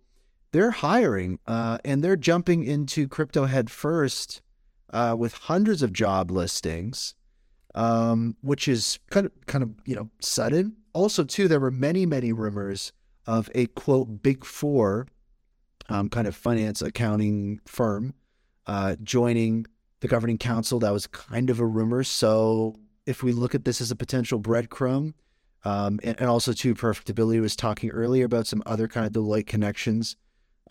they're 0.52 0.72
hiring 0.72 1.38
uh, 1.46 1.78
and 1.86 2.04
they're 2.04 2.16
jumping 2.16 2.64
into 2.64 3.08
crypto 3.08 3.46
head 3.46 3.70
first 3.70 4.42
uh, 4.90 5.16
with 5.18 5.32
hundreds 5.32 5.82
of 5.82 5.94
job 5.94 6.30
listings, 6.30 7.14
um, 7.74 8.36
which 8.42 8.68
is 8.68 8.98
kind 9.10 9.26
of 9.26 9.32
kind 9.46 9.62
of 9.62 9.70
you 9.84 9.94
know 9.94 10.10
sudden. 10.20 10.76
Also, 10.92 11.24
too, 11.24 11.48
there 11.48 11.60
were 11.60 11.70
many 11.70 12.06
many 12.06 12.32
rumors 12.32 12.92
of 13.26 13.50
a 13.54 13.66
quote 13.66 14.22
big 14.22 14.44
four 14.44 15.06
um, 15.88 16.08
kind 16.08 16.26
of 16.26 16.34
finance 16.34 16.82
accounting 16.82 17.60
firm 17.66 18.14
uh, 18.66 18.96
joining 19.02 19.66
the 20.00 20.08
governing 20.08 20.38
council. 20.38 20.78
That 20.78 20.92
was 20.92 21.06
kind 21.06 21.50
of 21.50 21.60
a 21.60 21.66
rumor. 21.66 22.04
So 22.04 22.76
if 23.06 23.22
we 23.22 23.32
look 23.32 23.54
at 23.54 23.64
this 23.64 23.80
as 23.80 23.90
a 23.90 23.96
potential 23.96 24.40
breadcrumb, 24.40 25.14
um, 25.64 26.00
and, 26.02 26.18
and, 26.20 26.28
also 26.28 26.52
too, 26.52 26.74
Perfectability 26.74 27.40
was 27.40 27.54
talking 27.54 27.90
earlier 27.90 28.24
about 28.24 28.48
some 28.48 28.64
other 28.66 28.88
kind 28.88 29.06
of 29.06 29.12
Deloitte 29.12 29.46
connections. 29.46 30.16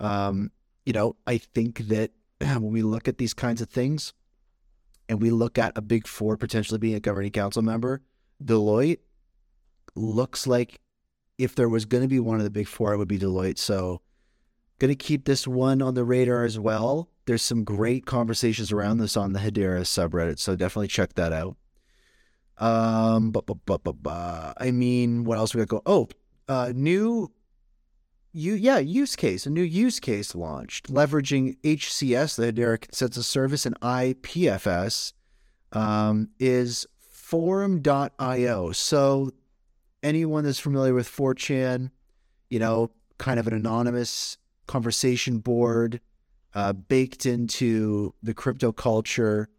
Um, 0.02 0.52
you 0.86 0.92
know, 0.92 1.16
I 1.26 1.38
think 1.38 1.88
that 1.88 2.12
when 2.40 2.72
we 2.72 2.82
look 2.82 3.08
at 3.08 3.18
these 3.18 3.34
kinds 3.34 3.62
of 3.62 3.70
things 3.70 4.14
and 5.12 5.22
we 5.22 5.30
look 5.30 5.58
at 5.58 5.78
a 5.78 5.82
big 5.82 6.08
four 6.08 6.38
potentially 6.38 6.78
being 6.78 6.96
a 6.96 7.02
governing 7.02 7.34
council 7.34 7.62
member, 7.62 8.02
Deloitte 8.42 9.00
looks 9.94 10.48
like 10.48 10.80
if 11.38 11.54
there 11.54 11.68
was 11.68 11.84
going 11.84 12.02
to 12.02 12.08
be 12.08 12.22
one 12.22 12.38
of 12.38 12.46
the 12.46 12.50
big 12.50 12.66
four, 12.66 12.94
it 12.94 12.98
would 12.98 13.10
be 13.10 13.20
Deloitte. 13.20 13.58
So, 13.58 14.00
going 14.80 14.88
to 14.88 14.96
keep 14.96 15.26
this 15.26 15.46
one 15.46 15.82
on 15.82 15.96
the 15.96 16.06
radar 16.06 16.46
as 16.46 16.58
well. 16.58 17.10
There's 17.26 17.42
some 17.42 17.66
great 17.66 18.06
conversations 18.06 18.72
around 18.72 19.00
this 19.00 19.18
on 19.18 19.34
the 19.34 19.40
Hedera 19.40 19.82
subreddit, 19.82 20.40
so 20.40 20.56
definitely 20.56 20.88
check 20.88 21.16
that 21.16 21.34
out. 21.34 21.58
Um, 22.58 23.32
but, 23.32 23.46
but, 23.48 23.66
but, 23.66 23.84
but, 23.84 24.54
I 24.62 24.72
mean, 24.72 25.26
what 25.26 25.38
else 25.38 25.54
we 25.54 25.60
got 25.60 25.68
going? 25.68 25.84
Oh, 25.86 26.08
uh, 26.48 26.72
new 26.74 27.34
you 28.34 28.54
yeah 28.54 28.78
use 28.78 29.16
case 29.16 29.46
a 29.46 29.50
new 29.50 29.62
use 29.62 30.00
case 30.00 30.34
launched 30.34 30.88
leveraging 30.88 31.58
hcs 31.62 32.36
the 32.36 32.52
hedera 32.52 32.80
consensus 32.80 33.28
service 33.28 33.66
and 33.66 33.80
ipfs 33.82 35.14
um, 35.74 36.30
is 36.40 36.86
forum.io 37.10 38.72
so 38.72 39.32
anyone 40.04 40.44
that's 40.44 40.60
familiar 40.60 40.94
with 40.94 41.08
4chan 41.08 41.92
you 42.50 42.60
know 42.60 42.92
kind 43.18 43.40
of 43.40 43.48
an 43.48 43.54
anonymous 43.54 44.38
conversation 44.68 45.40
board 45.40 46.00
uh, 46.54 46.74
baked 46.74 47.26
into 47.26 48.14
the 48.24 48.34
crypto 48.34 48.72
culture 48.72 49.50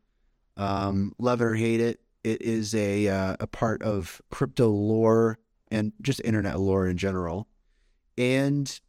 um, 0.57 1.13
love 1.19 1.41
it 1.41 1.45
or 1.45 1.55
hate 1.55 1.81
it 1.81 2.01
it 2.25 2.41
is 2.43 2.75
a 2.75 3.09
uh, 3.09 3.37
a 3.41 3.47
part 3.47 3.83
of 3.83 4.21
crypto 4.31 4.69
lore 4.69 5.39
and 5.71 5.93
just 6.01 6.21
internet 6.25 6.59
lore 6.59 6.87
in 6.87 6.97
general 6.97 7.49
and 8.17 8.81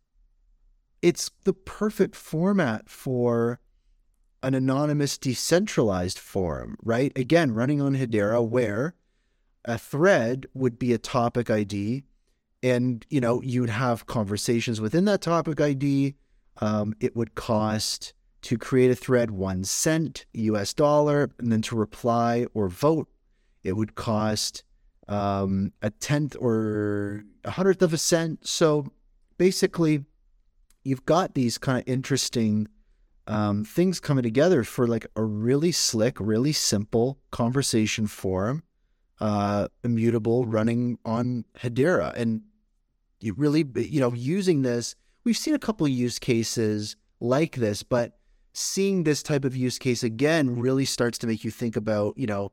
it's 1.01 1.31
the 1.43 1.53
perfect 1.53 2.15
format 2.15 2.89
for 2.89 3.59
an 4.41 4.53
anonymous 4.53 5.17
decentralized 5.17 6.19
forum, 6.19 6.77
right? 6.83 7.11
Again, 7.17 7.53
running 7.53 7.81
on 7.81 7.95
Hedera 7.95 8.45
where 8.45 8.95
a 9.65 9.77
thread 9.77 10.45
would 10.53 10.77
be 10.77 10.93
a 10.93 10.97
topic 10.97 11.49
ID 11.49 12.03
and 12.63 13.05
you 13.09 13.19
know 13.19 13.41
you'd 13.41 13.69
have 13.69 14.05
conversations 14.05 14.81
within 14.81 15.05
that 15.05 15.21
topic 15.21 15.59
ID. 15.59 16.15
Um, 16.57 16.95
it 16.99 17.15
would 17.15 17.35
cost 17.35 18.13
to 18.43 18.57
create 18.57 18.91
a 18.91 18.95
thread 18.95 19.31
one 19.31 19.63
cent 19.63 20.25
US 20.33 20.73
dollar, 20.73 21.31
and 21.39 21.51
then 21.51 21.61
to 21.63 21.75
reply 21.75 22.47
or 22.53 22.69
vote, 22.69 23.09
it 23.63 23.73
would 23.73 23.95
cost 23.95 24.63
um, 25.07 25.73
a 25.81 25.89
tenth 25.89 26.35
or 26.39 27.23
a 27.43 27.51
hundredth 27.51 27.81
of 27.81 27.93
a 27.93 27.97
cent. 27.97 28.47
So 28.47 28.87
basically, 29.37 30.05
you've 30.83 31.05
got 31.05 31.33
these 31.33 31.57
kind 31.57 31.79
of 31.79 31.87
interesting 31.87 32.67
um, 33.27 33.63
things 33.63 33.99
coming 33.99 34.23
together 34.23 34.63
for 34.63 34.87
like 34.87 35.07
a 35.15 35.23
really 35.23 35.71
slick, 35.71 36.19
really 36.19 36.51
simple 36.51 37.19
conversation 37.31 38.07
forum, 38.07 38.63
uh, 39.19 39.67
immutable, 39.83 40.45
running 40.45 40.97
on 41.05 41.45
Hedera, 41.59 42.13
and 42.15 42.41
you 43.19 43.33
really, 43.33 43.65
you 43.75 43.99
know, 43.99 44.13
using 44.13 44.61
this. 44.61 44.95
We've 45.23 45.37
seen 45.37 45.55
a 45.55 45.59
couple 45.59 45.85
of 45.85 45.91
use 45.91 46.19
cases 46.19 46.97
like 47.21 47.55
this, 47.55 47.81
but 47.83 48.17
seeing 48.51 49.03
this 49.03 49.23
type 49.23 49.45
of 49.45 49.55
use 49.55 49.79
case 49.79 50.03
again 50.03 50.59
really 50.59 50.85
starts 50.85 51.17
to 51.19 51.27
make 51.27 51.43
you 51.43 51.51
think 51.51 51.77
about, 51.77 52.17
you 52.17 52.27
know, 52.27 52.51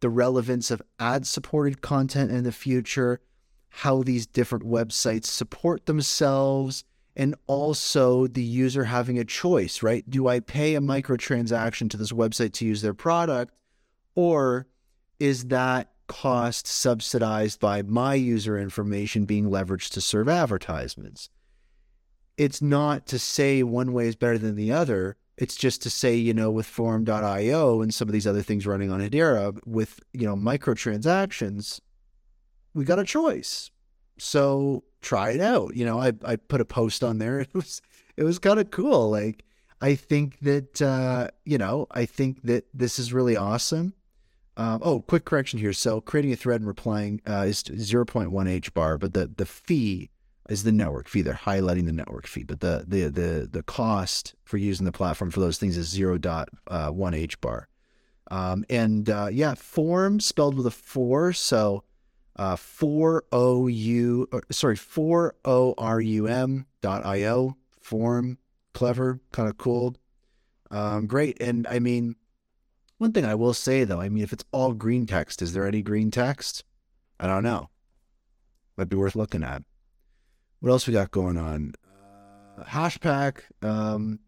the 0.00 0.10
relevance 0.10 0.70
of 0.70 0.82
ad 0.98 1.26
supported 1.26 1.80
content 1.80 2.30
in 2.30 2.44
the 2.44 2.52
future, 2.52 3.20
how 3.70 4.02
these 4.02 4.26
different 4.26 4.64
websites 4.64 5.26
support 5.26 5.86
themselves 5.86 6.84
and 7.16 7.34
also 7.46 8.26
the 8.26 8.42
user 8.42 8.84
having 8.84 9.18
a 9.18 9.24
choice, 9.24 9.82
right? 9.82 10.08
Do 10.08 10.28
I 10.28 10.40
pay 10.40 10.74
a 10.74 10.80
microtransaction 10.80 11.90
to 11.90 11.96
this 11.96 12.12
website 12.12 12.52
to 12.54 12.66
use 12.66 12.82
their 12.82 12.94
product 12.94 13.54
or 14.14 14.66
is 15.18 15.46
that 15.46 15.92
cost 16.08 16.66
subsidized 16.66 17.60
by 17.60 17.82
my 17.82 18.14
user 18.14 18.58
information 18.58 19.24
being 19.24 19.48
leveraged 19.50 19.90
to 19.92 20.00
serve 20.00 20.28
advertisements? 20.28 21.30
It's 22.36 22.62
not 22.62 23.06
to 23.06 23.18
say 23.18 23.62
one 23.62 23.92
way 23.92 24.08
is 24.08 24.16
better 24.16 24.38
than 24.38 24.56
the 24.56 24.72
other. 24.72 25.16
It's 25.36 25.56
just 25.56 25.82
to 25.82 25.90
say, 25.90 26.16
you 26.16 26.34
know, 26.34 26.50
with 26.50 26.66
forum.io 26.66 27.80
and 27.82 27.94
some 27.94 28.08
of 28.08 28.12
these 28.12 28.26
other 28.26 28.42
things 28.42 28.66
running 28.66 28.90
on 28.90 29.00
Hedera 29.00 29.58
with, 29.66 30.00
you 30.12 30.26
know, 30.26 30.36
microtransactions, 30.36 31.80
we 32.74 32.84
got 32.84 32.98
a 32.98 33.04
choice. 33.04 33.70
So 34.18 34.84
try 35.00 35.30
it 35.30 35.40
out. 35.40 35.76
You 35.76 35.84
know, 35.84 35.98
I, 35.98 36.12
I 36.24 36.36
put 36.36 36.60
a 36.60 36.64
post 36.64 37.02
on 37.02 37.18
there. 37.18 37.40
It 37.50 37.54
was 37.54 37.82
it 38.16 38.24
was 38.24 38.38
kind 38.38 38.60
of 38.60 38.70
cool. 38.70 39.10
Like 39.10 39.44
I 39.80 39.94
think 39.94 40.40
that 40.40 40.82
uh, 40.82 41.28
you 41.44 41.58
know, 41.58 41.86
I 41.90 42.04
think 42.06 42.42
that 42.42 42.66
this 42.74 42.98
is 42.98 43.12
really 43.12 43.36
awesome. 43.36 43.94
Um, 44.56 44.80
oh, 44.84 45.00
quick 45.00 45.24
correction 45.24 45.58
here. 45.58 45.72
So 45.72 46.00
creating 46.00 46.32
a 46.32 46.36
thread 46.36 46.60
and 46.60 46.68
replying 46.68 47.22
uh, 47.26 47.46
is 47.48 47.62
0.1 47.62 48.30
HBAR, 48.30 48.98
but 49.00 49.14
the 49.14 49.30
the 49.34 49.46
fee 49.46 50.10
is 50.50 50.64
the 50.64 50.72
network 50.72 51.08
fee. 51.08 51.22
They're 51.22 51.34
highlighting 51.34 51.86
the 51.86 51.92
network 51.92 52.26
fee, 52.26 52.44
but 52.44 52.60
the 52.60 52.84
the 52.86 53.08
the 53.08 53.48
the 53.50 53.62
cost 53.62 54.34
for 54.44 54.58
using 54.58 54.84
the 54.84 54.92
platform 54.92 55.30
for 55.30 55.40
those 55.40 55.56
things 55.56 55.78
is 55.78 55.96
0.1 55.96 56.46
HBAR. 56.68 57.64
Um, 58.30 58.64
and 58.68 59.08
uh, 59.08 59.28
yeah, 59.32 59.54
form 59.54 60.20
spelled 60.20 60.56
with 60.56 60.66
a 60.66 60.70
four. 60.70 61.32
So 61.32 61.84
uh, 62.40 62.56
4OU, 62.56 64.32
uh, 64.32 64.40
sorry, 64.50 64.74
4ORUM 64.74 66.64
dot 66.80 67.04
IO, 67.04 67.54
form, 67.82 68.38
clever, 68.72 69.20
kind 69.30 69.46
of 69.46 69.58
cool. 69.58 69.94
Um, 70.70 71.06
great. 71.06 71.36
And 71.42 71.66
I 71.66 71.80
mean, 71.80 72.16
one 72.96 73.12
thing 73.12 73.26
I 73.26 73.34
will 73.34 73.52
say 73.52 73.84
though, 73.84 74.00
I 74.00 74.08
mean, 74.08 74.24
if 74.24 74.32
it's 74.32 74.44
all 74.52 74.72
green 74.72 75.04
text, 75.04 75.42
is 75.42 75.52
there 75.52 75.66
any 75.66 75.82
green 75.82 76.10
text? 76.10 76.64
I 77.18 77.26
don't 77.26 77.42
know. 77.42 77.68
Might 78.78 78.88
be 78.88 78.96
worth 78.96 79.16
looking 79.16 79.44
at. 79.44 79.62
What 80.60 80.70
else 80.70 80.86
we 80.86 80.94
got 80.94 81.10
going 81.10 81.36
on? 81.36 81.74
Uh, 82.56 82.64
HashPack. 82.64 83.40
Um, 83.60 84.18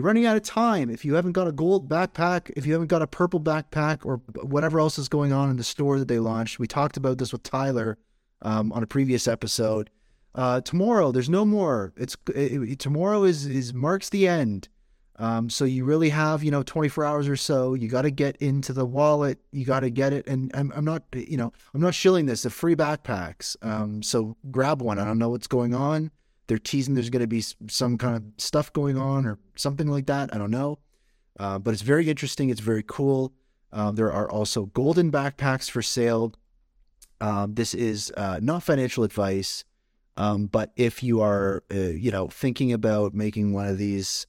you're 0.00 0.06
running 0.06 0.24
out 0.24 0.36
of 0.36 0.42
time. 0.42 0.88
If 0.88 1.04
you 1.04 1.12
haven't 1.12 1.32
got 1.32 1.46
a 1.46 1.52
gold 1.52 1.86
backpack, 1.86 2.50
if 2.56 2.64
you 2.64 2.72
haven't 2.72 2.88
got 2.88 3.02
a 3.02 3.06
purple 3.06 3.38
backpack, 3.38 4.06
or 4.06 4.16
whatever 4.42 4.80
else 4.80 4.98
is 4.98 5.10
going 5.10 5.30
on 5.30 5.50
in 5.50 5.58
the 5.58 5.62
store 5.62 5.98
that 5.98 6.08
they 6.08 6.18
launched, 6.18 6.58
we 6.58 6.66
talked 6.66 6.96
about 6.96 7.18
this 7.18 7.32
with 7.32 7.42
Tyler 7.42 7.98
um, 8.40 8.72
on 8.72 8.82
a 8.82 8.86
previous 8.86 9.28
episode. 9.28 9.90
Uh, 10.34 10.62
tomorrow, 10.62 11.12
there's 11.12 11.28
no 11.28 11.44
more. 11.44 11.92
It's 11.98 12.16
it, 12.34 12.62
it, 12.62 12.78
tomorrow 12.78 13.24
is 13.24 13.44
is 13.44 13.74
marks 13.74 14.08
the 14.08 14.26
end. 14.26 14.68
Um, 15.16 15.50
so 15.50 15.66
you 15.66 15.84
really 15.84 16.08
have 16.08 16.42
you 16.42 16.50
know 16.50 16.62
24 16.62 17.04
hours 17.04 17.28
or 17.28 17.36
so. 17.36 17.74
You 17.74 17.88
got 17.88 18.02
to 18.02 18.10
get 18.10 18.36
into 18.36 18.72
the 18.72 18.86
wallet. 18.86 19.38
You 19.52 19.66
got 19.66 19.80
to 19.80 19.90
get 19.90 20.14
it. 20.14 20.26
And 20.26 20.50
I'm, 20.54 20.72
I'm 20.74 20.86
not 20.86 21.02
you 21.12 21.36
know 21.36 21.52
I'm 21.74 21.82
not 21.82 21.94
shilling 21.94 22.24
this. 22.24 22.44
The 22.44 22.48
free 22.48 22.74
backpacks. 22.74 23.54
Um, 23.60 24.02
so 24.02 24.38
grab 24.50 24.80
one. 24.80 24.98
I 24.98 25.04
don't 25.04 25.18
know 25.18 25.28
what's 25.28 25.46
going 25.46 25.74
on. 25.74 26.10
They're 26.50 26.58
teasing 26.58 26.94
there's 26.94 27.10
going 27.10 27.20
to 27.20 27.28
be 27.28 27.44
some 27.68 27.96
kind 27.96 28.16
of 28.16 28.24
stuff 28.36 28.72
going 28.72 28.98
on 28.98 29.24
or 29.24 29.38
something 29.54 29.86
like 29.86 30.06
that. 30.06 30.34
I 30.34 30.38
don't 30.38 30.50
know. 30.50 30.80
Uh, 31.38 31.60
but 31.60 31.74
it's 31.74 31.82
very 31.82 32.10
interesting. 32.10 32.50
It's 32.50 32.58
very 32.58 32.82
cool. 32.84 33.32
Um, 33.72 33.94
there 33.94 34.12
are 34.12 34.28
also 34.28 34.66
golden 34.66 35.12
backpacks 35.12 35.70
for 35.70 35.80
sale. 35.80 36.34
Um, 37.20 37.54
this 37.54 37.72
is 37.72 38.12
uh, 38.16 38.40
not 38.42 38.64
financial 38.64 39.04
advice, 39.04 39.62
um, 40.16 40.46
but 40.46 40.72
if 40.74 41.04
you 41.04 41.20
are, 41.20 41.62
uh, 41.72 41.76
you 41.76 42.10
know, 42.10 42.26
thinking 42.26 42.72
about 42.72 43.14
making 43.14 43.52
one 43.52 43.68
of 43.68 43.78
these, 43.78 44.26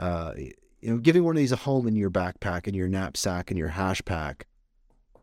uh, 0.00 0.32
you 0.36 0.90
know, 0.90 0.98
giving 0.98 1.22
one 1.22 1.36
of 1.36 1.40
these 1.40 1.52
a 1.52 1.56
home 1.56 1.86
in 1.86 1.94
your 1.94 2.10
backpack, 2.10 2.66
in 2.66 2.74
your 2.74 2.88
knapsack, 2.88 3.52
in 3.52 3.56
your 3.56 3.68
HashPack, 3.68 4.42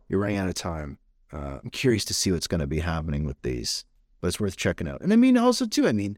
you're 0.08 0.22
running 0.22 0.38
out 0.38 0.48
of 0.48 0.54
time. 0.54 1.00
Uh, 1.34 1.60
I'm 1.62 1.70
curious 1.70 2.06
to 2.06 2.14
see 2.14 2.32
what's 2.32 2.48
going 2.48 2.62
to 2.62 2.66
be 2.68 2.80
happening 2.80 3.26
with 3.26 3.42
these, 3.42 3.84
but 4.22 4.30
it's 4.30 4.40
worth 4.40 4.56
checking 4.56 4.88
out. 4.88 5.02
And 5.02 5.12
I 5.12 5.18
mean, 5.18 5.38
also 5.38 5.66
too, 5.66 5.86
I 5.86 5.92
mean, 5.92 6.18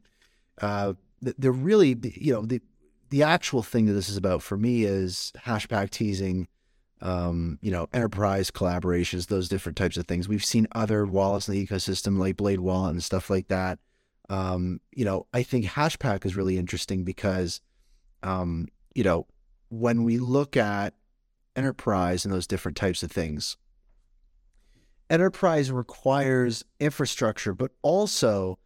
uh, 0.62 0.94
they're 1.20 1.52
really, 1.52 1.96
you 2.14 2.32
know, 2.32 2.46
the 2.46 2.60
the 3.10 3.22
actual 3.22 3.62
thing 3.62 3.84
that 3.86 3.92
this 3.92 4.08
is 4.08 4.16
about 4.16 4.42
for 4.42 4.56
me 4.56 4.84
is 4.84 5.32
HashPack 5.44 5.90
teasing, 5.90 6.48
um, 7.02 7.58
you 7.60 7.70
know, 7.70 7.86
enterprise 7.92 8.50
collaborations, 8.50 9.26
those 9.26 9.50
different 9.50 9.76
types 9.76 9.98
of 9.98 10.06
things. 10.06 10.28
We've 10.28 10.44
seen 10.44 10.66
other 10.72 11.04
wallets 11.04 11.46
in 11.46 11.54
the 11.54 11.66
ecosystem 11.66 12.16
like 12.18 12.38
Blade 12.38 12.60
Wallet 12.60 12.92
and 12.92 13.04
stuff 13.04 13.28
like 13.28 13.48
that. 13.48 13.78
Um, 14.30 14.80
you 14.92 15.04
know, 15.04 15.26
I 15.34 15.42
think 15.42 15.66
HashPack 15.66 16.24
is 16.24 16.36
really 16.36 16.56
interesting 16.56 17.04
because, 17.04 17.60
um, 18.22 18.68
you 18.94 19.04
know, 19.04 19.26
when 19.68 20.04
we 20.04 20.16
look 20.16 20.56
at 20.56 20.94
enterprise 21.54 22.24
and 22.24 22.32
those 22.32 22.46
different 22.46 22.78
types 22.78 23.02
of 23.02 23.10
things, 23.12 23.58
enterprise 25.10 25.70
requires 25.70 26.64
infrastructure, 26.80 27.52
but 27.52 27.72
also 27.82 28.58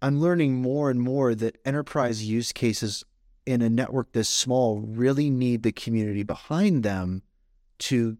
I'm 0.00 0.20
learning 0.20 0.54
more 0.54 0.90
and 0.90 1.00
more 1.00 1.34
that 1.34 1.58
enterprise 1.64 2.24
use 2.24 2.52
cases 2.52 3.04
in 3.46 3.62
a 3.62 3.70
network 3.70 4.12
this 4.12 4.28
small 4.28 4.80
really 4.80 5.30
need 5.30 5.62
the 5.62 5.72
community 5.72 6.22
behind 6.22 6.82
them 6.82 7.22
to 7.78 8.18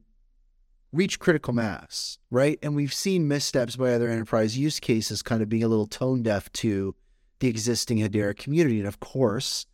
reach 0.92 1.18
critical 1.18 1.52
mass, 1.52 2.18
right? 2.30 2.58
And 2.62 2.74
we've 2.74 2.94
seen 2.94 3.28
missteps 3.28 3.76
by 3.76 3.92
other 3.92 4.08
enterprise 4.08 4.56
use 4.56 4.80
cases 4.80 5.22
kind 5.22 5.42
of 5.42 5.48
being 5.48 5.62
a 5.62 5.68
little 5.68 5.86
tone 5.86 6.22
deaf 6.22 6.50
to 6.54 6.94
the 7.40 7.48
existing 7.48 7.98
Hedera 7.98 8.36
community. 8.36 8.78
And 8.78 8.88
of 8.88 9.00
course, 9.00 9.66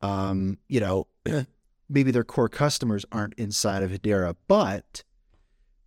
um, 0.00 0.58
you 0.68 0.80
know, 0.80 1.06
maybe 1.88 2.10
their 2.10 2.24
core 2.24 2.48
customers 2.48 3.04
aren't 3.12 3.34
inside 3.34 3.82
of 3.82 3.90
Hedera, 3.90 4.34
but 4.48 5.04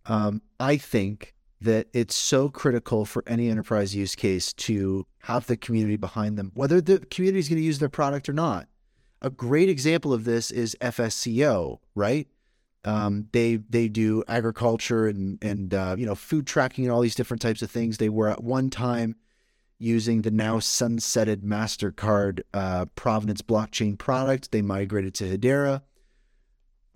um, 0.06 0.42
I 0.60 0.76
think 0.76 1.33
that 1.64 1.88
it's 1.92 2.14
so 2.14 2.48
critical 2.48 3.04
for 3.04 3.22
any 3.26 3.48
enterprise 3.48 3.94
use 3.94 4.14
case 4.14 4.52
to 4.52 5.06
have 5.20 5.46
the 5.46 5.56
community 5.56 5.96
behind 5.96 6.38
them, 6.38 6.52
whether 6.54 6.80
the 6.80 6.98
community 7.10 7.40
is 7.40 7.48
going 7.48 7.60
to 7.60 7.64
use 7.64 7.78
their 7.78 7.88
product 7.88 8.28
or 8.28 8.32
not. 8.32 8.68
A 9.22 9.30
great 9.30 9.68
example 9.68 10.12
of 10.12 10.24
this 10.24 10.50
is 10.50 10.76
FSCO, 10.80 11.78
right? 11.94 12.28
Um, 12.84 13.28
they 13.32 13.56
they 13.56 13.88
do 13.88 14.22
agriculture 14.28 15.08
and 15.08 15.42
and 15.42 15.72
uh, 15.72 15.96
you 15.98 16.04
know 16.04 16.14
food 16.14 16.46
tracking 16.46 16.84
and 16.84 16.92
all 16.92 17.00
these 17.00 17.14
different 17.14 17.40
types 17.40 17.62
of 17.62 17.70
things. 17.70 17.96
They 17.96 18.10
were 18.10 18.28
at 18.28 18.44
one 18.44 18.68
time 18.68 19.16
using 19.78 20.22
the 20.22 20.30
now 20.30 20.58
sunsetted 20.58 21.42
Mastercard 21.42 22.40
uh, 22.52 22.84
Provenance 22.94 23.40
blockchain 23.40 23.98
product. 23.98 24.52
They 24.52 24.60
migrated 24.60 25.14
to 25.14 25.24
Hedera. 25.24 25.82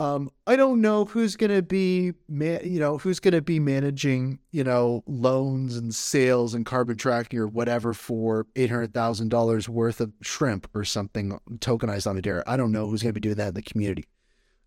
Um, 0.01 0.31
I 0.47 0.55
don't 0.55 0.81
know 0.81 1.07
who's 1.07 1.35
going 1.35 1.51
to 1.51 1.63
be, 1.63 2.13
man, 2.29 2.61
you 2.63 2.79
know, 2.79 2.99
who's 2.99 3.19
going 3.19 3.35
to 3.35 3.43
be 3.43 3.59
managing, 3.59 4.39
you 4.53 4.63
know, 4.63 5.03
loans 5.09 5.77
and 5.77 5.93
sales 5.93 6.55
and 6.55 6.65
carbon 6.65 6.97
tracking 6.97 7.41
or 7.41 7.49
whatever 7.49 7.93
for 7.93 8.47
eight 8.55 8.71
hundred 8.71 8.95
thousand 8.95 9.31
dollars 9.31 9.69
worth 9.69 10.01
of 10.01 10.13
shrimp 10.23 10.69
or 10.73 10.85
something 10.85 11.39
tokenized 11.57 12.07
on 12.07 12.15
the 12.15 12.23
Hedera. 12.23 12.45
I 12.47 12.57
don't 12.57 12.71
know 12.71 12.89
who's 12.89 13.03
going 13.03 13.13
to 13.13 13.21
be 13.21 13.29
doing 13.29 13.37
that 13.37 13.49
in 13.49 13.55
the 13.55 13.63
community. 13.63 14.05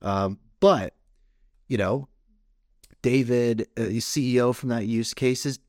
Um, 0.01 0.37
but 0.59 0.95
you 1.69 1.77
know, 1.77 2.09
David, 3.01 3.67
uh, 3.77 3.83
CEO 3.83 4.53
from 4.53 4.67
that 4.69 4.85
use 4.85 5.13
case, 5.13 5.45
has 5.45 5.59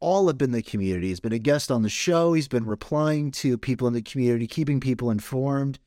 all 0.00 0.26
have 0.28 0.38
been 0.38 0.52
the 0.52 0.62
community. 0.62 1.08
He's 1.08 1.20
been 1.20 1.34
a 1.34 1.38
guest 1.38 1.70
on 1.70 1.82
the 1.82 1.90
show. 1.90 2.32
He's 2.32 2.48
been 2.48 2.64
replying 2.64 3.30
to 3.32 3.58
people 3.58 3.86
in 3.86 3.92
the 3.92 4.00
community, 4.00 4.46
keeping 4.46 4.80
people 4.80 5.10
informed, 5.10 5.78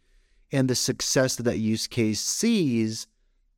and 0.51 0.69
the 0.69 0.75
success 0.75 1.35
that 1.35 1.43
that 1.43 1.57
use 1.57 1.87
case 1.87 2.21
sees 2.21 3.07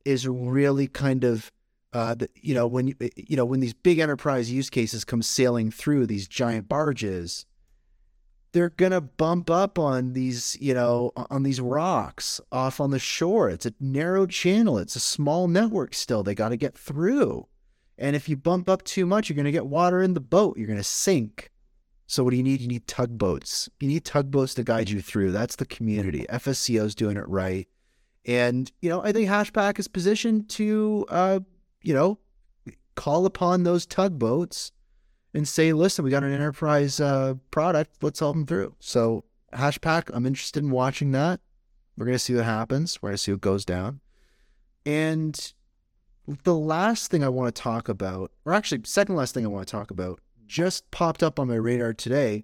is 0.07 0.27
really 0.27 0.87
kind 0.87 1.23
of 1.23 1.51
uh, 1.93 2.15
you 2.35 2.53
know 2.53 2.65
when 2.67 2.87
you 2.87 2.95
you 3.15 3.35
know 3.35 3.45
when 3.45 3.59
these 3.59 3.73
big 3.73 3.99
enterprise 3.99 4.51
use 4.51 4.69
cases 4.69 5.03
come 5.03 5.21
sailing 5.21 5.71
through 5.71 6.05
these 6.05 6.27
giant 6.27 6.67
barges 6.67 7.45
they're 8.53 8.69
gonna 8.69 9.01
bump 9.01 9.49
up 9.49 9.77
on 9.77 10.13
these 10.13 10.57
you 10.59 10.73
know 10.73 11.11
on 11.15 11.43
these 11.43 11.61
rocks 11.61 12.41
off 12.51 12.79
on 12.79 12.91
the 12.91 12.99
shore. 12.99 13.49
It's 13.49 13.65
a 13.65 13.73
narrow 13.79 14.25
channel. 14.25 14.77
It's 14.77 14.95
a 14.95 15.01
small 15.01 15.47
network 15.47 15.93
still. 15.93 16.23
They 16.23 16.33
got 16.33 16.49
to 16.49 16.57
get 16.57 16.77
through. 16.77 17.47
And 17.97 18.15
if 18.15 18.29
you 18.29 18.37
bump 18.37 18.69
up 18.69 18.83
too 18.83 19.05
much 19.05 19.29
you're 19.29 19.35
gonna 19.35 19.51
get 19.51 19.67
water 19.67 20.01
in 20.01 20.13
the 20.13 20.21
boat. 20.21 20.57
You're 20.57 20.67
gonna 20.67 20.83
sink. 20.83 21.51
So 22.07 22.23
what 22.23 22.31
do 22.31 22.37
you 22.37 22.43
need? 22.43 22.61
You 22.61 22.67
need 22.67 22.87
tugboats. 22.87 23.69
You 23.79 23.89
need 23.89 24.05
tugboats 24.05 24.53
to 24.55 24.63
guide 24.63 24.89
you 24.89 25.01
through. 25.01 25.33
That's 25.33 25.57
the 25.57 25.65
community. 25.65 26.25
Fsco 26.29 26.85
is 26.85 26.95
doing 26.95 27.17
it 27.17 27.27
right 27.27 27.67
and, 28.27 28.69
you 28.81 28.89
know, 28.89 29.01
I 29.01 29.13
think 29.13 29.29
HashPack 29.29 29.79
is 29.79 29.87
positioned 29.87 30.49
to, 30.49 31.05
uh, 31.07 31.39
you 31.81 31.93
know, 31.93 32.19
call 32.95 33.25
upon 33.25 33.63
those 33.63 33.85
tugboats 33.85 34.73
and 35.33 35.47
say, 35.47 35.71
listen, 35.71 36.03
we 36.03 36.11
got 36.11 36.23
an 36.23 36.33
enterprise 36.33 36.99
uh, 36.99 37.35
product. 37.51 38.03
Let's 38.03 38.19
help 38.19 38.35
them 38.35 38.45
through. 38.45 38.75
So, 38.79 39.23
HashPack, 39.53 40.09
I'm 40.13 40.25
interested 40.25 40.61
in 40.61 40.71
watching 40.71 41.11
that. 41.13 41.39
We're 41.97 42.05
going 42.05 42.15
to 42.15 42.19
see 42.19 42.35
what 42.35 42.43
happens. 42.43 43.01
We're 43.01 43.09
going 43.09 43.17
to 43.17 43.23
see 43.23 43.31
what 43.31 43.41
goes 43.41 43.63
down. 43.63 44.01
And 44.85 45.53
the 46.43 46.55
last 46.55 47.09
thing 47.09 47.23
I 47.23 47.29
want 47.29 47.55
to 47.55 47.61
talk 47.61 47.87
about, 47.87 48.31
or 48.43 48.53
actually, 48.53 48.81
second 48.83 49.15
last 49.15 49.33
thing 49.33 49.45
I 49.45 49.49
want 49.49 49.67
to 49.67 49.71
talk 49.71 49.89
about, 49.89 50.19
just 50.45 50.89
popped 50.91 51.23
up 51.23 51.39
on 51.39 51.47
my 51.47 51.55
radar 51.55 51.93
today. 51.93 52.43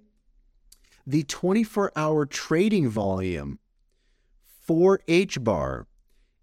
The 1.06 1.24
24 1.24 1.92
hour 1.94 2.24
trading 2.24 2.88
volume 2.88 3.58
for 4.66 5.00
HBAR 5.08 5.86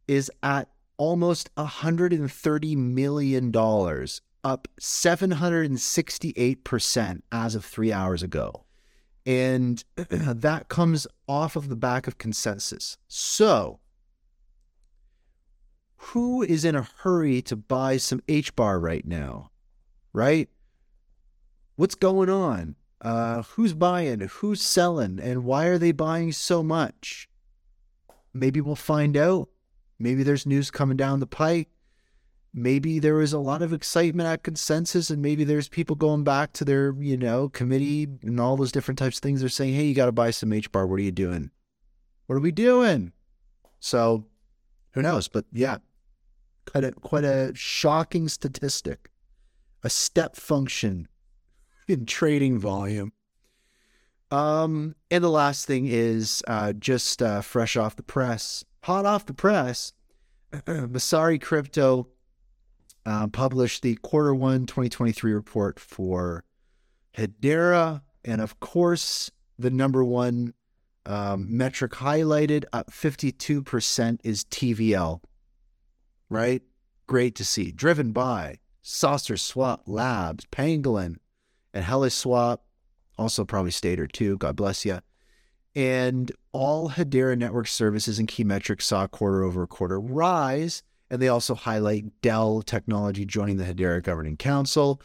is 0.08 0.32
at 0.44 0.70
almost 0.98 1.54
$130 1.56 2.78
million, 2.78 3.52
up 4.44 4.68
768% 4.80 7.22
as 7.32 7.56
of 7.56 7.66
three 7.66 7.92
hours 7.92 8.22
ago. 8.22 8.66
And 9.26 9.84
that 9.96 10.70
comes 10.70 11.08
off 11.28 11.56
of 11.56 11.70
the 11.70 11.76
back 11.76 12.08
of 12.08 12.18
consensus. 12.18 12.98
So, 13.08 13.80
who 15.96 16.42
is 16.42 16.66
in 16.66 16.76
a 16.76 16.88
hurry 17.00 17.42
to 17.44 17.56
buy 17.56 17.98
some 17.98 18.22
HBAR 18.22 18.82
right 18.82 19.06
now? 19.06 19.52
Right? 20.14 20.50
What's 21.76 21.96
going 21.96 22.30
on? 22.30 22.76
Uh, 23.00 23.44
who's 23.44 23.74
buying? 23.74 24.20
Who's 24.20 24.62
selling? 24.62 25.20
And 25.20 25.44
why 25.44 25.66
are 25.66 25.78
they 25.78 25.92
buying 25.92 26.32
so 26.32 26.62
much? 26.62 27.30
Maybe 28.34 28.62
we'll 28.62 28.76
find 28.76 29.18
out. 29.18 29.50
Maybe 30.00 30.24
there's 30.24 30.46
news 30.46 30.72
coming 30.72 30.98
down 30.98 31.20
the 31.20 31.28
pike. 31.28 31.70
Maybe 32.54 33.00
there 33.00 33.16
was 33.16 33.32
a 33.32 33.40
lot 33.40 33.62
of 33.62 33.72
excitement 33.72 34.28
at 34.28 34.44
consensus, 34.44 35.10
and 35.10 35.22
maybe 35.22 35.44
there's 35.44 35.70
people 35.70 35.96
going 35.96 36.24
back 36.24 36.52
to 36.54 36.66
their, 36.66 36.94
you 37.00 37.16
know, 37.16 37.48
committee 37.48 38.08
and 38.24 38.40
all 38.40 38.58
those 38.58 38.74
different 38.74 38.98
types 38.98 39.18
of 39.18 39.22
things. 39.22 39.40
They're 39.40 39.50
saying, 39.50 39.74
hey, 39.74 39.86
you 39.86 39.96
got 39.96 40.08
to 40.08 40.12
buy 40.12 40.32
some 40.32 40.50
HBAR. 40.50 40.88
What 40.88 41.00
are 41.00 41.04
you 41.04 41.12
doing? 41.12 41.52
What 42.26 42.36
are 42.36 42.42
we 42.42 42.52
doing? 42.52 43.14
So 43.80 44.26
who 44.92 45.02
knows? 45.02 45.28
But 45.28 45.46
yeah, 45.54 45.78
quite 46.66 46.84
a, 46.84 46.92
quite 46.92 47.24
a 47.24 47.52
shocking 47.56 48.28
statistic, 48.28 49.10
a 49.84 49.90
step 49.90 50.36
function 50.36 51.08
in 51.88 52.06
trading 52.06 52.60
volume 52.60 53.14
um, 54.32 54.96
and 55.10 55.24
the 55.24 55.30
last 55.30 55.66
thing 55.66 55.88
is 55.88 56.42
uh, 56.48 56.74
just 56.74 57.22
uh, 57.22 57.42
fresh 57.42 57.76
off 57.76 57.98
the 57.98 58.04
press, 58.04 58.64
hot 58.84 59.06
off 59.06 59.26
the 59.26 59.34
press. 59.34 59.94
Messari 60.54 61.40
Crypto 61.42 62.08
uh, 63.06 63.28
published 63.28 63.82
the 63.82 63.96
quarter 63.96 64.34
one 64.34 64.66
2023 64.66 65.34
report 65.34 65.80
for 65.80 66.46
Hedera. 67.16 68.02
And 68.24 68.40
of 68.40 68.60
course, 68.60 69.32
the 69.60 69.70
number 69.70 70.04
one 70.04 70.54
um, 71.06 71.46
metric 71.50 71.94
highlighted 71.94 72.64
up 72.72 72.92
52% 72.92 74.20
is 74.24 74.46
TVL, 74.46 75.22
right? 76.30 76.62
Great 77.08 77.36
to 77.36 77.44
see. 77.44 77.72
Driven 77.72 78.12
by 78.12 78.60
SaucerSwap 78.84 79.82
Labs, 79.88 80.46
Pangolin, 80.52 81.18
and 81.74 81.86
HeliSwap 81.86 82.60
also 83.22 83.46
probably 83.46 83.72
Stader 83.72 84.12
too. 84.12 84.38
God 84.38 84.56
bless 84.56 84.86
you. 84.86 85.00
And 85.76 86.32
all 86.52 86.90
Hedera 86.90 87.38
network 87.38 87.68
services 87.68 88.20
and 88.20 88.28
key 88.28 88.44
metrics 88.44 88.86
saw 88.86 89.08
quarter 89.08 89.44
over 89.44 89.66
quarter 89.68 90.00
rise. 90.00 90.84
And 91.10 91.22
they 91.22 91.28
also 91.28 91.56
highlight 91.56 92.22
Dell 92.22 92.62
Technology 92.62 93.26
joining 93.26 93.58
the 93.58 93.66
Hedera 93.66 94.02
Governing 94.02 94.38
Council. 94.38 95.02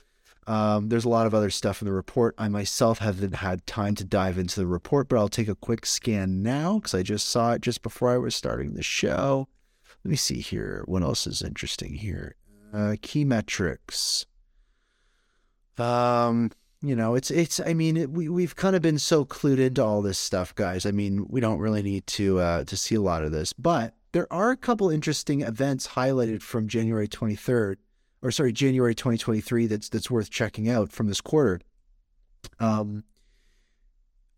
Um, 0.46 0.88
there's 0.88 1.04
a 1.04 1.08
lot 1.08 1.26
of 1.26 1.34
other 1.34 1.50
stuff 1.50 1.82
in 1.82 1.86
the 1.86 1.92
report. 1.92 2.34
I 2.38 2.48
myself 2.48 2.98
haven't 2.98 3.34
had 3.34 3.66
time 3.66 3.96
to 3.96 4.04
dive 4.04 4.38
into 4.38 4.60
the 4.60 4.66
report, 4.66 5.08
but 5.08 5.18
I'll 5.18 5.28
take 5.28 5.48
a 5.48 5.56
quick 5.56 5.84
scan 5.84 6.42
now 6.42 6.76
because 6.76 6.94
I 6.94 7.02
just 7.02 7.28
saw 7.28 7.52
it 7.52 7.62
just 7.62 7.82
before 7.82 8.10
I 8.10 8.18
was 8.18 8.36
starting 8.36 8.74
the 8.74 8.82
show. 8.82 9.48
let 10.04 10.10
me 10.10 10.16
see 10.16 10.40
here. 10.40 10.84
What 10.86 11.02
else 11.02 11.26
is 11.26 11.42
interesting 11.42 11.94
here? 11.94 12.36
Uh, 12.72 12.94
key 13.02 13.24
metrics. 13.24 14.26
Um, 15.78 16.52
you 16.88 16.96
know, 16.96 17.14
it's 17.14 17.30
it's. 17.30 17.60
I 17.60 17.74
mean, 17.74 17.96
it, 17.96 18.10
we 18.10 18.28
we've 18.28 18.56
kind 18.56 18.76
of 18.76 18.82
been 18.82 18.98
so 18.98 19.24
clued 19.24 19.58
into 19.58 19.84
all 19.84 20.02
this 20.02 20.18
stuff, 20.18 20.54
guys. 20.54 20.86
I 20.86 20.90
mean, 20.90 21.26
we 21.28 21.40
don't 21.40 21.58
really 21.58 21.82
need 21.82 22.06
to 22.08 22.38
uh, 22.38 22.64
to 22.64 22.76
see 22.76 22.94
a 22.94 23.00
lot 23.00 23.22
of 23.22 23.32
this, 23.32 23.52
but 23.52 23.94
there 24.12 24.32
are 24.32 24.50
a 24.50 24.56
couple 24.56 24.88
interesting 24.90 25.42
events 25.42 25.88
highlighted 25.88 26.42
from 26.42 26.68
January 26.68 27.08
23rd, 27.08 27.76
or 28.22 28.30
sorry, 28.30 28.52
January 28.52 28.94
2023. 28.94 29.66
That's 29.66 29.88
that's 29.88 30.10
worth 30.10 30.30
checking 30.30 30.68
out 30.68 30.92
from 30.92 31.08
this 31.08 31.20
quarter. 31.20 31.60
Um, 32.60 33.04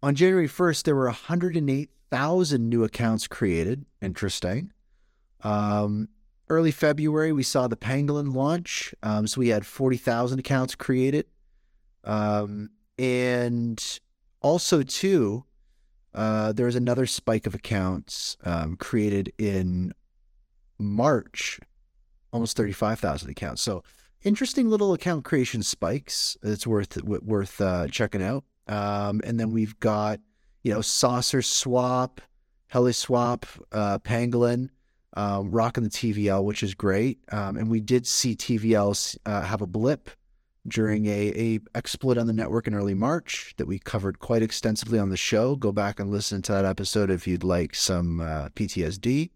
on 0.02 0.14
January 0.14 0.48
1st, 0.48 0.84
there 0.84 0.94
were 0.94 1.06
108,000 1.06 2.68
new 2.68 2.84
accounts 2.84 3.26
created. 3.26 3.84
Interesting. 4.00 4.72
Um, 5.42 6.08
early 6.48 6.70
February, 6.70 7.32
we 7.32 7.42
saw 7.42 7.68
the 7.68 7.76
Pangolin 7.76 8.34
launch. 8.34 8.94
Um, 9.02 9.26
so 9.26 9.40
we 9.40 9.48
had 9.48 9.66
40,000 9.66 10.38
accounts 10.38 10.74
created. 10.74 11.26
Um, 12.08 12.70
and 12.98 14.00
also, 14.40 14.82
too, 14.82 15.44
uh, 16.14 16.52
there 16.52 16.66
was 16.66 16.74
another 16.74 17.06
spike 17.06 17.46
of 17.46 17.54
accounts 17.54 18.36
um, 18.42 18.76
created 18.76 19.32
in 19.38 19.92
March, 20.78 21.60
almost 22.32 22.56
35,000 22.56 23.30
accounts. 23.30 23.62
So 23.62 23.84
interesting 24.24 24.68
little 24.68 24.92
account 24.94 25.24
creation 25.24 25.62
spikes. 25.62 26.36
It's 26.42 26.66
worth 26.66 27.00
worth 27.04 27.60
uh, 27.60 27.86
checking 27.88 28.22
out. 28.22 28.44
Um, 28.66 29.20
and 29.24 29.38
then 29.38 29.50
we've 29.50 29.78
got, 29.80 30.20
you 30.62 30.72
know, 30.72 30.80
SaucerSwap, 30.80 32.18
Heli 32.66 32.92
Swap, 32.92 33.46
uh, 33.72 33.98
Pangolin, 34.00 34.70
um, 35.14 35.50
rocking 35.50 35.84
the 35.84 35.90
TVL, 35.90 36.44
which 36.44 36.62
is 36.62 36.74
great. 36.74 37.18
Um, 37.32 37.56
and 37.56 37.70
we 37.70 37.80
did 37.80 38.06
see 38.06 38.34
TVLs 38.34 39.16
uh, 39.24 39.42
have 39.42 39.62
a 39.62 39.66
blip 39.66 40.10
during 40.68 41.06
a, 41.06 41.32
a 41.36 41.60
exploit 41.74 42.18
on 42.18 42.26
the 42.26 42.32
network 42.32 42.66
in 42.66 42.74
early 42.74 42.94
March 42.94 43.54
that 43.56 43.66
we 43.66 43.78
covered 43.78 44.18
quite 44.18 44.42
extensively 44.42 44.98
on 44.98 45.10
the 45.10 45.16
show. 45.16 45.56
Go 45.56 45.72
back 45.72 45.98
and 45.98 46.10
listen 46.10 46.42
to 46.42 46.52
that 46.52 46.64
episode 46.64 47.10
if 47.10 47.26
you'd 47.26 47.44
like 47.44 47.74
some 47.74 48.20
uh, 48.20 48.48
PTSD. 48.50 49.30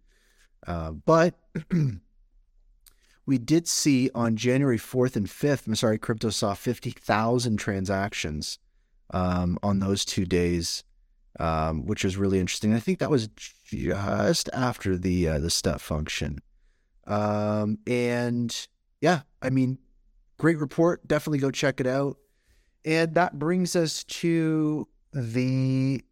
Uh, 0.67 0.93
but 0.93 1.35
we 3.27 3.39
did 3.39 3.67
see 3.67 4.11
on 4.15 4.37
January 4.37 4.79
4th 4.79 5.17
and 5.17 5.27
5th, 5.27 5.67
I'm 5.67 5.75
sorry, 5.75 5.99
crypto 5.99 6.31
saw 6.31 6.55
50,000 6.55 7.57
transactions 7.57 8.59
um, 9.11 9.59
on 9.63 9.79
those 9.79 10.05
two 10.05 10.25
days, 10.25 10.85
um, 11.39 11.87
which 11.87 12.05
was 12.05 12.17
really 12.17 12.41
interesting. 12.41 12.75
I 12.75 12.81
think 12.81 12.99
that 12.99 13.11
was 13.11 13.29
just 13.65 14.49
after 14.53 14.97
the 14.97 15.29
uh, 15.29 15.39
the 15.39 15.51
step 15.51 15.81
function. 15.81 16.41
Um, 17.07 17.79
and 17.87 18.67
yeah, 19.01 19.23
I 19.41 19.51
mean, 19.51 19.79
great 20.43 20.59
report. 20.59 21.07
Definitely 21.07 21.39
go 21.39 21.53
check 21.53 21.79
it 21.79 21.87
out. 21.87 22.17
And 22.85 23.15
that 23.15 23.39
brings 23.39 23.77
us 23.77 24.03
to 24.05 24.89
the 25.13 26.03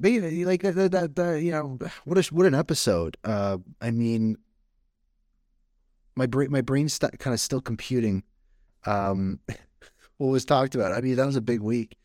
like 0.00 0.62
the, 0.62 0.72
the, 0.72 1.12
the, 1.14 1.42
you 1.42 1.52
know 1.52 1.78
what 2.04 2.16
a, 2.16 2.34
what 2.34 2.46
an 2.46 2.54
episode. 2.54 3.18
Uh, 3.22 3.58
I 3.82 3.90
mean, 3.90 4.38
my 6.16 6.24
brain 6.24 6.50
my 6.50 6.62
brain's 6.62 6.94
st- 6.94 7.18
kind 7.18 7.34
of 7.34 7.40
still 7.40 7.60
computing 7.60 8.22
um, 8.86 9.40
what 10.16 10.28
was 10.28 10.46
talked 10.46 10.74
about. 10.74 10.92
I 10.92 11.02
mean, 11.02 11.16
that 11.16 11.26
was 11.26 11.36
a 11.36 11.42
big 11.42 11.60
week. 11.60 11.98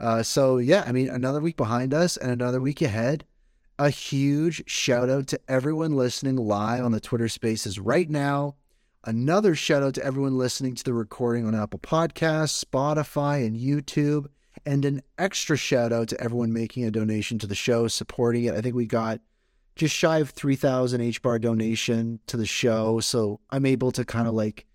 Uh, 0.00 0.24
so 0.24 0.58
yeah, 0.58 0.82
I 0.88 0.90
mean, 0.90 1.08
another 1.08 1.40
week 1.40 1.56
behind 1.56 1.94
us 1.94 2.16
and 2.16 2.32
another 2.32 2.60
week 2.60 2.82
ahead. 2.82 3.24
A 3.78 3.90
huge 3.90 4.68
shout 4.68 5.08
out 5.08 5.28
to 5.28 5.40
everyone 5.48 5.92
listening 5.92 6.36
live 6.36 6.84
on 6.84 6.90
the 6.90 7.00
Twitter 7.00 7.28
Spaces 7.28 7.78
right 7.78 8.10
now. 8.10 8.56
Another 9.04 9.54
shout 9.54 9.82
out 9.82 9.94
to 9.94 10.04
everyone 10.04 10.36
listening 10.36 10.74
to 10.74 10.84
the 10.84 10.92
recording 10.92 11.46
on 11.46 11.54
Apple 11.54 11.78
Podcasts, 11.78 12.62
Spotify, 12.62 13.46
and 13.46 13.56
YouTube. 13.56 14.26
And 14.66 14.84
an 14.84 15.00
extra 15.16 15.56
shout 15.56 15.90
out 15.90 16.08
to 16.08 16.20
everyone 16.20 16.52
making 16.52 16.84
a 16.84 16.90
donation 16.90 17.38
to 17.38 17.46
the 17.46 17.54
show, 17.54 17.88
supporting 17.88 18.44
it. 18.44 18.54
I 18.54 18.60
think 18.60 18.74
we 18.74 18.84
got 18.84 19.20
just 19.74 19.94
shy 19.94 20.18
of 20.18 20.30
3,000 20.30 21.00
HBAR 21.00 21.40
donation 21.40 22.20
to 22.26 22.36
the 22.36 22.44
show. 22.44 23.00
So 23.00 23.40
I'm 23.48 23.64
able 23.64 23.90
to 23.92 24.04
kind 24.04 24.28
of 24.28 24.34
like 24.34 24.66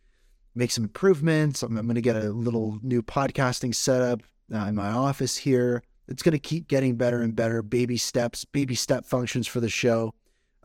make 0.56 0.72
some 0.72 0.86
improvements. 0.86 1.62
I'm, 1.62 1.78
I'm 1.78 1.86
going 1.86 1.94
to 1.94 2.02
get 2.02 2.16
a 2.16 2.32
little 2.32 2.80
new 2.82 3.04
podcasting 3.04 3.76
setup 3.76 4.24
uh, 4.52 4.66
in 4.66 4.74
my 4.74 4.88
office 4.88 5.38
here. 5.38 5.84
It's 6.08 6.24
going 6.24 6.34
to 6.34 6.40
keep 6.40 6.68
getting 6.68 6.96
better 6.96 7.22
and 7.22 7.36
better. 7.36 7.62
Baby 7.62 7.98
steps, 7.98 8.44
baby 8.44 8.74
step 8.74 9.06
functions 9.06 9.46
for 9.46 9.60
the 9.60 9.70
show, 9.70 10.16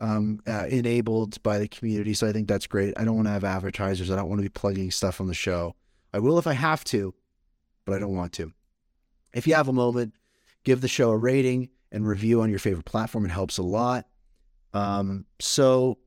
um, 0.01 0.41
uh, 0.47 0.65
enabled 0.67 1.41
by 1.43 1.59
the 1.59 1.67
community. 1.67 2.13
So 2.13 2.27
I 2.27 2.33
think 2.33 2.47
that's 2.47 2.67
great. 2.67 2.93
I 2.97 3.05
don't 3.05 3.15
want 3.15 3.27
to 3.27 3.31
have 3.33 3.43
advertisers. 3.43 4.11
I 4.11 4.15
don't 4.15 4.27
want 4.27 4.39
to 4.39 4.43
be 4.43 4.49
plugging 4.49 4.91
stuff 4.91 5.21
on 5.21 5.27
the 5.27 5.33
show. 5.33 5.75
I 6.11 6.19
will 6.19 6.39
if 6.39 6.47
I 6.47 6.53
have 6.53 6.83
to, 6.85 7.13
but 7.85 7.95
I 7.95 7.99
don't 7.99 8.15
want 8.15 8.33
to. 8.33 8.51
If 9.33 9.47
you 9.47 9.53
have 9.53 9.69
a 9.69 9.73
moment, 9.73 10.13
give 10.63 10.81
the 10.81 10.87
show 10.87 11.11
a 11.11 11.17
rating 11.17 11.69
and 11.91 12.05
review 12.05 12.41
on 12.41 12.49
your 12.49 12.59
favorite 12.59 12.85
platform. 12.85 13.25
It 13.25 13.29
helps 13.31 13.59
a 13.59 13.63
lot. 13.63 14.07
Um, 14.73 15.25
so 15.39 15.99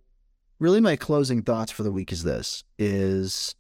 really 0.58 0.80
my 0.80 0.96
closing 0.96 1.42
thoughts 1.42 1.70
for 1.70 1.84
the 1.84 1.92
week 1.92 2.12
is 2.12 2.24
this 2.24 2.64
is 2.78 3.54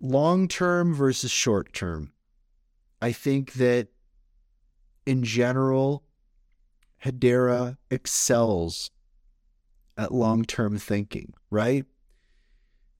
long 0.00 0.48
term 0.48 0.94
versus 0.94 1.30
short 1.30 1.72
term. 1.72 2.12
I 3.00 3.12
think 3.12 3.54
that 3.54 3.88
in 5.04 5.24
general, 5.24 6.04
Hedera 7.04 7.76
excels 7.90 8.90
at 9.96 10.12
long 10.12 10.44
term 10.44 10.78
thinking, 10.78 11.34
right? 11.50 11.84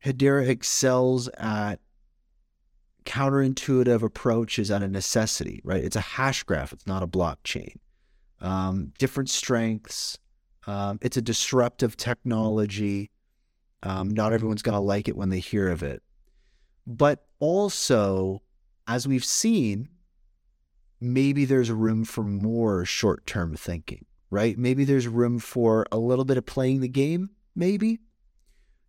Hedera 0.04 0.48
excels 0.48 1.28
at 1.38 1.80
counterintuitive 3.04 4.02
approaches 4.02 4.70
at 4.70 4.82
a 4.82 4.88
necessity, 4.88 5.60
right? 5.64 5.82
It's 5.82 5.96
a 5.96 6.00
hash 6.00 6.42
graph, 6.42 6.72
it's 6.72 6.86
not 6.86 7.02
a 7.02 7.06
blockchain 7.06 7.76
um, 8.42 8.92
different 8.98 9.30
strengths. 9.30 10.18
Um, 10.66 10.98
it's 11.00 11.16
a 11.16 11.22
disruptive 11.22 11.96
technology. 11.96 13.10
Um, 13.82 14.10
not 14.10 14.32
everyone's 14.32 14.62
going 14.62 14.74
to 14.74 14.80
like 14.80 15.08
it 15.08 15.16
when 15.16 15.30
they 15.30 15.38
hear 15.38 15.68
of 15.68 15.82
it. 15.82 16.02
But 16.86 17.24
also, 17.38 18.42
as 18.86 19.08
we've 19.08 19.24
seen, 19.24 19.88
maybe 21.02 21.44
there's 21.44 21.70
room 21.70 22.04
for 22.04 22.22
more 22.22 22.84
short 22.84 23.26
term 23.26 23.56
thinking, 23.56 24.04
right? 24.30 24.56
Maybe 24.56 24.84
there's 24.84 25.08
room 25.08 25.38
for 25.38 25.86
a 25.90 25.98
little 25.98 26.24
bit 26.24 26.38
of 26.38 26.46
playing 26.46 26.80
the 26.80 26.88
game, 26.88 27.30
maybe 27.54 28.00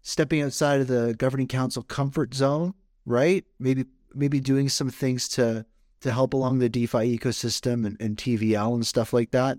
stepping 0.02 0.42
outside 0.42 0.82
of 0.82 0.88
the 0.88 1.16
governing 1.18 1.48
council 1.48 1.82
comfort 1.82 2.34
zone, 2.34 2.74
right? 3.06 3.44
Maybe 3.60 3.86
maybe 4.14 4.40
doing 4.40 4.70
some 4.70 4.90
things 4.90 5.28
to 5.30 5.66
to 6.02 6.12
help 6.12 6.34
along 6.34 6.60
the 6.60 6.70
DeFi 6.70 7.18
ecosystem 7.18 7.86
and, 7.86 7.98
and 8.00 8.18
TVL 8.18 8.74
and 8.74 8.86
stuff 8.86 9.14
like 9.14 9.32
that. 9.32 9.58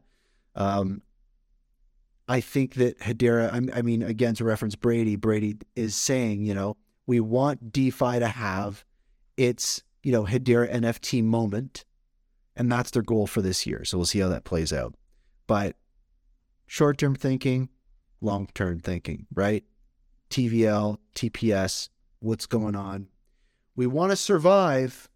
Um, 0.55 1.03
I 2.29 2.41
think 2.41 2.75
that 2.75 2.99
Hedera, 3.01 3.53
I, 3.53 3.79
I 3.79 3.83
mean, 3.83 4.03
again, 4.03 4.35
to 4.37 4.45
reference 4.45 4.77
Brady, 4.77 5.17
Brady 5.17 5.57
is 5.75 5.95
saying, 5.95 6.45
you 6.45 6.55
know, 6.55 6.77
we 7.07 7.21
want 7.21 7.73
DeFi 7.73 8.19
to 8.19 8.29
have 8.29 8.85
its, 9.37 9.83
you 10.03 10.13
know, 10.13 10.25
Hedera 10.25 10.73
NFT 10.73 11.25
moment. 11.25 11.85
And 12.57 12.71
that's 12.71 12.91
their 12.91 13.03
goal 13.03 13.27
for 13.27 13.43
this 13.43 13.67
year. 13.67 13.85
So 13.85 13.99
we'll 13.99 14.07
see 14.07 14.21
how 14.21 14.29
that 14.29 14.45
plays 14.45 14.73
out. 14.73 14.95
But 15.47 15.77
short 16.67 16.99
term 16.99 17.15
thinking, 17.15 17.69
long 18.21 18.49
term 18.55 18.81
thinking, 18.81 19.27
right? 19.35 19.65
TVL, 20.31 20.99
TPS, 21.15 21.89
what's 22.21 22.47
going 22.47 22.77
on? 22.77 23.09
We 23.77 23.87
want 23.87 24.11
to 24.13 24.17
survive 24.17 25.09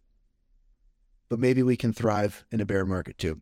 but 1.28 1.39
maybe 1.39 1.62
we 1.62 1.77
can 1.77 1.93
thrive 1.93 2.44
in 2.51 2.60
a 2.60 2.66
bear 2.66 2.85
market 2.85 3.19
too. 3.19 3.40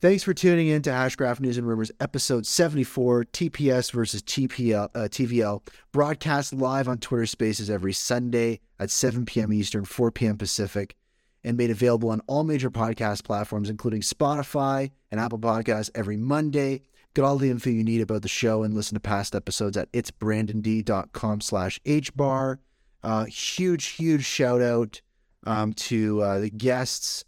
Thanks 0.00 0.22
for 0.22 0.32
tuning 0.32 0.68
in 0.68 0.80
to 0.82 0.90
Hashgraph 0.90 1.40
News 1.40 1.58
and 1.58 1.66
Rumors, 1.66 1.90
episode 2.00 2.46
74, 2.46 3.24
TPS 3.24 3.92
versus 3.92 4.22
TPL, 4.22 4.88
uh, 4.94 5.00
TVL, 5.00 5.66
broadcast 5.92 6.54
live 6.54 6.88
on 6.88 6.96
Twitter 6.96 7.26
Spaces 7.26 7.68
every 7.68 7.92
Sunday 7.92 8.60
at 8.78 8.90
7 8.90 9.26
p.m. 9.26 9.52
Eastern, 9.52 9.84
4 9.84 10.10
p.m. 10.10 10.38
Pacific, 10.38 10.96
and 11.44 11.56
made 11.56 11.70
available 11.70 12.10
on 12.10 12.20
all 12.26 12.44
major 12.44 12.70
podcast 12.70 13.24
platforms, 13.24 13.70
including 13.70 14.02
Spotify 14.02 14.90
and 15.10 15.20
Apple 15.20 15.38
Podcasts 15.38 15.90
every 15.94 16.16
Monday. 16.16 16.82
Get 17.14 17.24
all 17.24 17.38
the 17.38 17.50
info 17.50 17.70
you 17.70 17.82
need 17.82 18.00
about 18.00 18.22
the 18.22 18.28
show 18.28 18.62
and 18.62 18.74
listen 18.74 18.94
to 18.94 19.00
past 19.00 19.34
episodes 19.34 19.76
at 19.76 19.90
itsbrandond.com 19.92 21.40
slash 21.40 21.80
hbar. 21.84 22.58
Uh, 23.02 23.24
huge, 23.24 23.86
huge 23.86 24.24
shout 24.24 24.60
out 24.60 25.00
um, 25.44 25.72
to 25.72 26.22
uh, 26.22 26.38
the 26.38 26.50
guests 26.50 27.24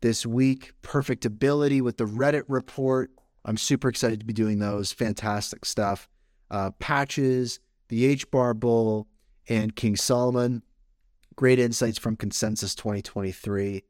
this 0.00 0.26
week. 0.26 0.72
Perfect 0.82 1.24
ability 1.24 1.80
with 1.80 1.98
the 1.98 2.06
Reddit 2.06 2.44
report. 2.48 3.10
I'm 3.44 3.56
super 3.56 3.88
excited 3.88 4.20
to 4.20 4.26
be 4.26 4.32
doing 4.32 4.58
those. 4.58 4.92
Fantastic 4.92 5.64
stuff. 5.64 6.08
Uh, 6.50 6.70
patches, 6.78 7.60
the 7.88 8.16
HBAR 8.16 8.58
Bull, 8.58 9.06
and 9.48 9.74
King 9.74 9.96
Solomon. 9.96 10.62
Great 11.40 11.58
insights 11.58 11.96
from 11.96 12.16
Consensus 12.16 12.74
2023. 12.74 13.82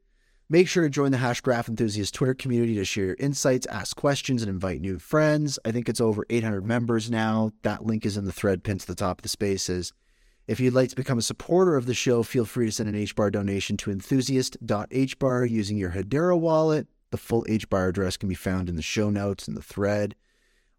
Make 0.47 0.69
sure 0.69 0.83
to 0.83 0.89
join 0.89 1.11
the 1.11 1.17
Hashgraph 1.17 1.67
Enthusiast 1.67 2.13
Twitter 2.13 2.33
community 2.33 2.75
to 2.75 2.85
share 2.85 3.07
your 3.07 3.17
insights, 3.19 3.65
ask 3.65 3.93
questions, 3.97 4.41
and 4.41 4.49
invite 4.49 4.79
new 4.79 4.99
friends. 4.99 5.59
I 5.65 5.73
think 5.73 5.89
it's 5.89 5.99
over 5.99 6.25
800 6.29 6.65
members 6.65 7.11
now. 7.11 7.51
That 7.63 7.85
link 7.85 8.05
is 8.05 8.15
in 8.15 8.23
the 8.23 8.31
thread 8.31 8.63
pinned 8.63 8.79
to 8.79 8.87
the 8.87 8.95
top 8.95 9.19
of 9.19 9.23
the 9.23 9.27
spaces. 9.27 9.91
If 10.47 10.61
you'd 10.61 10.73
like 10.73 10.91
to 10.91 10.95
become 10.95 11.17
a 11.17 11.21
supporter 11.21 11.75
of 11.75 11.87
the 11.87 11.93
show, 11.93 12.23
feel 12.23 12.45
free 12.45 12.67
to 12.67 12.71
send 12.71 12.87
an 12.87 12.95
HBAR 12.95 13.33
donation 13.33 13.75
to 13.75 13.91
enthusiast.hbar 13.91 15.49
using 15.49 15.75
your 15.75 15.91
Hedera 15.91 16.39
wallet. 16.39 16.87
The 17.09 17.17
full 17.17 17.43
HBAR 17.49 17.89
address 17.89 18.15
can 18.15 18.29
be 18.29 18.35
found 18.35 18.69
in 18.69 18.77
the 18.77 18.81
show 18.81 19.09
notes 19.09 19.49
in 19.49 19.55
the 19.55 19.61
thread. 19.61 20.15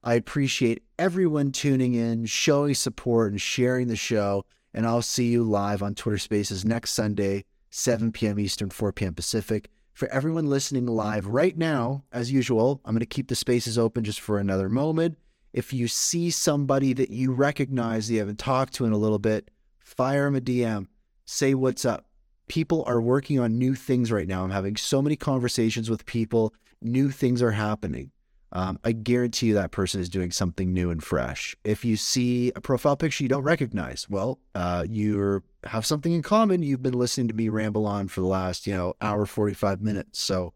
I 0.03 0.15
appreciate 0.15 0.83
everyone 0.99 1.53
tuning 1.53 1.93
in, 1.93 2.25
showing 2.25 2.73
support, 2.73 3.31
and 3.31 3.43
sharing 3.43 3.89
the 3.89 3.95
show. 3.97 4.47
And 4.75 4.87
I'll 4.87 5.03
see 5.03 5.27
you 5.29 5.45
live 5.45 5.83
on 5.83 5.95
Twitter 5.95 6.19
Spaces 6.19 6.65
next 6.65 6.93
Sunday, 6.93 7.45
7 7.71 8.13
p.m. 8.13 8.39
Eastern, 8.39 8.71
4 8.71 8.93
p.m. 8.93 9.15
Pacific. 9.15 9.69
For 9.93 10.09
everyone 10.09 10.47
listening 10.47 10.87
live 10.87 11.27
right 11.27 11.57
now, 11.57 12.05
as 12.13 12.33
usual, 12.33 12.81
I'm 12.85 12.95
going 12.95 13.01
to 13.01 13.07
keep 13.07 13.29
the 13.29 13.35
spaces 13.35 13.79
open 13.79 14.05
just 14.05 14.21
for 14.21 14.39
another 14.39 14.71
moment. 14.71 15.19
If 15.53 15.75
you 15.75 15.87
see 15.87 16.31
somebody 16.31 16.95
that 16.95 17.11
you 17.11 17.33
recognize 17.33 18.07
that 18.07 18.15
you 18.15 18.21
haven't 18.21 18.39
talked 18.39 18.73
to 18.75 18.87
in 18.87 18.93
a 18.93 18.97
little 18.97 19.19
bit, 19.19 19.51
fire 19.81 20.25
them 20.25 20.37
a 20.37 20.41
DM, 20.41 20.87
say 21.27 21.53
what's 21.53 21.85
up. 21.85 22.07
People 22.49 22.85
are 22.87 23.01
working 23.01 23.39
on 23.39 23.59
new 23.59 23.75
things 23.75 24.11
right 24.11 24.27
now. 24.27 24.45
I'm 24.45 24.51
having 24.51 24.77
so 24.77 25.03
many 25.03 25.17
conversations 25.17 25.91
with 25.91 26.07
people, 26.07 26.55
new 26.81 27.11
things 27.11 27.43
are 27.43 27.53
happening. 27.53 28.11
Um, 28.55 28.79
I 28.85 28.93
guarantee 28.93 29.47
you 29.47 29.55
that 29.55 29.71
person 29.71 30.01
is 30.01 30.11
doing 30.11 30.31
something 30.31 30.75
new 30.75 30.91
and 30.91 31.03
fresh. 31.03 31.57
If 31.65 31.87
you 31.87 31.97
see 31.97 32.53
a 32.55 32.61
profile 32.61 32.97
picture 32.97 33.25
you 33.25 33.29
don't 33.29 33.43
recognize, 33.43 34.11
well, 34.11 34.41
uh, 34.55 34.85
you 34.87 35.43
have 35.65 35.87
something 35.87 36.13
in 36.13 36.21
common. 36.21 36.63
You've 36.63 36.83
been 36.83 36.99
listening 36.99 37.29
to 37.29 37.35
me 37.35 37.49
ramble 37.49 37.87
on 37.87 38.09
for 38.09 38.21
the 38.21 38.27
last, 38.27 38.67
you 38.67 38.75
know, 38.75 38.95
hour, 39.01 39.25
45 39.25 39.81
minutes. 39.81 40.21
So 40.21 40.53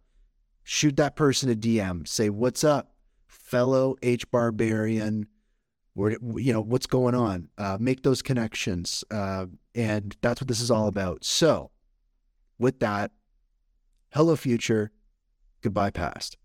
shoot 0.62 0.96
that 0.96 1.16
person 1.16 1.50
a 1.50 1.54
DM. 1.54 2.06
Say, 2.06 2.28
what's 2.28 2.64
up, 2.64 2.92
fellow 3.28 3.96
H 4.02 4.30
Barbarian? 4.30 5.28
Where, 5.94 6.18
you 6.36 6.52
know, 6.52 6.60
what's 6.60 6.86
going 6.86 7.14
on? 7.14 7.48
Uh, 7.56 7.78
make 7.80 8.02
those 8.02 8.20
connections. 8.20 9.04
Uh, 9.10 9.46
and 9.74 10.14
that's 10.20 10.42
what 10.42 10.48
this 10.48 10.60
is 10.60 10.70
all 10.70 10.88
about. 10.88 11.24
So 11.24 11.70
with 12.58 12.80
that, 12.80 13.12
hello, 14.12 14.36
future. 14.36 14.92
Goodbye, 15.62 15.90
past. 15.90 16.36